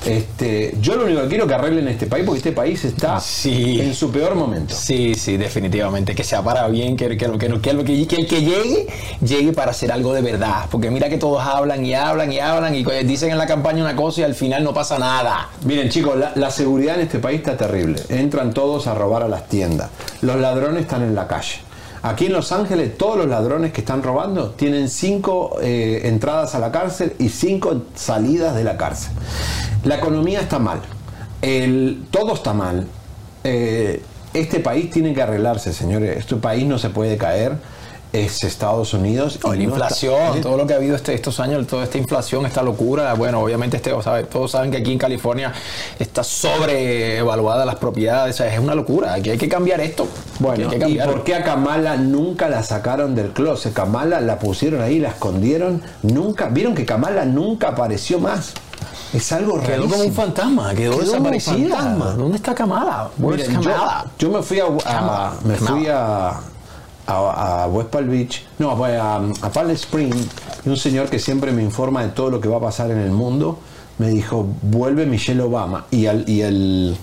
Este, 0.04 0.74
yo 0.80 0.96
lo 0.96 1.06
único 1.06 1.22
que 1.22 1.28
quiero 1.28 1.44
es 1.44 1.48
que 1.48 1.54
arreglen 1.54 1.88
este 1.88 2.06
país 2.06 2.24
porque 2.26 2.38
este 2.38 2.52
país 2.52 2.84
está 2.84 3.18
en 3.44 3.94
su 3.94 4.10
peor 4.10 4.34
momento. 4.34 4.74
Sí, 4.74 5.14
sí, 5.14 5.36
definitivamente. 5.36 6.14
Que 6.14 6.24
sea 6.24 6.42
para 6.42 6.68
bien, 6.68 6.96
que, 6.96 7.08
que, 7.08 7.16
que, 7.16 7.38
que, 7.38 8.06
que 8.06 8.16
el 8.16 8.26
que 8.26 8.42
llegue, 8.42 8.86
llegue 9.24 9.52
para 9.52 9.70
hacer 9.70 9.90
algo 9.90 10.12
de 10.12 10.20
verdad. 10.20 10.66
Porque 10.70 10.90
mira 10.90 11.08
que 11.08 11.16
todos 11.16 11.42
hablan 11.42 11.84
y 11.86 11.94
hablan 11.94 12.30
y 12.30 12.38
hablan 12.38 12.74
y 12.74 12.84
dicen 13.04 13.30
en 13.30 13.38
la 13.38 13.46
campaña 13.46 13.82
una 13.82 13.96
cosa 13.96 14.20
y 14.20 14.24
al 14.24 14.34
final 14.34 14.62
no 14.62 14.74
pasa 14.74 14.98
nada. 14.98 15.48
Miren 15.64 15.88
chicos, 15.88 16.18
la, 16.18 16.32
la 16.34 16.50
seguridad 16.50 16.96
en 16.96 17.02
este 17.02 17.18
país 17.18 17.38
está 17.38 17.56
terrible. 17.56 18.02
Entran 18.10 18.52
todos 18.52 18.86
a 18.86 18.94
robar 18.94 19.22
a 19.22 19.28
las 19.28 19.48
tiendas. 19.48 19.88
Los 20.20 20.36
ladrones 20.36 20.82
están 20.82 21.02
en 21.02 21.14
la 21.14 21.26
calle. 21.26 21.60
Aquí 22.04 22.26
en 22.26 22.34
Los 22.34 22.52
Ángeles 22.52 22.98
todos 22.98 23.16
los 23.16 23.26
ladrones 23.28 23.72
que 23.72 23.80
están 23.80 24.02
robando 24.02 24.50
tienen 24.50 24.90
cinco 24.90 25.56
eh, 25.62 26.02
entradas 26.04 26.54
a 26.54 26.58
la 26.58 26.70
cárcel 26.70 27.14
y 27.18 27.30
cinco 27.30 27.84
salidas 27.94 28.54
de 28.54 28.62
la 28.62 28.76
cárcel. 28.76 29.12
La 29.84 29.94
economía 29.94 30.42
está 30.42 30.58
mal. 30.58 30.82
El, 31.40 32.04
todo 32.10 32.34
está 32.34 32.52
mal. 32.52 32.86
Eh, 33.42 34.02
este 34.34 34.60
país 34.60 34.90
tiene 34.90 35.14
que 35.14 35.22
arreglarse, 35.22 35.72
señores. 35.72 36.18
Este 36.18 36.36
país 36.36 36.66
no 36.66 36.78
se 36.78 36.90
puede 36.90 37.16
caer. 37.16 37.56
Es 38.14 38.44
Estados 38.44 38.94
Unidos. 38.94 39.40
No, 39.42 39.50
la 39.50 39.56
no 39.56 39.62
inflación, 39.64 40.22
está- 40.36 40.40
todo 40.42 40.56
lo 40.56 40.66
que 40.68 40.74
ha 40.74 40.76
habido 40.76 40.94
este- 40.94 41.14
estos 41.14 41.40
años, 41.40 41.66
toda 41.66 41.82
esta 41.82 41.98
inflación, 41.98 42.46
esta 42.46 42.62
locura. 42.62 43.12
Bueno, 43.14 43.40
obviamente 43.40 43.78
este, 43.78 43.92
o 43.92 44.00
sea, 44.02 44.22
todos 44.24 44.52
saben 44.52 44.70
que 44.70 44.76
aquí 44.78 44.92
en 44.92 44.98
California 44.98 45.52
está 45.98 46.22
sobrevaluada 46.22 47.64
las 47.64 47.74
propiedades. 47.76 48.36
o 48.36 48.38
sea, 48.38 48.52
es 48.54 48.60
una 48.60 48.74
locura. 48.76 49.14
Aquí 49.14 49.30
hay 49.30 49.38
que 49.38 49.48
cambiar 49.48 49.80
esto. 49.80 50.06
Bueno, 50.38 50.70
hay 50.70 50.78
que 50.78 50.88
¿y 50.90 50.98
por 50.98 51.24
qué 51.24 51.34
a 51.34 51.42
Kamala 51.42 51.96
nunca 51.96 52.48
la 52.48 52.62
sacaron 52.62 53.14
del 53.16 53.30
closet? 53.32 53.72
Kamala 53.72 54.20
la 54.20 54.38
pusieron 54.38 54.80
ahí, 54.80 55.00
la 55.00 55.08
escondieron. 55.08 55.82
Nunca, 56.02 56.46
vieron 56.48 56.74
que 56.74 56.84
Kamala 56.86 57.24
nunca 57.24 57.68
apareció 57.70 58.20
más. 58.20 58.52
Es 59.12 59.30
algo 59.32 59.54
Quedó 59.60 59.68
rarísimo. 59.70 59.90
como 59.92 60.04
un 60.04 60.12
fantasma, 60.12 60.74
quedó, 60.74 60.94
un 60.96 61.00
desaparecida. 61.04 61.76
fantasma. 61.76 62.10
¿Dónde 62.12 62.36
está 62.36 62.54
Kamala? 62.54 63.08
Where's 63.18 63.48
Miren, 63.48 63.62
Kamala? 63.62 64.06
yo 64.18 64.30
me 64.30 64.42
fui 64.42 64.60
a, 64.60 64.66
me 65.44 65.54
fui 65.56 65.86
a, 65.88 66.32
a, 67.06 67.66
West 67.70 67.90
Palm 67.90 68.10
Beach, 68.10 68.44
no, 68.58 68.70
a, 68.70 69.16
a 69.16 69.52
Palm 69.52 69.70
Spring, 69.70 70.14
y 70.64 70.68
un 70.68 70.76
señor 70.76 71.08
que 71.08 71.18
siempre 71.18 71.52
me 71.52 71.62
informa 71.62 72.02
de 72.02 72.08
todo 72.10 72.30
lo 72.30 72.40
que 72.40 72.48
va 72.48 72.58
a 72.58 72.60
pasar 72.60 72.90
en 72.90 72.98
el 72.98 73.10
mundo, 73.10 73.58
me 73.98 74.08
dijo, 74.08 74.46
vuelve 74.62 75.06
Michelle 75.06 75.42
Obama. 75.42 75.86
Y 75.90 76.06
al, 76.06 76.28
y 76.28 76.42
el, 76.42 76.96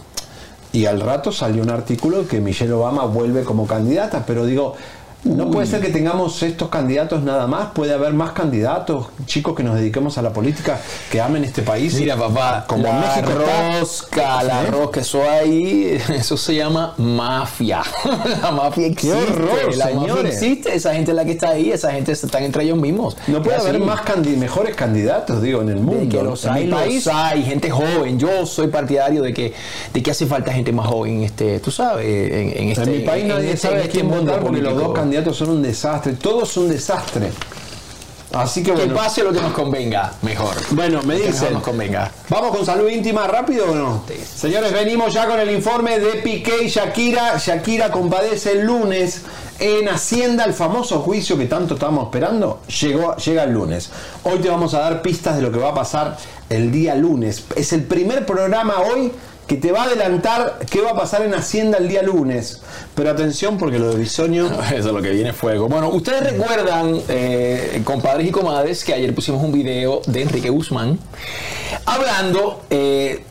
y 0.73 0.85
al 0.85 1.01
rato 1.01 1.31
salió 1.31 1.63
un 1.63 1.69
artículo 1.69 2.27
que 2.27 2.39
Michelle 2.39 2.73
Obama 2.73 3.05
vuelve 3.05 3.43
como 3.43 3.67
candidata, 3.67 4.25
pero 4.25 4.45
digo, 4.45 4.75
no 5.23 5.51
puede 5.51 5.67
ser 5.67 5.81
que 5.81 5.89
tengamos 5.89 6.41
estos 6.41 6.69
candidatos 6.69 7.21
nada 7.21 7.45
más, 7.45 7.67
puede 7.73 7.93
haber 7.93 8.11
más 8.13 8.31
candidatos, 8.31 9.07
chicos 9.27 9.55
que 9.55 9.61
nos 9.61 9.75
dediquemos 9.75 10.17
a 10.17 10.23
la 10.23 10.33
política, 10.33 10.79
que 11.11 11.21
amen 11.21 11.43
este 11.43 11.61
país. 11.61 11.93
Mira, 11.93 12.15
papá, 12.17 12.65
como 12.67 12.83
la 12.83 12.93
México 12.93 13.29
está- 13.29 13.79
rosca, 13.79 14.43
la 14.43 14.63
¿Eh? 14.63 14.67
rosca, 14.71 15.01
eso 15.01 15.21
ahí, 15.29 15.95
eso 16.15 16.37
se 16.37 16.55
llama 16.55 16.95
mafia. 16.97 17.83
la 18.41 18.51
mafia 18.51 18.87
existe. 18.87 19.15
horror, 19.15 19.75
la 19.75 19.85
mafia 19.91 20.01
señores. 20.01 20.33
existe, 20.41 20.73
esa 20.75 20.93
gente 20.95 21.11
es 21.11 21.15
la 21.15 21.23
que 21.25 21.31
está 21.31 21.49
ahí, 21.49 21.71
esa 21.71 21.91
gente 21.91 22.13
están 22.13 22.43
entre 22.43 22.63
ellos 22.63 22.79
mismos. 22.79 23.15
No 23.27 23.43
puede 23.43 23.57
haber 23.57 23.75
así. 23.75 23.83
más 23.83 24.01
candi- 24.01 24.35
mejores 24.37 24.75
candidatos, 24.75 25.39
digo, 25.43 25.61
en 25.61 25.69
el 25.69 25.75
mundo. 25.81 26.01
De 26.01 26.09
que 26.09 26.23
los 26.23 26.45
hay, 26.47 26.67
país, 26.67 27.05
los 27.05 27.15
hay, 27.15 27.43
gente 27.43 27.69
joven. 27.69 28.17
Yo 28.17 28.47
soy 28.47 28.67
partidario 28.67 29.21
de 29.21 29.33
que, 29.35 29.53
de 29.93 30.01
que 30.01 30.09
hace 30.09 30.25
falta 30.25 30.51
gente 30.51 30.71
más 30.71 30.87
joven, 30.87 31.21
este, 31.21 31.59
tú 31.59 31.69
sabes, 31.69 32.05
en, 32.07 32.57
en 32.57 32.69
este 32.69 32.83
en 32.83 32.91
mi 32.91 32.99
país 33.05 33.21
en 33.23 33.29
nadie 33.29 33.51
este- 33.51 33.67
sabe 33.67 33.81
este 33.81 33.91
quién 33.91 34.09
votar 34.09 34.39
porque 34.39 34.61
los 34.61 34.75
dos 34.75 34.85
candidatos 34.93 35.10
son 35.33 35.49
un 35.49 35.61
desastre. 35.61 36.13
Todo 36.13 36.43
es 36.43 36.57
un 36.57 36.69
desastre. 36.69 37.31
Así 38.33 38.63
que 38.63 38.71
Que 38.71 38.77
bueno. 38.77 38.95
pase 38.95 39.23
lo 39.23 39.33
que 39.33 39.41
nos 39.41 39.51
convenga, 39.51 40.13
mejor. 40.21 40.55
Bueno, 40.71 41.01
me 41.03 41.15
que 41.17 41.27
dicen. 41.27 41.33
mejor 41.33 41.51
nos 41.51 41.63
convenga. 41.63 42.11
Vamos 42.29 42.55
con 42.55 42.65
salud 42.65 42.89
íntima 42.89 43.27
rápido 43.27 43.71
o 43.71 43.75
no? 43.75 44.03
Señores, 44.35 44.71
venimos 44.71 45.13
ya 45.13 45.27
con 45.27 45.37
el 45.37 45.51
informe 45.51 45.99
de 45.99 46.11
Piqué 46.21 46.63
y 46.63 46.69
Shakira. 46.69 47.37
Shakira 47.37 47.91
compadece 47.91 48.53
el 48.53 48.65
lunes 48.65 49.23
en 49.59 49.89
Hacienda, 49.89 50.45
el 50.45 50.53
famoso 50.53 51.01
juicio 51.01 51.37
que 51.37 51.45
tanto 51.45 51.73
estábamos 51.73 52.05
esperando. 52.05 52.61
Llegó, 52.81 53.17
llega 53.17 53.43
el 53.43 53.51
lunes. 53.51 53.91
Hoy 54.23 54.39
te 54.39 54.49
vamos 54.49 54.73
a 54.75 54.79
dar 54.79 55.01
pistas 55.01 55.35
de 55.35 55.41
lo 55.41 55.51
que 55.51 55.59
va 55.59 55.71
a 55.71 55.75
pasar 55.75 56.15
el 56.49 56.71
día 56.71 56.95
lunes. 56.95 57.43
Es 57.57 57.73
el 57.73 57.83
primer 57.83 58.25
programa 58.25 58.75
hoy 58.79 59.11
que 59.51 59.57
te 59.57 59.73
va 59.73 59.81
a 59.81 59.83
adelantar 59.83 60.59
qué 60.69 60.79
va 60.79 60.91
a 60.91 60.95
pasar 60.95 61.23
en 61.23 61.33
Hacienda 61.33 61.77
el 61.77 61.89
día 61.89 62.01
lunes. 62.01 62.61
Pero 62.95 63.09
atención 63.09 63.57
porque 63.57 63.79
lo 63.79 63.89
de 63.89 63.97
Bisoño... 63.97 64.45
Eso 64.73 64.75
es 64.75 64.85
lo 64.85 65.01
que 65.01 65.09
viene 65.09 65.33
fuego. 65.33 65.67
Bueno, 65.67 65.89
ustedes 65.89 66.23
recuerdan, 66.31 67.01
eh, 67.09 67.81
compadres 67.83 68.29
y 68.29 68.31
comadres, 68.31 68.85
que 68.85 68.93
ayer 68.93 69.13
pusimos 69.13 69.43
un 69.43 69.51
video 69.51 70.01
de 70.07 70.21
Enrique 70.21 70.49
Guzmán 70.49 70.97
hablando 71.85 72.61
eh, 72.69 73.25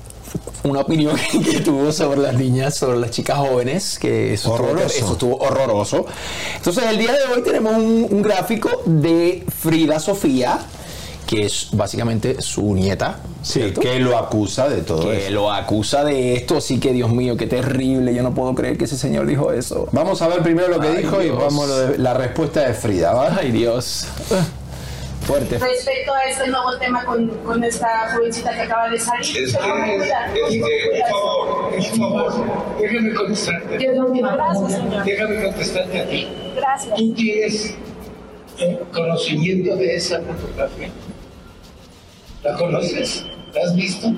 una 0.64 0.80
opinión 0.80 1.16
que 1.44 1.60
tuvo 1.60 1.90
sobre 1.90 2.20
las 2.20 2.34
niñas, 2.34 2.76
sobre 2.76 2.98
las 2.98 3.12
chicas 3.12 3.38
jóvenes, 3.38 3.98
que 3.98 4.34
eso 4.34 4.50
estuvo, 4.50 4.68
Horroroso. 4.68 4.98
eso 4.98 5.12
estuvo 5.12 5.36
horroroso. 5.38 6.06
Entonces, 6.54 6.84
el 6.84 6.98
día 6.98 7.14
de 7.14 7.32
hoy 7.32 7.42
tenemos 7.42 7.72
un, 7.78 8.08
un 8.10 8.20
gráfico 8.20 8.82
de 8.84 9.42
Frida 9.58 9.98
Sofía, 9.98 10.58
que 11.30 11.46
es 11.46 11.68
básicamente 11.70 12.42
su 12.42 12.74
nieta. 12.74 13.20
Sí, 13.40 13.72
que 13.80 14.00
lo 14.00 14.18
acusa 14.18 14.68
de 14.68 14.82
todo 14.82 15.08
que 15.12 15.26
eso. 15.26 15.30
lo 15.30 15.52
acusa 15.52 16.02
de 16.04 16.34
esto, 16.34 16.56
así 16.56 16.80
que 16.80 16.92
Dios 16.92 17.08
mío, 17.12 17.36
qué 17.36 17.46
terrible, 17.46 18.12
yo 18.12 18.24
no 18.24 18.34
puedo 18.34 18.52
creer 18.56 18.76
que 18.76 18.86
ese 18.86 18.98
señor 18.98 19.26
dijo 19.26 19.52
eso. 19.52 19.86
Vamos 19.92 20.20
a 20.22 20.26
ver 20.28 20.42
primero 20.42 20.66
lo 20.66 20.80
que 20.80 20.88
Ay, 20.88 20.96
dijo 20.96 21.20
y 21.20 21.26
Dios. 21.26 21.38
vamos 21.38 21.64
a 21.64 21.68
lo 21.68 21.76
de- 21.78 21.98
la 21.98 22.14
respuesta 22.14 22.66
de 22.66 22.74
Frida. 22.74 23.12
¿va? 23.14 23.36
Ay 23.40 23.52
Dios. 23.52 24.08
Fuerte. 25.22 25.58
Respecto 25.58 26.12
a 26.12 26.24
este 26.24 26.48
nuevo 26.48 26.76
tema 26.78 27.04
con, 27.04 27.28
con 27.44 27.62
esta 27.62 28.12
jovencita 28.12 28.52
que 28.52 28.60
acaba 28.62 28.88
de 28.88 28.98
salir, 28.98 29.36
Es 29.36 29.52
que, 29.56 30.58
que, 30.58 31.00
por 31.00 31.20
favor, 31.20 31.70
por 31.70 31.96
favor, 31.96 32.76
déjame 32.80 33.14
contestarte. 33.14 33.76
Gracias, 33.78 34.72
señor. 34.72 35.04
Déjame 35.04 35.42
contestarte 35.44 36.00
a 36.00 36.08
ti. 36.08 36.28
Gracias. 36.56 36.96
¿Tú 36.96 37.14
tienes 37.14 37.74
eh, 38.58 38.80
conocimiento 38.92 39.76
de 39.76 39.94
esa 39.94 40.20
fotografía? 40.22 40.88
¿La 42.42 42.54
conoces? 42.56 43.26
¿La 43.54 43.62
has 43.62 43.74
visto? 43.76 44.12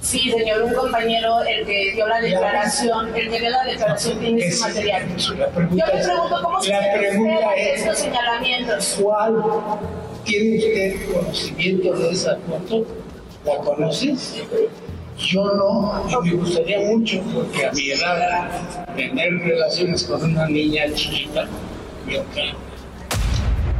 Sí, 0.00 0.30
señor, 0.30 0.62
un 0.62 0.74
compañero, 0.74 1.42
el 1.44 1.66
que 1.66 1.92
dio 1.92 2.06
la 2.06 2.20
declaración, 2.20 3.14
el 3.14 3.30
que 3.30 3.40
dio 3.40 3.50
la 3.50 3.64
declaración 3.64 4.18
tiene 4.18 4.46
ese 4.46 4.60
material. 4.60 5.16
Yo 5.16 5.34
me 5.34 5.44
es- 5.44 6.06
pregunto 6.06 6.40
cómo 6.42 6.62
se 6.62 6.72
es- 6.72 7.78
estos 7.80 7.98
señalamientos. 7.98 8.98
¿Cuál? 9.02 9.34
¿Tiene 10.24 10.56
usted 10.58 11.12
conocimiento 11.12 11.92
de 11.98 12.10
esa 12.10 12.36
foto? 12.48 12.86
¿La 13.44 13.56
conoces? 13.58 14.42
Yo 15.18 15.44
no, 15.44 16.06
y 16.08 16.28
me 16.30 16.34
gustaría 16.36 16.78
mucho, 16.80 17.20
porque 17.34 17.66
a 17.66 17.72
mi 17.72 17.90
edad, 17.90 18.48
tener 18.96 19.32
relaciones 19.34 20.04
con 20.04 20.22
una 20.24 20.48
niña 20.48 20.84
chiquita, 20.94 21.46
y 22.08 22.16
otra. 22.16 22.42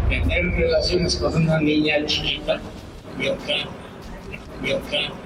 Tener 0.08 0.44
relaciones 0.52 1.16
con 1.16 1.34
una 1.34 1.58
niña 1.60 2.04
chiquita, 2.06 2.60
y 3.18 3.28
otra. 3.28 3.56
Y 4.62 4.72
otra. 4.72 5.23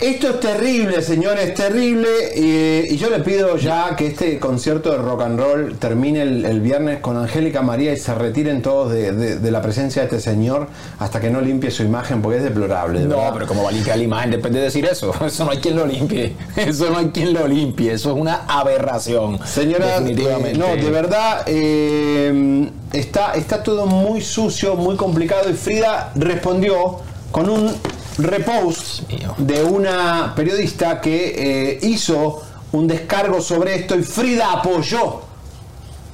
Esto 0.00 0.28
es 0.30 0.38
terrible, 0.40 1.02
señores, 1.02 1.54
terrible. 1.54 2.08
eh, 2.34 2.86
y 2.88 2.96
yo 2.98 3.10
le 3.10 3.18
pido 3.18 3.56
ya 3.56 3.96
que 3.96 4.06
este 4.06 4.38
concierto 4.38 4.92
de 4.92 4.98
rock 4.98 5.22
and 5.22 5.40
roll 5.40 5.76
termine 5.76 6.22
el, 6.22 6.44
el 6.44 6.60
viernes 6.60 7.00
con 7.00 7.16
Angélica 7.16 7.62
María 7.62 7.92
y 7.92 7.96
se 7.96 8.14
retiren 8.14 8.62
todos 8.62 8.92
de, 8.92 9.10
de- 9.10 9.38
de 9.40 9.50
la 9.50 9.60
presencia 9.60 10.02
de 10.02 10.06
este 10.06 10.20
señor 10.20 10.68
hasta 11.00 11.20
que 11.20 11.30
no 11.30 11.40
limpie 11.40 11.72
su 11.72 11.82
imagen 11.82 12.22
porque 12.22 12.38
es 12.38 12.44
deplorable. 12.44 13.00
de 13.00 13.06
No, 13.06 13.16
verdad. 13.16 13.30
pero 13.34 13.46
como 13.48 13.64
va 13.64 13.70
a 13.70 13.72
limpiar 13.72 13.96
la 13.98 14.04
imagen, 14.04 14.30
depende 14.30 14.60
de 14.60 14.66
decir 14.66 14.84
eso. 14.84 15.12
Eso 15.26 15.44
no 15.44 15.50
hay 15.50 15.58
quien 15.58 15.74
lo 15.74 15.84
limpie. 15.84 16.36
Eso 16.56 16.90
no 16.90 16.98
hay 16.98 17.08
quien 17.08 17.32
lo 17.34 17.48
limpie. 17.48 17.92
Eso 17.92 18.12
es 18.14 18.20
una 18.20 18.44
aberración. 18.46 19.40
Señora, 19.44 19.98
definitivamente. 19.98 20.52
eh, 20.52 20.58
no, 20.58 20.76
de 20.80 20.90
verdad, 20.92 21.42
eh, 21.46 22.70
está, 22.92 23.32
está 23.34 23.64
todo 23.64 23.86
muy 23.86 24.20
sucio, 24.20 24.76
muy 24.76 24.94
complicado 24.94 25.50
y 25.50 25.54
Frida 25.54 26.12
respondió 26.14 27.00
con 27.32 27.50
un 27.50 27.74
repost 28.18 29.08
de 29.38 29.62
una 29.62 30.34
periodista 30.34 31.00
que 31.00 31.70
eh, 31.72 31.78
hizo 31.82 32.42
un 32.72 32.86
descargo 32.86 33.40
sobre 33.40 33.76
esto 33.76 33.96
y 33.96 34.02
Frida 34.02 34.52
apoyó 34.52 35.22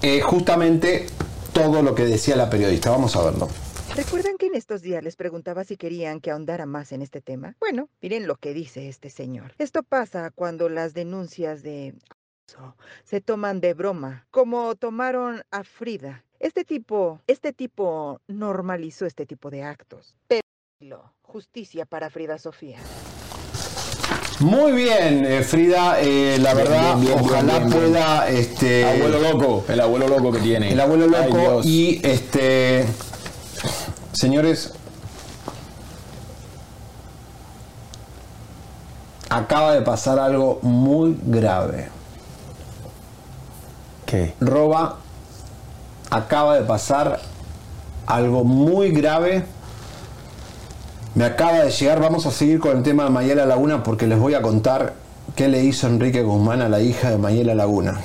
eh, 0.03 0.21
justamente 0.21 1.07
todo 1.53 1.83
lo 1.83 1.95
que 1.95 2.05
decía 2.05 2.37
la 2.37 2.51
periodista. 2.51 2.91
Vamos 2.91 3.17
a 3.17 3.25
verlo. 3.25 3.49
¿Recuerdan 3.97 4.37
que 4.39 4.47
en 4.47 4.55
estos 4.55 4.83
días 4.83 5.05
les 5.05 5.17
preguntaba 5.17 5.65
si 5.65 5.77
querían 5.77 6.21
que 6.21 6.31
ahondara 6.31 6.67
más 6.67 6.93
en 6.93 7.01
este 7.01 7.21
tema? 7.21 7.57
Bueno, 7.61 7.89
miren 8.03 8.27
lo 8.27 8.37
que 8.37 8.53
dice 8.53 8.89
este 8.89 9.09
señor. 9.09 9.55
Esto 9.59 9.83
pasa 9.83 10.31
cuando 10.31 10.69
las 10.69 10.95
denuncias 10.95 11.63
de 11.63 11.95
abuso 12.11 12.77
se 13.05 13.21
toman 13.21 13.61
de 13.61 13.73
broma, 13.73 14.27
como 14.31 14.75
tomaron 14.75 15.43
a 15.51 15.63
Frida. 15.63 16.25
Este 16.41 16.65
tipo, 16.65 17.21
este 17.29 17.53
tipo 17.53 18.21
normalizó 18.27 19.07
este 19.07 19.27
tipo 19.27 19.49
de 19.51 19.63
actos. 19.63 20.17
Pero 20.27 21.14
justicia 21.39 21.85
para 21.85 22.11
Frida 22.11 22.39
Sofía. 22.39 22.77
Muy 24.39 24.71
bien, 24.71 25.27
eh, 25.27 25.43
Frida, 25.43 26.01
eh, 26.01 26.39
la 26.41 26.55
Bien, 26.55 26.65
verdad, 26.65 26.97
bien, 26.97 27.07
bien, 27.07 27.19
ojalá 27.19 27.59
bien, 27.59 27.71
bien, 27.71 27.71
bien. 27.71 27.91
pueda 27.93 28.29
este 28.29 28.85
Abuelo 28.85 29.19
loco, 29.19 29.65
el 29.69 29.81
abuelo 29.81 30.07
loco 30.07 30.31
que 30.31 30.39
tiene. 30.39 30.71
el 30.73 30.79
abuelo 30.81 31.09
loco 31.09 31.61
y 31.65 32.01
este 32.07 32.87
señores 34.13 34.75
acaba 39.29 39.75
de 39.75 39.83
pasar 39.83 40.21
algo 40.21 40.61
muy 40.63 41.19
grave. 41.21 41.89
¿Qué? 44.07 44.35
Roba 44.39 44.99
acaba 46.11 46.55
de 46.55 46.63
pasar 46.63 47.21
algo 48.07 48.45
muy 48.45 48.91
grave. 48.93 49.45
Me 51.15 51.25
acaba 51.25 51.59
de 51.61 51.71
llegar, 51.71 52.01
vamos 52.01 52.27
a 52.27 52.33
seguir 52.33 52.59
con 52.59 52.77
el 52.77 52.83
tema 52.83 53.05
de 53.05 53.11
Mayela 53.11 53.47
Laguna 53.47 53.85
porque 53.85 54.09
les 54.09 54.19
voy 54.19 54.35
a 54.35 54.43
contar 54.43 54.95
qué 55.37 55.47
le 55.47 55.63
hizo 55.63 55.87
Enrique 55.87 56.23
Guzmán 56.23 56.61
a 56.61 56.69
la 56.69 56.81
hija 56.81 57.11
de 57.11 57.19
Mayela 57.19 57.55
Laguna. 57.55 58.01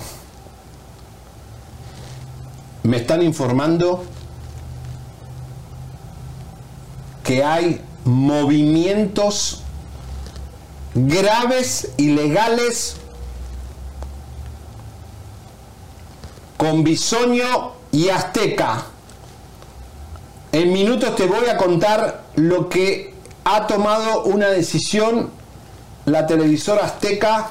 Me 2.83 2.97
están 2.97 3.23
informando 3.23 4.03
que 7.23 7.43
hay 7.43 7.81
movimientos 8.05 9.63
graves 10.93 11.91
y 11.97 12.11
legales 12.11 12.97
con 16.57 16.83
Bisoño 16.83 17.71
y 17.91 18.09
Azteca. 18.09 18.85
En 20.51 20.73
minutos 20.73 21.15
te 21.15 21.27
voy 21.27 21.47
a 21.47 21.57
contar 21.57 22.23
lo 22.35 22.69
que 22.69 23.13
ha 23.43 23.67
tomado 23.67 24.23
una 24.23 24.49
decisión 24.49 25.29
la 26.05 26.25
televisora 26.25 26.85
Azteca 26.85 27.49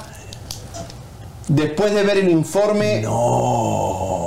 después 1.47 1.93
de 1.93 2.03
ver 2.03 2.17
el 2.17 2.29
informe 2.29 3.05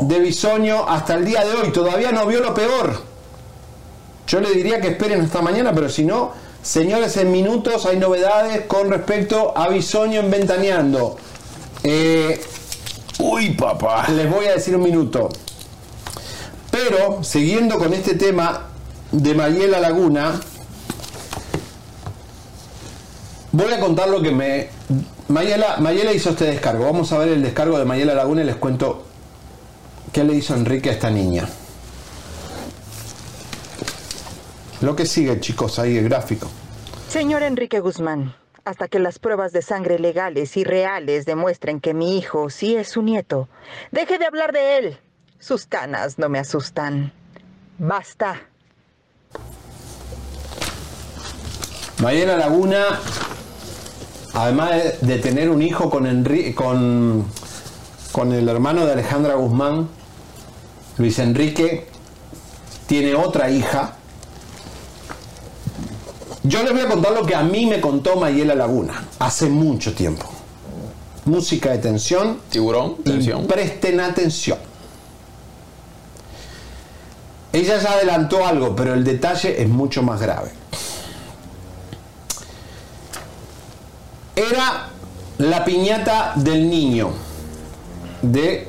de 0.02 0.18
Bisoño 0.20 0.88
hasta 0.88 1.14
el 1.14 1.24
día 1.24 1.44
de 1.44 1.52
hoy. 1.54 1.72
Todavía 1.72 2.12
no 2.12 2.26
vio 2.26 2.40
lo 2.40 2.54
peor. 2.54 3.02
Yo 4.26 4.40
le 4.40 4.50
diría 4.52 4.80
que 4.80 4.88
esperen 4.88 5.20
hasta 5.20 5.42
mañana, 5.42 5.72
pero 5.74 5.90
si 5.90 6.04
no, 6.04 6.32
señores, 6.62 7.16
en 7.18 7.30
minutos 7.30 7.84
hay 7.84 7.98
novedades 7.98 8.64
con 8.66 8.90
respecto 8.90 9.52
a 9.54 9.68
Bisoño 9.68 10.20
en 10.20 10.30
Ventaneando. 10.30 11.16
Eh, 11.82 12.40
Uy, 13.18 13.50
papá. 13.50 14.08
les 14.08 14.30
voy 14.30 14.46
a 14.46 14.52
decir 14.52 14.74
un 14.74 14.82
minuto. 14.82 15.28
Pero, 16.72 17.22
siguiendo 17.22 17.78
con 17.78 17.92
este 17.92 18.14
tema 18.14 18.68
de 19.12 19.34
Mayela 19.34 19.78
Laguna, 19.78 20.40
voy 23.52 23.72
a 23.72 23.78
contar 23.78 24.08
lo 24.08 24.22
que 24.22 24.32
me... 24.32 24.70
Mayela, 25.28 25.76
Mayela 25.76 26.14
hizo 26.14 26.30
este 26.30 26.46
descargo. 26.46 26.86
Vamos 26.86 27.12
a 27.12 27.18
ver 27.18 27.28
el 27.28 27.42
descargo 27.42 27.78
de 27.78 27.84
Mayela 27.84 28.14
Laguna 28.14 28.40
y 28.40 28.46
les 28.46 28.56
cuento 28.56 29.04
qué 30.12 30.24
le 30.24 30.34
hizo 30.34 30.54
Enrique 30.54 30.88
a 30.88 30.94
esta 30.94 31.10
niña. 31.10 31.46
Lo 34.80 34.96
que 34.96 35.04
sigue, 35.04 35.38
chicos, 35.40 35.78
ahí 35.78 35.98
el 35.98 36.08
gráfico. 36.08 36.50
Señor 37.08 37.42
Enrique 37.42 37.80
Guzmán, 37.80 38.34
hasta 38.64 38.88
que 38.88 38.98
las 38.98 39.18
pruebas 39.18 39.52
de 39.52 39.60
sangre 39.60 39.98
legales 39.98 40.56
y 40.56 40.64
reales 40.64 41.26
demuestren 41.26 41.80
que 41.80 41.92
mi 41.92 42.16
hijo 42.16 42.48
sí 42.48 42.76
es 42.76 42.88
su 42.88 43.02
nieto, 43.02 43.48
deje 43.90 44.18
de 44.18 44.24
hablar 44.24 44.52
de 44.52 44.78
él. 44.78 44.98
Sus 45.42 45.66
canas 45.66 46.20
no 46.20 46.28
me 46.28 46.38
asustan. 46.38 47.12
Basta. 47.76 48.42
Mayela 52.00 52.36
Laguna, 52.36 52.84
además 54.34 54.70
de, 54.70 54.98
de 55.00 55.18
tener 55.18 55.50
un 55.50 55.60
hijo 55.60 55.90
con, 55.90 56.04
Enri- 56.04 56.54
con, 56.54 57.26
con 58.12 58.32
el 58.32 58.48
hermano 58.48 58.86
de 58.86 58.92
Alejandra 58.92 59.34
Guzmán, 59.34 59.88
Luis 60.98 61.18
Enrique, 61.18 61.88
tiene 62.86 63.16
otra 63.16 63.50
hija. 63.50 63.96
Yo 66.44 66.62
les 66.62 66.72
voy 66.72 66.82
a 66.82 66.88
contar 66.88 67.12
lo 67.14 67.26
que 67.26 67.34
a 67.34 67.42
mí 67.42 67.66
me 67.66 67.80
contó 67.80 68.14
Mayela 68.14 68.54
Laguna 68.54 69.08
hace 69.18 69.46
mucho 69.48 69.92
tiempo. 69.92 70.28
Música 71.24 71.70
de 71.70 71.78
tensión. 71.78 72.38
Tiburón, 72.48 73.02
tensión. 73.02 73.42
Y 73.42 73.46
presten 73.48 73.98
atención. 73.98 74.58
Ella 77.52 77.78
ya 77.78 77.92
adelantó 77.92 78.46
algo, 78.46 78.74
pero 78.74 78.94
el 78.94 79.04
detalle 79.04 79.60
es 79.60 79.68
mucho 79.68 80.02
más 80.02 80.22
grave. 80.22 80.50
Era 84.34 84.88
la 85.38 85.64
piñata 85.64 86.32
del 86.36 86.70
niño 86.70 87.10
de 88.22 88.68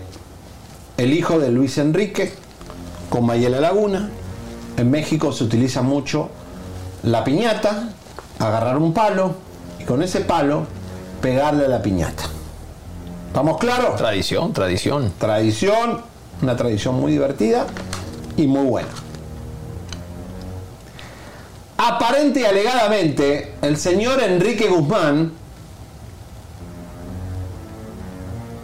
el 0.97 1.13
hijo 1.13 1.39
de 1.39 1.49
Luis 1.49 1.77
Enrique 1.77 2.33
con 3.09 3.25
Mayela 3.25 3.61
Laguna. 3.61 4.09
En 4.75 4.91
México 4.91 5.31
se 5.31 5.45
utiliza 5.45 5.81
mucho 5.81 6.29
la 7.03 7.23
piñata, 7.23 7.89
agarrar 8.39 8.77
un 8.77 8.93
palo 8.93 9.35
y 9.79 9.85
con 9.85 10.03
ese 10.03 10.21
palo 10.21 10.65
pegarle 11.21 11.65
a 11.65 11.69
la 11.69 11.81
piñata. 11.81 12.23
¿Estamos 13.27 13.57
claros? 13.59 13.95
Tradición, 13.95 14.51
tradición. 14.51 15.13
Tradición, 15.17 16.01
una 16.41 16.57
tradición 16.57 16.95
muy 16.95 17.13
divertida 17.13 17.65
y 18.37 18.47
muy 18.47 18.65
buena. 18.65 18.89
Aparente 21.77 22.41
y 22.41 22.45
alegadamente, 22.45 23.55
el 23.61 23.77
señor 23.77 24.21
Enrique 24.21 24.69
Guzmán, 24.69 25.33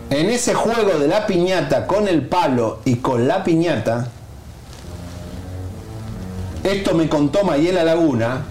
en 0.09 0.29
ese 0.29 0.53
juego 0.53 0.97
de 0.97 1.07
la 1.07 1.27
piñata 1.27 1.85
con 1.85 2.07
el 2.07 2.27
palo 2.27 2.79
y 2.85 2.95
con 2.97 3.27
la 3.27 3.43
piñata, 3.43 4.07
esto 6.63 6.93
me 6.93 7.09
contó 7.09 7.43
Mayela 7.43 7.83
Laguna, 7.83 8.43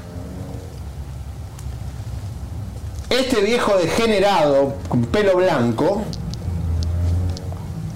este 3.11 3.41
viejo 3.41 3.77
degenerado 3.77 4.75
con 4.89 5.07
pelo 5.07 5.37
blanco 5.37 6.05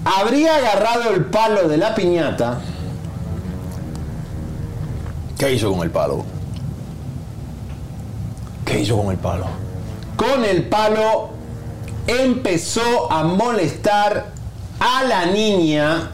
habría 0.05 0.55
agarrado 0.55 1.11
el 1.11 1.25
palo 1.25 1.67
de 1.67 1.77
la 1.77 1.93
piñata. 1.95 2.59
¿Qué 5.37 5.53
hizo 5.53 5.71
con 5.71 5.83
el 5.83 5.91
palo? 5.91 6.23
¿Qué 8.65 8.81
hizo 8.81 8.97
con 8.97 9.11
el 9.11 9.17
palo? 9.17 9.45
Con 10.15 10.45
el 10.45 10.67
palo 10.69 11.29
empezó 12.07 13.11
a 13.11 13.23
molestar 13.23 14.31
a 14.79 15.03
la 15.03 15.25
niña, 15.25 16.11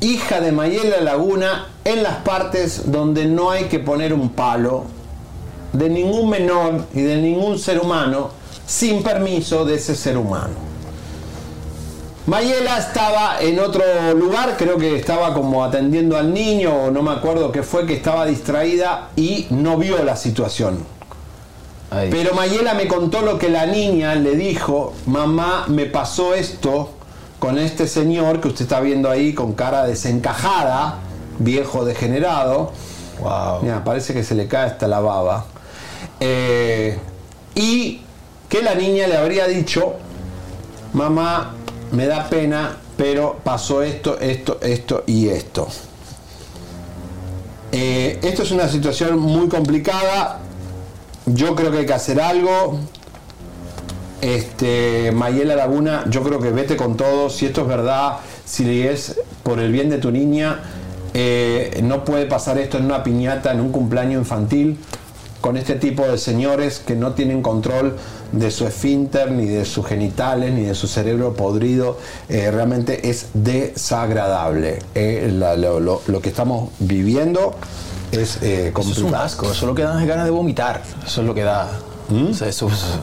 hija 0.00 0.40
de 0.40 0.52
Mayela 0.52 1.00
Laguna, 1.00 1.68
en 1.84 2.02
las 2.02 2.16
partes 2.18 2.90
donde 2.90 3.26
no 3.26 3.50
hay 3.50 3.64
que 3.64 3.78
poner 3.78 4.12
un 4.12 4.30
palo 4.30 4.84
de 5.72 5.88
ningún 5.88 6.30
menor 6.30 6.86
y 6.94 7.02
de 7.02 7.16
ningún 7.16 7.58
ser 7.58 7.80
humano 7.80 8.30
sin 8.66 9.02
permiso 9.02 9.64
de 9.64 9.76
ese 9.76 9.94
ser 9.94 10.16
humano. 10.16 10.67
Mayela 12.28 12.76
estaba 12.76 13.40
en 13.40 13.58
otro 13.58 13.82
lugar, 14.12 14.56
creo 14.58 14.76
que 14.76 14.96
estaba 14.96 15.32
como 15.32 15.64
atendiendo 15.64 16.14
al 16.14 16.34
niño, 16.34 16.84
o 16.84 16.90
no 16.90 17.02
me 17.02 17.12
acuerdo 17.12 17.50
qué 17.50 17.62
fue, 17.62 17.86
que 17.86 17.94
estaba 17.94 18.26
distraída 18.26 19.08
y 19.16 19.46
no 19.48 19.78
vio 19.78 20.04
la 20.04 20.14
situación. 20.14 20.84
Pero 21.88 22.34
Mayela 22.34 22.74
me 22.74 22.86
contó 22.86 23.22
lo 23.22 23.38
que 23.38 23.48
la 23.48 23.64
niña 23.64 24.14
le 24.14 24.36
dijo, 24.36 24.92
mamá, 25.06 25.64
me 25.68 25.86
pasó 25.86 26.34
esto 26.34 26.90
con 27.38 27.56
este 27.58 27.88
señor 27.88 28.42
que 28.42 28.48
usted 28.48 28.64
está 28.64 28.80
viendo 28.80 29.08
ahí 29.08 29.32
con 29.32 29.54
cara 29.54 29.86
desencajada, 29.86 30.98
viejo 31.38 31.86
degenerado. 31.86 32.72
Mira, 33.62 33.84
parece 33.84 34.12
que 34.12 34.22
se 34.22 34.34
le 34.34 34.48
cae 34.48 34.66
hasta 34.66 34.86
la 34.86 35.00
baba. 35.00 35.46
Eh, 36.20 36.98
y 37.54 38.02
que 38.50 38.60
la 38.60 38.74
niña 38.74 39.06
le 39.06 39.16
habría 39.16 39.46
dicho, 39.46 39.94
mamá, 40.92 41.54
me 41.92 42.06
da 42.06 42.28
pena, 42.28 42.76
pero 42.96 43.38
pasó 43.42 43.82
esto, 43.82 44.18
esto, 44.18 44.58
esto 44.62 45.04
y 45.06 45.28
esto. 45.28 45.68
Eh, 47.72 48.18
esto 48.22 48.42
es 48.42 48.50
una 48.50 48.68
situación 48.68 49.18
muy 49.18 49.48
complicada. 49.48 50.40
Yo 51.26 51.54
creo 51.54 51.70
que 51.70 51.78
hay 51.78 51.86
que 51.86 51.94
hacer 51.94 52.20
algo. 52.20 52.78
Este, 54.20 55.12
Mayela 55.12 55.54
Laguna, 55.54 56.04
yo 56.08 56.22
creo 56.22 56.40
que 56.40 56.50
vete 56.50 56.76
con 56.76 56.96
todo. 56.96 57.30
Si 57.30 57.46
esto 57.46 57.62
es 57.62 57.68
verdad, 57.68 58.18
si 58.44 58.82
es 58.82 59.20
por 59.42 59.60
el 59.60 59.70
bien 59.70 59.90
de 59.90 59.98
tu 59.98 60.10
niña, 60.10 60.60
eh, 61.14 61.80
no 61.82 62.04
puede 62.04 62.26
pasar 62.26 62.58
esto 62.58 62.78
en 62.78 62.84
una 62.84 63.02
piñata, 63.02 63.52
en 63.52 63.60
un 63.60 63.72
cumpleaños 63.72 64.20
infantil, 64.20 64.78
con 65.40 65.56
este 65.56 65.74
tipo 65.76 66.02
de 66.04 66.18
señores 66.18 66.80
que 66.84 66.94
no 66.96 67.12
tienen 67.12 67.42
control 67.42 67.96
de 68.32 68.50
su 68.50 68.66
esfínter, 68.66 69.30
ni 69.30 69.46
de 69.46 69.64
sus 69.64 69.86
genitales, 69.86 70.52
ni 70.52 70.62
de 70.62 70.74
su 70.74 70.86
cerebro 70.88 71.34
podrido. 71.34 71.96
Eh, 72.28 72.50
realmente 72.50 73.08
es 73.08 73.26
desagradable. 73.34 74.80
Eh, 74.94 75.30
la- 75.32 75.56
lo, 75.56 75.80
lo- 75.80 76.02
lo 76.06 76.20
que 76.20 76.28
estamos 76.28 76.70
viviendo 76.78 77.54
es 78.12 78.38
eh, 78.42 78.72
Eso 78.76 78.90
es 78.90 78.98
un 78.98 79.14
asco, 79.14 79.46
eso 79.46 79.54
es 79.54 79.62
lo 79.62 79.74
que 79.74 79.82
da 79.82 80.02
ganas 80.04 80.24
de 80.24 80.30
vomitar. 80.30 80.82
Eso 81.06 81.20
es 81.20 81.26
lo 81.26 81.34
que 81.34 81.42
da. 81.42 81.68
O 82.30 82.34
sea, 82.34 82.48
eso, 82.48 82.66
eso- 82.68 83.00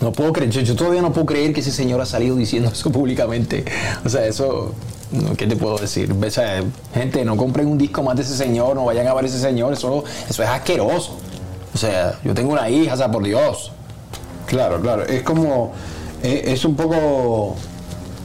no 0.00 0.12
puedo 0.12 0.32
creer, 0.32 0.50
yo, 0.50 0.60
yo 0.60 0.74
todavía 0.76 1.00
no 1.02 1.12
puedo 1.12 1.24
creer 1.26 1.52
que 1.54 1.60
ese 1.60 1.70
señor 1.70 2.00
ha 2.00 2.06
salido 2.06 2.36
diciendo 2.36 2.70
eso 2.72 2.90
públicamente. 2.90 3.64
O 4.04 4.08
sea, 4.08 4.26
eso, 4.26 4.74
¿qué 5.38 5.46
te 5.46 5.56
puedo 5.56 5.78
decir? 5.78 6.12
O 6.12 6.30
sea, 6.30 6.62
gente, 6.92 7.24
no 7.24 7.36
compren 7.36 7.66
un 7.68 7.78
disco 7.78 8.02
más 8.02 8.16
de 8.16 8.22
ese 8.22 8.36
señor, 8.36 8.74
no 8.76 8.84
vayan 8.84 9.06
a 9.06 9.14
ver 9.14 9.24
ese 9.26 9.38
señor, 9.40 9.72
eso, 9.72 10.04
eso 10.28 10.42
es 10.42 10.48
asqueroso. 10.48 11.16
O 11.74 11.78
sea, 11.78 12.18
yo 12.24 12.34
tengo 12.34 12.52
una 12.52 12.70
hija, 12.70 12.94
o 12.94 12.96
sea, 12.96 13.10
por 13.10 13.24
Dios. 13.24 13.72
Claro, 14.46 14.80
claro. 14.80 15.04
Es 15.04 15.22
como. 15.22 15.72
eh, 16.22 16.44
es 16.46 16.64
un 16.64 16.76
poco 16.76 17.56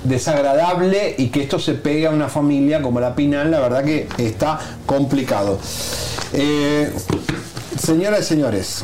desagradable 0.04 1.16
y 1.18 1.28
que 1.28 1.44
esto 1.44 1.60
se 1.60 1.74
pegue 1.74 2.08
a 2.08 2.12
una 2.12 2.30
familia 2.30 2.82
como 2.82 3.00
la 3.00 3.16
Pinal, 3.16 3.52
la 3.52 3.60
verdad 3.60 3.84
que 3.84 4.08
está 4.18 4.60
complicado. 4.86 5.60
Eh, 6.34 6.94
señoras 7.78 8.22
y 8.22 8.24
señores, 8.24 8.84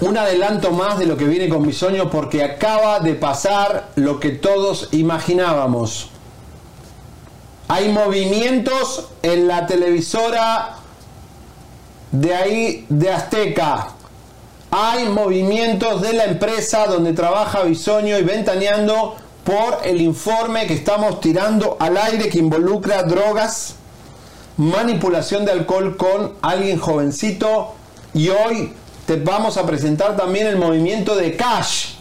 un 0.00 0.16
adelanto 0.16 0.72
más 0.72 0.98
de 0.98 1.06
lo 1.06 1.16
que 1.16 1.24
viene 1.24 1.48
con 1.48 1.66
Bisoño 1.66 2.10
porque 2.10 2.42
acaba 2.42 3.00
de 3.00 3.14
pasar 3.14 3.90
lo 3.96 4.20
que 4.20 4.30
todos 4.30 4.88
imaginábamos. 4.92 6.08
Hay 7.68 7.90
movimientos 7.90 9.08
en 9.22 9.48
la 9.48 9.66
televisora 9.66 10.76
de 12.12 12.34
ahí 12.34 12.86
de 12.88 13.10
Azteca. 13.10 13.88
Hay 14.70 15.08
movimientos 15.08 16.02
de 16.02 16.12
la 16.12 16.24
empresa 16.24 16.86
donde 16.86 17.12
trabaja 17.12 17.62
Bisoño 17.62 18.18
y 18.18 18.22
Ventaneando 18.22 19.16
por 19.44 19.80
el 19.84 20.00
informe 20.00 20.66
que 20.66 20.74
estamos 20.74 21.20
tirando 21.20 21.76
al 21.80 21.96
aire 21.96 22.28
que 22.28 22.38
involucra 22.38 23.02
drogas, 23.02 23.74
manipulación 24.56 25.44
de 25.44 25.52
alcohol 25.52 25.96
con 25.96 26.34
alguien 26.42 26.78
jovencito 26.78 27.74
y 28.14 28.28
hoy 28.28 28.72
te 29.06 29.16
vamos 29.16 29.56
a 29.56 29.66
presentar 29.66 30.16
también 30.16 30.46
el 30.46 30.56
movimiento 30.56 31.16
de 31.16 31.36
Cash 31.36 31.94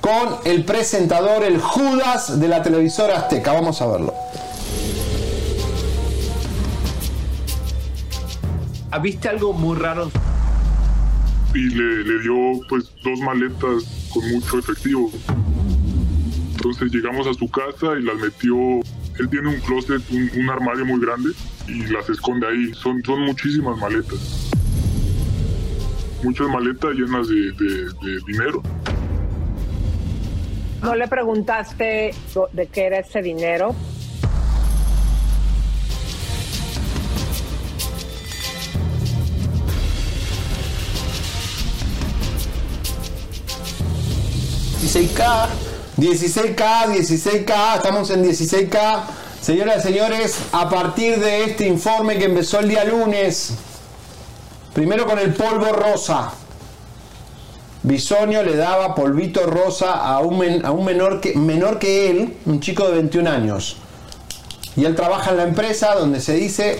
con 0.00 0.36
el 0.44 0.64
presentador, 0.64 1.42
el 1.42 1.60
Judas 1.60 2.38
de 2.38 2.46
la 2.48 2.62
televisora 2.62 3.16
Azteca. 3.16 3.52
Vamos 3.52 3.82
a 3.82 3.86
verlo. 3.86 4.14
¿Viste 9.02 9.28
algo 9.28 9.52
muy 9.52 9.76
raro? 9.76 10.10
y 11.54 11.70
le, 11.70 12.04
le 12.04 12.20
dio 12.20 12.34
pues 12.68 12.90
dos 13.02 13.18
maletas 13.20 14.10
con 14.12 14.30
mucho 14.30 14.58
efectivo. 14.58 15.10
Entonces 16.56 16.92
llegamos 16.92 17.26
a 17.26 17.32
su 17.32 17.48
casa 17.48 17.98
y 17.98 18.02
las 18.02 18.16
metió, 18.16 18.56
él 19.18 19.28
tiene 19.30 19.48
un 19.48 19.60
closet, 19.60 20.02
un, 20.10 20.30
un 20.38 20.50
armario 20.50 20.84
muy 20.84 21.00
grande 21.00 21.30
y 21.66 21.86
las 21.86 22.10
esconde 22.10 22.46
ahí. 22.46 22.74
Son, 22.74 23.02
son 23.04 23.20
muchísimas 23.22 23.78
maletas. 23.78 24.50
Muchas 26.22 26.48
maletas 26.48 26.90
llenas 26.94 27.26
de, 27.28 27.36
de- 27.52 27.84
de 27.86 28.20
dinero. 28.26 28.62
¿No 30.82 30.94
le 30.94 31.08
preguntaste 31.08 32.12
de 32.52 32.66
qué 32.66 32.86
era 32.86 32.98
ese 32.98 33.22
dinero? 33.22 33.74
K 44.86 45.48
16K, 45.98 46.86
16K, 46.86 47.76
estamos 47.76 48.10
en 48.10 48.24
16K. 48.24 49.00
Señoras 49.40 49.78
y 49.84 49.88
señores, 49.88 50.36
a 50.52 50.68
partir 50.68 51.18
de 51.18 51.44
este 51.44 51.66
informe 51.66 52.18
que 52.18 52.26
empezó 52.26 52.60
el 52.60 52.68
día 52.68 52.84
lunes, 52.84 53.54
primero 54.74 55.06
con 55.06 55.18
el 55.18 55.34
polvo 55.34 55.72
rosa. 55.72 56.30
Bisonio 57.82 58.42
le 58.44 58.56
daba 58.56 58.94
polvito 58.94 59.46
rosa 59.46 59.92
a 59.94 60.20
un, 60.20 60.38
men- 60.38 60.64
a 60.64 60.70
un 60.70 60.84
menor, 60.84 61.20
que, 61.20 61.34
menor 61.34 61.78
que 61.78 62.10
él, 62.10 62.36
un 62.46 62.60
chico 62.60 62.86
de 62.86 62.94
21 62.94 63.28
años. 63.30 63.76
Y 64.76 64.84
él 64.84 64.94
trabaja 64.94 65.30
en 65.32 65.36
la 65.38 65.44
empresa 65.44 65.94
donde 65.94 66.20
se 66.20 66.34
dice 66.34 66.78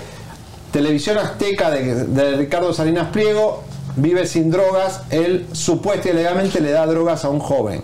Televisión 0.72 1.18
Azteca 1.18 1.70
de, 1.70 2.36
Ricardo 2.36 2.72
Salinas 2.74 3.08
Pliego, 3.08 3.62
vive 3.96 4.26
sin 4.26 4.50
drogas, 4.50 5.00
él 5.10 5.46
supuestamente 5.52 6.12
legalmente 6.14 6.60
le 6.60 6.70
da 6.72 6.86
drogas 6.86 7.24
a 7.24 7.30
un 7.30 7.38
joven. 7.40 7.82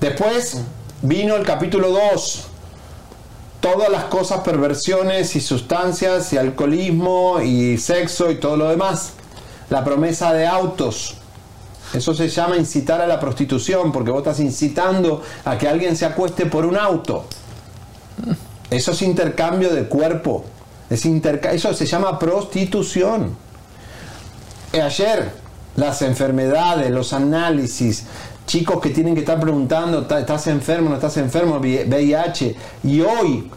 Después 0.00 0.60
vino 1.02 1.36
el 1.36 1.46
capítulo 1.46 1.90
2, 1.90 2.46
todas 3.60 3.88
las 3.88 4.04
cosas, 4.04 4.40
perversiones 4.40 5.34
y 5.36 5.40
sustancias 5.40 6.32
y 6.32 6.38
alcoholismo 6.38 7.40
y 7.40 7.78
sexo 7.78 8.30
y 8.30 8.36
todo 8.36 8.56
lo 8.56 8.68
demás. 8.68 9.12
La 9.70 9.82
promesa 9.84 10.32
de 10.32 10.46
autos. 10.46 11.16
Eso 11.94 12.14
se 12.14 12.28
llama 12.28 12.56
incitar 12.56 13.00
a 13.00 13.06
la 13.06 13.18
prostitución 13.18 13.90
porque 13.90 14.10
vos 14.10 14.18
estás 14.18 14.40
incitando 14.40 15.22
a 15.44 15.56
que 15.56 15.68
alguien 15.68 15.96
se 15.96 16.04
acueste 16.04 16.46
por 16.46 16.66
un 16.66 16.76
auto. 16.76 17.24
Eso 18.70 18.92
es 18.92 19.02
intercambio 19.02 19.72
de 19.72 19.86
cuerpo. 19.86 20.44
Eso 20.90 21.74
se 21.74 21.86
llama 21.86 22.18
prostitución. 22.18 23.36
Eh, 24.72 24.82
Ayer, 24.82 25.32
las 25.76 26.02
enfermedades, 26.02 26.90
los 26.90 27.12
análisis, 27.12 28.04
chicos 28.46 28.80
que 28.80 28.90
tienen 28.90 29.14
que 29.14 29.20
estar 29.20 29.38
preguntando, 29.40 30.06
"¿Ta- 30.06 30.20
¿estás 30.20 30.46
enfermo, 30.46 30.88
no 30.90 30.94
estás 30.96 31.16
enfermo? 31.16 31.58
Vi- 31.60 31.84
VIH. 31.86 32.56
Y 32.84 33.00
hoy 33.00 33.50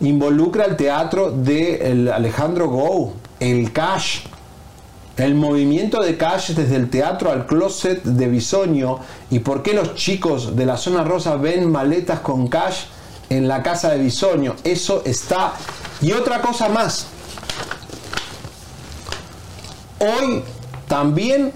involucra 0.00 0.64
el 0.64 0.76
teatro 0.76 1.30
de 1.30 2.10
Alejandro 2.14 2.68
Gou, 2.68 3.12
el 3.40 3.72
Cash. 3.72 4.20
El 5.16 5.34
movimiento 5.34 6.00
de 6.00 6.16
Cash 6.16 6.52
desde 6.52 6.76
el 6.76 6.88
teatro 6.88 7.30
al 7.30 7.44
closet 7.46 8.02
de 8.04 8.28
Bisoño 8.28 9.00
y 9.30 9.40
por 9.40 9.62
qué 9.62 9.74
los 9.74 9.94
chicos 9.94 10.56
de 10.56 10.64
la 10.64 10.78
zona 10.78 11.04
rosa 11.04 11.36
ven 11.36 11.70
maletas 11.70 12.20
con 12.20 12.48
Cash 12.48 12.84
en 13.28 13.46
la 13.46 13.62
casa 13.62 13.90
de 13.90 13.98
Bisoño. 13.98 14.54
Eso 14.64 15.02
está. 15.04 15.52
Y 16.00 16.12
otra 16.12 16.40
cosa 16.40 16.70
más. 16.70 17.06
Hoy 19.98 20.42
también 20.88 21.52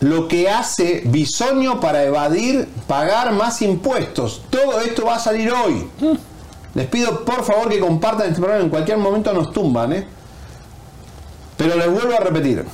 lo 0.00 0.28
que 0.28 0.50
hace 0.50 1.02
Bisoño 1.06 1.80
para 1.80 2.04
evadir 2.04 2.68
pagar 2.86 3.32
más 3.32 3.62
impuestos. 3.62 4.42
Todo 4.50 4.80
esto 4.80 5.06
va 5.06 5.16
a 5.16 5.18
salir 5.18 5.52
hoy. 5.52 5.88
Les 6.74 6.86
pido 6.86 7.24
por 7.24 7.44
favor 7.44 7.68
que 7.68 7.80
compartan 7.80 8.28
este 8.28 8.40
programa. 8.40 8.62
En 8.62 8.70
cualquier 8.70 8.98
momento 8.98 9.32
nos 9.32 9.52
tumban, 9.52 9.92
¿eh? 9.92 10.06
Pero 11.56 11.76
les 11.76 11.90
vuelvo 11.90 12.14
a 12.14 12.20
repetir. 12.20 12.64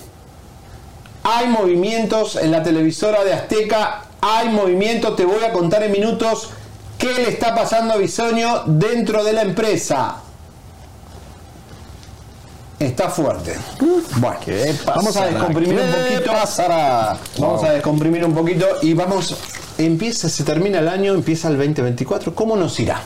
Hay 1.22 1.46
movimientos 1.46 2.34
en 2.36 2.50
la 2.50 2.62
televisora 2.62 3.22
de 3.22 3.32
Azteca. 3.32 4.02
Hay 4.20 4.48
movimientos, 4.48 5.14
te 5.14 5.24
voy 5.24 5.44
a 5.44 5.52
contar 5.52 5.84
en 5.84 5.92
minutos 5.92 6.50
qué 6.98 7.14
le 7.14 7.28
está 7.28 7.54
pasando 7.54 7.94
a 7.94 7.96
Bisoño 7.96 8.64
dentro 8.66 9.22
de 9.22 9.32
la 9.32 9.42
empresa. 9.42 10.16
Está 12.82 13.08
fuerte. 13.08 13.54
Bueno, 14.16 14.36
vamos 14.86 15.16
a 15.16 15.26
descomprimir 15.26 15.74
un 15.78 15.86
¿Qué 15.86 16.14
poquito. 16.16 16.32
pasará? 16.32 17.16
Vamos 17.38 17.60
Wow. 17.60 17.70
a 17.70 17.72
descomprimir 17.74 18.24
un 18.24 18.34
poquito 18.34 18.66
y 18.82 18.92
vamos. 18.94 19.36
Empieza, 19.78 20.28
se 20.28 20.42
termina 20.42 20.80
el 20.80 20.88
año, 20.88 21.14
empieza 21.14 21.48
el 21.48 21.56
2024. 21.58 22.34
¿Cómo 22.34 22.56
nos 22.56 22.78
irá? 22.80 23.00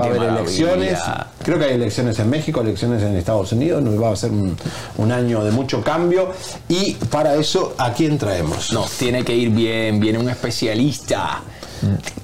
Va 0.00 0.04
a 0.04 0.06
haber 0.06 0.20
maravilla. 0.20 0.40
elecciones. 0.42 0.98
Creo 1.42 1.58
que 1.58 1.64
hay 1.64 1.74
elecciones 1.74 2.18
en 2.20 2.30
México, 2.30 2.60
elecciones 2.60 3.02
en 3.02 3.16
Estados 3.16 3.50
Unidos. 3.52 3.82
Nos 3.82 4.00
va 4.00 4.12
a 4.12 4.16
ser 4.16 4.30
un, 4.30 4.56
un 4.96 5.12
año 5.12 5.42
de 5.42 5.50
mucho 5.50 5.82
cambio. 5.82 6.30
Y 6.68 6.94
para 6.94 7.34
eso, 7.34 7.74
¿a 7.78 7.92
quién 7.92 8.16
traemos? 8.16 8.72
Nos 8.72 8.92
tiene 8.92 9.24
que 9.24 9.34
ir 9.34 9.50
bien, 9.50 9.98
viene 9.98 10.20
un 10.20 10.28
especialista 10.28 11.42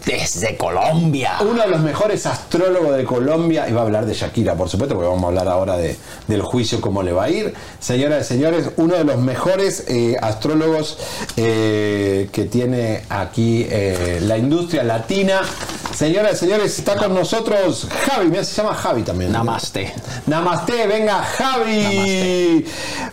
desde 0.05 0.57
Colombia. 0.57 1.39
Uno 1.41 1.63
de 1.63 1.69
los 1.69 1.81
mejores 1.81 2.27
astrólogos 2.27 2.97
de 2.97 3.05
Colombia, 3.05 3.69
y 3.69 3.73
va 3.73 3.81
a 3.81 3.85
hablar 3.85 4.07
de 4.07 4.15
Shakira, 4.15 4.55
por 4.55 4.69
supuesto, 4.69 4.95
porque 4.95 5.09
vamos 5.09 5.25
a 5.25 5.29
hablar 5.29 5.49
ahora 5.49 5.77
de, 5.77 5.97
del 6.27 6.43
juicio, 6.43 6.81
cómo 6.81 7.03
le 7.03 7.13
va 7.13 7.25
a 7.25 7.31
ir. 7.31 7.55
Señoras 7.79 8.27
y 8.27 8.35
señores, 8.35 8.71
uno 8.77 8.95
de 8.95 9.05
los 9.05 9.19
mejores 9.19 9.85
eh, 9.89 10.17
astrólogos 10.21 10.99
eh, 11.37 12.29
que 12.33 12.45
tiene 12.45 13.03
aquí 13.09 13.67
eh, 13.71 14.21
la 14.23 14.39
industria 14.39 14.85
latina. 14.85 15.41
Señoras 15.95 16.35
y 16.35 16.37
señores, 16.37 16.79
está 16.79 16.97
con 16.97 17.15
nosotros 17.15 17.87
Javi, 18.07 18.29
mira, 18.29 18.45
se 18.45 18.61
llama 18.61 18.75
Javi 18.75 19.03
también. 19.03 19.33
Namaste. 19.33 19.93
Namaste, 20.27 20.87
venga 20.87 21.23
Javi. 21.23 22.65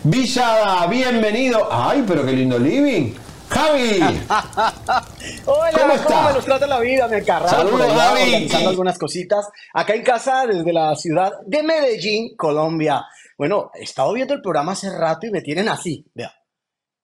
Villada, 0.02 0.86
bienvenido. 0.86 1.68
Ay, 1.70 2.04
pero 2.06 2.24
qué 2.24 2.32
lindo 2.32 2.58
living. 2.58 3.14
Javi. 3.52 4.00
Hola, 5.46 5.78
¿Cómo 5.78 5.92
está? 5.94 6.28
me 6.28 6.32
los 6.34 6.44
trata 6.44 6.66
la 6.66 6.80
vida? 6.80 7.08
Me 7.08 7.22
carraba 7.22 7.48
Saludos, 7.50 7.80
por 7.80 7.90
allá 7.90 8.02
Javi. 8.08 8.22
organizando 8.22 8.70
algunas 8.70 8.98
cositas. 8.98 9.48
Acá 9.74 9.94
en 9.94 10.02
casa, 10.02 10.46
desde 10.46 10.72
la 10.72 10.94
ciudad 10.96 11.32
de 11.46 11.62
Medellín, 11.62 12.36
Colombia. 12.36 13.04
Bueno, 13.36 13.70
he 13.74 13.82
estado 13.82 14.12
viendo 14.12 14.34
el 14.34 14.40
programa 14.40 14.72
hace 14.72 14.90
rato 14.96 15.26
y 15.26 15.30
me 15.30 15.40
tienen 15.42 15.68
así, 15.68 16.04
vea. 16.14 16.32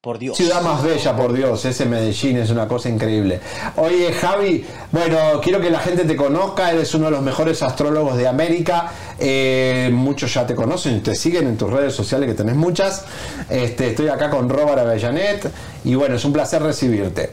Por 0.01 0.21
Dios. 0.21 0.37
Ciudad 0.37 0.63
más 0.63 0.85
bella, 0.85 1.17
por 1.17 1.33
Dios, 1.33 1.65
ese 1.65 1.85
Medellín 1.85 2.37
es 2.37 2.51
una 2.51 2.69
cosa 2.69 2.89
increíble. 2.89 3.41
Oye, 3.75 4.13
Javi, 4.13 4.65
bueno, 4.93 5.41
quiero 5.43 5.61
que 5.61 5.71
la 5.71 5.81
gente 5.81 6.05
te 6.05 6.15
conozca, 6.15 6.71
eres 6.71 6.95
uno 6.95 7.07
de 7.07 7.11
los 7.11 7.23
mejores 7.23 7.65
astrólogos 7.65 8.17
de 8.17 8.29
América, 8.29 8.93
eh, 9.19 9.91
muchos 9.93 10.33
ya 10.33 10.47
te 10.47 10.55
conocen, 10.55 11.03
te 11.03 11.17
siguen 11.17 11.49
en 11.49 11.57
tus 11.57 11.69
redes 11.69 11.95
sociales, 11.95 12.29
que 12.29 12.35
tenés 12.37 12.55
muchas. 12.55 13.07
Este, 13.51 13.89
estoy 13.89 14.07
acá 14.07 14.31
con 14.31 14.49
Robert 14.49 14.79
Avellanet 14.79 15.51
y 15.83 15.97
bueno, 15.97 16.15
es 16.15 16.25
un 16.25 16.33
placer 16.33 16.63
recibirte. 16.63 17.31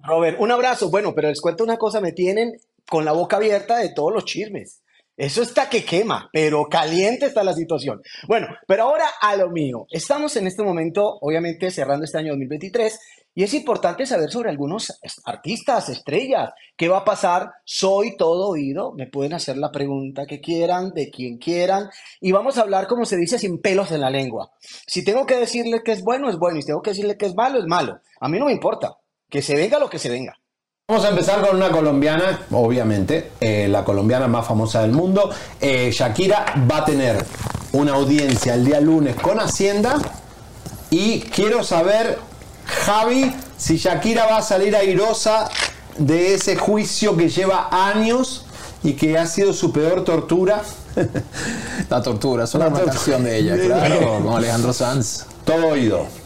Robert, 0.00 0.38
un 0.40 0.50
abrazo. 0.50 0.90
Bueno, 0.90 1.14
pero 1.14 1.28
les 1.28 1.40
cuento 1.40 1.62
una 1.62 1.76
cosa, 1.76 2.00
me 2.00 2.10
tienen 2.10 2.58
con 2.88 3.04
la 3.04 3.12
boca 3.12 3.36
abierta 3.36 3.78
de 3.78 3.90
todos 3.90 4.12
los 4.12 4.24
chismes. 4.24 4.82
Eso 5.16 5.42
está 5.42 5.68
que 5.68 5.84
quema, 5.84 6.30
pero 6.32 6.68
caliente 6.68 7.26
está 7.26 7.44
la 7.44 7.52
situación. 7.52 8.00
Bueno, 8.26 8.48
pero 8.66 8.84
ahora 8.84 9.04
a 9.20 9.36
lo 9.36 9.50
mío. 9.50 9.86
Estamos 9.90 10.36
en 10.36 10.46
este 10.46 10.62
momento, 10.62 11.18
obviamente, 11.20 11.70
cerrando 11.70 12.04
este 12.04 12.18
año 12.18 12.32
2023 12.32 12.98
y 13.34 13.44
es 13.44 13.54
importante 13.54 14.04
saber 14.04 14.30
sobre 14.30 14.50
algunos 14.50 14.98
artistas, 15.24 15.88
estrellas. 15.88 16.50
¿Qué 16.76 16.88
va 16.88 16.98
a 16.98 17.04
pasar? 17.04 17.50
Soy 17.64 18.16
todo 18.16 18.48
oído. 18.48 18.92
Me 18.92 19.06
pueden 19.06 19.32
hacer 19.32 19.56
la 19.56 19.72
pregunta 19.72 20.26
que 20.26 20.40
quieran, 20.40 20.92
de 20.92 21.10
quien 21.10 21.38
quieran. 21.38 21.88
Y 22.20 22.32
vamos 22.32 22.58
a 22.58 22.62
hablar, 22.62 22.86
como 22.86 23.06
se 23.06 23.16
dice, 23.16 23.38
sin 23.38 23.58
pelos 23.58 23.90
en 23.90 24.02
la 24.02 24.10
lengua. 24.10 24.50
Si 24.60 25.02
tengo 25.02 25.24
que 25.24 25.36
decirle 25.36 25.82
que 25.82 25.92
es 25.92 26.02
bueno, 26.02 26.28
es 26.28 26.36
bueno. 26.36 26.58
Y 26.58 26.62
si 26.62 26.66
tengo 26.66 26.82
que 26.82 26.90
decirle 26.90 27.16
que 27.16 27.26
es 27.26 27.34
malo, 27.34 27.58
es 27.58 27.66
malo. 27.66 28.00
A 28.20 28.28
mí 28.28 28.38
no 28.38 28.46
me 28.46 28.52
importa. 28.52 28.98
Que 29.30 29.40
se 29.40 29.56
venga 29.56 29.78
lo 29.78 29.88
que 29.88 29.98
se 29.98 30.10
venga. 30.10 30.38
Vamos 30.88 31.06
a 31.06 31.10
empezar 31.10 31.40
con 31.46 31.56
una 31.56 31.70
colombiana, 31.70 32.40
obviamente, 32.50 33.30
eh, 33.40 33.68
la 33.68 33.84
colombiana 33.84 34.26
más 34.26 34.46
famosa 34.46 34.82
del 34.82 34.90
mundo. 34.90 35.30
Eh, 35.60 35.90
Shakira 35.92 36.44
va 36.70 36.78
a 36.78 36.84
tener 36.84 37.24
una 37.72 37.92
audiencia 37.92 38.54
el 38.54 38.64
día 38.64 38.80
lunes 38.80 39.14
con 39.14 39.38
Hacienda 39.38 39.98
y 40.90 41.20
quiero 41.20 41.62
saber, 41.62 42.18
Javi, 42.66 43.32
si 43.56 43.76
Shakira 43.76 44.26
va 44.26 44.38
a 44.38 44.42
salir 44.42 44.74
airosa 44.74 45.48
de 45.98 46.34
ese 46.34 46.56
juicio 46.56 47.16
que 47.16 47.28
lleva 47.28 47.68
años 47.70 48.44
y 48.82 48.94
que 48.94 49.16
ha 49.16 49.26
sido 49.26 49.52
su 49.52 49.72
peor 49.72 50.02
tortura. 50.02 50.62
La 51.88 52.02
tortura, 52.02 52.42
es 52.44 52.54
una 52.54 52.72
canción 52.72 53.22
de 53.22 53.38
ella, 53.38 53.56
claro, 53.56 54.18
con 54.24 54.34
Alejandro 54.34 54.72
Sanz. 54.72 55.26
Todo 55.44 55.68
oído. 55.68 56.21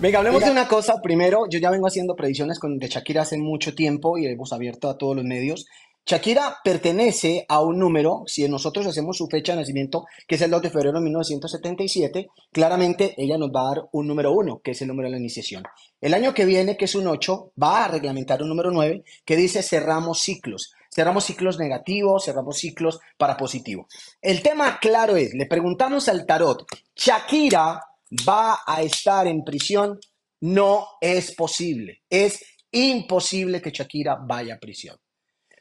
Venga, 0.00 0.20
hablemos 0.20 0.42
de 0.42 0.50
una 0.50 0.66
cosa. 0.66 1.02
Primero, 1.02 1.42
yo 1.50 1.58
ya 1.58 1.70
vengo 1.70 1.86
haciendo 1.86 2.16
predicciones 2.16 2.58
con, 2.58 2.78
de 2.78 2.88
Shakira 2.88 3.20
hace 3.20 3.36
mucho 3.36 3.74
tiempo 3.74 4.16
y 4.16 4.24
hemos 4.24 4.50
abierto 4.50 4.88
a 4.88 4.96
todos 4.96 5.14
los 5.14 5.26
medios. 5.26 5.66
Shakira 6.06 6.56
pertenece 6.64 7.44
a 7.50 7.60
un 7.60 7.78
número, 7.78 8.22
si 8.26 8.48
nosotros 8.48 8.86
hacemos 8.86 9.18
su 9.18 9.26
fecha 9.26 9.52
de 9.52 9.58
nacimiento, 9.58 10.06
que 10.26 10.36
es 10.36 10.40
el 10.40 10.50
2 10.52 10.62
de 10.62 10.70
febrero 10.70 10.98
de 10.98 11.04
1977, 11.04 12.30
claramente 12.50 13.14
ella 13.18 13.36
nos 13.36 13.50
va 13.50 13.60
a 13.60 13.74
dar 13.74 13.88
un 13.92 14.08
número 14.08 14.32
1, 14.32 14.62
que 14.64 14.70
es 14.70 14.80
el 14.80 14.88
número 14.88 15.08
de 15.08 15.12
la 15.12 15.18
iniciación. 15.18 15.64
El 16.00 16.14
año 16.14 16.32
que 16.32 16.46
viene, 16.46 16.78
que 16.78 16.86
es 16.86 16.94
un 16.94 17.06
8, 17.06 17.52
va 17.62 17.84
a 17.84 17.88
reglamentar 17.88 18.42
un 18.42 18.48
número 18.48 18.70
9, 18.70 19.04
que 19.26 19.36
dice 19.36 19.62
cerramos 19.62 20.20
ciclos. 20.20 20.72
Cerramos 20.90 21.24
ciclos 21.24 21.58
negativos, 21.58 22.24
cerramos 22.24 22.56
ciclos 22.56 23.00
para 23.18 23.36
positivo. 23.36 23.86
El 24.22 24.40
tema 24.40 24.78
claro 24.80 25.16
es, 25.16 25.34
le 25.34 25.44
preguntamos 25.44 26.08
al 26.08 26.24
tarot, 26.24 26.64
Shakira 26.96 27.82
va 28.28 28.60
a 28.66 28.82
estar 28.82 29.26
en 29.26 29.44
prisión, 29.44 29.98
no 30.40 30.86
es 31.00 31.34
posible. 31.34 32.02
Es 32.08 32.40
imposible 32.72 33.60
que 33.60 33.70
Shakira 33.70 34.16
vaya 34.16 34.54
a 34.54 34.58
prisión. 34.58 34.96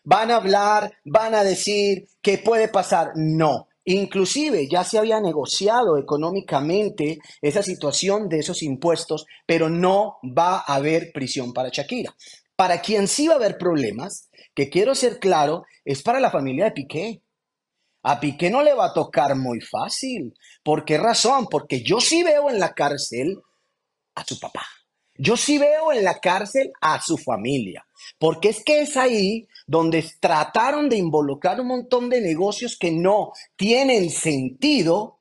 Van 0.04 0.32
a 0.32 0.38
hablar, 0.38 0.92
van 1.04 1.36
a 1.36 1.44
decir 1.44 2.08
que 2.22 2.38
puede 2.38 2.68
pasar. 2.70 3.12
No. 3.16 3.68
Inclusive 3.86 4.68
ya 4.70 4.84
se 4.84 4.98
había 4.98 5.20
negociado 5.20 5.98
económicamente 5.98 7.20
esa 7.42 7.64
situación 7.64 8.30
de 8.30 8.40
esos 8.40 8.62
impuestos, 8.62 9.26
pero 9.46 9.70
no 9.70 10.18
va 10.24 10.58
a 10.60 10.76
haber 10.76 11.12
prisión 11.12 11.54
para 11.54 11.70
Shakira. 11.70 12.16
Para 12.56 12.82
quien 12.82 13.08
sí 13.08 13.28
va 13.28 13.34
a 13.34 13.38
haber 13.38 13.58
problemas, 13.58 14.30
que 14.54 14.70
quiero 14.70 14.94
ser 14.94 15.20
claro, 15.20 15.64
es 15.86 16.04
para 16.04 16.20
la 16.20 16.30
familia 16.30 16.66
de 16.66 16.72
Piqué. 16.72 17.22
A 18.04 18.20
Piqué 18.20 18.50
no 18.50 18.62
le 18.62 18.74
va 18.74 18.88
a 18.88 18.94
tocar 18.94 19.36
muy 19.36 19.60
fácil. 19.62 20.34
¿Por 20.64 20.86
qué 20.86 20.98
razón? 20.98 21.48
Porque 21.50 21.82
yo 21.82 22.00
sí 22.00 22.24
veo 22.24 22.50
en 22.50 22.60
la 22.60 22.74
cárcel 22.74 23.38
a 24.16 24.24
su 24.24 24.40
papá. 24.40 24.66
Yo 25.16 25.36
sí 25.36 25.58
veo 25.58 25.92
en 25.92 26.06
la 26.06 26.20
cárcel 26.20 26.72
a 26.80 27.02
su 27.02 27.18
familia. 27.18 27.86
Porque 28.18 28.50
es 28.50 28.64
que 28.64 28.82
es 28.82 28.96
ahí 28.96 29.48
donde 29.68 30.06
trataron 30.22 30.88
de 30.88 30.96
involucrar 30.96 31.60
un 31.60 31.68
montón 31.68 32.10
de 32.10 32.22
negocios 32.22 32.78
que 32.78 32.92
no 32.92 33.34
tienen 33.58 34.10
sentido. 34.10 35.20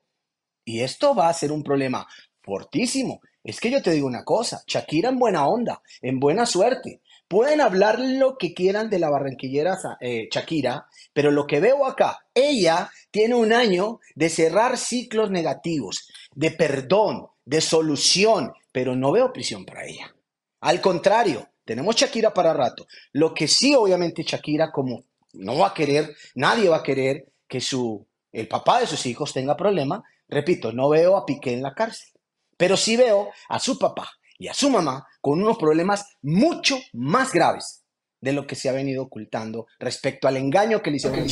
Y 0.63 0.81
esto 0.81 1.13
va 1.13 1.27
a 1.27 1.33
ser 1.33 1.51
un 1.51 1.63
problema 1.63 2.07
fortísimo. 2.41 3.19
Es 3.43 3.59
que 3.59 3.71
yo 3.71 3.81
te 3.81 3.91
digo 3.91 4.07
una 4.07 4.23
cosa, 4.23 4.63
Shakira 4.67 5.09
en 5.09 5.19
buena 5.19 5.47
onda, 5.47 5.81
en 6.01 6.19
buena 6.19 6.45
suerte. 6.45 7.01
Pueden 7.27 7.61
hablar 7.61 7.99
lo 7.99 8.37
que 8.37 8.53
quieran 8.53 8.89
de 8.89 8.99
la 8.99 9.09
barranquillera 9.09 9.77
eh, 10.01 10.27
Shakira, 10.31 10.87
pero 11.19 11.31
lo 11.31 11.47
que 11.47 11.59
veo 11.59 11.85
acá, 11.85 12.25
ella 12.33 12.89
tiene 13.11 13.35
un 13.35 13.51
año 13.51 13.99
de 14.15 14.29
cerrar 14.29 14.77
ciclos 14.77 15.29
negativos, 15.29 16.07
de 16.33 16.49
perdón, 16.49 17.27
de 17.43 17.59
solución, 17.59 18.53
pero 18.71 18.95
no 18.95 19.11
veo 19.11 19.33
prisión 19.33 19.65
para 19.65 19.85
ella. 19.85 20.15
Al 20.61 20.79
contrario, 20.79 21.49
tenemos 21.65 21.97
Shakira 21.97 22.33
para 22.33 22.53
rato. 22.53 22.87
Lo 23.11 23.33
que 23.33 23.49
sí, 23.49 23.75
obviamente, 23.75 24.23
Shakira, 24.23 24.71
como 24.71 25.03
no 25.33 25.57
va 25.57 25.67
a 25.67 25.73
querer, 25.73 26.15
nadie 26.35 26.69
va 26.69 26.77
a 26.77 26.83
querer 26.83 27.25
que 27.49 27.59
su, 27.59 28.07
el 28.31 28.47
papá 28.47 28.79
de 28.79 28.87
sus 28.87 29.05
hijos 29.05 29.33
tenga 29.33 29.57
problema. 29.57 30.01
Repito, 30.29 30.71
no 30.71 30.87
veo 30.87 31.17
a 31.17 31.25
Piqué 31.25 31.51
en 31.51 31.63
la 31.63 31.73
cárcel, 31.73 32.13
pero 32.55 32.77
sí 32.77 32.95
veo 32.95 33.29
a 33.49 33.59
su 33.59 33.77
papá 33.77 34.09
y 34.37 34.47
a 34.47 34.53
su 34.53 34.69
mamá 34.69 35.05
con 35.19 35.43
unos 35.43 35.57
problemas 35.57 36.15
mucho 36.21 36.79
más 36.93 37.33
graves 37.33 37.78
de 38.21 38.33
lo 38.33 38.47
que 38.47 38.55
se 38.55 38.69
ha 38.69 38.73
venido 38.73 39.03
ocultando 39.03 39.67
respecto 39.79 40.27
al 40.27 40.37
engaño 40.37 40.81
que 40.81 40.91
le 40.91 40.97
hicieron. 40.97 41.25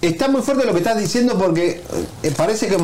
Está 0.00 0.28
muy 0.28 0.40
fuerte 0.40 0.64
lo 0.64 0.72
que 0.72 0.78
estás 0.78 0.98
diciendo 0.98 1.38
porque 1.38 1.82
eh, 2.22 2.32
parece 2.34 2.68
que 2.68 2.76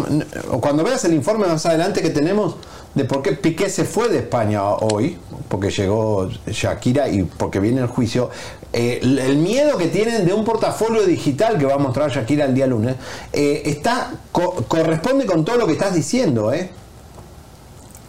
cuando 0.61 0.85
veas 0.85 1.03
el 1.07 1.15
informe 1.15 1.47
más 1.47 1.65
adelante 1.65 2.03
que 2.03 2.11
tenemos 2.11 2.57
de 2.95 3.07
por 3.07 3.23
qué 3.23 3.33
Piqué 3.33 3.71
se 3.71 3.85
fue 3.85 4.09
de 4.11 4.19
España 4.19 4.69
hoy, 4.69 5.17
porque 5.49 5.71
llegó 5.71 6.29
Shakira 6.47 7.09
y 7.09 7.23
porque 7.23 7.59
viene 7.59 7.81
el 7.81 7.87
juicio, 7.87 8.31
eh, 8.73 9.01
el 9.03 9.39
miedo 9.39 9.79
que 9.79 9.87
tienen 9.87 10.27
de 10.27 10.35
un 10.35 10.45
portafolio 10.45 11.05
digital 11.05 11.57
que 11.57 11.65
va 11.65 11.75
a 11.75 11.79
mostrar 11.79 12.11
Shakira 12.11 12.45
el 12.45 12.55
día 12.55 12.67
lunes, 12.67 12.97
eh, 13.33 13.63
está 13.65 14.13
corresponde 14.33 15.25
con 15.25 15.43
todo 15.43 15.57
lo 15.57 15.67
que 15.67 15.73
estás 15.73 15.95
diciendo, 15.95 16.53
¿eh? 16.53 16.71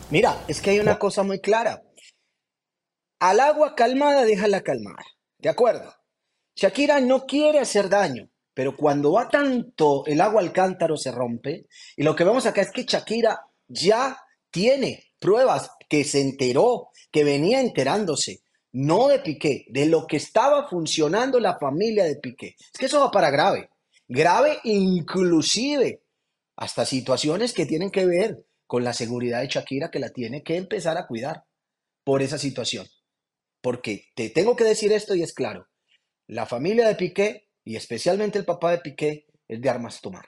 Mira, 0.10 0.38
es 0.49 0.62
que 0.62 0.72
hay 0.72 0.80
una 0.80 0.99
cosa 0.99 1.24
muy 1.24 1.40
clara. 1.40 1.82
Al 3.19 3.39
agua 3.39 3.73
calmada, 3.76 4.26
déjala 4.26 4.61
calmar. 4.61 5.03
¿De 5.39 5.49
acuerdo? 5.49 5.94
Shakira 6.56 6.99
no 6.99 7.26
quiere 7.26 7.60
hacer 7.60 7.89
daño, 7.89 8.30
pero 8.53 8.76
cuando 8.76 9.14
va 9.14 9.27
tanto 9.30 10.06
el 10.06 10.22
agua 10.22 10.41
al 10.41 10.52
cántaro 10.52 10.98
se 10.98 11.11
rompe. 11.11 11.68
Y 11.95 12.03
lo 12.03 12.15
que 12.15 12.23
vemos 12.23 12.45
acá 12.45 12.61
es 12.61 12.72
que 12.72 12.84
Shakira 12.84 13.41
ya 13.68 14.19
tiene 14.52 15.11
pruebas 15.19 15.72
que 15.89 16.03
se 16.03 16.22
enteró, 16.22 16.89
que 17.11 17.23
venía 17.23 17.60
enterándose, 17.60 18.41
no 18.72 19.07
de 19.07 19.19
Piqué, 19.19 19.65
de 19.69 19.88
lo 19.88 20.06
que 20.06 20.18
estaba 20.18 20.68
funcionando 20.68 21.39
la 21.39 21.57
familia 21.57 22.06
de 22.06 22.18
Piqué. 22.18 22.56
Es 22.57 22.80
que 22.80 22.85
eso 22.85 22.99
va 22.99 23.10
para 23.10 23.31
grave. 23.31 23.69
Grave 24.07 24.60
inclusive 24.64 26.03
hasta 26.56 26.85
situaciones 26.85 27.53
que 27.53 27.65
tienen 27.65 27.89
que 27.89 28.06
ver 28.06 28.45
con 28.68 28.84
la 28.84 28.94
seguridad 28.94 29.41
de 29.41 29.48
Shakira 29.48 29.89
que 29.89 29.99
la 29.99 30.10
tiene 30.10 30.44
que 30.44 30.56
empezar 30.56 30.98
a 30.98 31.07
cuidar 31.07 31.45
por 32.03 32.22
esa 32.22 32.38
situación. 32.38 32.88
Porque 33.68 34.06
te 34.15 34.30
tengo 34.30 34.56
que 34.56 34.64
decir 34.64 34.94
esto 34.94 35.14
y 35.14 35.22
es 35.22 35.34
claro, 35.34 35.68
la 36.27 36.45
familia 36.45 36.88
de 36.88 36.95
Piqué 36.95 37.49
y 37.65 37.76
especialmente 37.76 38.39
el 38.39 38.45
papá 38.45 38.72
de 38.72 38.77
Piqué 38.77 39.26
es 39.45 39.60
de 39.60 39.69
armas 39.69 39.99
tomar. 39.99 40.23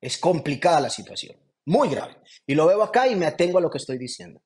Es 0.00 0.16
complicada 0.16 0.80
la 0.80 0.90
situación, 0.90 1.36
muy 1.66 1.88
grave. 1.88 2.14
Y 2.46 2.54
lo 2.54 2.68
veo 2.68 2.84
acá 2.84 3.08
y 3.08 3.16
me 3.16 3.26
atengo 3.26 3.58
a 3.58 3.60
lo 3.60 3.68
que 3.68 3.78
estoy 3.78 3.98
diciendo. 3.98 4.40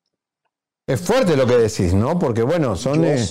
Es 0.86 0.98
fuerte 0.98 1.36
lo 1.36 1.46
que 1.46 1.58
decís, 1.58 1.92
¿no? 1.92 2.18
Porque 2.18 2.40
bueno, 2.40 2.74
son, 2.74 3.04
eh, 3.04 3.22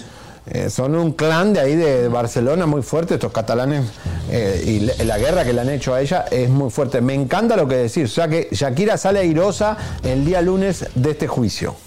eh, 0.52 0.70
son 0.70 0.94
un 0.94 1.14
clan 1.14 1.52
de 1.52 1.62
ahí 1.62 1.76
de 1.76 2.10
Barcelona 2.10 2.68
muy 2.68 2.84
fuerte, 2.84 3.16
estos 3.16 3.32
catalanes, 3.32 3.90
eh, 4.30 4.62
y 4.68 4.80
la 5.04 5.18
guerra 5.18 5.44
que 5.44 5.52
le 5.52 5.62
han 5.62 5.70
hecho 5.72 5.96
a 5.96 6.02
ella 6.02 6.26
es 6.30 6.48
muy 6.48 6.70
fuerte. 6.70 7.02
Me 7.02 7.16
encanta 7.16 7.56
lo 7.56 7.68
que 7.68 7.78
decís, 7.78 8.04
o 8.04 8.14
sea 8.14 8.28
que 8.28 8.50
Shakira 8.52 8.98
sale 8.98 9.22
airosa 9.22 10.00
el 10.04 10.24
día 10.24 10.44
lunes 10.44 10.86
de 10.94 11.10
este 11.10 11.26
juicio. 11.26 11.87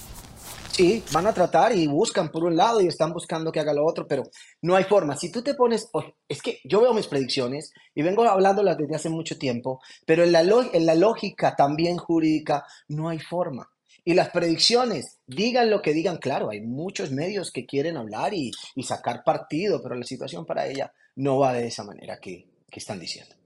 Sí, 0.72 1.02
van 1.12 1.26
a 1.26 1.34
tratar 1.34 1.76
y 1.76 1.86
buscan 1.86 2.30
por 2.30 2.44
un 2.44 2.56
lado 2.56 2.80
y 2.80 2.86
están 2.86 3.12
buscando 3.12 3.52
que 3.52 3.60
haga 3.60 3.74
lo 3.74 3.84
otro, 3.84 4.06
pero 4.06 4.22
no 4.62 4.76
hay 4.76 4.84
forma. 4.84 5.16
Si 5.16 5.30
tú 5.30 5.42
te 5.42 5.54
pones, 5.54 5.90
es 6.28 6.40
que 6.40 6.60
yo 6.64 6.80
veo 6.80 6.94
mis 6.94 7.06
predicciones 7.06 7.72
y 7.94 8.02
vengo 8.02 8.24
hablándolas 8.24 8.78
desde 8.78 8.94
hace 8.94 9.10
mucho 9.10 9.36
tiempo, 9.36 9.80
pero 10.06 10.24
en 10.24 10.32
la, 10.32 10.40
en 10.40 10.86
la 10.86 10.94
lógica 10.94 11.54
también 11.56 11.98
jurídica 11.98 12.64
no 12.88 13.08
hay 13.08 13.18
forma. 13.18 13.70
Y 14.04 14.14
las 14.14 14.30
predicciones, 14.30 15.18
digan 15.26 15.70
lo 15.70 15.82
que 15.82 15.92
digan, 15.92 16.16
claro, 16.16 16.50
hay 16.50 16.60
muchos 16.62 17.10
medios 17.10 17.50
que 17.50 17.66
quieren 17.66 17.96
hablar 17.96 18.32
y, 18.32 18.52
sacar 18.82 19.22
partido, 19.24 19.82
pero 19.82 19.94
la 19.94 20.06
situación 20.06 20.46
para 20.46 20.66
ella 20.66 20.92
no 21.16 21.38
va 21.38 21.52
de 21.52 21.66
esa 21.66 21.84
manera 21.84 22.18
que 22.18 22.46
están 22.72 22.98
diciendo. 22.98 23.39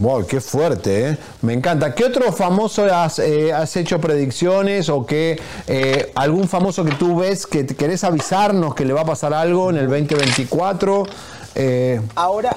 Wow, 0.00 0.26
qué 0.26 0.40
fuerte, 0.40 1.10
¿eh? 1.10 1.18
Me 1.42 1.52
encanta. 1.52 1.94
¿Qué 1.94 2.04
otro 2.06 2.32
famoso 2.32 2.84
has, 2.86 3.18
eh, 3.18 3.52
hecho 3.74 4.00
predicciones 4.00 4.88
o 4.88 5.04
que 5.04 5.38
eh, 5.66 6.10
algún 6.14 6.48
famoso 6.48 6.86
que 6.86 6.92
tú 6.92 7.18
ves 7.18 7.46
que 7.46 7.64
te 7.64 7.76
querés 7.76 8.02
avisarnos 8.02 8.74
que 8.74 8.86
le 8.86 8.94
va 8.94 9.02
a 9.02 9.04
pasar 9.04 9.34
algo 9.34 9.68
en 9.68 9.76
el 9.76 9.88
2024? 9.88 11.04
Eh, 11.54 12.00
Ahora, 12.14 12.56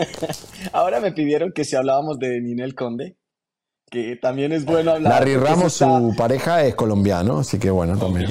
ahora 0.72 1.00
me 1.00 1.12
pidieron 1.12 1.52
que 1.52 1.66
si 1.66 1.76
hablábamos 1.76 2.18
de 2.18 2.40
Ninel 2.40 2.74
Conde, 2.74 3.16
que 3.92 4.16
también 4.16 4.52
es 4.52 4.64
bueno 4.64 4.92
hablar. 4.92 5.12
Larry 5.20 5.36
Ramos, 5.36 5.74
está- 5.74 6.00
su 6.00 6.16
pareja, 6.16 6.64
es 6.64 6.74
colombiano, 6.74 7.38
así 7.40 7.58
que 7.58 7.70
bueno, 7.70 7.96
también. 7.98 8.26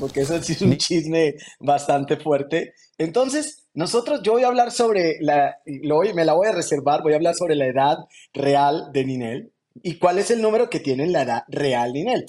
porque 0.00 0.22
eso 0.22 0.42
sí 0.42 0.52
es 0.54 0.60
un 0.62 0.76
chisme 0.76 1.34
bastante 1.60 2.16
fuerte. 2.16 2.74
Entonces, 2.98 3.68
nosotros, 3.74 4.20
yo 4.24 4.32
voy 4.32 4.42
a 4.42 4.48
hablar 4.48 4.72
sobre 4.72 5.16
la, 5.20 5.56
lo 5.66 5.96
voy- 5.96 6.12
me 6.14 6.24
la 6.24 6.34
voy 6.34 6.48
a 6.48 6.52
reservar, 6.52 7.02
voy 7.02 7.12
a 7.12 7.16
hablar 7.16 7.34
sobre 7.36 7.54
la 7.54 7.66
edad 7.66 7.96
real 8.32 8.90
de 8.92 9.04
Ninel 9.04 9.52
y 9.82 9.98
cuál 9.98 10.18
es 10.18 10.30
el 10.32 10.42
número 10.42 10.68
que 10.68 10.80
tiene 10.80 11.06
la 11.06 11.22
edad 11.22 11.42
real 11.48 11.92
Ninel. 11.92 12.24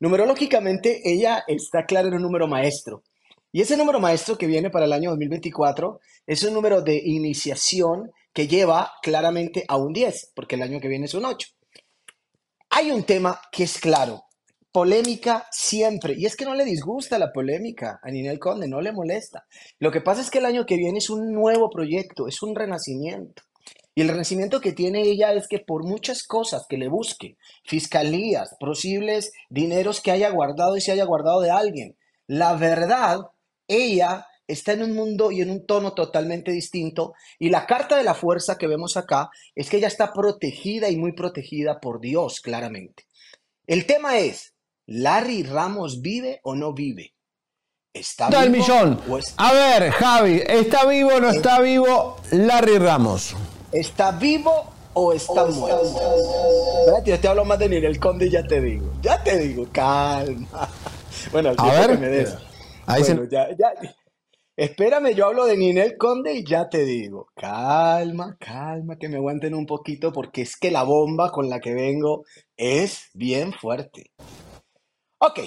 Numerológicamente, 0.00 1.02
ella 1.04 1.42
está 1.48 1.84
clara 1.86 2.08
en 2.08 2.14
un 2.14 2.22
número 2.22 2.46
maestro. 2.46 3.02
Y 3.50 3.62
ese 3.62 3.76
número 3.76 3.98
maestro 3.98 4.38
que 4.38 4.46
viene 4.46 4.70
para 4.70 4.84
el 4.86 4.92
año 4.92 5.10
2024 5.10 5.98
es 6.26 6.42
un 6.44 6.54
número 6.54 6.82
de 6.82 7.00
iniciación 7.04 8.10
que 8.32 8.46
lleva 8.46 8.92
claramente 9.02 9.64
a 9.68 9.76
un 9.76 9.92
10, 9.92 10.32
porque 10.34 10.54
el 10.54 10.62
año 10.62 10.80
que 10.80 10.88
viene 10.88 11.06
es 11.06 11.14
un 11.14 11.24
8. 11.24 11.48
Hay 12.70 12.90
un 12.90 13.04
tema 13.04 13.40
que 13.50 13.64
es 13.64 13.78
claro, 13.78 14.24
polémica 14.72 15.46
siempre, 15.50 16.14
y 16.16 16.26
es 16.26 16.36
que 16.36 16.44
no 16.44 16.54
le 16.54 16.64
disgusta 16.64 17.18
la 17.18 17.32
polémica 17.32 17.98
a 18.02 18.10
Ninel 18.10 18.38
Conde, 18.38 18.68
no 18.68 18.80
le 18.80 18.92
molesta. 18.92 19.46
Lo 19.78 19.90
que 19.90 20.00
pasa 20.00 20.20
es 20.20 20.30
que 20.30 20.38
el 20.38 20.46
año 20.46 20.66
que 20.66 20.76
viene 20.76 20.98
es 20.98 21.10
un 21.10 21.32
nuevo 21.32 21.70
proyecto, 21.70 22.28
es 22.28 22.42
un 22.42 22.54
renacimiento. 22.54 23.42
Y 23.94 24.02
el 24.02 24.08
renacimiento 24.08 24.60
que 24.60 24.72
tiene 24.72 25.02
ella 25.02 25.32
es 25.32 25.48
que 25.48 25.58
por 25.58 25.84
muchas 25.84 26.22
cosas 26.22 26.66
que 26.68 26.78
le 26.78 26.88
busque, 26.88 27.36
fiscalías, 27.64 28.54
posibles 28.60 29.32
dineros 29.50 30.00
que 30.00 30.12
haya 30.12 30.30
guardado 30.30 30.76
y 30.76 30.80
se 30.80 30.92
haya 30.92 31.04
guardado 31.04 31.40
de 31.40 31.50
alguien, 31.50 31.96
la 32.28 32.54
verdad, 32.54 33.22
ella 33.66 34.26
está 34.48 34.72
en 34.72 34.82
un 34.82 34.94
mundo 34.94 35.30
y 35.30 35.42
en 35.42 35.50
un 35.50 35.64
tono 35.66 35.92
totalmente 35.94 36.50
distinto. 36.50 37.12
Y 37.38 37.50
la 37.50 37.66
carta 37.66 37.96
de 37.96 38.02
la 38.02 38.14
fuerza 38.14 38.58
que 38.58 38.66
vemos 38.66 38.96
acá 38.96 39.30
es 39.54 39.68
que 39.70 39.76
ella 39.76 39.86
está 39.88 40.12
protegida 40.12 40.88
y 40.88 40.96
muy 40.96 41.12
protegida 41.12 41.78
por 41.78 42.00
Dios, 42.00 42.40
claramente. 42.40 43.04
El 43.66 43.86
tema 43.86 44.18
es, 44.18 44.54
¿Larry 44.86 45.42
Ramos 45.44 46.00
vive 46.00 46.40
o 46.42 46.54
no 46.56 46.72
vive? 46.72 47.14
¿Está 47.92 48.26
Está 48.28 48.42
el 48.44 48.50
vivo 48.50 48.64
millón. 48.64 49.00
o 49.08 49.18
es- 49.18 49.34
A 49.36 49.52
ver, 49.52 49.90
Javi, 49.92 50.42
¿está 50.46 50.86
vivo 50.86 51.10
o 51.14 51.20
no 51.20 51.30
está 51.30 51.60
vivo 51.60 52.16
Larry 52.32 52.78
Ramos? 52.78 53.34
¿Está 53.72 54.12
vivo 54.12 54.64
o 54.94 55.12
está 55.12 55.44
muerto? 55.44 55.82
Espérate, 56.80 57.10
yo 57.10 57.20
te 57.20 57.28
hablo 57.28 57.44
más 57.44 57.58
de 57.58 57.68
Ninel 57.68 57.98
Conde 58.00 58.26
y 58.26 58.30
ya 58.30 58.42
te 58.46 58.60
digo. 58.60 58.92
Ya 59.02 59.22
te 59.22 59.36
digo, 59.38 59.66
calma. 59.70 60.48
Bueno, 61.32 61.48
al 61.50 61.56
A 61.58 61.72
ver. 61.72 61.90
que 61.90 61.96
me 61.98 62.08
des. 62.08 62.34
Ahí 62.86 63.02
se- 63.04 63.18
ya. 63.30 63.48
Espérame, 64.58 65.14
yo 65.14 65.26
hablo 65.26 65.46
de 65.46 65.56
Ninel 65.56 65.96
Conde 65.96 66.34
y 66.34 66.44
ya 66.44 66.68
te 66.68 66.84
digo. 66.84 67.28
Calma, 67.36 68.36
calma, 68.40 68.98
que 68.98 69.08
me 69.08 69.14
aguanten 69.14 69.54
un 69.54 69.66
poquito 69.66 70.12
porque 70.12 70.42
es 70.42 70.56
que 70.56 70.72
la 70.72 70.82
bomba 70.82 71.30
con 71.30 71.48
la 71.48 71.60
que 71.60 71.72
vengo 71.72 72.24
es 72.56 73.08
bien 73.14 73.52
fuerte. 73.52 74.10
Ok, 75.18 75.38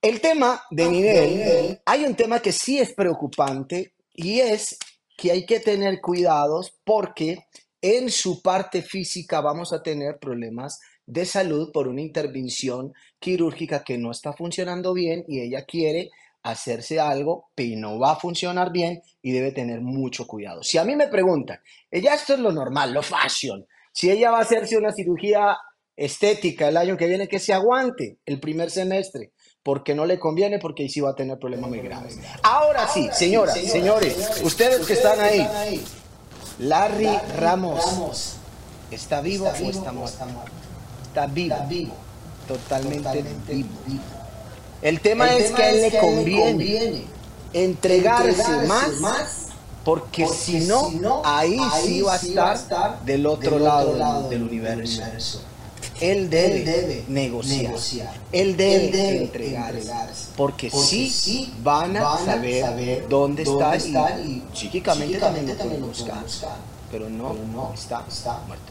el 0.00 0.20
tema 0.20 0.62
de 0.70 0.88
Ninel, 0.88 1.80
hay 1.84 2.04
un 2.04 2.14
tema 2.14 2.38
que 2.38 2.52
sí 2.52 2.78
es 2.78 2.94
preocupante 2.94 3.94
y 4.14 4.38
es 4.38 4.78
que 5.16 5.32
hay 5.32 5.44
que 5.44 5.58
tener 5.58 6.00
cuidados 6.00 6.72
porque 6.84 7.38
en 7.80 8.10
su 8.10 8.42
parte 8.42 8.82
física 8.82 9.40
vamos 9.40 9.72
a 9.72 9.82
tener 9.82 10.20
problemas 10.20 10.78
de 11.04 11.24
salud 11.24 11.72
por 11.72 11.88
una 11.88 12.00
intervención 12.00 12.92
quirúrgica 13.18 13.82
que 13.82 13.98
no 13.98 14.12
está 14.12 14.32
funcionando 14.32 14.94
bien 14.94 15.24
y 15.26 15.40
ella 15.40 15.64
quiere 15.64 16.10
hacerse 16.42 16.98
algo, 16.98 17.50
pero 17.54 17.78
no 17.78 17.98
va 17.98 18.12
a 18.12 18.16
funcionar 18.16 18.72
bien 18.72 19.02
y 19.20 19.32
debe 19.32 19.52
tener 19.52 19.80
mucho 19.80 20.26
cuidado. 20.26 20.62
Si 20.62 20.78
a 20.78 20.84
mí 20.84 20.96
me 20.96 21.08
preguntan, 21.08 21.60
ella 21.90 22.14
esto 22.14 22.34
es 22.34 22.40
lo 22.40 22.52
normal, 22.52 22.92
lo 22.92 23.02
fashion, 23.02 23.66
si 23.92 24.10
ella 24.10 24.30
va 24.30 24.38
a 24.38 24.42
hacerse 24.42 24.76
una 24.76 24.92
cirugía 24.92 25.56
estética 25.94 26.68
el 26.68 26.76
año 26.76 26.96
que 26.96 27.06
viene, 27.06 27.28
que 27.28 27.38
se 27.38 27.52
aguante 27.52 28.18
el 28.24 28.40
primer 28.40 28.70
semestre, 28.70 29.32
porque 29.62 29.94
no 29.94 30.06
le 30.06 30.18
conviene, 30.18 30.58
porque 30.58 30.82
ahí 30.82 30.88
sí 30.88 31.00
va 31.00 31.10
a 31.10 31.14
tener 31.14 31.38
problemas 31.38 31.70
muy 31.70 31.80
graves. 31.80 32.18
Ahora 32.42 32.88
sí, 32.88 33.08
señoras, 33.12 33.54
señores, 33.54 34.40
ustedes 34.42 34.84
que 34.86 34.94
están 34.94 35.20
ahí, 35.20 35.84
Larry 36.58 37.10
Ramos, 37.36 38.36
¿está 38.90 39.20
vivo 39.20 39.46
o 39.46 39.70
está 39.70 39.92
muerto? 39.92 40.52
Está 41.06 41.26
vivo, 41.26 41.94
totalmente 42.48 43.22
vivo. 43.48 44.21
El 44.82 45.00
tema 45.00 45.32
es 45.36 45.50
que 45.52 45.62
a 45.62 45.70
él 45.70 45.80
le 45.82 45.98
conviene 45.98 47.04
entregarse 47.52 48.66
más, 48.66 48.88
porque 49.84 50.26
si 50.28 50.60
no, 50.60 51.22
ahí 51.24 51.58
sí 51.84 52.02
va 52.02 52.14
a 52.14 52.54
estar 52.54 53.04
del 53.04 53.26
otro 53.26 53.58
lado 53.58 53.94
del- 53.94 54.30
del 54.30 54.42
universo. 54.42 55.02
Él 56.00 56.30
debe 56.30 57.04
negociar, 57.08 57.74
él 58.32 58.56
debe 58.56 59.22
entregarse, 59.22 59.88
porque 60.36 60.68
sí 60.70 61.52
van 61.62 61.96
a 61.96 62.18
saber 62.18 63.06
dónde 63.08 63.42
está 63.42 64.18
y 64.20 64.42
psíquicamente 64.52 65.18
también 65.18 65.46
lo 65.46 65.54
pueden 65.54 65.86
buscar, 65.86 66.24
pero 66.90 67.08
no 67.08 67.36
está 67.74 68.04
muerto. 68.48 68.64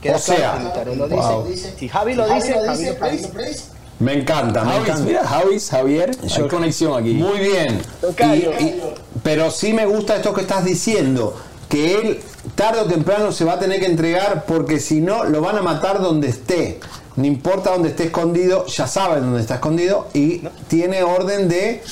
Queda 0.00 0.16
O 0.16 0.18
sea, 0.18 0.70
claro, 0.72 0.94
lo 0.94 1.08
dice. 1.46 1.74
Si 1.78 1.88
Javi 1.88 2.14
lo 2.14 2.26
dice, 2.34 2.54
Javi 2.54 2.84
lo 2.86 2.94
predice. 3.28 3.64
Me 4.00 4.14
encanta, 4.14 4.64
me 4.64 4.72
Javis, 4.72 4.88
encanta. 4.88 5.04
mira, 5.06 5.26
Javis, 5.26 5.68
Javier, 5.70 6.10
hay 6.36 6.48
conexión 6.48 6.98
aquí. 7.00 7.12
Muy 7.14 7.38
bien. 7.38 7.80
Tocayo. 8.00 8.52
Y- 8.58 8.64
y- 8.64 8.80
pero 9.22 9.50
sí 9.50 9.72
me 9.74 9.84
gusta 9.86 10.16
esto 10.16 10.32
que 10.32 10.40
estás 10.40 10.64
diciendo, 10.64 11.36
que 11.68 11.94
él 11.96 12.20
tarde 12.54 12.80
o 12.80 12.86
temprano 12.86 13.30
se 13.30 13.44
va 13.44 13.52
a 13.54 13.58
tener 13.58 13.78
que 13.78 13.86
entregar 13.86 14.44
porque 14.46 14.80
si 14.80 15.00
no 15.02 15.24
lo 15.24 15.40
van 15.42 15.58
a 15.58 15.62
matar 15.62 16.00
donde 16.00 16.28
esté. 16.28 16.80
No 17.16 17.26
importa 17.26 17.70
dónde 17.72 17.90
esté 17.90 18.04
escondido, 18.04 18.64
ya 18.66 18.86
saben 18.86 19.24
dónde 19.24 19.40
está 19.42 19.54
escondido 19.56 20.08
y 20.14 20.42
tiene 20.68 21.02
orden 21.02 21.48
de 21.48 21.82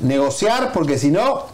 negociar 0.00 0.72
porque 0.72 0.98
si 0.98 1.10
no... 1.10 1.46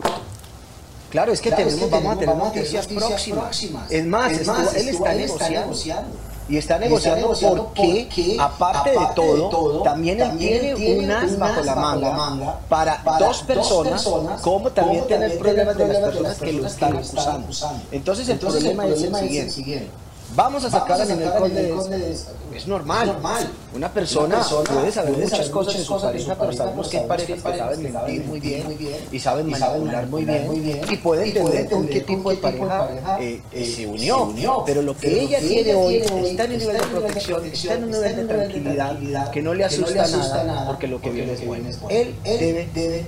Claro, 1.10 1.32
es 1.32 1.40
que 1.40 1.48
Claro, 1.50 1.64
es 1.64 1.74
tenemos, 1.74 1.88
que 1.90 1.94
vamos 2.04 2.18
tenemos- 2.18 2.48
a 2.48 2.52
tener 2.52 2.62
noticias 2.64 2.84
noticias 2.90 3.08
próximas. 3.10 3.44
próximas. 3.44 3.90
Es 3.92 4.06
más, 4.06 4.32
Es 4.32 4.38
estuvo- 4.40 4.54
más, 4.56 4.74
él 4.74 4.88
estuvo- 4.88 5.06
está 5.06 5.12
él 5.14 5.20
está 5.20 5.34
negociando. 5.48 5.60
negociando. 5.60 6.10
Y 6.48 6.56
está 6.56 6.74
Y 6.74 6.76
está 6.76 6.78
negociando 6.78 7.20
negociando 7.20 7.64
porque, 7.66 8.06
porque, 8.08 8.36
aparte, 8.40 8.90
de, 8.90 8.96
todo, 9.14 9.34
de 9.34 9.40
todo, 9.50 9.82
también 9.82 10.18
también 10.18 10.60
tiene, 10.60 10.74
tiene 10.76 11.04
un 11.04 11.10
as 11.10 11.38
bajo 11.38 11.60
la 11.62 11.74
manga, 11.74 12.58
para, 12.68 13.04
para 13.04 13.18
dos 13.26 13.38
dos 13.38 13.42
personas, 13.46 14.02
como 14.40 14.70
también 14.70 15.06
tener 15.06 15.38
problemas 15.38 15.76
de 15.76 15.88
las 15.88 15.98
personas 15.98 16.38
que 16.38 16.52
lo 16.52 16.66
están 16.66 16.88
que 16.90 16.94
lo 16.94 17.00
están 17.00 17.18
acusando. 17.18 17.44
acusando. 17.44 17.84
Entonces, 17.92 18.28
el 18.28 18.32
Entonces, 18.34 18.60
problema, 18.62 18.84
el 18.86 18.92
es 18.92 18.98
problema 19.00 19.18
el 19.20 19.24
es 19.24 19.30
el 19.30 19.50
siguiente. 19.50 19.54
siguiente. 19.54 20.07
Vamos 20.34 20.64
a 20.64 20.70
sacar 20.70 20.98
Vamos 20.98 21.00
a 21.00 21.06
sacar 21.06 21.42
a 21.42 21.46
Ninel 21.46 21.62
de 21.62 21.70
Conde 21.70 21.96
de 21.96 22.12
esto. 22.12 22.30
esto. 22.30 22.32
Es 22.54 22.66
normal. 22.66 23.08
Es 23.08 23.14
normal. 23.14 23.50
Una 23.74 23.92
persona, 23.92 24.26
Una 24.26 24.36
persona 24.38 24.80
puede 24.80 24.92
saber 24.92 25.12
puede 25.12 25.24
muchas 25.24 25.38
saber 25.38 25.52
cosas 25.52 25.74
de 25.74 25.84
su 25.84 25.92
cosas 25.92 26.12
de 26.12 26.18
pareja, 26.18 26.36
pero 26.38 26.52
sabemos 26.52 26.88
que 26.88 26.98
hay 26.98 27.06
parejas 27.06 27.42
que 27.42 27.58
saben 27.58 27.82
mentir 27.82 28.24
muy 28.24 28.40
bien 28.40 28.64
muy 28.64 28.74
bien 28.74 28.96
y 29.10 29.18
saben 29.18 29.48
y 29.48 29.50
manipular 29.50 30.06
muy 30.06 30.24
bien 30.24 30.80
y 30.90 30.96
pueden 30.96 31.36
entender 31.36 31.70
con 31.70 31.86
qué 31.86 32.00
tipo 32.00 32.30
de 32.30 32.36
pareja 32.36 32.88
eh, 33.20 33.34
eh, 33.34 33.42
eh, 33.52 33.64
se 33.64 33.76
se 33.76 33.86
unió. 33.86 34.62
Pero 34.66 34.82
lo 34.82 34.94
que 34.96 35.08
Pero 35.08 35.20
ella 35.20 35.40
tiene 35.40 35.74
hoy 35.74 35.96
está 35.96 36.44
en 36.44 36.52
un 36.52 36.58
nivel 36.58 36.76
de 36.76 36.86
protección, 36.86 37.44
está 37.44 37.74
en 37.74 37.84
un 37.84 37.90
nivel 37.90 38.16
de 38.16 38.24
tranquilidad 38.24 39.30
que 39.30 39.42
no 39.42 39.54
le 39.54 39.64
asusta 39.64 40.44
nada 40.44 40.66
porque 40.66 40.86
lo 40.86 41.00
que 41.00 41.10
viene 41.10 41.32
es 41.32 41.46
bueno. 41.46 41.64
viene 41.64 41.70
es 41.70 41.80
bueno. 41.80 41.98
Él 41.98 42.14
debe 42.24 43.06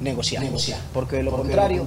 negociar, 0.00 0.44
porque 0.92 1.16
de 1.16 1.22
lo 1.22 1.32
contrario, 1.32 1.84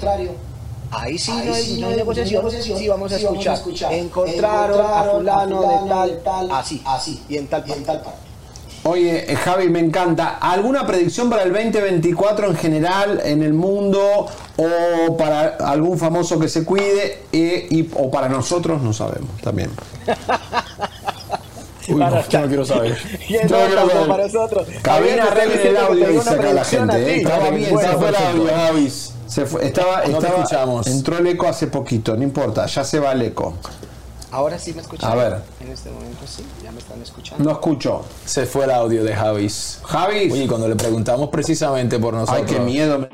ahí 0.97 1.17
sí 1.17 1.31
ahí 1.31 1.47
no 1.47 1.53
hay, 1.53 1.63
sí 1.63 1.81
no 1.81 1.87
hay 1.87 1.95
negociación, 1.95 2.43
negociación, 2.43 2.79
sí 2.79 2.87
vamos 2.87 3.11
a 3.11 3.17
sí 3.17 3.25
vamos 3.25 3.47
a 3.47 3.53
escuchar. 3.53 3.91
escuchar. 3.91 3.93
Encontraron 3.93 4.85
a 4.85 5.03
fulano 5.03 5.69
a 5.69 5.81
de 5.81 5.89
tal, 5.89 6.09
de 6.09 6.15
tal, 6.17 6.51
así, 6.51 6.81
así, 6.85 7.23
y 7.29 7.37
en 7.37 7.47
tal 7.47 7.63
y 7.67 7.71
en 7.71 7.83
tal 7.83 8.01
parte. 8.01 8.25
Oye, 8.87 9.31
eh, 9.31 9.35
Javi, 9.35 9.67
me 9.67 9.79
encanta. 9.79 10.37
¿Alguna 10.39 10.85
predicción 10.85 11.27
para 11.27 11.41
el 11.41 11.51
2024 11.51 12.51
en 12.51 12.55
general 12.55 13.19
en 13.25 13.41
el 13.41 13.53
mundo 13.53 14.27
o 14.57 15.17
para 15.17 15.57
algún 15.57 15.97
famoso 15.97 16.37
que 16.37 16.47
se 16.47 16.63
cuide 16.63 17.23
eh, 17.31 17.65
y, 17.71 17.89
o 17.95 18.11
para 18.11 18.29
nosotros? 18.29 18.83
No 18.83 18.93
sabemos 18.93 19.41
también. 19.41 19.71
Uy, 21.87 21.95
no, 21.95 22.27
yo 22.29 22.41
no 22.41 22.47
quiero 22.47 22.65
saber. 22.65 22.95
Y 23.27 23.33
Yo 23.33 23.41
no 23.41 23.47
quiero 23.47 23.89
saber. 23.89 24.07
para 24.07 24.23
nosotros. 24.27 24.67
Cabina, 24.83 25.23
arreglen 25.23 25.67
el 25.67 25.77
audio, 25.77 26.07
dice 26.07 26.29
una 26.29 26.31
acá 26.31 26.53
la 26.53 26.63
gente. 26.63 26.93
a 26.95 26.99
eh. 26.99 27.17
Estaba 27.17 27.49
bien, 27.49 27.73
Bueno, 27.73 27.91
se 27.91 27.97
fue 27.97 28.11
Se 29.27 29.45
fue, 29.45 29.65
estaba, 29.65 30.05
No 30.07 30.17
estaba- 30.19 30.37
escuchamos. 30.39 30.87
Entró 30.87 31.17
el 31.17 31.27
eco 31.27 31.47
hace 31.47 31.67
poquito, 31.67 32.15
no 32.15 32.23
importa, 32.23 32.65
ya 32.65 32.83
se 32.83 32.99
va 32.99 33.11
el 33.13 33.21
eco. 33.23 33.53
Ahora 34.31 34.59
sí 34.59 34.73
me 34.73 34.81
escuchan. 34.81 35.11
A 35.11 35.15
ver. 35.15 35.41
En 35.61 35.71
este 35.71 35.89
momento 35.89 36.25
sí, 36.27 36.45
ya 36.63 36.71
me 36.71 36.79
están 36.79 37.01
escuchando. 37.01 37.43
No 37.43 37.51
escucho. 37.51 38.05
Se 38.25 38.45
fue 38.45 38.65
el 38.65 38.71
audio 38.71 39.03
de 39.03 39.15
Javis. 39.15 39.79
Javis. 39.85 40.33
Oye, 40.33 40.47
cuando 40.47 40.67
le 40.67 40.75
preguntamos 40.75 41.29
precisamente 41.29 41.97
por 41.99 42.13
nosotros. 42.13 42.45
Ay, 42.47 42.53
qué 42.53 42.59
miedo. 42.59 42.99
me- 42.99 43.09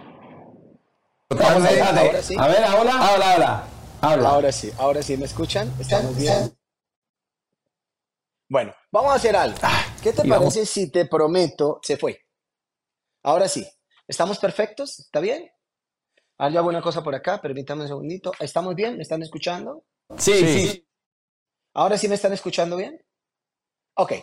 Ahora 1.30 2.00
ahora 2.00 2.22
sí. 2.24 2.36
A 2.38 2.48
ver, 2.48 2.64
ahora. 2.64 2.92
Habla, 3.14 3.34
habla. 3.34 3.64
Habla. 4.02 4.30
Ahora 4.30 4.52
sí, 4.52 4.72
ahora 4.80 5.04
sí 5.04 5.16
me 5.16 5.26
escuchan. 5.26 5.72
¿Estamos 5.80 6.16
bien? 6.18 6.58
Bueno, 8.50 8.74
vamos 8.92 9.12
a 9.14 9.16
hacer 9.16 9.36
algo. 9.36 9.58
¿Qué 10.02 10.12
te 10.12 10.28
parece 10.28 10.66
si 10.66 10.90
te 10.92 11.06
prometo? 11.06 11.80
Se 11.84 11.98
fue. 11.98 12.20
Ahora 13.24 13.48
sí. 13.48 13.66
¿Estamos 14.08 14.40
perfectos? 14.40 15.00
¿Está 15.00 15.20
bien? 15.20 15.50
Ahora 16.42 16.54
yo 16.56 16.60
hago 16.62 16.70
una 16.70 16.82
cosa 16.82 17.04
por 17.04 17.14
acá, 17.14 17.40
permítame 17.40 17.84
un 17.84 17.88
segundito. 17.88 18.32
¿Estamos 18.40 18.74
bien? 18.74 18.96
¿Me 18.98 19.04
están 19.04 19.22
escuchando? 19.22 19.86
Sí, 20.18 20.34
sí. 20.34 20.88
¿Ahora 21.76 22.00
sí 22.00 22.08
me 22.08 22.16
están 22.16 22.34
escuchando 22.34 22.78
bien? 22.78 23.00
Ok, 23.94 24.14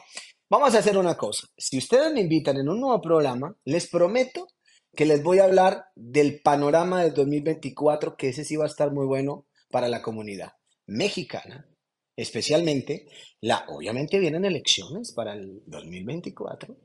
vamos 0.51 0.75
a 0.75 0.79
hacer 0.79 0.99
una 0.99 1.17
cosa. 1.17 1.47
Si 1.57 1.79
ustedes 1.79 2.13
me 2.13 2.23
invitan 2.23 2.57
en 2.57 2.69
un 2.69 2.81
nuevo 2.81 3.01
programa, 3.01 3.55
les 3.65 3.87
prometo 3.89 4.49
que 4.97 5.07
les 5.07 5.23
voy 5.23 5.39
a 5.39 5.45
hablar 5.45 5.85
del 5.95 6.41
panorama 6.43 7.05
del 7.05 7.15
2024, 7.15 8.17
que 8.17 8.31
ese 8.31 8.45
sí 8.45 8.57
va 8.57 8.65
a 8.65 8.69
estar 8.69 8.91
muy 8.91 9.07
bueno 9.07 9.47
para 9.71 9.87
la 9.87 10.03
comunidad 10.03 10.55
mexicana, 10.89 11.69
especialmente 12.17 13.07
la, 13.41 13.65
obviamente 13.69 14.19
vienen 14.19 14.45
elecciones 14.45 15.13
para 15.13 15.35
el 15.35 15.63
2024. 15.67 16.77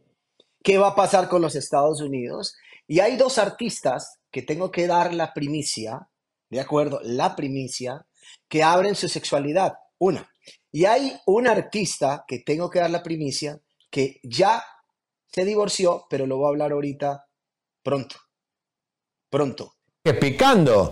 ¿Qué 0.61 0.77
va 0.77 0.89
a 0.89 0.95
pasar 0.95 1.27
con 1.27 1.41
los 1.41 1.55
Estados 1.55 2.01
Unidos? 2.01 2.55
Y 2.85 2.99
hay 2.99 3.17
dos 3.17 3.39
artistas 3.39 4.19
que 4.33 4.41
tengo 4.41 4.71
que 4.71 4.87
dar 4.87 5.13
la 5.13 5.31
primicia, 5.31 6.09
¿de 6.49 6.59
acuerdo? 6.59 6.99
La 7.03 7.35
primicia, 7.35 8.07
que 8.49 8.63
abren 8.63 8.95
su 8.95 9.07
sexualidad. 9.07 9.75
Una. 9.99 10.27
Y 10.71 10.85
hay 10.85 11.15
un 11.27 11.47
artista 11.47 12.25
que 12.27 12.39
tengo 12.39 12.67
que 12.67 12.79
dar 12.79 12.89
la 12.89 13.03
primicia 13.03 13.61
que 13.91 14.19
ya 14.23 14.63
se 15.27 15.45
divorció, 15.45 16.07
pero 16.09 16.25
lo 16.25 16.37
voy 16.37 16.47
a 16.47 16.49
hablar 16.49 16.71
ahorita 16.71 17.27
pronto. 17.83 18.15
Pronto. 19.29 19.75
Que 20.03 20.15
picando. 20.15 20.91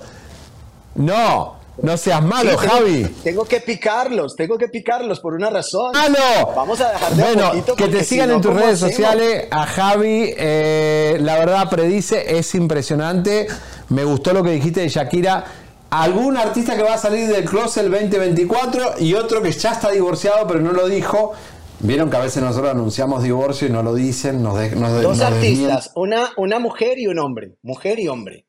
No, 0.96 1.61
no 1.82 1.98
seas 1.98 2.22
malo, 2.24 2.52
Sí, 2.52 2.58
tengo- 2.60 2.74
Javi. 2.74 3.04
Tengo 3.24 3.46
que 3.46 3.60
picarlos, 3.62 4.36
tengo 4.36 4.58
que 4.58 4.68
picarlos 4.68 5.20
por 5.20 5.34
una 5.34 5.50
razón. 5.50 5.92
¡Ah, 5.96 6.08
no! 6.10 6.54
Vamos 6.56 6.80
a 6.82 6.92
dejar 6.92 7.14
de 7.14 7.24
Bueno, 7.24 7.52
que 7.76 7.88
te 7.88 8.00
si 8.00 8.06
sigan 8.16 8.30
no, 8.30 8.36
en 8.36 8.42
tus 8.42 8.52
¿cómo 8.52 8.62
redes 8.64 8.76
hacemos? 8.84 8.96
sociales. 8.96 9.48
A 9.52 9.66
Javi, 9.66 10.34
eh, 10.38 11.18
la 11.22 11.40
verdad, 11.40 11.70
predice, 11.70 12.38
es 12.38 12.54
impresionante. 12.56 13.48
Me 13.90 14.04
gustó 14.04 14.34
lo 14.34 14.44
que 14.44 14.52
dijiste 14.52 14.82
de 14.82 14.90
Shakira. 14.90 15.46
Algún 15.90 16.38
artista 16.38 16.76
que 16.78 16.84
va 16.84 16.94
a 16.94 16.98
salir 16.98 17.28
del 17.28 17.44
closet 17.46 17.84
el 17.84 17.92
2024 17.92 18.94
y 19.00 19.14
otro 19.14 19.42
que 19.42 19.52
ya 19.52 19.72
está 19.72 19.92
divorciado, 19.92 20.48
pero 20.48 20.62
no 20.62 20.72
lo 20.72 20.88
dijo. 20.88 21.34
Vieron 21.80 22.10
que 22.12 22.18
a 22.18 22.22
veces 22.22 22.44
nosotros 22.44 22.72
anunciamos 22.72 23.24
divorcio 23.24 23.68
y 23.68 23.72
no 23.72 23.82
lo 23.84 23.94
dicen, 23.96 24.44
nos, 24.44 24.58
de- 24.58 24.76
nos 24.76 24.94
de- 24.94 25.02
Dos 25.02 25.18
nos 25.18 25.32
desmienten. 25.32 25.72
artistas, 25.72 25.92
una, 25.96 26.30
una 26.38 26.60
mujer 26.60 27.00
y 27.00 27.08
un 27.08 27.18
hombre. 27.20 27.56
Mujer 27.64 28.00
y 28.00 28.08
hombre. 28.08 28.46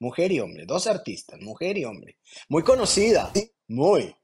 Mujer 0.00 0.32
y 0.32 0.40
hombre. 0.40 0.64
Dos 0.66 0.86
artistas, 0.86 1.40
mujer 1.40 1.78
y 1.78 1.84
hombre. 1.84 2.18
Muy 2.48 2.62
conocida. 2.62 3.32
Muy. 3.68 4.14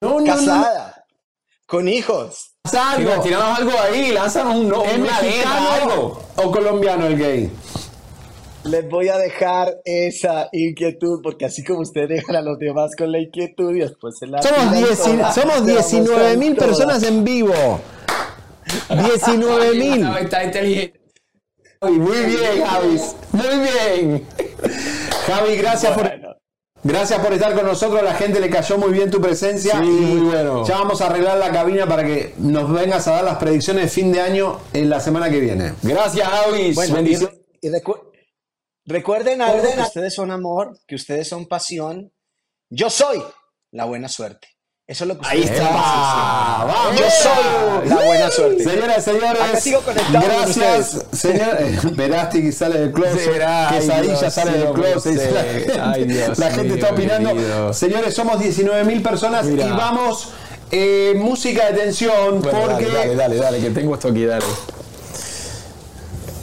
no, 0.00 0.24
Casada. 0.24 1.04
Con 1.66 1.88
hijos. 1.88 2.52
algo. 2.72 3.22
Tiranos 3.22 3.58
algo 3.58 3.72
ahí, 3.80 4.12
lánzanos 4.12 4.54
un, 4.56 4.66
¿Es 4.66 4.72
una 4.98 5.20
letra, 5.20 5.22
mexicano 5.22 5.70
algo. 5.70 6.22
o 6.36 6.50
colombiano 6.52 7.06
el 7.06 7.18
gay? 7.18 7.50
Les 8.64 8.88
voy 8.88 9.08
a 9.08 9.16
dejar 9.16 9.76
esa 9.84 10.48
inquietud, 10.52 11.20
porque 11.22 11.44
así 11.44 11.64
como 11.64 11.80
ustedes 11.80 12.08
dejan 12.08 12.36
a 12.36 12.42
los 12.42 12.58
demás 12.58 12.92
con 12.96 13.12
la 13.12 13.20
inquietud 13.20 13.74
y 13.74 13.80
después 13.80 14.18
se 14.18 14.26
la 14.26 14.42
Somos, 14.42 14.58
tiran 14.58 14.74
10 14.74 14.98
toda, 14.98 15.32
somos 15.32 15.54
se 15.54 15.60
la 15.60 15.72
19 15.72 16.06
muestran 16.06 16.38
mil 16.38 16.56
personas 16.56 17.02
en 17.04 17.24
vivo. 17.24 17.54
19 18.88 19.74
mil. 19.74 20.06
Está 20.20 20.44
inteligente. 20.44 21.05
Muy 21.82 22.18
bien, 22.24 22.64
Javi. 22.64 23.00
Muy 23.32 23.58
bien. 23.58 24.26
Javi, 25.26 25.56
gracias 25.56 25.92
por. 25.96 26.10
Gracias 26.84 27.18
por 27.18 27.32
estar 27.32 27.52
con 27.54 27.66
nosotros, 27.66 28.00
la 28.04 28.14
gente 28.14 28.38
le 28.38 28.48
cayó 28.48 28.78
muy 28.78 28.92
bien 28.92 29.10
tu 29.10 29.20
presencia 29.20 29.72
Sí, 29.80 29.84
y 29.84 29.88
muy 29.88 30.20
bueno. 30.30 30.64
ya 30.64 30.76
vamos 30.78 31.00
a 31.00 31.06
arreglar 31.06 31.36
la 31.36 31.50
cabina 31.50 31.84
para 31.88 32.04
que 32.04 32.32
nos 32.38 32.70
vengas 32.72 33.08
a 33.08 33.12
dar 33.12 33.24
las 33.24 33.38
predicciones 33.38 33.84
de 33.84 33.88
fin 33.88 34.12
de 34.12 34.20
año 34.20 34.60
en 34.72 34.88
la 34.88 35.00
semana 35.00 35.28
que 35.28 35.40
viene. 35.40 35.72
Gracias, 35.82 36.28
Javi. 36.28 36.74
Bueno, 36.74 36.92
y, 36.92 36.94
Bendiciones. 36.96 37.40
y 37.60 37.68
recu- 37.70 38.00
recuerden 38.84 39.42
algo, 39.42 39.64
que 39.74 39.80
ustedes 39.80 40.14
son 40.14 40.30
amor, 40.30 40.78
que 40.86 40.94
ustedes 40.94 41.26
son 41.28 41.46
pasión. 41.46 42.12
Yo 42.70 42.88
soy 42.88 43.20
la 43.72 43.84
buena 43.86 44.08
suerte. 44.08 44.46
Eso 44.88 45.02
es 45.02 45.08
lo 45.08 45.18
que 45.18 45.26
Ahí 45.26 45.42
está. 45.42 45.64
¡Vamos! 45.68 46.96
Yo 46.96 47.04
soy 47.10 47.88
la 47.88 47.96
buena 48.04 48.30
suerte. 48.30 48.62
Señoras 48.62 48.98
y 48.98 49.00
señores, 49.10 49.42
Acá 49.42 49.60
sigo 49.60 49.80
gracias. 50.12 51.06
Señor, 51.10 51.56
eh, 51.58 51.78
Verasti 51.96 52.40
que 52.42 52.52
sale 52.52 52.78
del 52.78 52.92
closet, 52.92 53.26
Verá, 53.32 53.68
ay, 53.70 53.80
Quesadilla 53.80 54.18
Dios, 54.20 54.32
sale 54.32 54.58
del 54.58 54.72
closet. 54.72 55.32
La 55.32 55.42
gente, 55.42 55.72
Ay, 55.82 56.04
Dios 56.04 56.38
la 56.38 56.46
gente 56.52 56.62
mío, 56.62 56.74
está 56.76 56.90
opinando. 56.94 57.34
querido. 57.34 57.72
Señores, 57.74 58.14
somos 58.14 58.38
19 58.38 58.84
mil 58.84 59.02
personas 59.02 59.46
Mira. 59.46 59.66
y 59.66 59.70
vamos, 59.70 60.28
eh, 60.70 61.14
música 61.18 61.66
de 61.72 61.78
tensión, 61.80 62.40
Bueno, 62.40 62.56
porque... 62.60 62.84
dale, 62.86 62.94
dale, 62.94 63.16
dale, 63.16 63.36
dale, 63.38 63.58
que 63.58 63.70
tengo 63.70 63.92
esto 63.94 64.06
aquí, 64.06 64.24
dale. 64.24 64.44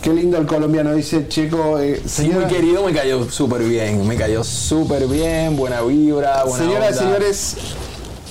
Qué 0.01 0.09
lindo 0.09 0.37
el 0.37 0.45
colombiano, 0.47 0.93
dice 0.93 1.29
Checo. 1.29 1.79
eh, 1.79 2.01
Sí, 2.05 2.27
muy 2.27 2.43
querido, 2.47 2.83
me 2.83 2.91
cayó 2.93 3.23
súper 3.31 3.61
bien. 3.63 4.05
Me 4.05 4.17
cayó 4.17 4.43
súper 4.43 5.07
bien, 5.07 5.55
buena 5.55 5.79
vibra, 5.81 6.43
buena 6.43 6.57
Señoras 6.57 6.89
y 6.89 6.97
onda. 6.99 6.99
señores, 7.05 7.55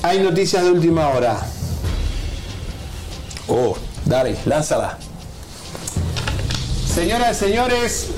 hay 0.03 0.19
noticias 0.19 0.65
de 0.65 0.71
última 0.71 1.09
hora. 1.09 1.41
Oh, 3.49 3.77
dale, 4.05 4.37
lánzala. 4.45 4.99
Señoras 6.93 7.37
y 7.37 7.45
señores, 7.47 8.09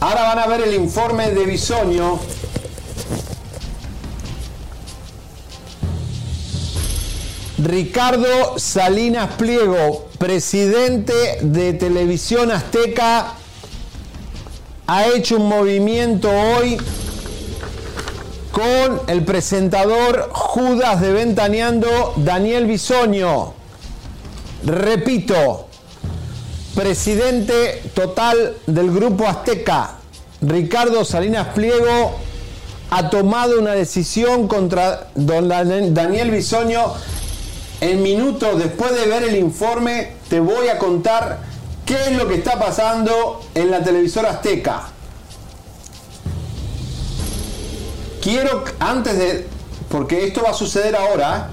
ahora 0.00 0.22
van 0.22 0.38
a 0.40 0.46
ver 0.46 0.62
el 0.62 0.74
informe 0.74 1.30
de 1.30 1.46
Bisoño. 1.46 2.18
Ricardo 7.58 8.58
Salinas 8.58 9.34
Pliego, 9.34 10.08
presidente 10.18 11.38
de 11.42 11.72
Televisión 11.72 12.52
Azteca, 12.52 13.34
ha 14.86 15.06
hecho 15.06 15.36
un 15.36 15.48
movimiento 15.48 16.30
hoy 16.30 16.78
con 18.58 19.02
el 19.06 19.24
presentador 19.24 20.30
Judas 20.32 21.00
de 21.00 21.12
Ventaneando, 21.12 22.14
Daniel 22.16 22.66
Bisoño. 22.66 23.52
Repito, 24.64 25.68
presidente 26.74 27.80
total 27.94 28.56
del 28.66 28.90
Grupo 28.90 29.28
Azteca, 29.28 29.98
Ricardo 30.40 31.04
Salinas 31.04 31.48
Pliego, 31.54 32.16
ha 32.90 33.10
tomado 33.10 33.60
una 33.60 33.74
decisión 33.74 34.48
contra 34.48 35.06
Daniel 35.14 36.32
Bisoño. 36.32 36.94
En 37.80 38.02
minutos 38.02 38.58
después 38.58 38.92
de 38.92 39.06
ver 39.06 39.22
el 39.22 39.36
informe, 39.36 40.14
te 40.28 40.40
voy 40.40 40.66
a 40.66 40.78
contar 40.78 41.38
qué 41.86 41.94
es 41.94 42.12
lo 42.16 42.26
que 42.26 42.34
está 42.34 42.58
pasando 42.58 43.40
en 43.54 43.70
la 43.70 43.84
televisora 43.84 44.30
Azteca. 44.30 44.97
Quiero, 48.28 48.62
antes 48.78 49.16
de, 49.16 49.46
porque 49.88 50.26
esto 50.26 50.42
va 50.42 50.50
a 50.50 50.52
suceder 50.52 50.94
ahora, 50.94 51.48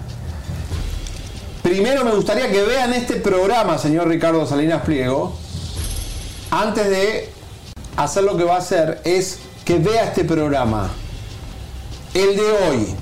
primero 1.64 2.04
me 2.04 2.12
gustaría 2.12 2.52
que 2.52 2.64
vean 2.64 2.92
este 2.92 3.16
programa, 3.16 3.78
señor 3.78 4.10
Ricardo 4.10 4.46
Salinas 4.46 4.82
Pliego, 4.82 5.38
antes 6.52 6.90
de 6.90 7.30
hacer 7.96 8.26
lo 8.26 8.36
que 8.36 8.44
va 8.44 8.56
a 8.56 8.58
hacer, 8.58 9.00
es 9.06 9.40
que 9.64 9.80
vea 9.80 10.04
este 10.04 10.26
programa. 10.26 10.92
El 12.14 12.36
de 12.36 12.52
hoy. 12.52 12.96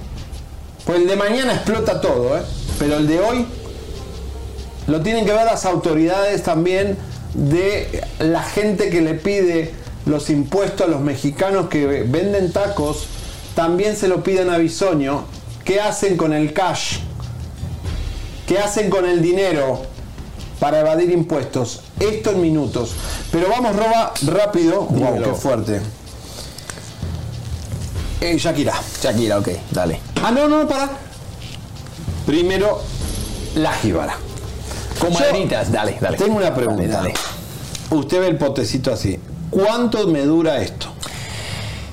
Pues 0.85 0.99
el 0.99 1.07
de 1.07 1.15
mañana 1.15 1.55
explota 1.55 1.99
todo, 1.99 2.37
¿eh? 2.37 2.43
Pero 2.77 2.97
el 2.97 3.07
de 3.07 3.21
hoy 3.21 3.47
lo 4.85 5.01
tienen 5.01 5.25
que 5.25 5.33
ver 5.33 5.45
las 5.47 5.65
autoridades 5.65 6.43
también 6.43 6.95
de 7.33 8.03
la 8.19 8.43
gente 8.43 8.91
que 8.91 9.01
le 9.01 9.15
pide 9.15 9.73
los 10.05 10.29
impuestos 10.29 10.85
a 10.85 10.91
los 10.91 11.01
mexicanos 11.01 11.69
que 11.69 12.03
venden 12.03 12.51
tacos, 12.51 13.07
también 13.55 13.95
se 13.95 14.07
lo 14.07 14.23
piden 14.23 14.49
a 14.49 14.57
Bisoño. 14.57 15.25
¿Qué 15.63 15.79
hacen 15.79 16.17
con 16.17 16.33
el 16.33 16.53
cash? 16.53 16.97
¿Qué 18.47 18.59
hacen 18.59 18.89
con 18.89 19.05
el 19.05 19.21
dinero 19.21 19.81
para 20.59 20.81
evadir 20.81 21.09
impuestos? 21.11 21.81
Esto 21.99 22.31
en 22.31 22.41
minutos. 22.41 22.91
Pero 23.31 23.47
vamos, 23.49 23.75
Roba, 23.75 24.13
rápido. 24.27 24.81
Wow, 24.81 24.95
Dímelo. 24.97 25.29
qué 25.29 25.33
fuerte. 25.39 25.81
Eh, 28.21 28.37
Shakira. 28.37 28.73
Shakira, 29.01 29.39
ok, 29.39 29.49
dale. 29.71 29.99
Ah, 30.21 30.31
no, 30.31 30.47
no, 30.47 30.67
para. 30.67 30.89
Primero, 32.25 32.81
la 33.55 33.71
jíbara. 33.73 34.15
Con 34.99 35.13
maderitas, 35.13 35.71
dale, 35.71 35.97
dale. 35.99 36.17
Tengo 36.17 36.37
una 36.37 36.53
pregunta. 36.53 36.83
Dale, 36.83 37.13
dale. 37.13 37.13
Usted 37.91 38.19
ve 38.21 38.27
el 38.27 38.37
potecito 38.37 38.91
así. 38.91 39.19
¿Cuánto 39.49 40.07
me 40.07 40.21
dura 40.21 40.61
esto? 40.61 40.87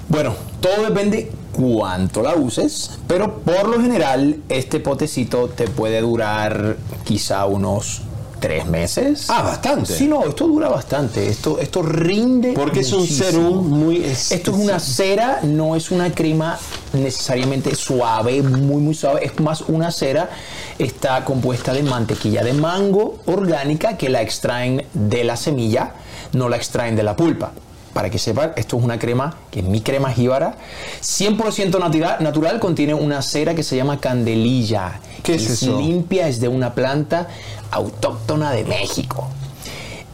Bueno, 0.09 0.35
todo 0.61 0.85
depende 0.85 1.31
cuánto 1.53 2.23
la 2.23 2.35
uses, 2.35 2.99
pero 3.07 3.39
por 3.41 3.69
lo 3.69 3.81
general 3.81 4.37
este 4.49 4.81
potecito 4.81 5.49
te 5.49 5.69
puede 5.69 6.01
durar 6.01 6.77
quizá 7.05 7.47
unos 7.47 8.03
tres 8.41 8.67
meses. 8.67 9.27
Ah, 9.29 9.43
bastante. 9.43 9.93
Sí, 9.93 10.09
no, 10.09 10.25
esto 10.25 10.49
dura 10.49 10.69
bastante. 10.69 11.29
Esto, 11.29 11.59
esto 11.61 11.83
rinde. 11.83 12.53
Porque 12.53 12.81
es 12.81 12.93
un 12.93 13.07
serum 13.07 13.69
muy. 13.69 14.03
Esto 14.03 14.51
es 14.51 14.57
una 14.57 14.81
cera, 14.81 15.41
no 15.43 15.77
es 15.77 15.91
una 15.91 16.11
crema 16.13 16.59
necesariamente 16.93 17.75
suave, 17.75 18.43
muy, 18.43 18.83
muy 18.83 18.95
suave. 18.95 19.25
Es 19.25 19.39
más 19.39 19.61
una 19.63 19.93
cera. 19.93 20.31
Está 20.79 21.25
compuesta 21.25 21.73
de 21.73 21.83
mantequilla 21.83 22.43
de 22.43 22.55
mango 22.55 23.19
orgánica 23.27 23.97
que 23.99 24.09
la 24.09 24.23
extraen 24.23 24.85
de 24.95 25.25
la 25.25 25.37
semilla, 25.37 25.93
no 26.33 26.49
la 26.49 26.57
extraen 26.57 26.97
de 26.97 27.03
la 27.03 27.15
pulpa. 27.15 27.53
Para 27.93 28.09
que 28.11 28.19
sepan, 28.19 28.53
esto 28.57 28.79
es 28.79 28.85
una 28.85 28.99
crema 28.99 29.37
que 29.51 29.61
es 29.61 29.67
mi 29.67 29.81
crema 29.81 30.13
jíbara, 30.13 30.55
100% 31.03 31.79
natural, 31.79 32.17
natural, 32.21 32.61
contiene 32.61 32.95
una 32.95 33.21
cera 33.23 33.55
que 33.55 33.63
se 33.63 33.77
llama 33.77 33.99
candelilla. 33.99 35.01
¿Qué 35.23 35.35
es 35.35 35.51
eso? 35.51 35.79
limpia, 35.79 36.29
es 36.29 36.41
de 36.41 36.49
una 36.49 36.75
planta 36.75 37.29
autóctona 37.71 38.53
de 38.53 38.65
México. 38.65 39.29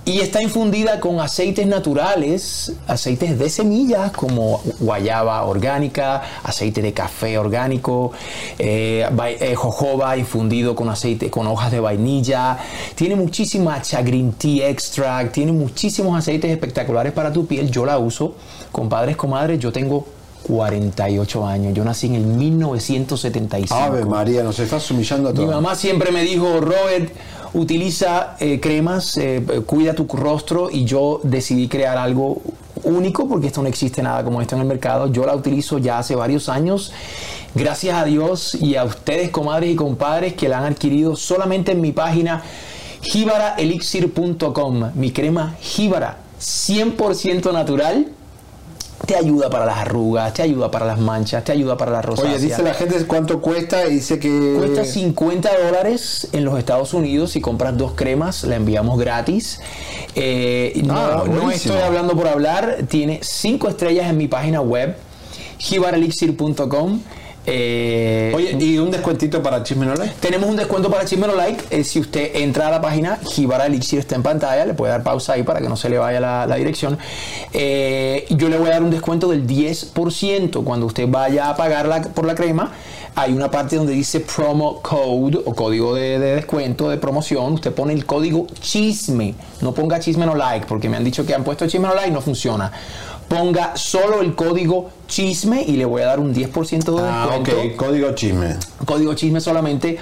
Y 0.09 0.21
está 0.21 0.41
infundida 0.41 1.01
con 1.01 1.19
aceites 1.19 1.67
naturales, 1.67 2.73
aceites 2.87 3.37
de 3.41 3.51
semillas 3.51 4.13
como 4.13 4.63
guayaba 4.79 5.43
orgánica, 5.43 6.23
aceite 6.45 6.81
de 6.81 6.93
café 6.93 7.39
orgánico, 7.39 8.13
eh, 8.57 9.05
eh, 9.41 9.55
jojoba 9.57 10.17
infundido 10.17 10.77
con 10.77 10.89
aceite, 10.91 11.29
con 11.29 11.49
hojas 11.49 11.73
de 11.73 11.81
vainilla. 11.81 12.57
Tiene 12.95 13.17
muchísima 13.17 13.83
green 14.05 14.31
tea 14.35 14.69
extract, 14.69 15.33
tiene 15.33 15.51
muchísimos 15.51 16.17
aceites 16.17 16.53
espectaculares 16.53 17.13
para 17.13 17.33
tu 17.33 17.45
piel. 17.45 17.69
Yo 17.73 17.85
la 17.85 17.99
uso, 17.99 18.37
compadres, 18.71 19.17
comadres, 19.17 19.59
yo 19.59 19.73
tengo 19.73 20.07
48 20.47 21.45
años. 21.45 21.75
Yo 21.75 21.85
nací 21.85 22.07
en 22.07 22.15
el 22.15 22.27
1975. 22.27 23.75
Ave 23.75 24.05
María, 24.05 24.45
nos 24.45 24.59
estás 24.61 24.89
humillando 24.93 25.31
a 25.31 25.33
Mi 25.33 25.39
todos. 25.39 25.51
mamá 25.51 25.75
siempre 25.75 26.13
me 26.13 26.23
dijo, 26.23 26.61
Robert, 26.61 27.13
utiliza 27.55 28.37
eh, 28.39 28.61
cremas, 28.61 29.17
eh, 29.17 29.43
cuida 29.67 29.95
tu 29.95 30.07
rostro 30.07 30.71
y 30.71 30.85
yo 30.85 31.21
decidí 31.23 31.69
crear 31.69 31.99
algo 31.99 32.43
único 32.85 33.29
porque 33.29 33.49
esto 33.49 33.63
no 33.63 33.69
existe 33.69 34.03
nada 34.03 34.23
como 34.25 34.41
esto 34.41 34.55
en 34.55 34.63
el 34.63 34.69
mercado. 34.69 35.11
Yo 35.13 35.27
la 35.27 35.35
utilizo 35.35 35.79
ya 35.79 35.99
hace 35.99 36.15
varios 36.15 36.49
años. 36.49 36.93
Gracias 37.55 37.97
a 37.97 38.05
Dios 38.05 38.55
y 38.55 38.77
a 38.77 38.85
ustedes, 38.85 39.31
comadres 39.31 39.73
y 39.73 39.77
compadres, 39.77 40.35
que 40.35 40.49
la 40.49 40.59
han 40.59 40.65
adquirido 40.73 41.17
solamente 41.17 41.73
en 41.73 41.81
mi 41.81 41.93
página 41.93 42.43
jibaraelixir.com. 43.03 44.91
Mi 44.95 45.13
crema 45.13 45.57
Jíbara, 45.61 46.19
100% 46.41 47.53
natural. 47.53 48.09
Te 49.07 49.15
ayuda 49.15 49.49
para 49.49 49.65
las 49.67 49.79
arrugas, 49.79 50.35
te 50.35 50.43
ayuda 50.43 50.71
para 50.71 50.85
las 50.85 50.99
manchas, 50.99 51.45
te 51.45 51.53
ayuda 51.53 51.77
para 51.77 51.93
la 51.93 52.03
rosácea. 52.03 52.33
Oye, 52.33 52.41
dice 52.41 52.63
la 52.63 52.75
gente 52.75 53.07
cuánto 53.07 53.41
cuesta 53.41 53.87
y 53.87 53.95
dice 53.95 54.19
que. 54.19 54.57
Cuesta 54.59 54.85
50 54.85 55.49
dólares 55.65 56.29
en 56.33 56.45
los 56.45 56.59
Estados 56.59 56.93
Unidos. 56.93 57.31
Si 57.31 57.41
compras 57.41 57.77
dos 57.77 57.93
cremas, 57.93 58.43
la 58.45 58.57
enviamos 58.57 58.99
gratis. 58.99 59.61
Eh, 60.17 60.81
no, 60.85 60.97
Ah, 60.97 61.25
no 61.27 61.51
estoy 61.51 61.79
hablando 61.79 62.15
por 62.15 62.27
hablar. 62.27 62.79
Tiene 62.89 63.21
cinco 63.23 63.69
estrellas 63.69 64.11
en 64.11 64.17
mi 64.17 64.27
página 64.29 64.61
web, 64.61 64.97
jibarelixir.com. 65.59 67.01
Eh, 67.49 68.33
Oye, 68.35 68.57
¿y 68.59 68.79
un 68.79 68.91
descuentito 68.91 69.41
para 69.43 69.63
Chisme 69.63 69.87
No 69.87 69.95
Like? 69.95 70.15
tenemos 70.21 70.51
un 70.51 70.57
descuento 70.57 70.91
para 70.91 71.05
Chisme 71.05 71.27
No 71.29 71.35
Like. 71.37 71.65
eh, 71.71 71.85
si 71.85 72.01
usted 72.01 72.35
entra 72.37 72.67
a 72.67 72.71
la 72.73 72.81
página, 72.81 73.19
Jibara 73.31 73.67
Elixir 73.67 74.01
está 74.01 74.17
en 74.17 74.23
pantalla, 74.25 74.67
le 74.67 74.75
puede 74.75 74.91
dar 74.93 75.03
pausa 75.05 75.35
ahí 75.35 75.45
para 75.45 75.61
que 75.61 75.69
no 75.69 75.77
se 75.77 75.89
le 75.89 75.99
vaya 75.99 76.19
la, 76.21 76.47
la 76.47 76.57
dirección. 76.57 76.99
Eh, 77.53 78.27
yo 78.31 78.49
le 78.49 78.59
voy 78.59 78.69
a 78.69 78.73
dar 78.73 78.83
un 78.83 78.91
descuento 78.91 79.29
del 79.29 79.47
10% 79.47 80.65
cuando 80.65 80.87
usted 80.87 81.07
vaya 81.09 81.49
a 81.51 81.57
pagar 81.57 81.87
la- 81.87 82.03
por 82.03 82.27
la 82.27 82.35
crema. 82.35 82.73
Hay 83.19 83.33
una 83.33 83.51
parte 83.51 83.77
donde 83.77 83.95
dice 83.95 84.21
promo 84.21 84.83
code 84.83 85.39
o 85.43 85.55
código 85.55 85.95
de, 85.95 86.19
de 86.19 86.35
descuento, 86.35 86.91
de 86.91 86.99
promoción. 86.99 87.55
Usted 87.55 87.73
pone 87.73 87.95
el 87.95 88.05
código 88.05 88.47
chisme. 88.61 89.35
No 89.63 89.73
ponga 89.73 89.99
chisme 90.01 90.27
no 90.27 90.35
like, 90.35 90.67
porque 90.67 90.91
me 90.91 90.99
han 90.99 91.05
dicho 91.05 91.25
que 91.25 91.35
han 91.35 91.43
puesto 91.43 91.67
chisme 91.67 91.89
no 91.89 91.95
like, 91.95 92.11
no 92.11 92.21
funciona. 92.21 92.71
Ponga 93.29 93.77
solo 93.77 94.21
el 94.23 94.35
código 94.35 94.91
chisme 95.09 95.63
y 95.63 95.73
le 95.77 95.85
voy 95.85 96.03
a 96.03 96.07
dar 96.07 96.21
un 96.21 96.33
10% 96.35 96.95
de 96.97 97.03
Ah, 97.03 97.27
descuento 97.41 97.61
ok, 97.61 97.77
código 97.77 98.13
chisme. 98.15 98.57
código 98.85 99.15
chisme 99.15 99.41
solamente. 99.41 99.99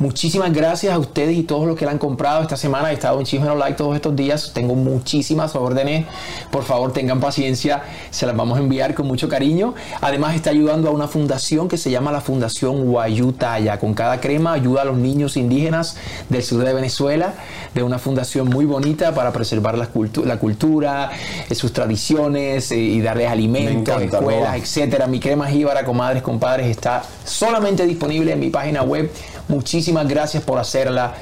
Muchísimas 0.00 0.52
gracias 0.52 0.92
a 0.92 0.98
ustedes 0.98 1.36
y 1.36 1.44
todos 1.44 1.66
los 1.68 1.78
que 1.78 1.84
la 1.84 1.92
han 1.92 1.98
comprado 1.98 2.42
esta 2.42 2.56
semana. 2.56 2.90
He 2.90 2.94
estado 2.94 3.20
en 3.20 3.26
Chisme 3.26 3.46
No 3.46 3.54
Like 3.54 3.76
todos 3.76 3.94
estos 3.94 4.14
días. 4.16 4.50
Tengo 4.52 4.74
muchísimas 4.74 5.54
órdenes. 5.54 6.04
Por 6.50 6.64
favor, 6.64 6.92
tengan 6.92 7.20
paciencia. 7.20 7.82
Se 8.10 8.26
las 8.26 8.36
vamos 8.36 8.58
a 8.58 8.60
enviar 8.60 8.94
con 8.94 9.06
mucho 9.06 9.28
cariño. 9.28 9.74
Además, 10.00 10.34
está 10.34 10.50
ayudando 10.50 10.88
a 10.88 10.90
una 10.90 11.06
fundación 11.06 11.68
que 11.68 11.78
se 11.78 11.92
llama 11.92 12.10
la 12.10 12.20
Fundación 12.20 12.86
Guayutaya. 12.86 13.78
Con 13.78 13.94
cada 13.94 14.20
crema 14.20 14.52
ayuda 14.54 14.82
a 14.82 14.84
los 14.84 14.96
niños 14.98 15.36
indígenas 15.36 15.96
del 16.28 16.42
sur 16.42 16.64
de 16.64 16.74
Venezuela. 16.74 17.34
De 17.72 17.84
una 17.84 18.00
fundación 18.00 18.48
muy 18.48 18.64
bonita 18.64 19.14
para 19.14 19.32
preservar 19.32 19.78
la, 19.78 19.92
cultu- 19.92 20.24
la 20.24 20.38
cultura, 20.38 21.12
eh, 21.48 21.54
sus 21.54 21.72
tradiciones 21.72 22.72
eh, 22.72 22.76
y 22.78 23.00
darles 23.00 23.28
alimentos, 23.30 23.94
encanta, 23.96 24.18
escuelas, 24.18 24.56
etcétera. 24.56 25.06
Mi 25.06 25.20
crema 25.20 25.46
jíbara, 25.46 25.84
comadres, 25.84 26.22
compadres, 26.22 26.66
está 26.66 27.04
solamente 27.24 27.86
disponible 27.86 28.32
en 28.32 28.40
mi 28.40 28.50
página 28.50 28.82
web. 28.82 29.08
Muchísimas 29.48 30.08
gracias 30.08 30.42
por 30.42 30.58
hacerla 30.58 31.14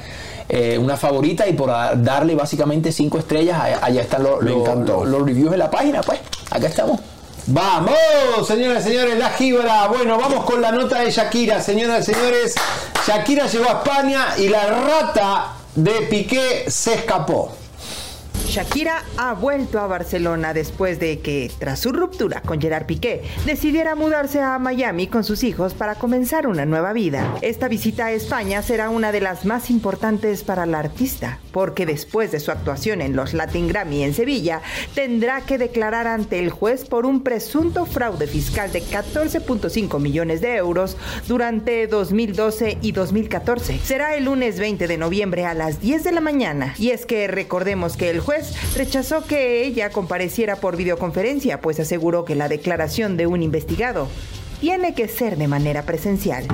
eh, 0.49 0.77
una 0.77 0.97
favorita 0.97 1.47
y 1.47 1.53
por 1.53 1.69
darle 1.69 2.35
básicamente 2.35 2.91
cinco 2.91 3.17
estrellas. 3.17 3.61
Allá, 3.81 4.01
están 4.01 4.23
los 4.23 5.25
reviews 5.25 5.53
en 5.53 5.59
la 5.59 5.71
página, 5.71 6.01
pues. 6.01 6.19
Acá 6.51 6.67
estamos. 6.67 6.99
Vamos, 7.47 7.97
señoras 8.47 8.85
y 8.85 8.89
señores, 8.89 9.17
la 9.19 9.29
jíbara. 9.31 9.87
Bueno, 9.87 10.17
vamos 10.17 10.45
con 10.45 10.61
la 10.61 10.71
nota 10.71 11.01
de 11.01 11.11
Shakira. 11.11 11.61
Señoras 11.61 12.07
y 12.07 12.13
señores, 12.13 12.55
Shakira 13.05 13.47
llegó 13.47 13.65
a 13.65 13.83
España 13.83 14.27
y 14.37 14.47
la 14.47 14.65
rata 14.65 15.53
de 15.75 15.91
Piqué 16.09 16.65
se 16.69 16.93
escapó. 16.93 17.51
Shakira 18.53 19.03
ha 19.17 19.33
vuelto 19.33 19.79
a 19.79 19.87
Barcelona 19.87 20.53
después 20.53 20.99
de 20.99 21.21
que, 21.21 21.51
tras 21.57 21.79
su 21.79 21.91
ruptura 21.91 22.41
con 22.41 22.61
Gerard 22.61 22.85
Piqué, 22.85 23.23
decidiera 23.47 23.95
mudarse 23.95 24.41
a 24.41 24.59
Miami 24.59 25.07
con 25.07 25.23
sus 25.23 25.43
hijos 25.43 25.73
para 25.73 25.95
comenzar 25.95 26.45
una 26.45 26.63
nueva 26.63 26.93
vida. 26.93 27.33
Esta 27.41 27.67
visita 27.67 28.05
a 28.05 28.11
España 28.11 28.61
será 28.61 28.91
una 28.91 29.11
de 29.11 29.21
las 29.21 29.43
más 29.45 29.71
importantes 29.71 30.43
para 30.43 30.67
la 30.67 30.77
artista, 30.77 31.39
porque 31.51 31.87
después 31.87 32.31
de 32.31 32.39
su 32.39 32.51
actuación 32.51 33.01
en 33.01 33.15
los 33.15 33.33
Latin 33.33 33.67
Grammy 33.67 34.03
en 34.03 34.13
Sevilla, 34.13 34.61
tendrá 34.93 35.41
que 35.41 35.57
declarar 35.57 36.05
ante 36.05 36.37
el 36.37 36.51
juez 36.51 36.85
por 36.85 37.07
un 37.07 37.23
presunto 37.23 37.87
fraude 37.87 38.27
fiscal 38.27 38.71
de 38.71 38.83
14.5 38.83 39.99
millones 39.99 40.41
de 40.41 40.57
euros 40.57 40.95
durante 41.27 41.87
2012 41.87 42.77
y 42.83 42.91
2014. 42.91 43.79
Será 43.79 44.15
el 44.15 44.25
lunes 44.25 44.59
20 44.59 44.87
de 44.87 44.97
noviembre 44.99 45.43
a 45.43 45.55
las 45.55 45.81
10 45.81 46.03
de 46.03 46.11
la 46.11 46.21
mañana. 46.21 46.75
Y 46.77 46.91
es 46.91 47.07
que 47.07 47.27
recordemos 47.27 47.97
que 47.97 48.11
el 48.11 48.19
juez 48.19 48.42
rechazó 48.75 49.23
que 49.25 49.65
ella 49.65 49.89
compareciera 49.89 50.57
por 50.57 50.77
videoconferencia, 50.77 51.61
pues 51.61 51.79
aseguró 51.79 52.25
que 52.25 52.35
la 52.35 52.49
declaración 52.49 53.17
de 53.17 53.27
un 53.27 53.43
investigado 53.43 54.07
tiene 54.59 54.93
que 54.93 55.07
ser 55.07 55.37
de 55.37 55.47
manera 55.47 55.83
presencial. 55.83 56.45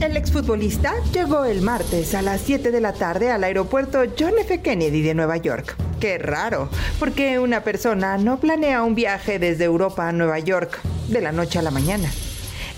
El 0.00 0.16
exfutbolista 0.16 0.92
llegó 1.12 1.46
el 1.46 1.62
martes 1.62 2.14
a 2.14 2.20
las 2.20 2.42
7 2.42 2.70
de 2.70 2.80
la 2.82 2.92
tarde 2.92 3.30
al 3.30 3.44
aeropuerto 3.44 4.02
John 4.18 4.34
F. 4.38 4.60
Kennedy 4.60 5.00
de 5.00 5.14
Nueva 5.14 5.38
York. 5.38 5.74
Qué 6.00 6.18
raro, 6.18 6.68
porque 6.98 7.38
una 7.38 7.62
persona 7.62 8.18
no 8.18 8.38
planea 8.38 8.82
un 8.82 8.94
viaje 8.94 9.38
desde 9.38 9.64
Europa 9.64 10.06
a 10.06 10.12
Nueva 10.12 10.38
York 10.38 10.78
de 11.08 11.22
la 11.22 11.32
noche 11.32 11.58
a 11.58 11.62
la 11.62 11.70
mañana. 11.70 12.10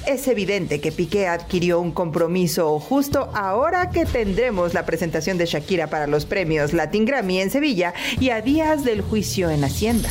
Es 0.09 0.26
evidente 0.26 0.80
que 0.80 0.90
Piqué 0.90 1.28
adquirió 1.28 1.80
un 1.80 1.93
compromiso 1.93 2.80
justo 2.80 3.28
ahora 3.35 3.90
que 3.90 4.06
tendremos 4.06 4.72
la 4.72 4.86
presentación 4.86 5.36
de 5.36 5.44
Shakira 5.44 5.89
para 5.89 6.06
los 6.06 6.24
premios 6.24 6.72
Latin 6.72 7.05
Grammy 7.05 7.40
en 7.40 7.51
Sevilla 7.51 7.93
y 8.18 8.30
a 8.30 8.40
días 8.40 8.85
del 8.85 9.02
juicio 9.02 9.51
en 9.51 9.64
Hacienda. 9.64 10.09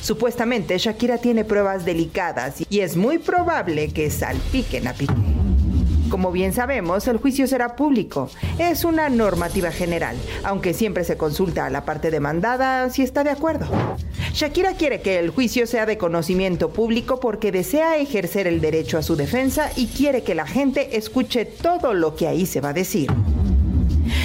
Supuestamente 0.00 0.78
Shakira 0.78 1.18
tiene 1.18 1.44
pruebas 1.44 1.84
delicadas 1.84 2.62
y 2.70 2.80
es 2.80 2.96
muy 2.96 3.18
probable 3.18 3.92
que 3.92 4.10
salpiquen 4.10 4.88
a 4.88 4.94
Piqué. 4.94 5.12
Como 6.08 6.32
bien 6.32 6.54
sabemos, 6.54 7.06
el 7.06 7.18
juicio 7.18 7.46
será 7.46 7.76
público. 7.76 8.30
Es 8.58 8.82
una 8.82 9.10
normativa 9.10 9.70
general, 9.70 10.16
aunque 10.42 10.72
siempre 10.72 11.04
se 11.04 11.18
consulta 11.18 11.66
a 11.66 11.70
la 11.70 11.84
parte 11.84 12.10
demandada 12.10 12.88
si 12.88 13.02
está 13.02 13.24
de 13.24 13.30
acuerdo. 13.30 13.66
Shakira 14.34 14.72
quiere 14.72 15.00
que 15.00 15.20
el 15.20 15.30
juicio 15.30 15.64
sea 15.64 15.86
de 15.86 15.96
conocimiento 15.96 16.70
público 16.70 17.20
porque 17.20 17.52
desea 17.52 17.98
ejercer 17.98 18.48
el 18.48 18.60
derecho 18.60 18.98
a 18.98 19.02
su 19.02 19.14
defensa 19.14 19.70
y 19.76 19.86
quiere 19.86 20.24
que 20.24 20.34
la 20.34 20.44
gente 20.44 20.96
escuche 20.96 21.44
todo 21.44 21.94
lo 21.94 22.16
que 22.16 22.26
ahí 22.26 22.44
se 22.44 22.60
va 22.60 22.70
a 22.70 22.72
decir. 22.72 23.12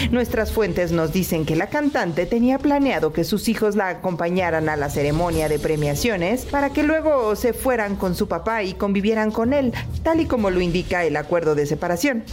Nuestras 0.10 0.52
fuentes 0.52 0.91
nos 0.91 1.14
dicen 1.14 1.45
que 1.45 1.56
la 1.56 1.69
cantante 1.69 2.26
tenía 2.26 2.57
planeado 2.57 3.14
que 3.14 3.23
sus 3.23 3.48
hijos 3.49 3.76
la 3.76 3.90
acompañaran 3.90 4.68
a 4.68 4.76
la 4.76 4.90
ceremonia 4.90 5.48
de 5.48 5.60
premiaciones 5.60 6.45
para 6.45 6.72
que 6.72 6.81
luego 6.81 7.36
se 7.36 7.53
fueran 7.53 7.95
con 7.95 8.15
su 8.15 8.27
papá 8.27 8.64
y 8.64 8.73
convivieran 8.73 9.30
con 9.30 9.53
él, 9.53 9.73
tal 10.02 10.22
y 10.22 10.26
como 10.26 10.49
lo 10.49 10.60
indica 10.60 11.06
el 11.06 11.18
acuerdo 11.18 11.53
de 11.53 11.68
separación. 11.68 12.23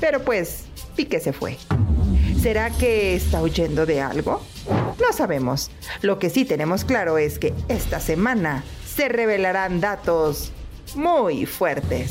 Pero 0.00 0.20
pues, 0.20 0.64
Piqué 0.96 1.18
se 1.18 1.32
fue. 1.32 1.56
¿Será 2.42 2.70
que 2.70 3.14
está 3.14 3.40
huyendo 3.40 3.86
de 3.86 4.00
algo? 4.00 4.42
No 4.68 5.12
sabemos. 5.16 5.70
Lo 6.00 6.18
que 6.18 6.28
sí 6.28 6.44
tenemos 6.44 6.84
claro 6.84 7.16
es 7.16 7.38
que 7.38 7.54
esta 7.68 8.00
semana 8.00 8.64
se 8.84 9.08
revelarán 9.08 9.80
datos 9.80 10.50
muy 10.96 11.46
fuertes. 11.46 12.10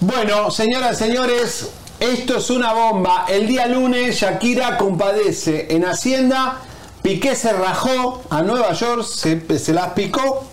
Bueno, 0.00 0.50
señoras 0.50 0.98
y 1.02 1.04
señores, 1.04 1.70
Esto 2.00 2.38
es 2.38 2.48
una 2.48 2.72
bomba. 2.72 3.26
El 3.28 3.46
día 3.46 3.66
lunes 3.66 4.16
Shakira 4.16 4.78
compadece 4.78 5.66
en 5.68 5.84
Hacienda. 5.84 6.60
Piqué 7.02 7.36
se 7.36 7.52
rajó 7.52 8.22
a 8.30 8.40
Nueva 8.40 8.72
York, 8.72 9.02
se, 9.04 9.58
se 9.58 9.74
las 9.74 9.88
picó. 9.88 10.46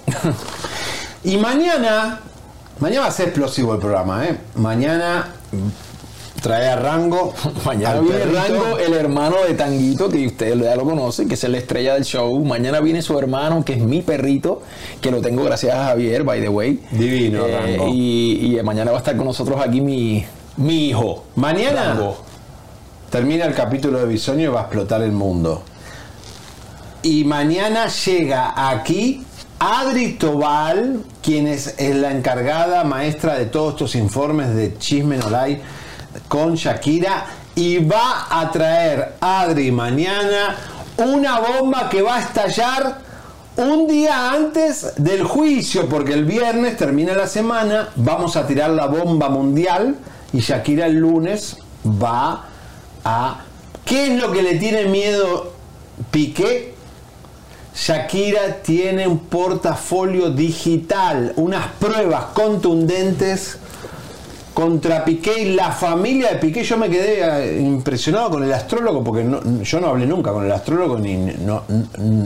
y 1.24 1.38
mañana, 1.38 2.20
mañana 2.80 3.04
va 3.04 3.08
a 3.08 3.12
ser 3.12 3.30
explosivo 3.30 3.76
el 3.76 3.80
programa, 3.80 4.26
¿eh? 4.26 4.38
Mañana 4.56 5.37
trae 6.42 6.68
a 6.70 6.76
Rango. 6.76 7.34
Mañana 7.66 8.00
viene. 8.00 8.26
Rango, 8.26 8.78
el 8.78 8.94
hermano 8.94 9.38
de 9.48 9.54
Tanguito, 9.56 10.10
que 10.10 10.28
ustedes 10.28 10.60
ya 10.60 10.76
lo 10.76 10.84
conocen, 10.86 11.28
que 11.28 11.34
es 11.36 11.44
la 11.50 11.58
estrella 11.58 11.94
del 11.96 12.04
show. 12.06 12.40
Mañana 12.46 12.80
viene 12.80 13.02
su 13.02 13.18
hermano, 13.18 13.64
que 13.66 13.74
es 13.74 13.80
mi 13.82 14.02
perrito, 14.02 14.62
que 15.02 15.12
lo 15.12 15.22
tengo 15.22 15.44
gracias 15.44 15.76
a 15.76 15.86
Javier, 15.88 16.24
by 16.24 16.42
the 16.42 16.50
way. 16.50 16.80
Divino, 16.92 17.46
Eh, 17.46 17.58
Rango. 17.78 17.88
y, 17.94 18.58
y 18.58 18.64
mañana 18.64 18.92
va 18.92 18.98
a 18.98 19.00
estar 19.00 19.16
con 19.18 19.26
nosotros 19.26 19.60
aquí 19.62 19.82
mi, 19.82 20.26
mi 20.58 20.90
hijo. 20.90 21.26
Mañana 21.36 21.94
Rango. 21.94 22.18
termina 23.10 23.46
el 23.46 23.54
capítulo 23.54 24.00
de 24.00 24.06
Bisoño 24.08 24.44
y 24.44 24.48
va 24.48 24.60
a 24.62 24.64
explotar 24.64 25.02
el 25.02 25.12
mundo. 25.12 25.64
Y 27.04 27.24
mañana 27.24 27.88
llega 27.88 28.54
aquí 28.70 29.24
Adri 29.60 30.14
Tobal, 30.14 31.04
quien 31.22 31.48
es, 31.48 31.76
es 31.78 31.96
la 31.96 32.12
encargada 32.12 32.84
maestra 32.84 33.36
de 33.38 33.48
todos 33.48 33.74
estos 33.74 33.96
informes 33.96 34.54
de 34.54 34.78
Chisme 34.78 35.18
Nolay 35.18 35.62
con 36.28 36.56
Shakira. 36.56 37.26
Y 37.56 37.80
va 37.80 38.28
a 38.30 38.52
traer 38.52 39.16
Adri 39.20 39.72
mañana 39.72 40.56
una 40.98 41.40
bomba 41.40 41.90
que 41.90 42.04
va 42.04 42.18
a 42.18 42.20
estallar 42.20 43.00
un 43.56 43.88
día 43.88 44.32
antes 44.32 44.94
del 44.98 45.24
juicio, 45.24 45.90
porque 45.90 46.14
el 46.14 46.26
viernes 46.26 46.78
termina 46.78 47.16
la 47.16 47.26
semana, 47.26 47.90
vamos 47.96 48.36
a 48.36 48.46
tirar 48.46 48.70
la 48.70 48.86
bomba 48.86 49.30
mundial 49.30 49.96
y 50.34 50.40
Shakira 50.40 50.86
el 50.86 50.98
lunes 50.98 51.58
va 51.84 52.46
a... 53.04 53.42
¿Qué 53.84 54.14
es 54.14 54.22
lo 54.22 54.32
que 54.32 54.44
le 54.44 54.56
tiene 54.56 54.86
miedo 54.86 55.54
Piqué? 56.12 56.77
Shakira 57.78 58.64
tiene 58.64 59.08
un 59.08 59.20
portafolio 59.20 60.32
digital, 60.32 61.34
unas 61.36 61.68
pruebas 61.80 62.26
contundentes 62.34 63.60
contra 64.56 65.06
Piqué 65.06 65.44
y 65.44 65.54
la 65.54 65.72
familia 65.72 66.30
de 66.32 66.36
Piqué. 66.38 66.64
Yo 66.64 66.76
me 66.78 66.90
quedé 66.90 67.20
eh, 67.22 67.62
impresionado 67.62 68.32
con 68.32 68.44
el 68.44 68.52
astrólogo 68.52 69.04
porque 69.04 69.24
no- 69.24 69.62
yo 69.62 69.80
no 69.80 69.90
hablé 69.90 70.08
nunca 70.08 70.32
con 70.32 70.44
el 70.44 70.52
astrólogo 70.52 70.98
ni 70.98 71.16
no, 71.18 71.62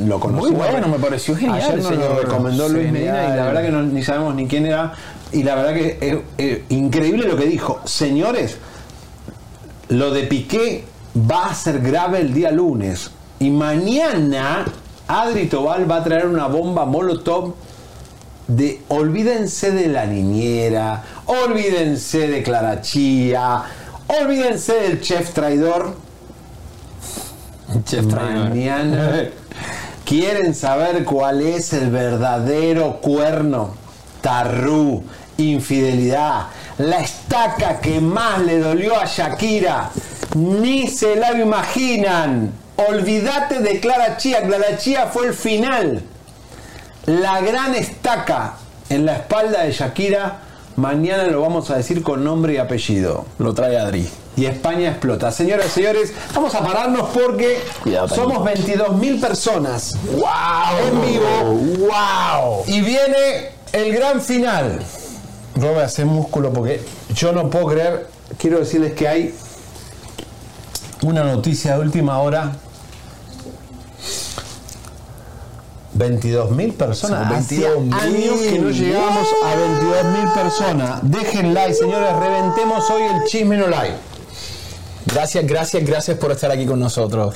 lo 0.05 0.19
conocí. 0.21 0.51
Muy 0.53 0.55
bueno, 0.55 0.87
me 0.87 0.97
pareció 0.99 1.35
genial, 1.35 1.61
Ayer 1.61 1.79
nos 1.79 1.97
lo 1.97 2.19
recomendó 2.21 2.69
Luis. 2.69 2.89
Medina 2.89 3.25
y 3.33 3.35
la 3.35 3.45
verdad 3.47 3.61
que 3.63 3.71
no- 3.71 3.83
ni 3.83 4.01
sabemos 4.03 4.33
ni 4.33 4.47
quién 4.47 4.65
era. 4.65 4.93
Y 5.33 5.43
la 5.43 5.55
verdad 5.55 5.73
que 5.73 5.97
es, 5.99 6.17
es 6.37 6.59
increíble 6.69 7.27
lo 7.27 7.35
que 7.35 7.45
dijo. 7.45 7.81
Señores, 7.83 8.57
lo 9.89 10.11
de 10.11 10.23
Piqué 10.23 10.85
va 11.29 11.47
a 11.47 11.53
ser 11.53 11.81
grave 11.81 12.21
el 12.21 12.33
día 12.33 12.51
lunes. 12.51 13.11
Y 13.41 13.49
mañana 13.49 14.65
Adri 15.11 15.47
Tobal 15.47 15.89
va 15.91 15.97
a 15.97 16.03
traer 16.03 16.25
una 16.25 16.47
bomba 16.47 16.85
Molotov 16.85 17.53
de 18.47 18.79
olvídense 18.87 19.71
de 19.71 19.87
la 19.87 20.05
niñera, 20.05 21.03
olvídense 21.25 22.27
de 22.29 22.41
Clara 22.41 22.81
Chía, 22.81 23.61
olvídense 24.07 24.73
del 24.73 25.01
chef 25.01 25.33
traidor. 25.33 25.95
Chef 27.83 28.07
traidor. 28.07 28.49
Mañana 28.49 29.29
quieren 30.05 30.55
saber 30.55 31.03
cuál 31.03 31.41
es 31.41 31.73
el 31.73 31.91
verdadero 31.91 33.01
cuerno, 33.01 33.71
tarrú, 34.21 35.03
infidelidad, 35.37 36.47
la 36.77 37.01
estaca 37.01 37.81
que 37.81 37.99
más 37.99 38.41
le 38.43 38.59
dolió 38.59 38.97
a 38.97 39.05
Shakira. 39.05 39.89
Ni 40.35 40.87
se 40.87 41.17
la 41.17 41.37
imaginan. 41.37 42.60
Olvídate 42.87 43.59
de 43.59 43.79
Clara 43.79 44.17
Chía. 44.17 44.41
Clara 44.43 44.77
Chía 44.77 45.07
fue 45.07 45.27
el 45.27 45.33
final. 45.33 46.03
La 47.05 47.41
gran 47.41 47.75
estaca 47.75 48.55
en 48.89 49.05
la 49.05 49.13
espalda 49.17 49.63
de 49.63 49.71
Shakira. 49.71 50.39
Mañana 50.75 51.23
lo 51.23 51.41
vamos 51.41 51.69
a 51.69 51.77
decir 51.77 52.01
con 52.01 52.23
nombre 52.23 52.53
y 52.53 52.57
apellido. 52.57 53.25
Lo 53.39 53.53
trae 53.53 53.77
Adri. 53.77 54.09
Y 54.37 54.45
España 54.45 54.89
explota. 54.89 55.31
Señoras 55.31 55.67
y 55.67 55.69
señores, 55.69 56.13
vamos 56.33 56.55
a 56.55 56.61
pararnos 56.61 57.09
porque 57.09 57.61
Cuidado, 57.83 58.07
somos 58.07 58.37
22.000 58.39 59.19
personas. 59.19 59.97
¡Wow! 60.05 60.87
En 60.87 61.01
vivo. 61.01 61.87
¡Wow! 61.87 62.63
Y 62.67 62.81
viene 62.81 63.49
el 63.73 63.93
gran 63.93 64.21
final. 64.21 64.79
Robert, 65.55 65.85
hace 65.85 66.05
músculo 66.05 66.53
porque 66.53 66.81
yo 67.13 67.33
no 67.33 67.49
puedo 67.49 67.67
creer. 67.67 68.07
Quiero 68.37 68.59
decirles 68.59 68.93
que 68.93 69.07
hay 69.07 69.35
una 71.03 71.23
noticia 71.23 71.73
de 71.73 71.81
última 71.81 72.19
hora. 72.19 72.53
22.000 76.01 76.73
personas. 76.73 77.27
Somos 77.27 77.45
Hacía 77.45 77.73
22.000. 77.75 77.93
años 77.93 78.39
que 78.41 78.59
no 78.59 78.69
llegábamos 78.71 79.27
a 79.45 79.55
22.000 79.55 80.33
personas. 80.33 80.99
Dejen 81.03 81.53
like, 81.53 81.73
señores. 81.73 82.15
Reventemos 82.17 82.89
hoy 82.89 83.03
el 83.03 83.23
chisme 83.27 83.57
no 83.57 83.67
like. 83.67 83.95
Gracias, 85.05 85.45
gracias, 85.45 85.85
gracias 85.85 86.17
por 86.17 86.31
estar 86.31 86.51
aquí 86.51 86.65
con 86.65 86.79
nosotros. 86.79 87.35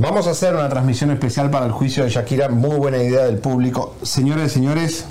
Vamos 0.00 0.26
a 0.26 0.30
hacer 0.30 0.54
una 0.54 0.70
transmisión 0.70 1.10
especial 1.10 1.50
para 1.50 1.66
el 1.66 1.72
juicio 1.72 2.04
de 2.04 2.08
Shakira. 2.08 2.48
Muy 2.48 2.76
buena 2.76 2.96
idea 2.96 3.24
del 3.24 3.36
público. 3.36 3.96
Señores 4.02 4.52
y 4.52 4.54
señores, 4.54 5.04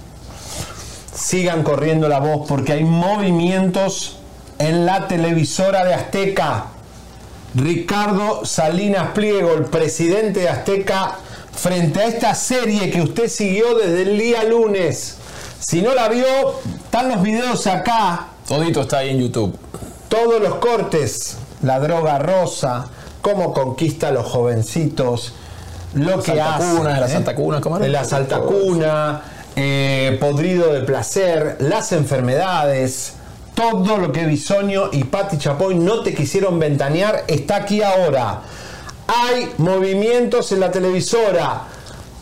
sigan 1.14 1.61
corriendo 1.61 2.10
la 2.10 2.20
voz 2.20 2.48
porque 2.48 2.74
hay 2.74 2.84
movimientos 2.84 4.18
en 4.57 4.88
la 4.88 5.07
televisora 5.07 5.86
de 5.86 5.94
Azteca. 5.94 6.66
Ricardo 7.53 8.44
Salinas 8.45 9.11
Pliego, 9.11 9.53
el 9.53 9.66
presidente 9.66 10.40
de 10.40 10.49
Azteca, 10.49 11.20
frente 11.53 11.99
a 11.99 12.07
esta 12.07 12.34
serie 12.34 12.90
que 12.90 13.03
usted 13.03 13.28
siguió 13.28 13.76
desde 13.76 14.02
el 14.02 14.18
día 14.18 14.44
lunes. 14.44 15.18
Si 15.60 15.84
no 15.84 15.94
la 15.94 16.10
vio, 16.10 16.26
están 16.84 17.10
los 17.10 17.22
videos 17.22 17.68
acá. 17.68 18.30
Todito 18.48 18.82
está 18.82 18.98
ahí 18.98 19.11
en 19.11 19.20
YouTube. 19.20 19.56
Todos 20.07 20.41
los 20.41 20.56
cortes, 20.56 21.38
la 21.61 21.80
droga 21.80 22.18
rosa, 22.18 22.90
cómo 23.22 23.54
conquista 23.54 24.10
a 24.10 24.12
los 24.12 24.26
jovencitos, 24.26 25.34
lo 25.94 26.22
que 26.22 26.40
hace. 26.40 26.78
cuna, 26.78 27.00
la 27.00 27.06
¿eh? 27.08 27.10
Santa 27.10 27.36
Cuna, 27.36 27.62
¿cómo 27.62 27.78
era? 27.78 27.88
La 27.88 28.04
salta 28.04 28.40
cuna, 28.40 29.22
eh, 29.56 30.18
podrido 30.20 30.74
de 30.74 30.82
placer, 30.82 31.58
las 31.60 31.91
enfermedades, 31.91 33.14
todo 33.56 33.98
lo 33.98 34.12
que 34.12 34.26
Bisoño 34.26 34.90
y 34.91 35.04
Patti 35.04 35.38
Chapoy 35.38 35.76
no 35.76 36.02
te 36.02 36.14
quisieron 36.14 36.60
ventanear 36.60 37.24
está 37.28 37.58
aquí 37.58 37.82
ahora. 37.82 38.41
Hay 39.08 39.54
movimientos 39.58 40.52
en 40.52 40.62
la 40.62 40.72
televisora. 40.72 41.64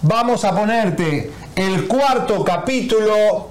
Vamos 0.01 0.45
a 0.45 0.55
ponerte 0.55 1.31
el 1.55 1.87
cuarto 1.87 2.43
capítulo 2.43 3.49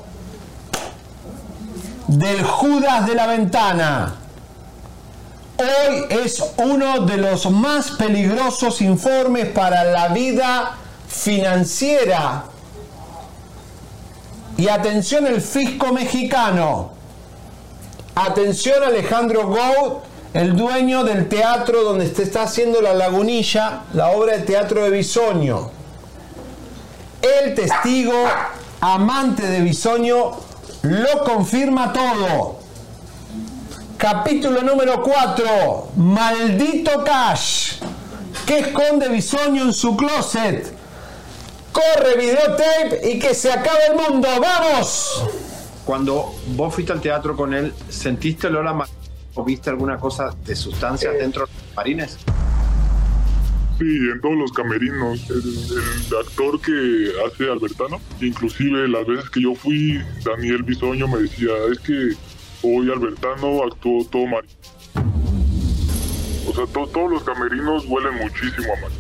del 2.09 2.43
Judas 2.43 3.07
de 3.07 3.15
la 3.15 3.27
Ventana. 3.27 4.15
Hoy 5.59 6.05
es 6.11 6.43
uno 6.59 7.01
de 7.07 7.17
los 7.17 7.51
más 7.51 7.93
peligrosos 7.93 8.83
informes 8.83 9.49
para 9.49 9.85
la 9.85 10.09
vida 10.09 10.77
financiera 11.09 12.45
Y 14.59 14.69
atención 14.69 15.27
el 15.27 15.41
fisco 15.41 15.93
mexicano. 15.93 16.91
Atención 18.15 18.83
Alejandro 18.83 19.47
Gou, 19.47 20.01
el 20.35 20.57
dueño 20.57 21.05
del 21.05 21.29
teatro 21.29 21.85
donde 21.85 22.15
se 22.15 22.23
está 22.23 22.43
haciendo 22.43 22.81
La 22.83 22.95
Lagunilla, 22.95 23.85
la 23.93 24.11
obra 24.11 24.37
de 24.37 24.43
teatro 24.43 24.85
de 24.85 24.91
Bisoño. 24.91 25.71
El 27.23 27.55
testigo, 27.55 28.25
amante 28.81 29.47
de 29.47 29.61
Bisoño, 29.61 30.33
lo 30.83 31.25
confirma 31.25 31.93
todo. 31.93 32.66
Capítulo 33.99 34.63
número 34.63 35.03
4. 35.03 35.93
Maldito 35.97 37.03
Cash. 37.05 37.79
Que 38.47 38.59
esconde 38.59 39.09
Bisoño 39.09 39.63
en 39.63 39.73
su 39.73 39.97
closet. 39.97 40.73
Corre 41.73 42.17
videotape 42.19 43.11
y 43.13 43.19
que 43.19 43.35
se 43.35 43.53
acabe 43.53 43.79
el 43.91 43.97
mundo. 43.97 44.29
¡Vamos! 44.41 45.25
Cuando 45.85 46.35
vos 46.49 46.75
fuiste 46.75 46.93
al 46.93 47.01
teatro 47.01 47.37
con 47.37 47.55
él, 47.55 47.73
¿sentiste 47.89 48.47
olor 48.49 48.67
a 48.69 48.75
ma- 48.75 48.89
o 49.35 49.45
viste 49.45 49.71
alguna 49.71 49.99
cosa 49.99 50.35
de 50.45 50.57
sustancias 50.57 51.15
dentro 51.19 51.47
de 51.47 51.53
los 51.53 51.77
marines? 51.77 52.17
Sí, 53.79 53.85
en 53.85 54.21
todos 54.23 54.37
los 54.37 54.53
camerinos. 54.53 55.21
El, 55.29 55.37
el 55.39 56.27
actor 56.27 56.61
que 56.61 57.13
hace 57.27 57.51
Albertano, 57.51 58.01
inclusive 58.21 58.89
las 58.89 59.07
veces 59.07 59.29
que 59.31 59.43
yo 59.43 59.55
fui, 59.55 60.01
Daniel 60.25 60.63
Bisoño 60.63 61.07
me 61.09 61.19
decía, 61.19 61.51
es 61.71 61.79
que 61.81 62.11
hoy 62.63 62.91
Albertano 62.91 63.63
actuó 63.65 64.05
todo 64.07 64.27
mal. 64.27 64.45
O 66.49 66.55
sea, 66.55 66.67
to- 66.67 66.87
todos 66.89 67.11
los 67.11 67.23
camerinos 67.25 67.85
huelen 67.87 68.15
muchísimo 68.19 68.73
a 68.73 68.81
mal. 68.81 68.93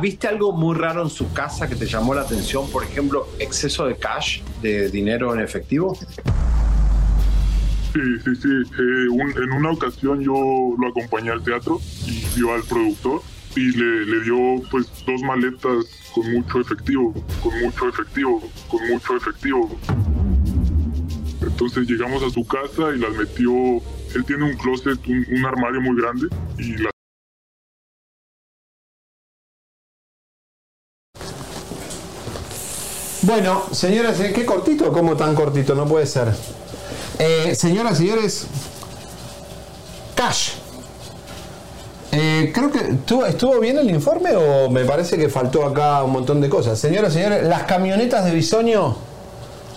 ¿Viste 0.00 0.28
algo 0.28 0.52
muy 0.52 0.76
raro 0.76 1.02
en 1.02 1.10
su 1.10 1.30
casa 1.32 1.68
que 1.68 1.74
te 1.74 1.84
llamó 1.86 2.14
la 2.14 2.22
atención? 2.22 2.70
Por 2.70 2.84
ejemplo, 2.84 3.28
exceso 3.38 3.86
de 3.86 3.96
cash, 3.96 4.40
de 4.62 4.88
dinero 4.88 5.34
en 5.34 5.40
efectivo. 5.40 5.98
Sí, 7.92 8.00
sí, 8.24 8.36
sí. 8.36 8.48
Eh, 8.78 9.08
un- 9.10 9.42
en 9.42 9.52
una 9.52 9.72
ocasión 9.72 10.20
yo 10.20 10.32
lo 10.78 10.88
acompañé 10.88 11.30
al 11.30 11.42
teatro 11.42 11.80
y 12.06 12.24
vio 12.36 12.54
al 12.54 12.62
productor 12.62 13.20
y 13.56 13.72
le, 13.76 14.06
le 14.06 14.20
dio 14.22 14.36
pues 14.70 14.86
dos 15.04 15.20
maletas 15.22 15.86
con 16.14 16.30
mucho 16.32 16.60
efectivo, 16.60 17.12
con 17.42 17.58
mucho 17.60 17.88
efectivo, 17.88 18.40
con 18.68 18.88
mucho 18.88 19.16
efectivo. 19.16 19.70
Entonces 21.42 21.88
llegamos 21.88 22.22
a 22.22 22.30
su 22.30 22.46
casa 22.46 22.94
y 22.94 22.98
las 22.98 23.12
metió, 23.16 23.50
él 24.14 24.24
tiene 24.26 24.44
un 24.44 24.56
closet, 24.56 24.98
un, 25.08 25.26
un 25.28 25.44
armario 25.44 25.80
muy 25.80 26.00
grande 26.00 26.28
y 26.58 26.76
las 26.76 26.92
Bueno, 33.22 33.62
señoras 33.72 34.16
señores, 34.16 34.34
¿qué 34.34 34.46
cortito? 34.46 34.92
¿Cómo 34.92 35.16
tan 35.16 35.34
cortito? 35.34 35.74
No 35.74 35.86
puede 35.86 36.06
ser. 36.06 36.28
Eh, 37.22 37.54
señoras 37.54 37.98
señores, 37.98 38.46
Cash. 40.14 40.52
Eh, 42.12 42.50
creo 42.54 42.70
que 42.70 42.96
¿estuvo, 43.28 43.60
bien 43.60 43.76
el 43.76 43.90
informe 43.90 44.34
o 44.34 44.70
me 44.70 44.86
parece 44.86 45.18
que 45.18 45.28
faltó 45.28 45.66
acá 45.66 46.02
un 46.02 46.12
montón 46.12 46.40
de 46.40 46.48
cosas. 46.48 46.78
Señoras 46.78 47.12
señores, 47.12 47.44
las 47.44 47.64
camionetas 47.64 48.24
de 48.24 48.30
Bisoño 48.30 48.96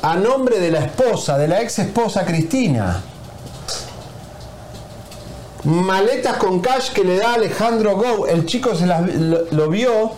a 0.02 0.16
nombre 0.16 0.62
de 0.62 0.72
la 0.72 0.86
esposa, 0.86 1.38
de 1.38 1.50
la 1.50 1.62
ex 1.62 1.80
esposa 1.80 2.26
Cristina. 2.26 3.02
Maletas 5.66 6.38
con 6.38 6.62
cash 6.62 6.94
que 6.94 7.04
le 7.04 7.18
da 7.18 7.34
Alejandro 7.34 7.98
Go. 7.98 8.26
El 8.26 8.46
chico 8.46 8.74
se 8.74 8.86
las, 8.86 9.04
lo, 9.14 9.70
vio 9.70 10.14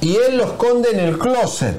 y 0.00 0.16
él 0.16 0.38
lo 0.38 0.44
esconde 0.44 0.92
en 0.92 1.00
el 1.00 1.18
closet. 1.18 1.78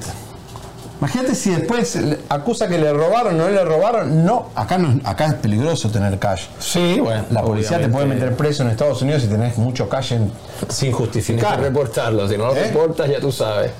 Imagínate 0.99 1.33
si 1.33 1.51
después 1.51 1.97
acusa 2.27 2.67
que 2.67 2.77
le 2.77 2.91
robaron, 2.91 3.37
no 3.37 3.47
le 3.49 3.63
robaron. 3.63 4.25
No, 4.25 4.49
acá, 4.53 4.77
no, 4.77 4.99
acá 5.05 5.27
es 5.27 5.33
peligroso 5.35 5.89
tener 5.89 6.19
cash. 6.19 6.47
Sí, 6.59 6.99
bueno. 6.99 7.23
La 7.31 7.41
policía 7.41 7.79
te 7.79 7.87
puede 7.87 8.05
meter 8.05 8.35
preso 8.35 8.63
en 8.63 8.69
Estados 8.69 9.01
Unidos 9.01 9.21
si 9.21 9.29
tenés 9.29 9.57
mucho 9.57 9.87
cash 9.87 10.11
en- 10.13 10.29
sin 10.67 10.77
Tienes 10.79 10.95
justificar. 10.97 11.55
que 11.57 11.63
reportarlo. 11.63 12.27
Si 12.27 12.37
no 12.37 12.47
lo 12.47 12.55
¿Eh? 12.55 12.63
reportas, 12.65 13.09
ya 13.09 13.19
tú 13.21 13.31
sabes. 13.31 13.71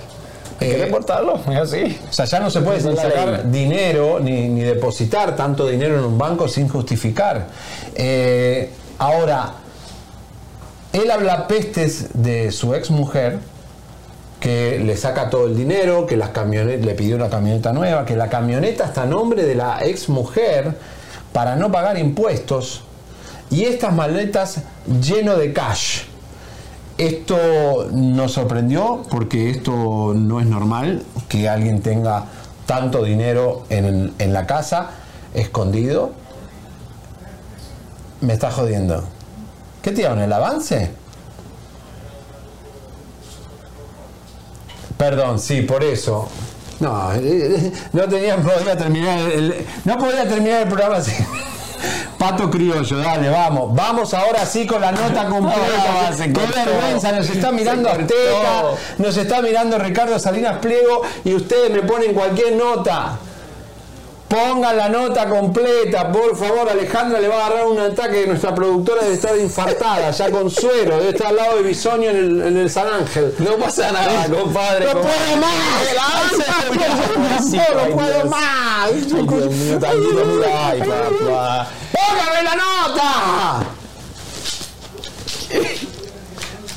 Hay 0.61 0.67
que 0.69 0.75
Eh, 0.81 0.85
reportarlo, 0.85 1.39
es 1.49 1.57
así. 1.57 1.99
O 2.09 2.13
sea, 2.13 2.23
ya 2.25 2.39
no 2.39 2.49
se 2.49 2.61
puede 2.61 2.81
ni 2.89 2.95
sacar 2.95 3.49
dinero 3.51 4.19
ni, 4.21 4.47
ni 4.47 4.61
depositar 4.61 5.35
tanto 5.35 5.67
dinero 5.67 5.97
en 5.99 6.05
un 6.05 6.17
banco 6.17 6.47
sin 6.47 6.69
justificar. 6.69 7.47
Eh, 7.95 8.71
ahora, 8.97 9.53
él 10.93 11.11
habla 11.11 11.47
pestes 11.47 12.07
de 12.13 12.51
su 12.51 12.73
ex 12.75 12.89
mujer, 12.91 13.39
que 14.39 14.79
le 14.79 14.95
saca 14.95 15.29
todo 15.29 15.47
el 15.47 15.55
dinero, 15.55 16.05
que 16.05 16.15
las 16.15 16.29
camionetas, 16.29 16.85
le 16.85 16.93
pidió 16.95 17.15
una 17.15 17.29
camioneta 17.29 17.73
nueva, 17.73 18.05
que 18.05 18.15
la 18.15 18.29
camioneta 18.29 18.85
está 18.85 19.03
a 19.03 19.05
nombre 19.05 19.43
de 19.43 19.55
la 19.55 19.79
ex 19.83 20.09
mujer 20.09 20.77
para 21.33 21.55
no 21.55 21.71
pagar 21.71 21.97
impuestos 21.97 22.83
y 23.49 23.65
estas 23.65 23.93
maletas 23.93 24.61
lleno 25.01 25.35
de 25.35 25.53
cash. 25.53 26.03
Esto 26.97 27.87
nos 27.91 28.33
sorprendió 28.33 29.03
porque 29.09 29.49
esto 29.49 30.13
no 30.15 30.39
es 30.39 30.45
normal 30.45 31.03
que 31.27 31.47
alguien 31.47 31.81
tenga 31.81 32.25
tanto 32.65 33.03
dinero 33.03 33.63
en, 33.69 34.13
en 34.19 34.33
la 34.33 34.45
casa 34.45 34.91
escondido. 35.33 36.11
Me 38.21 38.33
está 38.33 38.51
jodiendo. 38.51 39.03
¿Qué 39.81 39.91
en 39.91 40.19
el 40.19 40.33
avance? 40.33 40.91
Perdón, 44.99 45.39
sí, 45.39 45.61
por 45.61 45.81
eso. 45.81 46.27
No, 46.81 47.13
eh, 47.13 47.21
eh, 47.23 47.71
no 47.93 48.03
tenía, 48.03 48.35
podía 48.35 48.77
terminar 48.77 49.17
el, 49.31 49.65
no 49.85 49.97
podía 49.97 50.27
terminar 50.27 50.63
el 50.63 50.67
programa 50.67 50.97
así. 50.97 51.13
Pato 52.17 52.51
criollo, 52.51 52.97
dale, 52.97 53.29
vamos. 53.29 53.73
Vamos 53.73 54.13
ahora 54.13 54.45
sí 54.45 54.67
con 54.67 54.81
la 54.81 54.91
nota 54.91 55.25
completa. 55.29 56.11
Qué 56.17 56.65
vergüenza, 56.65 57.13
nos 57.13 57.29
está 57.29 57.49
mirando. 57.49 57.89
Azteca, 57.89 58.63
nos 58.97 59.15
está 59.15 59.41
mirando 59.41 59.77
Ricardo 59.77 60.19
Salinas 60.19 60.57
Pliego 60.57 61.03
y 61.23 61.33
ustedes 61.33 61.71
me 61.71 61.83
ponen 61.83 62.13
cualquier 62.13 62.57
nota. 62.57 63.19
Pongan 64.29 64.77
la 64.77 64.87
nota 64.89 65.27
completa, 65.27 66.11
por 66.11 66.37
favor. 66.37 66.69
Alejandra 66.69 67.19
le 67.19 67.27
va 67.27 67.41
a 67.41 67.47
agarrar 67.47 67.65
un 67.65 67.79
ataque. 67.79 68.27
Nuestra 68.27 68.53
productora 68.53 69.01
debe 69.01 69.15
estar 69.15 69.35
infartada, 69.35 70.11
ya 70.11 70.29
con 70.29 70.51
suero. 70.51 70.97
Debe 70.97 71.09
estar 71.09 71.27
al 71.29 71.35
lado 71.35 71.55
de 71.57 71.63
Bisoño 71.63 72.11
en 72.11 72.15
el, 72.15 72.41
en 72.43 72.57
el 72.57 72.69
San 72.69 72.87
Ángel. 72.87 73.33
No 73.39 73.57
pasa 73.57 73.91
nada, 73.91 74.27
compadre. 74.29 74.85
¡No 74.85 74.93
compadre. 74.93 75.17
puedo 75.25 75.37
más! 75.37 75.83
¡No 77.73 77.95
puedo 77.95 78.25
más! 78.25 78.91
Mira, 78.93 80.69
ay, 80.69 80.79
papá. 80.79 81.67
¡Póngame 81.91 82.43
la 82.43 82.55
nota! 82.55 83.65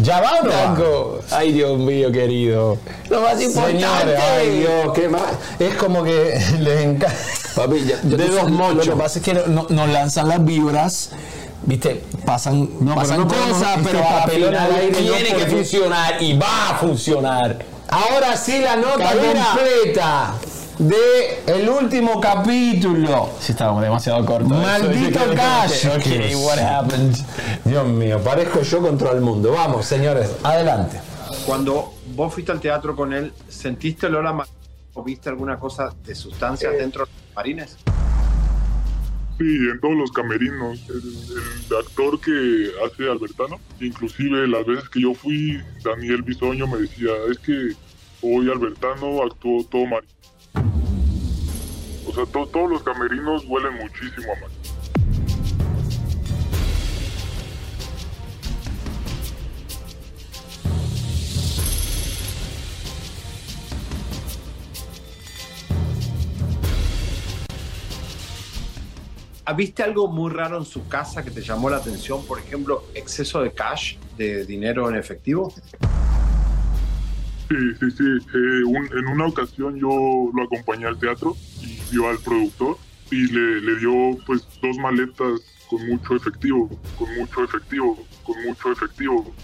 ¿Ya 0.03 0.21
va 0.21 0.31
o 0.41 0.45
no 0.45 0.51
va? 0.51 1.37
Ay, 1.39 1.53
Dios 1.53 1.79
mío, 1.79 2.11
querido. 2.13 2.79
Lo 3.09 3.21
más 3.21 3.41
importante. 3.41 3.81
Señores, 3.81 4.21
ay 4.21 4.59
Dios, 4.61 4.93
qué 4.95 5.09
más. 5.09 5.23
Es 5.59 5.75
como 5.77 6.03
que 6.03 6.41
les 6.61 6.81
encanta. 6.83 7.15
Papi, 7.55 7.85
ya- 7.85 8.01
ya 8.03 8.17
De 8.17 8.27
sabes, 8.29 8.49
mochos. 8.51 8.87
Lo 8.87 8.95
que 8.95 8.99
pasa 9.03 9.19
es 9.19 9.25
que 9.25 9.35
no- 9.35 9.67
nos 9.69 9.89
lanzan 9.89 10.29
las 10.29 10.45
vibras. 10.45 11.11
Viste, 11.65 12.03
pasan, 12.25 12.69
No, 12.81 12.95
pasan 12.97 13.17
pero 13.17 13.25
no 13.25 13.29
podemos- 13.29 13.59
cosas, 13.59 13.77
este 13.79 13.91
pero 14.31 14.49
al 14.59 14.75
aire 14.75 15.03
no 15.03 15.13
tiene 15.15 15.35
que 15.37 15.47
funcionar 15.47 16.23
y 16.23 16.37
va 16.37 16.71
a 16.71 16.75
funcionar. 16.79 17.59
Ahora 17.89 18.37
sí 18.37 18.59
la 18.59 18.77
nota 18.77 18.99
Cadena. 19.05 19.47
completa 19.55 20.35
de 20.83 21.43
el 21.47 21.69
último 21.69 22.21
capítulo. 22.21 23.31
Sí, 23.39 23.53
estábamos 23.53 23.83
demasiado 23.83 24.25
cortos. 24.25 24.51
Maldito 24.51 25.21
Cash. 25.35 25.87
Ok, 25.87 26.07
what 26.45 26.59
happened? 26.59 27.17
Dios 27.65 27.87
mío, 27.87 28.21
parezco 28.23 28.63
yo 28.63 28.81
contra 28.81 29.13
el 29.13 29.21
mundo. 29.21 29.53
Vamos, 29.53 29.87
señores, 29.87 30.35
adelante. 30.43 31.01
Cuando 31.47 31.95
vos 32.15 32.35
fuiste 32.35 32.53
al 32.53 32.61
teatro 32.61 32.97
con 32.97 33.13
él, 33.13 33.33
¿sentiste 33.49 34.07
olor 34.07 34.27
a 34.27 34.47
o 34.95 35.03
viste 35.03 35.29
alguna 35.29 35.59
cosa 35.59 35.95
de 36.05 36.15
sustancias 36.15 36.73
dentro 36.77 37.07
de 37.07 37.11
los 37.13 37.35
marines? 37.35 37.77
Sí, 39.39 39.57
en 39.73 39.81
todos 39.81 39.95
los 39.95 40.13
camerinos. 40.13 40.81
El, 40.89 41.71
el 41.71 41.77
actor 41.79 42.21
que 42.21 42.71
hace 42.85 43.09
Albertano, 43.09 43.59
inclusive 43.81 44.47
las 44.49 44.67
veces 44.67 44.89
que 44.89 45.01
yo 45.01 45.15
fui, 45.15 45.61
Daniel 45.83 46.23
Bisoño 46.23 46.67
me 46.67 46.79
decía, 46.79 47.11
es 47.31 47.39
que 47.39 47.75
hoy 48.21 48.51
Albertano 48.51 49.23
actuó 49.23 49.65
todo 49.65 49.87
mal. 49.87 50.03
O 50.55 52.13
sea, 52.15 52.27
to- 52.27 52.47
todos 52.47 52.71
los 52.71 52.83
camerinos 52.83 53.45
huelen 53.47 53.75
muchísimo 53.79 54.33
a 54.33 54.41
mal. 54.41 54.51
¿Viste 69.57 69.83
algo 69.83 70.09
muy 70.09 70.31
raro 70.33 70.57
en 70.57 70.65
su 70.65 70.89
casa 70.89 71.23
que 71.23 71.31
te 71.31 71.43
llamó 71.43 71.69
la 71.69 71.77
atención? 71.77 72.25
Por 72.25 72.39
ejemplo, 72.39 72.85
exceso 72.95 73.43
de 73.43 73.53
cash, 73.53 73.97
de 74.17 74.47
dinero 74.47 74.89
en 74.89 74.97
efectivo. 74.97 75.53
Sí, 77.53 77.75
sí, 77.81 77.91
sí. 77.91 78.05
Eh, 78.35 78.63
en 78.99 79.09
una 79.09 79.27
ocasión 79.27 79.77
yo 79.77 80.31
lo 80.35 80.43
acompañé 80.45 80.87
al 80.87 80.99
teatro 80.99 81.37
y 81.61 81.79
vio 81.93 82.09
al 82.09 82.19
productor 82.19 82.79
y 83.11 83.27
le, 83.27 83.61
le 83.61 83.79
dio 83.79 84.17
pues 84.27 84.49
dos 84.63 84.79
maletas 84.79 85.43
con 85.69 85.87
mucho 85.87 86.17
efectivo, 86.17 86.71
con 86.99 87.15
mucho 87.15 87.45
efectivo, 87.45 87.99
con 88.25 88.43
mucho 88.47 88.73
efectivo. 88.73 89.35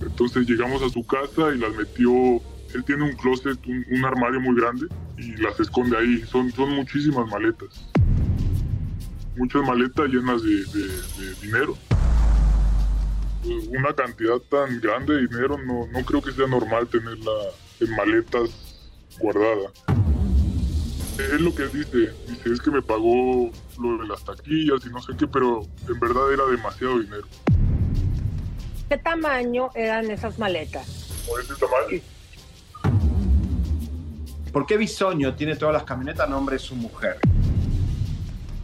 Entonces 0.00 0.48
llegamos 0.48 0.82
a 0.82 0.88
su 0.88 1.04
casa 1.04 1.54
y 1.54 1.58
las 1.58 1.76
metió, 1.76 2.10
él 2.74 2.84
tiene 2.86 3.04
un 3.04 3.16
closet, 3.16 3.58
un, 3.66 4.04
armario 4.04 4.40
muy 4.40 4.56
grande 4.58 4.86
y 5.18 5.36
las 5.36 5.60
esconde 5.60 5.98
ahí. 5.98 6.22
Son, 6.22 6.50
son 6.52 6.74
muchísimas 6.74 7.28
maletas. 7.28 7.90
Muchas 9.36 9.62
maletas 9.62 10.08
llenas 10.08 10.42
de 10.42 11.34
dinero 11.42 11.76
una 13.68 13.92
cantidad 13.94 14.38
tan 14.50 14.80
grande 14.80 15.14
de 15.14 15.26
dinero 15.28 15.56
no, 15.58 15.86
no 15.86 16.04
creo 16.04 16.22
que 16.22 16.32
sea 16.32 16.46
normal 16.46 16.86
tenerla 16.88 17.32
en 17.80 17.90
maletas 17.96 18.50
guardada. 19.18 19.70
Es 21.18 21.40
lo 21.40 21.54
que 21.54 21.62
él 21.62 21.70
dice, 21.72 22.12
dice, 22.28 22.52
es 22.52 22.60
que 22.60 22.70
me 22.70 22.82
pagó 22.82 23.50
lo 23.80 23.98
de 23.98 24.06
las 24.08 24.22
taquillas 24.24 24.84
y 24.84 24.90
no 24.90 25.00
sé 25.00 25.12
qué, 25.18 25.26
pero 25.26 25.62
en 25.88 25.98
verdad 26.00 26.32
era 26.32 26.44
demasiado 26.46 26.98
dinero. 26.98 27.26
¿Qué 28.88 28.98
tamaño 28.98 29.70
eran 29.74 30.10
esas 30.10 30.38
maletas? 30.38 30.86
Por 31.26 31.40
ese 31.40 31.54
tamaño. 31.54 32.02
¿Por 34.52 34.66
qué 34.66 34.76
Bisoño 34.76 35.34
tiene 35.34 35.56
todas 35.56 35.74
las 35.74 35.84
camionetas 35.84 36.26
a 36.26 36.30
nombre 36.30 36.54
de 36.56 36.60
su 36.60 36.74
mujer? 36.76 37.16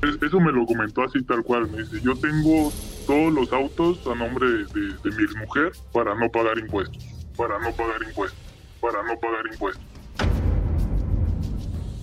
Es- 0.02 0.22
Eso 0.22 0.40
me 0.40 0.52
lo 0.52 0.64
comentó 0.66 1.02
así 1.02 1.22
tal 1.22 1.42
cual, 1.42 1.68
me 1.70 1.82
dice, 1.82 2.00
yo 2.02 2.14
tengo 2.16 2.72
todos 3.06 3.32
los 3.32 3.52
autos 3.52 4.06
a 4.06 4.14
nombre 4.14 4.46
de, 4.48 4.58
de- 4.64 5.10
de 5.10 5.10
mi 5.16 5.34
mujer 5.40 5.72
para 5.92 6.14
no 6.14 6.28
pagar 6.30 6.58
impuestos, 6.58 7.04
para 7.36 7.58
no 7.58 7.72
pagar 7.72 8.02
impuestos, 8.06 8.38
para 8.80 9.02
no 9.02 9.18
pagar 9.18 9.44
impuestos. 9.52 9.84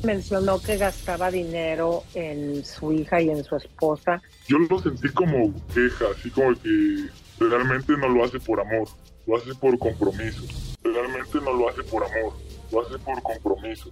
Mencionó 0.04 0.62
que 0.62 0.78
gastaba 0.78 1.30
dinero 1.30 2.04
en 2.14 2.64
su 2.64 2.94
hija 2.94 3.22
y 3.22 3.30
en 3.30 3.44
su 3.44 3.56
esposa. 3.58 4.22
yo 4.48 4.58
lo 4.60 4.80
sentí 4.80 5.10
como 5.10 5.54
queja, 5.74 6.06
así 6.18 6.30
como 6.30 6.54
que 6.62 7.10
realmente 7.40 7.94
no 7.98 8.08
lo 8.08 8.24
hace 8.24 8.40
por 8.40 8.62
amor, 8.62 8.88
lo 9.28 9.38
hace 9.38 9.54
por 9.56 9.78
compromiso. 9.78 10.44
Realmente 10.84 11.38
no 11.44 11.52
lo 11.54 11.68
hace 11.70 11.84
por 11.84 12.04
amor, 12.06 12.34
lo 12.72 12.82
hace 12.82 12.98
por 13.00 13.22
compromiso. 13.22 13.90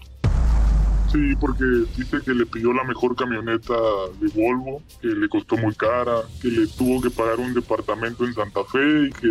Sí, 1.18 1.36
porque 1.40 1.64
dice 1.98 2.22
que 2.24 2.32
le 2.32 2.46
pidió 2.46 2.72
la 2.74 2.84
mejor 2.84 3.16
camioneta 3.16 3.74
de 4.20 4.28
Volvo, 4.36 4.84
que 5.02 5.08
le 5.08 5.28
costó 5.28 5.58
muy 5.58 5.74
cara, 5.74 6.22
que 6.40 6.48
le 6.48 6.68
tuvo 6.68 7.02
que 7.02 7.10
pagar 7.10 7.40
un 7.40 7.56
departamento 7.56 8.24
en 8.24 8.36
Santa 8.36 8.64
Fe 8.66 9.08
y 9.08 9.12
que 9.14 9.28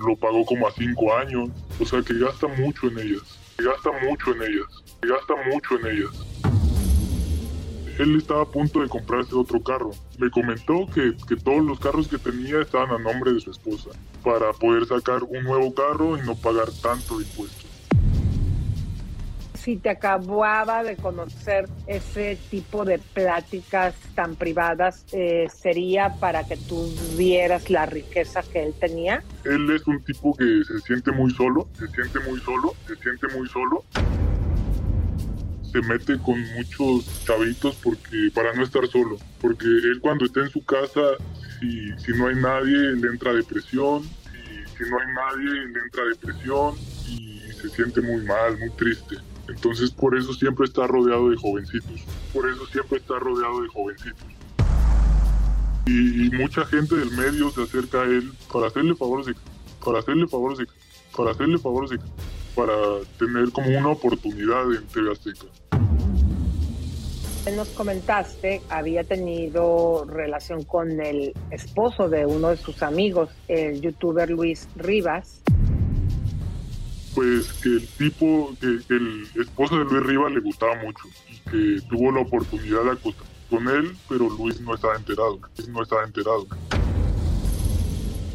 lo, 0.00 0.16
pagó 0.16 0.46
como 0.46 0.66
a 0.66 0.72
cinco 0.72 1.14
años. 1.14 1.50
O 1.78 1.84
sea, 1.84 2.00
que 2.00 2.14
gasta 2.14 2.46
mucho 2.48 2.86
en 2.86 3.00
ellas, 3.00 3.38
que 3.58 3.64
gasta 3.64 3.90
mucho 4.08 4.34
en 4.34 4.42
ellas, 4.44 4.66
que 5.02 5.08
gasta 5.08 5.34
mucho 5.52 5.78
en 5.78 5.94
ellas 5.94 6.10
él 7.96 8.16
estaba 8.16 8.42
a 8.42 8.46
punto 8.46 8.80
de 8.80 8.88
comprarse 8.88 9.36
otro 9.36 9.62
carro. 9.62 9.92
Me 10.18 10.28
comentó 10.28 10.84
que, 10.92 11.12
que 11.28 11.36
todos 11.36 11.64
los 11.64 11.78
carros 11.78 12.08
que 12.08 12.18
tenía 12.18 12.60
estaban 12.60 12.90
a 12.90 12.98
nombre 12.98 13.32
de 13.32 13.38
su 13.38 13.52
esposa 13.52 13.90
para 14.24 14.52
poder 14.52 14.84
sacar 14.86 15.22
un 15.22 15.44
nuevo 15.44 15.72
carro 15.72 16.18
y 16.18 16.22
no 16.22 16.34
pagar 16.34 16.72
tanto 16.82 17.20
impuestos. 17.20 17.63
Si 19.64 19.78
te 19.78 19.88
acababa 19.88 20.84
de 20.84 20.94
conocer 20.94 21.70
ese 21.86 22.36
tipo 22.50 22.84
de 22.84 22.98
pláticas 22.98 23.94
tan 24.14 24.36
privadas, 24.36 25.06
eh, 25.12 25.48
¿sería 25.50 26.10
para 26.20 26.46
que 26.46 26.58
tú 26.58 26.94
vieras 27.16 27.70
la 27.70 27.86
riqueza 27.86 28.42
que 28.42 28.62
él 28.62 28.74
tenía? 28.78 29.24
Él 29.46 29.70
es 29.70 29.86
un 29.86 30.04
tipo 30.04 30.36
que 30.36 30.44
se 30.66 30.80
siente 30.80 31.12
muy 31.12 31.30
solo, 31.30 31.66
se 31.78 31.88
siente 31.88 32.20
muy 32.28 32.38
solo, 32.40 32.74
se 32.86 32.94
siente 32.96 33.26
muy 33.28 33.48
solo. 33.48 33.82
Se 35.72 35.80
mete 35.80 36.18
con 36.18 36.38
muchos 36.56 37.24
chavitos 37.24 37.74
porque 37.82 38.30
para 38.34 38.52
no 38.52 38.64
estar 38.64 38.86
solo, 38.88 39.16
porque 39.40 39.64
él 39.64 39.98
cuando 40.02 40.26
está 40.26 40.40
en 40.40 40.50
su 40.50 40.62
casa, 40.62 41.00
si, 41.58 41.88
si 41.96 42.12
no 42.12 42.26
hay 42.26 42.36
nadie, 42.36 42.76
le 42.96 43.08
entra 43.08 43.32
depresión, 43.32 44.02
si, 44.02 44.84
si 44.84 44.90
no 44.90 44.98
hay 44.98 45.06
nadie, 45.14 45.66
le 45.68 45.80
entra 45.80 46.04
depresión 46.04 46.74
y 47.08 47.40
se 47.50 47.70
siente 47.70 48.02
muy 48.02 48.22
mal, 48.24 48.58
muy 48.58 48.68
triste. 48.72 49.16
Entonces 49.48 49.90
por 49.90 50.16
eso 50.16 50.32
siempre 50.32 50.66
está 50.66 50.86
rodeado 50.86 51.30
de 51.30 51.36
jovencitos, 51.36 52.02
por 52.32 52.48
eso 52.48 52.66
siempre 52.66 52.98
está 52.98 53.18
rodeado 53.18 53.62
de 53.62 53.68
jovencitos. 53.68 54.26
Y, 55.86 56.30
mucha 56.30 56.64
gente 56.64 56.96
del 56.96 57.10
medio 57.10 57.50
se 57.50 57.62
acerca 57.62 58.02
a 58.02 58.04
él 58.04 58.32
para 58.50 58.68
hacerle 58.68 58.94
favores, 58.94 59.36
para 59.84 59.98
hacerle 59.98 60.26
favores, 60.26 60.66
para 61.14 61.30
hacerle 61.32 61.58
favores, 61.58 62.00
para 62.54 62.74
tener 63.18 63.50
como 63.50 63.68
una 63.68 63.90
oportunidad 63.90 64.72
en 64.72 64.86
TV 64.86 65.12
Azteca. 65.12 65.46
Nos 67.54 67.68
comentaste, 67.68 68.62
había 68.70 69.04
tenido 69.04 70.06
relación 70.06 70.64
con 70.64 70.98
el 71.02 71.34
esposo 71.50 72.08
de 72.08 72.24
uno 72.24 72.48
de 72.48 72.56
sus 72.56 72.82
amigos, 72.82 73.28
el 73.48 73.82
youtuber 73.82 74.30
Luis 74.30 74.66
Rivas. 74.76 75.42
Pues 77.14 77.52
que 77.54 77.68
el 77.68 77.86
tipo, 77.86 78.54
que, 78.60 78.80
que 78.88 78.94
el 78.94 79.28
esposo 79.40 79.78
de 79.78 79.84
Luis 79.84 80.02
Rivas 80.04 80.32
le 80.32 80.40
gustaba 80.40 80.74
mucho 80.76 81.04
y 81.30 81.50
que 81.50 81.86
tuvo 81.88 82.10
la 82.10 82.20
oportunidad 82.20 82.82
de 82.84 82.90
acostar 82.90 83.26
con 83.48 83.68
él, 83.68 83.96
pero 84.08 84.28
Luis 84.28 84.60
no 84.60 84.74
estaba 84.74 84.96
enterado, 84.96 85.38
Luis 85.56 85.68
no 85.68 85.82
estaba 85.82 86.04
enterado. 86.04 86.46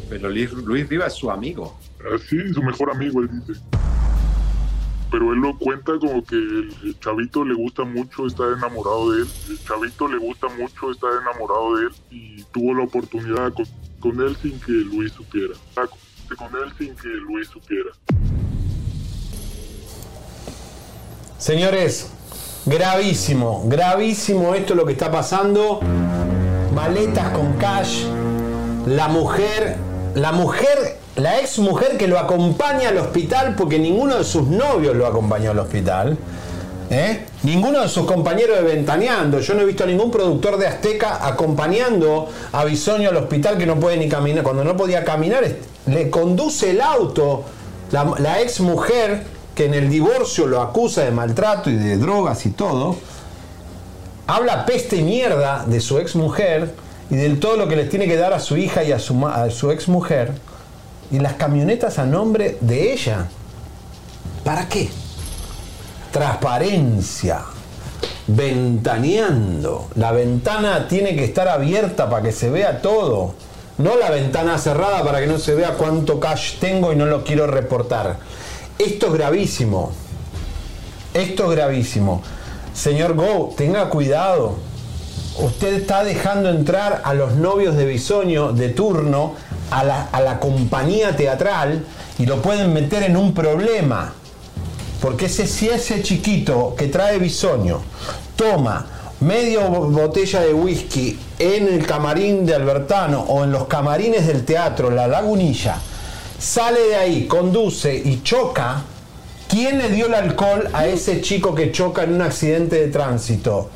Pero 0.08 0.28
Luis, 0.28 0.52
Luis 0.52 0.88
Rivas 0.88 1.12
es 1.12 1.18
su 1.18 1.30
amigo. 1.30 1.78
Así, 2.14 2.52
su 2.52 2.62
mejor 2.62 2.90
amigo, 2.90 3.20
él 3.20 3.28
dice. 3.46 3.60
Pero 5.10 5.32
él 5.32 5.40
lo 5.40 5.56
cuenta 5.58 5.98
como 5.98 6.24
que 6.24 6.36
el, 6.36 6.96
chavito 7.00 7.44
le 7.44 7.54
gusta 7.54 7.84
mucho 7.84 8.26
estar 8.26 8.52
enamorado 8.56 9.12
de 9.12 9.22
él. 9.22 9.28
El 9.50 9.58
chavito 9.64 10.08
le 10.08 10.18
gusta 10.18 10.48
mucho 10.48 10.90
estar 10.90 11.10
enamorado 11.20 11.76
de 11.76 11.86
él 11.86 11.92
y 12.10 12.42
tuvo 12.52 12.74
la 12.74 12.84
oportunidad 12.84 13.36
de 13.36 13.46
acostar 13.46 13.78
con 14.00 14.20
él 14.20 14.36
sin 14.36 14.58
que 14.60 14.72
Luis 14.72 15.12
supiera. 15.12 15.54
Acostarse 15.76 16.36
Con 16.36 16.62
él 16.62 16.72
sin 16.78 16.94
que 16.96 17.08
Luis 17.08 17.48
supiera. 17.48 17.90
Señores, 21.40 22.08
gravísimo, 22.66 23.62
gravísimo 23.64 24.54
esto 24.54 24.74
lo 24.74 24.84
que 24.84 24.92
está 24.92 25.10
pasando. 25.10 25.80
Maletas 26.74 27.30
con 27.30 27.54
cash. 27.54 28.04
La 28.86 29.08
mujer, 29.08 29.76
la 30.14 30.32
mujer, 30.32 30.98
la 31.16 31.40
ex 31.40 31.58
mujer 31.58 31.96
que 31.96 32.08
lo 32.08 32.18
acompaña 32.18 32.90
al 32.90 32.98
hospital 32.98 33.54
porque 33.56 33.78
ninguno 33.78 34.18
de 34.18 34.24
sus 34.24 34.48
novios 34.48 34.94
lo 34.94 35.06
acompañó 35.06 35.52
al 35.52 35.60
hospital. 35.60 36.18
¿eh? 36.90 37.24
Ninguno 37.42 37.80
de 37.80 37.88
sus 37.88 38.04
compañeros 38.04 38.58
de 38.58 38.62
Ventaneando. 38.62 39.40
Yo 39.40 39.54
no 39.54 39.62
he 39.62 39.64
visto 39.64 39.84
a 39.84 39.86
ningún 39.86 40.10
productor 40.10 40.58
de 40.58 40.66
Azteca 40.66 41.26
acompañando 41.26 42.28
a 42.52 42.64
Bisoño 42.66 43.08
al 43.08 43.16
hospital 43.16 43.56
que 43.56 43.64
no 43.64 43.80
puede 43.80 43.96
ni 43.96 44.10
caminar. 44.10 44.44
Cuando 44.44 44.62
no 44.62 44.76
podía 44.76 45.04
caminar, 45.04 45.42
le 45.86 46.10
conduce 46.10 46.72
el 46.72 46.82
auto 46.82 47.44
la 47.92 48.42
ex 48.42 48.60
mujer 48.60 49.39
que 49.60 49.66
en 49.66 49.74
el 49.74 49.90
divorcio 49.90 50.46
lo 50.46 50.62
acusa 50.62 51.04
de 51.04 51.10
maltrato 51.10 51.68
y 51.68 51.74
de 51.74 51.98
drogas 51.98 52.46
y 52.46 52.50
todo. 52.50 52.96
Habla 54.26 54.64
peste 54.64 54.96
y 54.96 55.02
mierda 55.02 55.66
de 55.66 55.80
su 55.80 55.98
ex 55.98 56.16
mujer 56.16 56.74
y 57.10 57.16
de 57.16 57.28
todo 57.36 57.58
lo 57.58 57.68
que 57.68 57.76
les 57.76 57.90
tiene 57.90 58.06
que 58.06 58.16
dar 58.16 58.32
a 58.32 58.40
su 58.40 58.56
hija 58.56 58.84
y 58.84 58.92
a 58.92 58.98
su, 58.98 59.26
a 59.26 59.50
su 59.50 59.70
ex 59.70 59.86
mujer. 59.86 60.32
Y 61.10 61.18
las 61.18 61.34
camionetas 61.34 61.98
a 61.98 62.06
nombre 62.06 62.56
de 62.62 62.94
ella. 62.94 63.26
¿Para 64.44 64.66
qué? 64.66 64.88
Transparencia. 66.10 67.42
Ventaneando. 68.28 69.88
La 69.94 70.10
ventana 70.12 70.88
tiene 70.88 71.14
que 71.14 71.24
estar 71.24 71.48
abierta 71.48 72.08
para 72.08 72.22
que 72.22 72.32
se 72.32 72.48
vea 72.48 72.80
todo. 72.80 73.34
No 73.76 73.94
la 73.98 74.10
ventana 74.10 74.56
cerrada 74.56 75.04
para 75.04 75.20
que 75.20 75.26
no 75.26 75.38
se 75.38 75.54
vea 75.54 75.74
cuánto 75.74 76.18
cash 76.18 76.58
tengo 76.60 76.94
y 76.94 76.96
no 76.96 77.04
lo 77.04 77.24
quiero 77.24 77.46
reportar. 77.46 78.16
Esto 78.80 79.08
es 79.08 79.12
gravísimo. 79.12 79.92
Esto 81.12 81.44
es 81.44 81.50
gravísimo. 81.56 82.22
Señor 82.72 83.14
Go, 83.14 83.52
tenga 83.56 83.90
cuidado. 83.90 84.54
Usted 85.38 85.74
está 85.74 86.02
dejando 86.02 86.48
entrar 86.50 87.02
a 87.04 87.14
los 87.14 87.34
novios 87.34 87.76
de 87.76 87.84
Bisoño 87.84 88.52
de 88.52 88.70
turno 88.70 89.34
a 89.70 89.84
la, 89.84 90.08
a 90.12 90.20
la 90.20 90.40
compañía 90.40 91.14
teatral 91.16 91.84
y 92.18 92.26
lo 92.26 92.40
pueden 92.42 92.72
meter 92.72 93.02
en 93.02 93.16
un 93.16 93.34
problema. 93.34 94.14
Porque 95.00 95.26
ese, 95.26 95.46
si 95.46 95.68
ese 95.68 96.02
chiquito 96.02 96.74
que 96.76 96.86
trae 96.88 97.18
Bisoño 97.18 97.80
toma 98.36 98.86
medio 99.20 99.68
bo- 99.68 99.88
botella 99.90 100.40
de 100.40 100.54
whisky 100.54 101.18
en 101.38 101.68
el 101.68 101.86
camarín 101.86 102.46
de 102.46 102.54
Albertano 102.54 103.20
o 103.28 103.44
en 103.44 103.52
los 103.52 103.66
camarines 103.66 104.26
del 104.26 104.44
teatro 104.44 104.90
La 104.90 105.06
Lagunilla, 105.06 105.76
sale 106.40 106.80
de 106.80 106.96
ahí, 106.96 107.26
conduce 107.26 107.94
y 107.94 108.22
choca, 108.22 108.82
¿quién 109.48 109.78
le 109.78 109.90
dio 109.90 110.06
el 110.06 110.14
alcohol 110.14 110.68
a 110.72 110.86
ese 110.86 111.20
chico 111.20 111.54
que 111.54 111.70
choca 111.70 112.02
en 112.02 112.14
un 112.14 112.22
accidente 112.22 112.76
de 112.80 112.88
tránsito? 112.88 113.70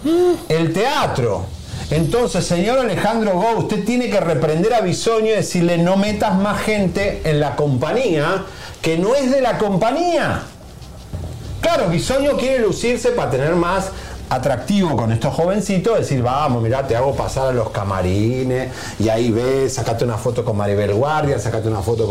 El 0.49 0.73
teatro. 0.73 1.47
Entonces, 1.91 2.47
señor 2.47 2.78
Alejandro 2.78 3.35
Go, 3.35 3.59
usted 3.59 3.85
tiene 3.85 4.09
que 4.09 4.19
reprender 4.19 4.73
a 4.73 4.81
Bisoño 4.81 5.27
y 5.27 5.36
decirle 5.36 5.77
no 5.78 5.97
metas 5.97 6.35
más 6.36 6.62
gente 6.62 7.20
en 7.24 7.41
la 7.41 7.55
compañía 7.55 8.47
que 8.81 8.97
no 8.99 9.15
es 9.15 9.31
de 9.31 9.43
la 9.43 9.59
compañía. 9.59 10.43
Claro, 11.61 11.89
Bisoño 11.89 12.36
quiere 12.36 12.61
lucirse 12.61 13.11
para 13.11 13.31
tener 13.31 13.55
más 13.55 13.91
atractivo 14.31 14.97
con 14.97 15.13
estos 15.13 15.35
jovencitos, 15.35 15.99
decir, 15.99 16.23
vamos, 16.23 16.63
mira, 16.63 16.87
te 16.87 16.97
hago 16.97 17.15
pasar 17.15 17.49
a 17.49 17.53
los 17.53 17.71
camarines 17.71 18.71
y 18.99 19.09
ahí 19.09 19.31
ves, 19.31 19.75
sacate 19.75 20.05
una 20.05 20.17
foto 20.17 20.45
con 20.45 20.57
Maribel 20.57 20.95
Guardia, 20.95 21.39
sacate 21.39 21.69
una 21.69 21.83
foto 21.83 22.07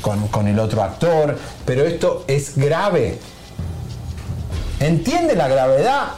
con, 0.00 0.26
con, 0.28 0.46
el 0.48 0.58
otro 0.58 0.82
actor, 0.82 1.38
pero 1.64 1.84
esto 1.84 2.24
es 2.26 2.56
grave. 2.56 3.18
¿Entiende 4.80 5.36
la 5.36 5.48
gravedad 5.48 6.08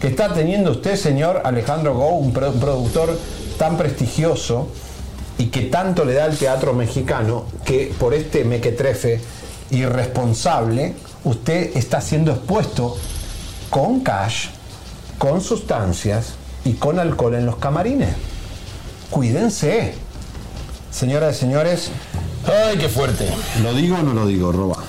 que 0.00 0.08
está 0.08 0.34
teniendo 0.34 0.72
usted, 0.72 0.96
señor 0.96 1.42
Alejandro 1.44 1.94
Go, 1.94 2.08
un 2.14 2.32
pro- 2.32 2.52
productor 2.52 3.16
tan 3.58 3.76
prestigioso 3.76 4.68
y 5.38 5.46
que 5.46 5.62
tanto 5.62 6.04
le 6.04 6.14
da 6.14 6.24
al 6.24 6.36
teatro 6.36 6.72
mexicano 6.74 7.44
que 7.64 7.94
por 7.98 8.12
este 8.12 8.44
mequetrefe 8.44 9.20
irresponsable 9.70 10.94
usted 11.24 11.76
está 11.76 12.00
siendo 12.00 12.32
expuesto 12.32 12.96
con 13.70 14.00
cash, 14.00 14.48
con 15.22 15.40
sustancias 15.40 16.34
y 16.64 16.72
con 16.72 16.98
alcohol 16.98 17.36
en 17.36 17.46
los 17.46 17.54
camarines? 17.54 18.08
Cuídense. 19.08 19.94
Señoras 20.90 21.36
y 21.36 21.38
señores. 21.38 21.90
Ay, 22.44 22.76
qué 22.76 22.88
fuerte. 22.88 23.28
¿Lo 23.62 23.72
digo 23.72 23.98
o 23.98 24.02
no 24.02 24.14
lo 24.14 24.26
digo, 24.26 24.50
Roba? 24.50 24.82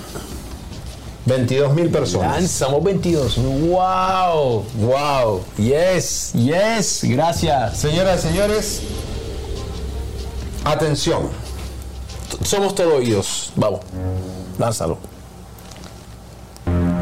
22 1.27 1.75
mil 1.75 1.91
personas. 1.91 2.31
Lanzamos 2.31 2.83
22. 2.83 3.37
Wow, 3.37 4.65
wow. 4.79 5.45
Yes, 5.55 6.31
yes. 6.33 7.01
Gracias. 7.03 7.77
Señoras 7.77 8.25
y 8.25 8.27
señores, 8.29 8.81
atención. 10.65 11.29
Somos 12.43 12.73
todo 12.73 12.95
oídos. 12.95 13.53
Vamos, 13.55 13.81
lánzalo. 14.57 14.97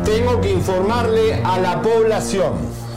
Tengo 0.03 0.41
que 0.41 0.51
informarle 0.51 1.41
a 1.45 1.57
la 1.59 1.81
población. 1.81 2.90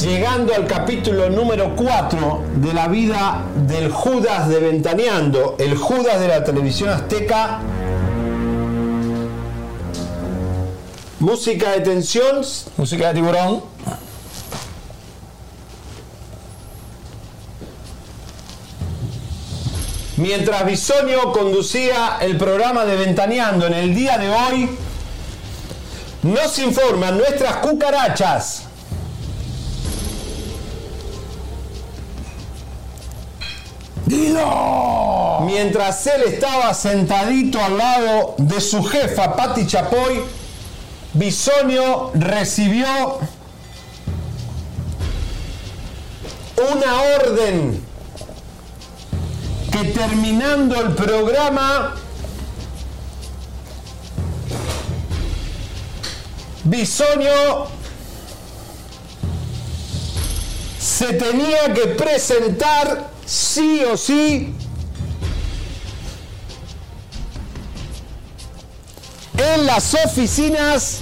Llegando 0.00 0.54
al 0.54 0.66
capítulo 0.66 1.28
número 1.28 1.76
4 1.76 2.44
de 2.56 2.72
la 2.72 2.88
vida 2.88 3.44
del 3.66 3.92
Judas 3.92 4.48
de 4.48 4.58
Ventaneando, 4.58 5.56
el 5.58 5.76
Judas 5.76 6.18
de 6.18 6.26
la 6.26 6.42
televisión 6.42 6.88
azteca. 6.88 7.60
Música 11.18 11.72
de 11.72 11.80
tensión. 11.80 12.40
Música 12.78 13.08
de 13.08 13.14
tiburón. 13.14 13.62
Mientras 20.16 20.64
Bisonio 20.64 21.30
conducía 21.30 22.16
el 22.22 22.38
programa 22.38 22.86
de 22.86 22.96
Ventaneando 22.96 23.66
en 23.66 23.74
el 23.74 23.94
día 23.94 24.16
de 24.16 24.30
hoy, 24.30 24.70
nos 26.22 26.58
informan 26.58 27.18
nuestras 27.18 27.56
cucarachas. 27.56 28.69
Mientras 35.46 36.06
él 36.06 36.22
estaba 36.26 36.74
sentadito 36.74 37.60
al 37.62 37.78
lado 37.78 38.34
de 38.38 38.60
su 38.60 38.82
jefa, 38.82 39.36
Patti 39.36 39.66
Chapoy, 39.66 40.22
Bisonio 41.12 42.10
recibió 42.14 42.86
una 46.72 47.02
orden 47.22 47.84
que 49.70 49.84
terminando 49.84 50.80
el 50.80 50.94
programa, 50.94 51.94
Bisonio 56.64 57.68
se 60.78 61.12
tenía 61.14 61.72
que 61.72 61.86
presentar 61.86 63.09
sí 63.30 63.84
o 63.84 63.96
sí 63.96 64.52
en 69.38 69.66
las 69.66 69.94
oficinas 69.94 70.98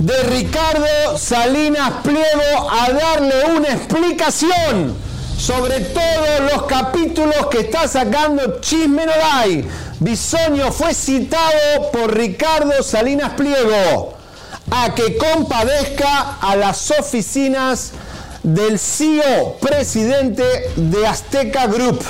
de 0.00 0.22
Ricardo 0.24 1.16
Salinas 1.16 1.92
Pliego 2.02 2.68
a 2.68 2.92
darle 2.92 3.44
una 3.56 3.68
explicación 3.68 4.96
sobre 5.38 5.78
todos 5.78 6.52
los 6.52 6.64
capítulos 6.64 7.46
que 7.48 7.60
está 7.60 7.86
sacando 7.86 8.60
Chisme 8.60 9.06
No 9.06 9.12
Hay. 9.32 9.68
Bisoño 10.00 10.72
fue 10.72 10.94
citado 10.94 11.92
por 11.92 12.12
Ricardo 12.12 12.82
Salinas 12.82 13.34
Pliego 13.34 14.14
a 14.68 14.92
que 14.96 15.16
compadezca 15.16 16.38
a 16.40 16.56
las 16.56 16.90
oficinas 16.90 17.92
del 18.42 18.78
CEO 18.78 19.56
presidente 19.60 20.42
de 20.76 21.06
Azteca 21.06 21.66
Group 21.66 22.02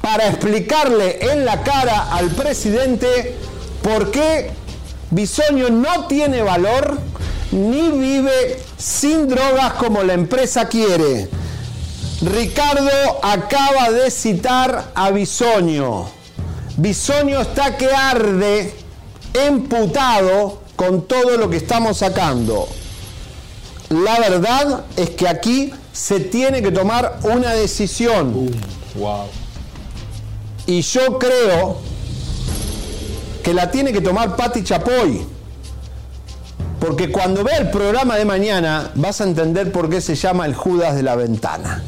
para 0.00 0.28
explicarle 0.28 1.32
en 1.32 1.44
la 1.44 1.62
cara 1.64 2.12
al 2.12 2.30
presidente 2.30 3.36
por 3.82 4.10
qué 4.10 4.50
Bisoño 5.10 5.70
no 5.70 6.06
tiene 6.06 6.42
valor 6.42 6.98
ni 7.50 7.90
vive 7.90 8.60
sin 8.76 9.28
drogas 9.28 9.74
como 9.74 10.02
la 10.02 10.14
empresa 10.14 10.68
quiere. 10.68 11.28
Ricardo 12.22 12.90
acaba 13.22 13.90
de 13.90 14.10
citar 14.10 14.92
a 14.94 15.10
Bisoño. 15.10 16.06
Bisoño 16.76 17.40
está 17.40 17.76
que 17.76 17.88
arde, 17.92 18.74
emputado 19.34 20.62
con 20.76 21.06
todo 21.06 21.36
lo 21.36 21.50
que 21.50 21.56
estamos 21.56 21.98
sacando. 21.98 22.68
La 23.88 24.18
verdad 24.18 24.84
es 24.96 25.10
que 25.10 25.28
aquí 25.28 25.72
se 25.92 26.20
tiene 26.20 26.62
que 26.62 26.72
tomar 26.72 27.18
una 27.22 27.52
decisión. 27.52 28.50
Wow. 28.96 29.26
Y 30.66 30.82
yo 30.82 31.18
creo 31.18 31.78
que 33.42 33.54
la 33.54 33.70
tiene 33.70 33.92
que 33.92 34.00
tomar 34.00 34.34
Patti 34.34 34.64
Chapoy. 34.64 35.24
Porque 36.80 37.10
cuando 37.10 37.44
vea 37.44 37.58
el 37.58 37.70
programa 37.70 38.16
de 38.16 38.24
mañana 38.24 38.90
vas 38.96 39.20
a 39.20 39.24
entender 39.24 39.72
por 39.72 39.88
qué 39.88 40.00
se 40.00 40.14
llama 40.14 40.46
el 40.46 40.54
Judas 40.54 40.94
de 40.94 41.02
la 41.02 41.16
ventana. 41.16 41.82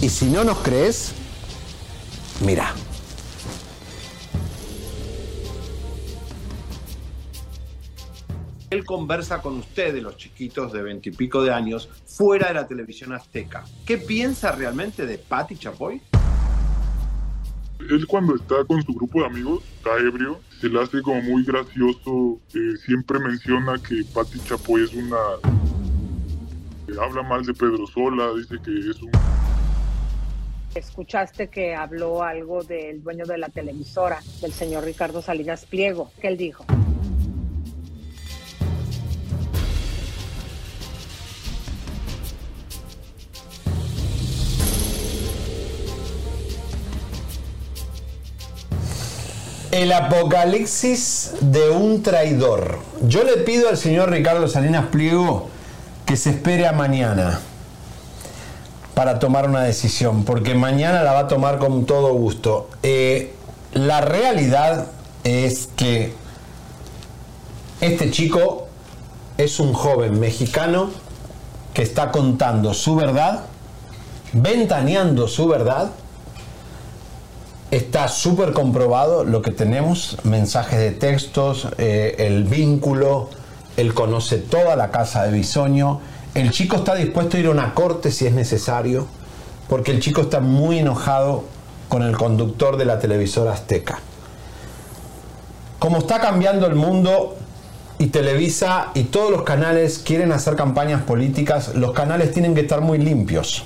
Y 0.00 0.08
si 0.08 0.26
no 0.26 0.44
nos 0.44 0.58
crees, 0.58 1.10
mira. 2.44 2.74
Él 8.70 8.84
conversa 8.84 9.42
con 9.42 9.58
ustedes, 9.58 10.00
los 10.00 10.16
chiquitos 10.16 10.72
de 10.72 10.80
veintipico 10.82 11.42
de 11.42 11.52
años, 11.52 11.88
fuera 12.06 12.48
de 12.48 12.54
la 12.54 12.68
televisión 12.68 13.12
azteca. 13.12 13.64
¿Qué 13.84 13.98
piensa 13.98 14.52
realmente 14.52 15.06
de 15.06 15.18
Patti 15.18 15.56
Chapoy? 15.56 16.00
Él 17.80 18.06
cuando 18.06 18.36
está 18.36 18.64
con 18.64 18.80
su 18.84 18.92
grupo 18.92 19.22
de 19.22 19.26
amigos, 19.26 19.64
está 19.76 19.96
ebrio, 19.96 20.38
se 20.60 20.68
le 20.68 20.80
hace 20.80 21.02
como 21.02 21.20
muy 21.20 21.44
gracioso. 21.44 22.38
eh, 22.54 22.76
siempre 22.86 23.18
menciona 23.18 23.74
que 23.82 24.04
Patti 24.14 24.38
Chapoy 24.38 24.84
es 24.84 24.94
una... 24.94 25.16
eh, 26.86 26.92
habla 27.02 27.24
mal 27.24 27.44
de 27.44 27.52
Pedro 27.52 27.84
Sola, 27.88 28.30
dice 28.36 28.54
que 28.64 28.90
es 28.90 29.02
un... 29.02 29.10
Escuchaste 30.76 31.48
que 31.48 31.74
habló 31.74 32.22
algo 32.22 32.62
del 32.62 33.02
dueño 33.02 33.24
de 33.26 33.38
la 33.38 33.48
televisora, 33.48 34.20
del 34.40 34.52
señor 34.52 34.84
Ricardo 34.84 35.20
Salinas 35.22 35.66
Pliego, 35.66 36.12
que 36.20 36.28
él 36.28 36.36
dijo. 36.36 36.64
El 49.70 49.92
apocalipsis 49.92 51.34
de 51.40 51.70
un 51.70 52.02
traidor. 52.02 52.80
Yo 53.02 53.22
le 53.22 53.36
pido 53.36 53.68
al 53.68 53.76
señor 53.76 54.10
Ricardo 54.10 54.48
Salinas 54.48 54.86
Pliego 54.86 55.48
que 56.04 56.16
se 56.16 56.30
espere 56.30 56.66
a 56.66 56.72
mañana 56.72 57.40
para 58.94 59.20
tomar 59.20 59.48
una 59.48 59.62
decisión, 59.62 60.24
porque 60.24 60.56
mañana 60.56 61.04
la 61.04 61.12
va 61.12 61.18
a 61.20 61.28
tomar 61.28 61.58
con 61.58 61.86
todo 61.86 62.12
gusto. 62.14 62.68
Eh, 62.82 63.32
la 63.72 64.00
realidad 64.00 64.88
es 65.22 65.68
que 65.76 66.14
este 67.80 68.10
chico 68.10 68.66
es 69.38 69.60
un 69.60 69.72
joven 69.72 70.18
mexicano 70.18 70.90
que 71.74 71.82
está 71.82 72.10
contando 72.10 72.74
su 72.74 72.96
verdad, 72.96 73.44
ventaneando 74.32 75.28
su 75.28 75.46
verdad, 75.46 75.92
Está 77.70 78.08
súper 78.08 78.52
comprobado 78.52 79.22
lo 79.22 79.42
que 79.42 79.52
tenemos, 79.52 80.18
mensajes 80.24 80.80
de 80.80 80.90
textos, 80.90 81.68
eh, 81.78 82.16
el 82.18 82.42
vínculo, 82.42 83.30
él 83.76 83.94
conoce 83.94 84.38
toda 84.38 84.74
la 84.74 84.90
casa 84.90 85.22
de 85.22 85.30
Bisoño, 85.30 86.00
el 86.34 86.50
chico 86.50 86.76
está 86.76 86.96
dispuesto 86.96 87.36
a 87.36 87.40
ir 87.40 87.46
a 87.46 87.50
una 87.50 87.74
corte 87.74 88.10
si 88.10 88.26
es 88.26 88.32
necesario, 88.32 89.06
porque 89.68 89.92
el 89.92 90.00
chico 90.00 90.22
está 90.22 90.40
muy 90.40 90.80
enojado 90.80 91.44
con 91.88 92.02
el 92.02 92.16
conductor 92.16 92.76
de 92.76 92.86
la 92.86 92.98
televisora 92.98 93.52
azteca. 93.52 94.00
Como 95.78 95.98
está 95.98 96.20
cambiando 96.20 96.66
el 96.66 96.74
mundo 96.74 97.36
y 97.98 98.08
Televisa 98.08 98.88
y 98.94 99.04
todos 99.04 99.30
los 99.30 99.42
canales 99.42 99.98
quieren 100.04 100.32
hacer 100.32 100.56
campañas 100.56 101.02
políticas, 101.02 101.74
los 101.76 101.92
canales 101.92 102.32
tienen 102.32 102.54
que 102.56 102.62
estar 102.62 102.80
muy 102.80 102.98
limpios. 102.98 103.64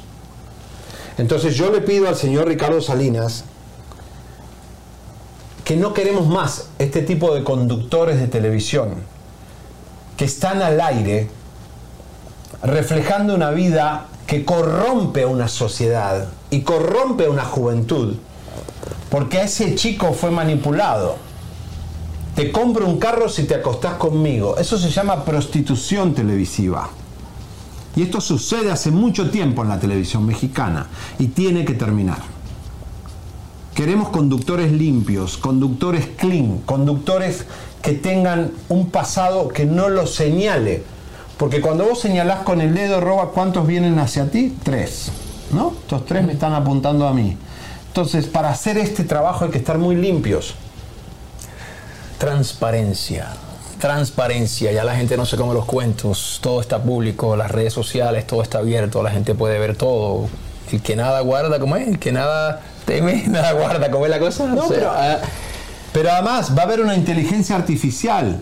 Entonces 1.16 1.56
yo 1.56 1.70
le 1.70 1.80
pido 1.80 2.06
al 2.08 2.16
señor 2.16 2.48
Ricardo 2.48 2.82
Salinas 2.82 3.44
que 5.64 5.76
no 5.76 5.94
queremos 5.94 6.28
más 6.28 6.68
este 6.78 7.02
tipo 7.02 7.34
de 7.34 7.42
conductores 7.42 8.20
de 8.20 8.28
televisión 8.28 8.94
que 10.16 10.26
están 10.26 10.62
al 10.62 10.80
aire 10.80 11.28
reflejando 12.62 13.34
una 13.34 13.50
vida 13.50 14.06
que 14.26 14.44
corrompe 14.44 15.22
a 15.22 15.26
una 15.26 15.48
sociedad 15.48 16.28
y 16.50 16.60
corrompe 16.60 17.26
a 17.26 17.30
una 17.30 17.44
juventud, 17.44 18.16
porque 19.10 19.42
ese 19.42 19.74
chico 19.74 20.12
fue 20.12 20.30
manipulado. 20.30 21.16
Te 22.34 22.50
compro 22.50 22.86
un 22.86 22.98
carro 22.98 23.28
si 23.28 23.44
te 23.44 23.54
acostás 23.54 23.94
conmigo. 23.94 24.56
Eso 24.58 24.76
se 24.76 24.90
llama 24.90 25.24
prostitución 25.24 26.14
televisiva. 26.14 26.90
Y 27.96 28.02
esto 28.02 28.20
sucede 28.20 28.72
hace 28.72 28.90
mucho 28.90 29.30
tiempo 29.30 29.62
en 29.62 29.68
la 29.68 29.78
televisión 29.78 30.26
mexicana 30.26 30.88
y 31.18 31.28
tiene 31.28 31.64
que 31.64 31.74
terminar. 31.74 32.33
Queremos 33.74 34.10
conductores 34.10 34.70
limpios, 34.70 35.36
conductores 35.36 36.06
clean, 36.16 36.58
conductores 36.58 37.44
que 37.82 37.92
tengan 37.92 38.52
un 38.68 38.90
pasado 38.90 39.48
que 39.48 39.64
no 39.64 39.88
lo 39.88 40.06
señale. 40.06 40.84
Porque 41.36 41.60
cuando 41.60 41.84
vos 41.84 42.00
señalás 42.00 42.44
con 42.44 42.60
el 42.60 42.72
dedo, 42.72 43.00
roba, 43.00 43.30
¿cuántos 43.30 43.66
vienen 43.66 43.98
hacia 43.98 44.30
ti? 44.30 44.56
Tres. 44.62 45.10
¿No? 45.52 45.74
Estos 45.82 46.06
tres 46.06 46.24
me 46.24 46.34
están 46.34 46.54
apuntando 46.54 47.08
a 47.08 47.12
mí. 47.12 47.36
Entonces, 47.88 48.26
para 48.26 48.50
hacer 48.50 48.78
este 48.78 49.02
trabajo 49.02 49.44
hay 49.44 49.50
que 49.50 49.58
estar 49.58 49.78
muy 49.78 49.96
limpios. 49.96 50.54
Transparencia. 52.18 53.32
Transparencia, 53.80 54.70
ya 54.70 54.84
la 54.84 54.94
gente 54.94 55.16
no 55.16 55.26
se 55.26 55.36
come 55.36 55.52
los 55.52 55.64
cuentos, 55.64 56.38
todo 56.40 56.60
está 56.60 56.82
público, 56.82 57.36
las 57.36 57.50
redes 57.50 57.72
sociales, 57.72 58.26
todo 58.26 58.40
está 58.40 58.58
abierto, 58.58 59.02
la 59.02 59.10
gente 59.10 59.34
puede 59.34 59.58
ver 59.58 59.76
todo. 59.76 60.28
El 60.72 60.82
que 60.82 60.96
nada 60.96 61.20
guarda, 61.20 61.58
¿cómo 61.58 61.76
es? 61.76 61.88
El 61.88 61.98
que 61.98 62.12
nada 62.12 62.62
teme, 62.84 63.24
nada 63.28 63.52
guarda, 63.52 63.90
¿cómo 63.90 64.04
es 64.06 64.10
la 64.10 64.18
cosa? 64.18 64.46
No, 64.46 64.64
O 64.64 64.68
sea, 64.68 64.76
pero, 64.76 64.90
ah, 64.90 65.18
pero 65.92 66.10
además 66.10 66.56
va 66.56 66.62
a 66.62 66.64
haber 66.64 66.80
una 66.80 66.94
inteligencia 66.94 67.56
artificial. 67.56 68.40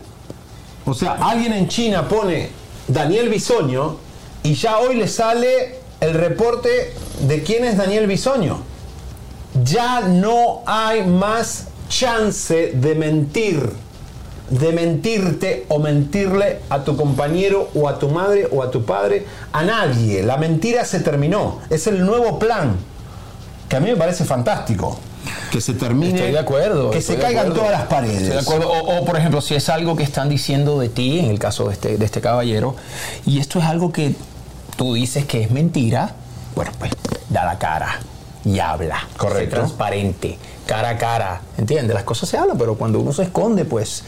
O 0.84 0.94
sea, 0.94 1.12
alguien 1.12 1.52
en 1.52 1.68
China 1.68 2.08
pone 2.08 2.50
Daniel 2.88 3.28
Bisoño 3.28 3.96
y 4.42 4.54
ya 4.54 4.78
hoy 4.78 4.96
le 4.96 5.06
sale 5.06 5.78
el 6.00 6.14
reporte 6.14 6.92
de 7.20 7.42
quién 7.42 7.64
es 7.64 7.76
Daniel 7.76 8.06
Bisoño. 8.06 8.58
Ya 9.62 10.00
no 10.00 10.62
hay 10.66 11.04
más 11.04 11.66
chance 11.88 12.72
de 12.74 12.94
mentir, 12.94 13.70
de 14.52 14.72
mentirte 14.72 15.64
o 15.68 15.78
mentirle 15.78 16.60
a 16.68 16.84
tu 16.84 16.96
compañero 16.96 17.70
o 17.74 17.88
a 17.88 17.98
tu 17.98 18.08
madre 18.08 18.48
o 18.50 18.62
a 18.62 18.70
tu 18.70 18.84
padre, 18.84 19.26
a 19.52 19.62
nadie. 19.62 20.22
La 20.22 20.36
mentira 20.36 20.84
se 20.84 21.00
terminó. 21.00 21.60
Es 21.70 21.86
el 21.86 22.04
nuevo 22.04 22.38
plan, 22.38 22.76
que 23.68 23.76
a 23.76 23.80
mí 23.80 23.90
me 23.90 23.96
parece 23.96 24.24
fantástico. 24.24 24.98
Que 25.50 25.60
se 25.60 25.74
termine. 25.74 26.14
Estoy 26.14 26.32
de 26.32 26.38
acuerdo. 26.38 26.90
Que 26.90 27.00
se 27.00 27.16
caigan 27.16 27.46
acuerdo. 27.46 27.60
todas 27.60 27.72
las 27.72 27.88
paredes. 27.88 28.22
Estoy 28.22 28.32
de 28.34 28.40
acuerdo. 28.40 28.70
O, 28.70 29.00
o, 29.00 29.04
por 29.04 29.16
ejemplo, 29.16 29.40
si 29.40 29.54
es 29.54 29.68
algo 29.68 29.96
que 29.96 30.02
están 30.02 30.28
diciendo 30.28 30.78
de 30.78 30.88
ti, 30.88 31.18
en 31.20 31.26
el 31.26 31.38
caso 31.38 31.68
de 31.68 31.74
este, 31.74 31.96
de 31.96 32.04
este 32.04 32.20
caballero, 32.20 32.76
y 33.24 33.38
esto 33.38 33.58
es 33.58 33.64
algo 33.64 33.92
que 33.92 34.14
tú 34.76 34.94
dices 34.94 35.24
que 35.24 35.42
es 35.42 35.50
mentira, 35.50 36.14
bueno, 36.54 36.72
pues 36.78 36.92
da 37.30 37.44
la 37.44 37.58
cara 37.58 38.00
y 38.44 38.58
habla. 38.58 39.08
Correcto. 39.16 39.40
Sé 39.40 39.46
transparente, 39.56 40.38
cara 40.66 40.90
a 40.90 40.98
cara. 40.98 41.40
¿Entiendes? 41.56 41.94
Las 41.94 42.04
cosas 42.04 42.28
se 42.28 42.36
hablan, 42.36 42.58
pero 42.58 42.76
cuando 42.76 43.00
uno 43.00 43.12
se 43.12 43.22
esconde, 43.22 43.64
pues 43.64 44.04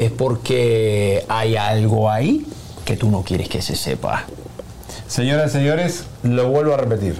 es 0.00 0.10
porque 0.10 1.24
hay 1.28 1.56
algo 1.56 2.10
ahí 2.10 2.46
que 2.86 2.96
tú 2.96 3.10
no 3.10 3.22
quieres 3.22 3.48
que 3.48 3.60
se 3.60 3.76
sepa. 3.76 4.24
Señoras 5.06 5.50
y 5.50 5.58
señores, 5.58 6.04
lo 6.22 6.48
vuelvo 6.48 6.72
a 6.72 6.78
repetir. 6.78 7.16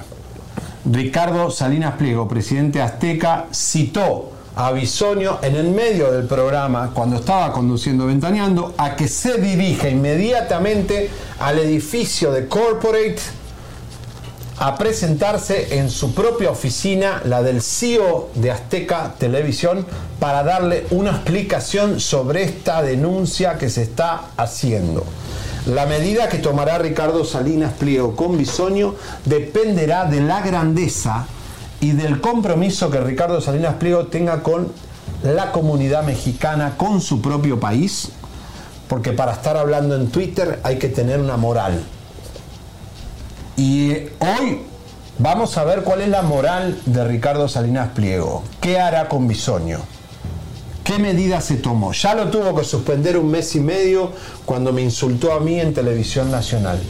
Ricardo 0.91 1.51
Salinas 1.51 1.97
Pliego, 1.97 2.27
presidente 2.27 2.81
azteca, 2.81 3.47
citó 3.53 4.33
a 4.57 4.73
Bisonio 4.73 5.39
en 5.43 5.57
el 5.57 5.69
medio 5.71 6.11
del 6.11 6.27
programa, 6.27 6.93
cuando 6.95 7.17
estaba 7.17 7.53
conduciendo 7.53 8.07
Ventaneando, 8.07 8.75
a 8.79 8.97
que 8.97 9.09
se 9.09 9.39
dirija 9.39 9.91
inmediatamente 9.91 11.11
al 11.39 11.59
edificio 11.59 12.33
de 12.33 12.49
Corporate 12.49 13.21
a 14.61 14.77
presentarse 14.77 15.79
en 15.79 15.89
su 15.89 16.13
propia 16.13 16.51
oficina, 16.51 17.23
la 17.25 17.43
del 17.43 17.63
CEO 17.63 18.29
de 18.35 18.51
Azteca 18.51 19.15
Televisión, 19.17 19.87
para 20.19 20.43
darle 20.43 20.85
una 20.91 21.13
explicación 21.13 21.99
sobre 21.99 22.43
esta 22.43 22.83
denuncia 22.83 23.57
que 23.57 23.71
se 23.71 23.81
está 23.81 24.27
haciendo. 24.37 25.07
La 25.65 25.87
medida 25.87 26.29
que 26.29 26.37
tomará 26.37 26.77
Ricardo 26.77 27.25
Salinas 27.25 27.73
Pliego 27.73 28.15
con 28.15 28.37
Bisoño 28.37 28.97
dependerá 29.25 30.05
de 30.05 30.21
la 30.21 30.43
grandeza 30.43 31.25
y 31.81 31.93
del 31.93 32.21
compromiso 32.21 32.91
que 32.91 33.01
Ricardo 33.01 33.41
Salinas 33.41 33.77
Pliego 33.77 34.09
tenga 34.09 34.43
con 34.43 34.71
la 35.23 35.53
comunidad 35.53 36.03
mexicana, 36.03 36.75
con 36.77 37.01
su 37.01 37.23
propio 37.23 37.59
país, 37.59 38.11
porque 38.89 39.13
para 39.13 39.33
estar 39.33 39.57
hablando 39.57 39.97
en 39.97 40.11
Twitter 40.11 40.61
hay 40.65 40.79
que 40.79 40.89
tener 40.89 41.19
una 41.19 41.39
moral. 41.39 41.83
Y 43.57 43.93
hoy 44.21 44.63
vamos 45.19 45.57
a 45.59 45.65
ver 45.65 45.83
cuál 45.83 46.01
es 46.01 46.09
la 46.09 46.23
moral 46.23 46.81
de 46.87 47.05
Ricardo 47.05 47.49
Salinas 47.49 47.91
Pliego. 47.91 48.43
¿Qué 48.61 48.79
hará 48.79 49.09
con 49.09 49.29
Bisoño? 49.29 49.81
¿Qué 50.85 50.99
medida 50.99 51.41
se 51.41 51.57
tomó? 51.57 51.93
Ya 51.93 52.15
lo 52.15 52.31
tuvo 52.31 52.55
que 52.55 52.65
suspender 52.65 53.17
un 53.17 53.31
mes 53.31 53.55
y 53.55 53.61
medio 53.61 54.13
cuando 54.45 54.73
me 54.73 54.83
insultó 54.83 55.33
a 55.33 55.41
mí 55.41 55.61
en 55.61 55.75
televisión 55.75 56.31
nacional. 56.31 56.81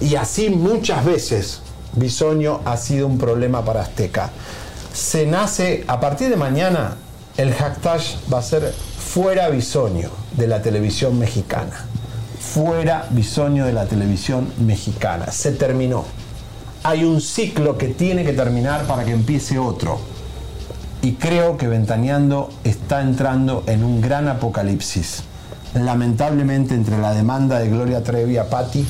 Y 0.00 0.16
así 0.16 0.50
muchas 0.50 1.04
veces 1.04 1.60
Bisoño 1.94 2.60
ha 2.64 2.76
sido 2.76 3.06
un 3.06 3.16
problema 3.16 3.64
para 3.64 3.82
Azteca. 3.82 4.30
Se 4.92 5.26
nace, 5.26 5.84
a 5.86 6.00
partir 6.00 6.28
de 6.28 6.36
mañana, 6.36 6.96
el 7.36 7.54
hashtag 7.54 8.00
va 8.32 8.38
a 8.38 8.42
ser 8.42 8.74
fuera 8.98 9.48
Bisoño 9.48 10.10
de 10.32 10.46
la 10.46 10.60
televisión 10.60 11.18
mexicana. 11.18 11.86
Fuera 12.56 13.06
Bisoño 13.10 13.66
de 13.66 13.74
la 13.74 13.84
televisión 13.84 14.50
mexicana. 14.64 15.30
Se 15.30 15.52
terminó. 15.52 16.06
Hay 16.84 17.04
un 17.04 17.20
ciclo 17.20 17.76
que 17.76 17.88
tiene 17.88 18.24
que 18.24 18.32
terminar 18.32 18.86
para 18.86 19.04
que 19.04 19.10
empiece 19.10 19.58
otro. 19.58 19.98
Y 21.02 21.16
creo 21.16 21.58
que 21.58 21.68
Ventaneando 21.68 22.48
está 22.64 23.02
entrando 23.02 23.62
en 23.66 23.84
un 23.84 24.00
gran 24.00 24.26
apocalipsis. 24.26 25.24
Lamentablemente 25.74 26.74
entre 26.74 26.96
la 26.96 27.12
demanda 27.12 27.58
de 27.58 27.68
Gloria 27.68 28.02
Trevi 28.02 28.38
a 28.38 28.48
Patti, 28.48 28.86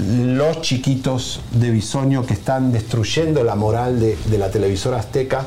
los 0.00 0.60
chiquitos 0.62 1.38
de 1.52 1.70
Bisoño 1.70 2.26
que 2.26 2.34
están 2.34 2.72
destruyendo 2.72 3.44
la 3.44 3.54
moral 3.54 4.00
de, 4.00 4.18
de 4.28 4.38
la 4.38 4.50
televisora 4.50 4.98
azteca 4.98 5.46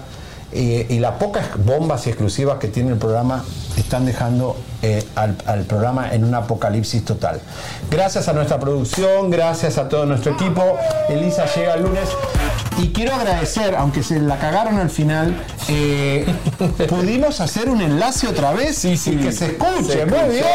y 0.52 1.00
las 1.00 1.14
pocas 1.14 1.46
bombas 1.58 2.08
y 2.08 2.10
exclusivas 2.12 2.60
que 2.60 2.68
tiene 2.68 2.92
el 2.92 2.98
programa 2.98 3.44
están 3.78 4.06
dejando 4.06 4.56
eh, 4.82 5.04
al, 5.16 5.36
al 5.46 5.64
programa 5.64 6.14
en 6.14 6.24
un 6.24 6.34
apocalipsis 6.34 7.04
total. 7.04 7.42
Gracias 7.90 8.28
a 8.30 8.34
nuestra 8.34 8.60
producción, 8.60 9.30
gracias 9.30 9.78
a 9.78 9.90
todo 9.90 10.06
nuestro 10.06 10.34
equipo. 10.34 10.78
Elisa 11.10 11.46
llega 11.54 11.74
el 11.74 11.84
lunes. 11.84 12.08
Y 12.78 12.90
quiero 12.90 13.16
agradecer, 13.16 13.74
aunque 13.76 14.04
se 14.04 14.20
la 14.20 14.38
cagaron 14.38 14.78
al 14.78 14.90
final, 14.90 15.42
eh, 15.70 16.26
pudimos 16.90 17.40
hacer 17.40 17.70
un 17.70 17.82
enlace 17.82 18.28
otra 18.28 18.52
vez 18.52 18.84
y 18.84 18.98
que 19.18 19.32
se 19.32 19.46
escuche. 19.46 19.94
Se 19.94 20.06
Muy 20.06 20.18
escuchó. 20.18 20.30
bien. 20.34 20.46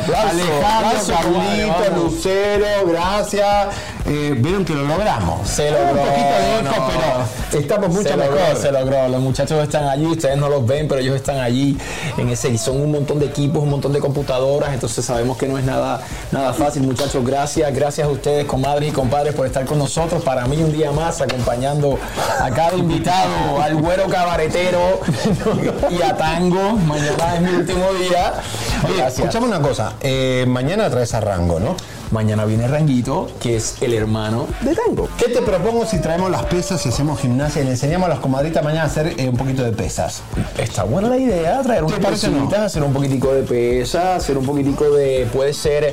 Aplauso, 0.00 1.16
Alejandro, 1.16 1.74
Carlito. 1.82 2.02
Lucero, 2.04 2.66
gracias. 2.86 3.66
Eh, 4.06 4.34
Vieron 4.36 4.64
que 4.66 4.74
lo 4.74 4.82
logramos. 4.84 5.48
Se 5.48 5.70
logró. 5.70 5.92
Un 5.92 5.96
poquito 5.98 6.14
de 6.28 6.54
eco, 6.60 6.62
no. 6.64 7.24
pero 7.50 7.62
estamos 7.62 7.88
mucho 7.88 8.08
se 8.10 8.16
mejor. 8.16 8.34
Logró, 8.38 8.56
se 8.60 8.72
logró. 8.72 9.08
Los 9.08 9.20
muchachos 9.22 9.62
están 9.62 9.84
allí, 9.88 10.06
ustedes 10.06 10.36
no 10.36 10.48
los 10.50 10.66
ven, 10.66 10.86
pero 10.88 11.00
ellos 11.00 11.16
están 11.16 11.38
allí 11.38 11.78
en 12.18 12.28
ese 12.28 12.50
y 12.50 12.58
son 12.58 12.80
un 12.82 12.92
montón 12.92 13.18
de 13.18 13.26
equipos, 13.26 13.62
un 13.62 13.70
montón 13.70 13.92
de 13.94 14.00
computadoras, 14.00 14.74
entonces 14.74 15.04
sabemos 15.04 15.38
que 15.38 15.48
no 15.48 15.56
es 15.58 15.64
nada, 15.64 16.00
nada 16.32 16.52
fácil, 16.52 16.82
muchachos. 16.82 17.24
Gracias, 17.24 17.74
gracias 17.74 18.06
a 18.06 18.10
ustedes, 18.10 18.44
comadres 18.44 18.90
y 18.90 18.92
compadres, 18.92 19.34
por 19.34 19.46
estar 19.46 19.64
con 19.64 19.78
nosotros. 19.78 20.22
Para 20.22 20.44
mí 20.46 20.58
un 20.62 20.72
día 20.72 20.92
más 20.92 21.22
acompañando 21.22 21.98
a 22.40 22.50
cada 22.50 22.74
invitado, 22.76 23.62
al 23.62 23.74
güero 23.76 24.06
cabaretero 24.08 25.00
y 25.90 26.02
a 26.02 26.14
Tango. 26.16 26.72
Mañana 26.72 27.36
es 27.36 27.40
mi 27.40 27.50
último 27.56 27.86
día. 27.94 28.34
Oye, 28.84 28.96
Gracias. 28.98 29.18
escuchame 29.20 29.46
una 29.46 29.60
cosa. 29.60 29.94
eh, 30.02 30.44
mañana 30.46 30.90
traes 30.90 31.14
a 31.14 31.20
Rango, 31.20 31.58
¿no? 31.58 31.74
Mañana 32.14 32.44
viene 32.44 32.68
Ranguito, 32.68 33.26
que 33.40 33.56
es 33.56 33.82
el 33.82 33.92
hermano 33.92 34.46
de 34.60 34.72
Tango. 34.76 35.08
¿Qué 35.18 35.28
te 35.30 35.42
propongo 35.42 35.84
si 35.84 36.00
traemos 36.00 36.30
las 36.30 36.44
pesas 36.44 36.86
y 36.86 36.88
hacemos 36.90 37.18
gimnasia 37.20 37.60
y 37.62 37.64
le 37.64 37.72
enseñamos 37.72 38.06
a 38.06 38.10
las 38.10 38.20
comadritas 38.20 38.62
mañana 38.62 38.84
a 38.84 38.86
hacer 38.86 39.14
eh, 39.18 39.28
un 39.28 39.36
poquito 39.36 39.64
de 39.64 39.72
pesas? 39.72 40.22
Está 40.56 40.84
buena 40.84 41.08
la 41.08 41.18
idea, 41.18 41.60
traer 41.62 41.82
unas 41.82 41.98
parece 41.98 42.28
no? 42.28 42.36
pesitas, 42.38 42.60
hacer 42.60 42.84
un 42.84 42.92
poquitico 42.92 43.34
de 43.34 43.42
pesa, 43.42 44.14
hacer 44.14 44.38
un 44.38 44.46
poquitico 44.46 44.88
de, 44.92 45.26
puede 45.32 45.52
ser, 45.52 45.92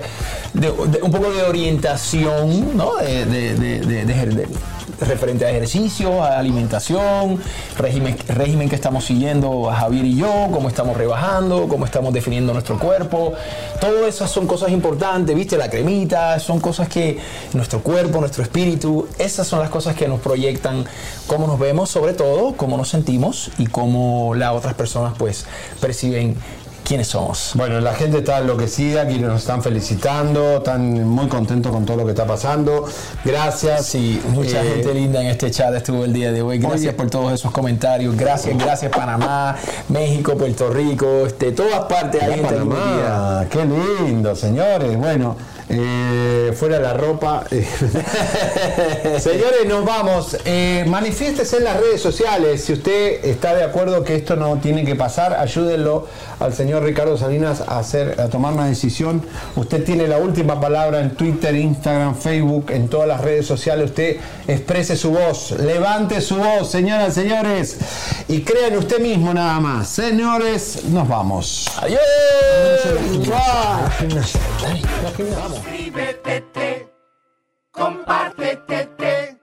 de, 0.53 0.67
de- 0.71 1.01
un 1.01 1.09
poco 1.11 1.31
de 1.31 1.41
orientación, 1.41 2.77
¿no? 2.77 2.97
De, 2.97 3.25
de- 3.25 3.55
referente 5.07 5.45
a 5.45 5.49
ejercicio, 5.49 6.23
a 6.23 6.37
alimentación, 6.37 7.41
régimen, 7.77 8.17
régimen 8.27 8.69
que 8.69 8.75
estamos 8.75 9.05
siguiendo 9.05 9.65
Javier 9.65 10.05
y 10.05 10.15
yo, 10.15 10.49
cómo 10.51 10.67
estamos 10.67 10.97
rebajando, 10.97 11.67
cómo 11.67 11.85
estamos 11.85 12.13
definiendo 12.13 12.53
nuestro 12.53 12.77
cuerpo. 12.79 13.33
Todo 13.79 14.07
esas 14.07 14.29
son 14.29 14.47
cosas 14.47 14.71
importantes, 14.71 15.35
¿viste? 15.35 15.57
La 15.57 15.69
cremita, 15.69 16.39
son 16.39 16.59
cosas 16.59 16.87
que 16.87 17.19
nuestro 17.53 17.81
cuerpo, 17.81 18.19
nuestro 18.19 18.43
espíritu, 18.43 19.07
esas 19.17 19.47
son 19.47 19.59
las 19.59 19.69
cosas 19.69 19.95
que 19.95 20.07
nos 20.07 20.19
proyectan 20.19 20.85
cómo 21.27 21.47
nos 21.47 21.59
vemos, 21.59 21.89
sobre 21.89 22.13
todo, 22.13 22.53
cómo 22.53 22.77
nos 22.77 22.89
sentimos 22.89 23.51
y 23.57 23.67
cómo 23.67 24.33
las 24.35 24.53
otras 24.53 24.73
personas 24.73 25.13
pues 25.17 25.45
perciben 25.79 26.35
quiénes 26.91 27.07
somos. 27.07 27.51
Bueno, 27.53 27.79
la 27.79 27.93
gente 27.93 28.17
está 28.17 28.39
enloquecida, 28.39 29.07
que 29.07 29.17
nos 29.17 29.39
están 29.39 29.63
felicitando, 29.63 30.57
están 30.57 31.07
muy 31.07 31.29
contentos 31.29 31.71
con 31.71 31.85
todo 31.85 31.95
lo 31.95 32.03
que 32.03 32.11
está 32.11 32.25
pasando. 32.25 32.85
Gracias. 33.23 33.85
Sí, 33.85 34.21
mucha 34.27 34.61
Eh, 34.61 34.73
gente 34.75 34.93
linda 34.93 35.21
en 35.21 35.27
este 35.27 35.49
chat 35.51 35.73
estuvo 35.73 36.03
el 36.03 36.11
día 36.11 36.33
de 36.33 36.41
hoy. 36.41 36.57
Gracias 36.57 36.81
Oye. 36.81 36.93
por 36.93 37.09
todos 37.09 37.31
esos 37.31 37.49
comentarios. 37.51 38.17
Gracias, 38.17 38.57
gracias 38.57 38.91
Panamá, 38.91 39.55
México, 39.87 40.35
Puerto 40.35 40.69
Rico, 40.69 41.27
este, 41.27 41.53
todas 41.53 41.85
partes 41.85 42.21
hay 42.23 42.33
gente 42.33 42.55
Panamá, 42.55 43.45
qué 43.49 43.63
lindo, 43.63 44.35
señores. 44.35 44.97
Bueno, 44.97 45.37
eh, 45.69 46.51
fuera 46.53 46.77
la 46.81 46.93
ropa. 46.93 47.45
señores, 49.19 49.65
nos 49.65 49.85
vamos. 49.85 50.35
Eh, 50.43 50.83
manifiéstese 50.89 51.57
en 51.57 51.63
las 51.63 51.77
redes 51.79 52.01
sociales. 52.01 52.65
Si 52.65 52.73
usted 52.73 53.23
está 53.23 53.55
de 53.55 53.63
acuerdo 53.63 54.03
que 54.03 54.15
esto 54.15 54.35
no 54.35 54.57
tiene 54.57 54.83
que 54.83 54.95
pasar, 54.95 55.35
ayúdenlo 55.35 56.07
al 56.41 56.53
señor 56.53 56.83
Ricardo 56.83 57.17
Salinas 57.17 57.61
a, 57.61 57.79
hacer, 57.79 58.19
a 58.19 58.27
tomar 58.27 58.53
una 58.53 58.65
decisión. 58.65 59.21
Usted 59.55 59.83
tiene 59.83 60.07
la 60.07 60.17
última 60.17 60.59
palabra 60.59 60.99
en 60.99 61.11
Twitter, 61.11 61.55
Instagram, 61.55 62.15
Facebook, 62.15 62.71
en 62.71 62.87
todas 62.87 63.07
las 63.07 63.21
redes 63.21 63.45
sociales. 63.45 63.91
Usted 63.91 64.17
exprese 64.47 64.97
su 64.97 65.11
voz, 65.11 65.51
levante 65.51 66.19
su 66.21 66.37
voz, 66.37 66.69
señoras, 66.69 67.13
señores, 67.13 67.77
y 68.27 68.41
crea 68.41 68.67
en 68.67 68.77
usted 68.77 68.99
mismo 68.99 69.33
nada 69.33 69.59
más. 69.59 69.87
Señores, 69.87 70.85
nos 70.85 71.07
vamos. 71.07 71.67
Adiós. 71.81 72.01
Suscríbete, 75.47 76.87
compártete, 77.71 79.37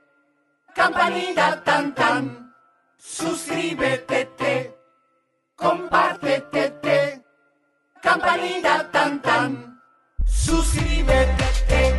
campanita 0.74 1.62
tan 1.64 1.94
tan. 1.94 2.52
Suscríbete, 2.96 4.77
compártete, 5.58 7.22
campanita 8.00 8.88
tan 8.90 9.20
tan. 9.20 9.80
Suscríbete, 10.24 11.98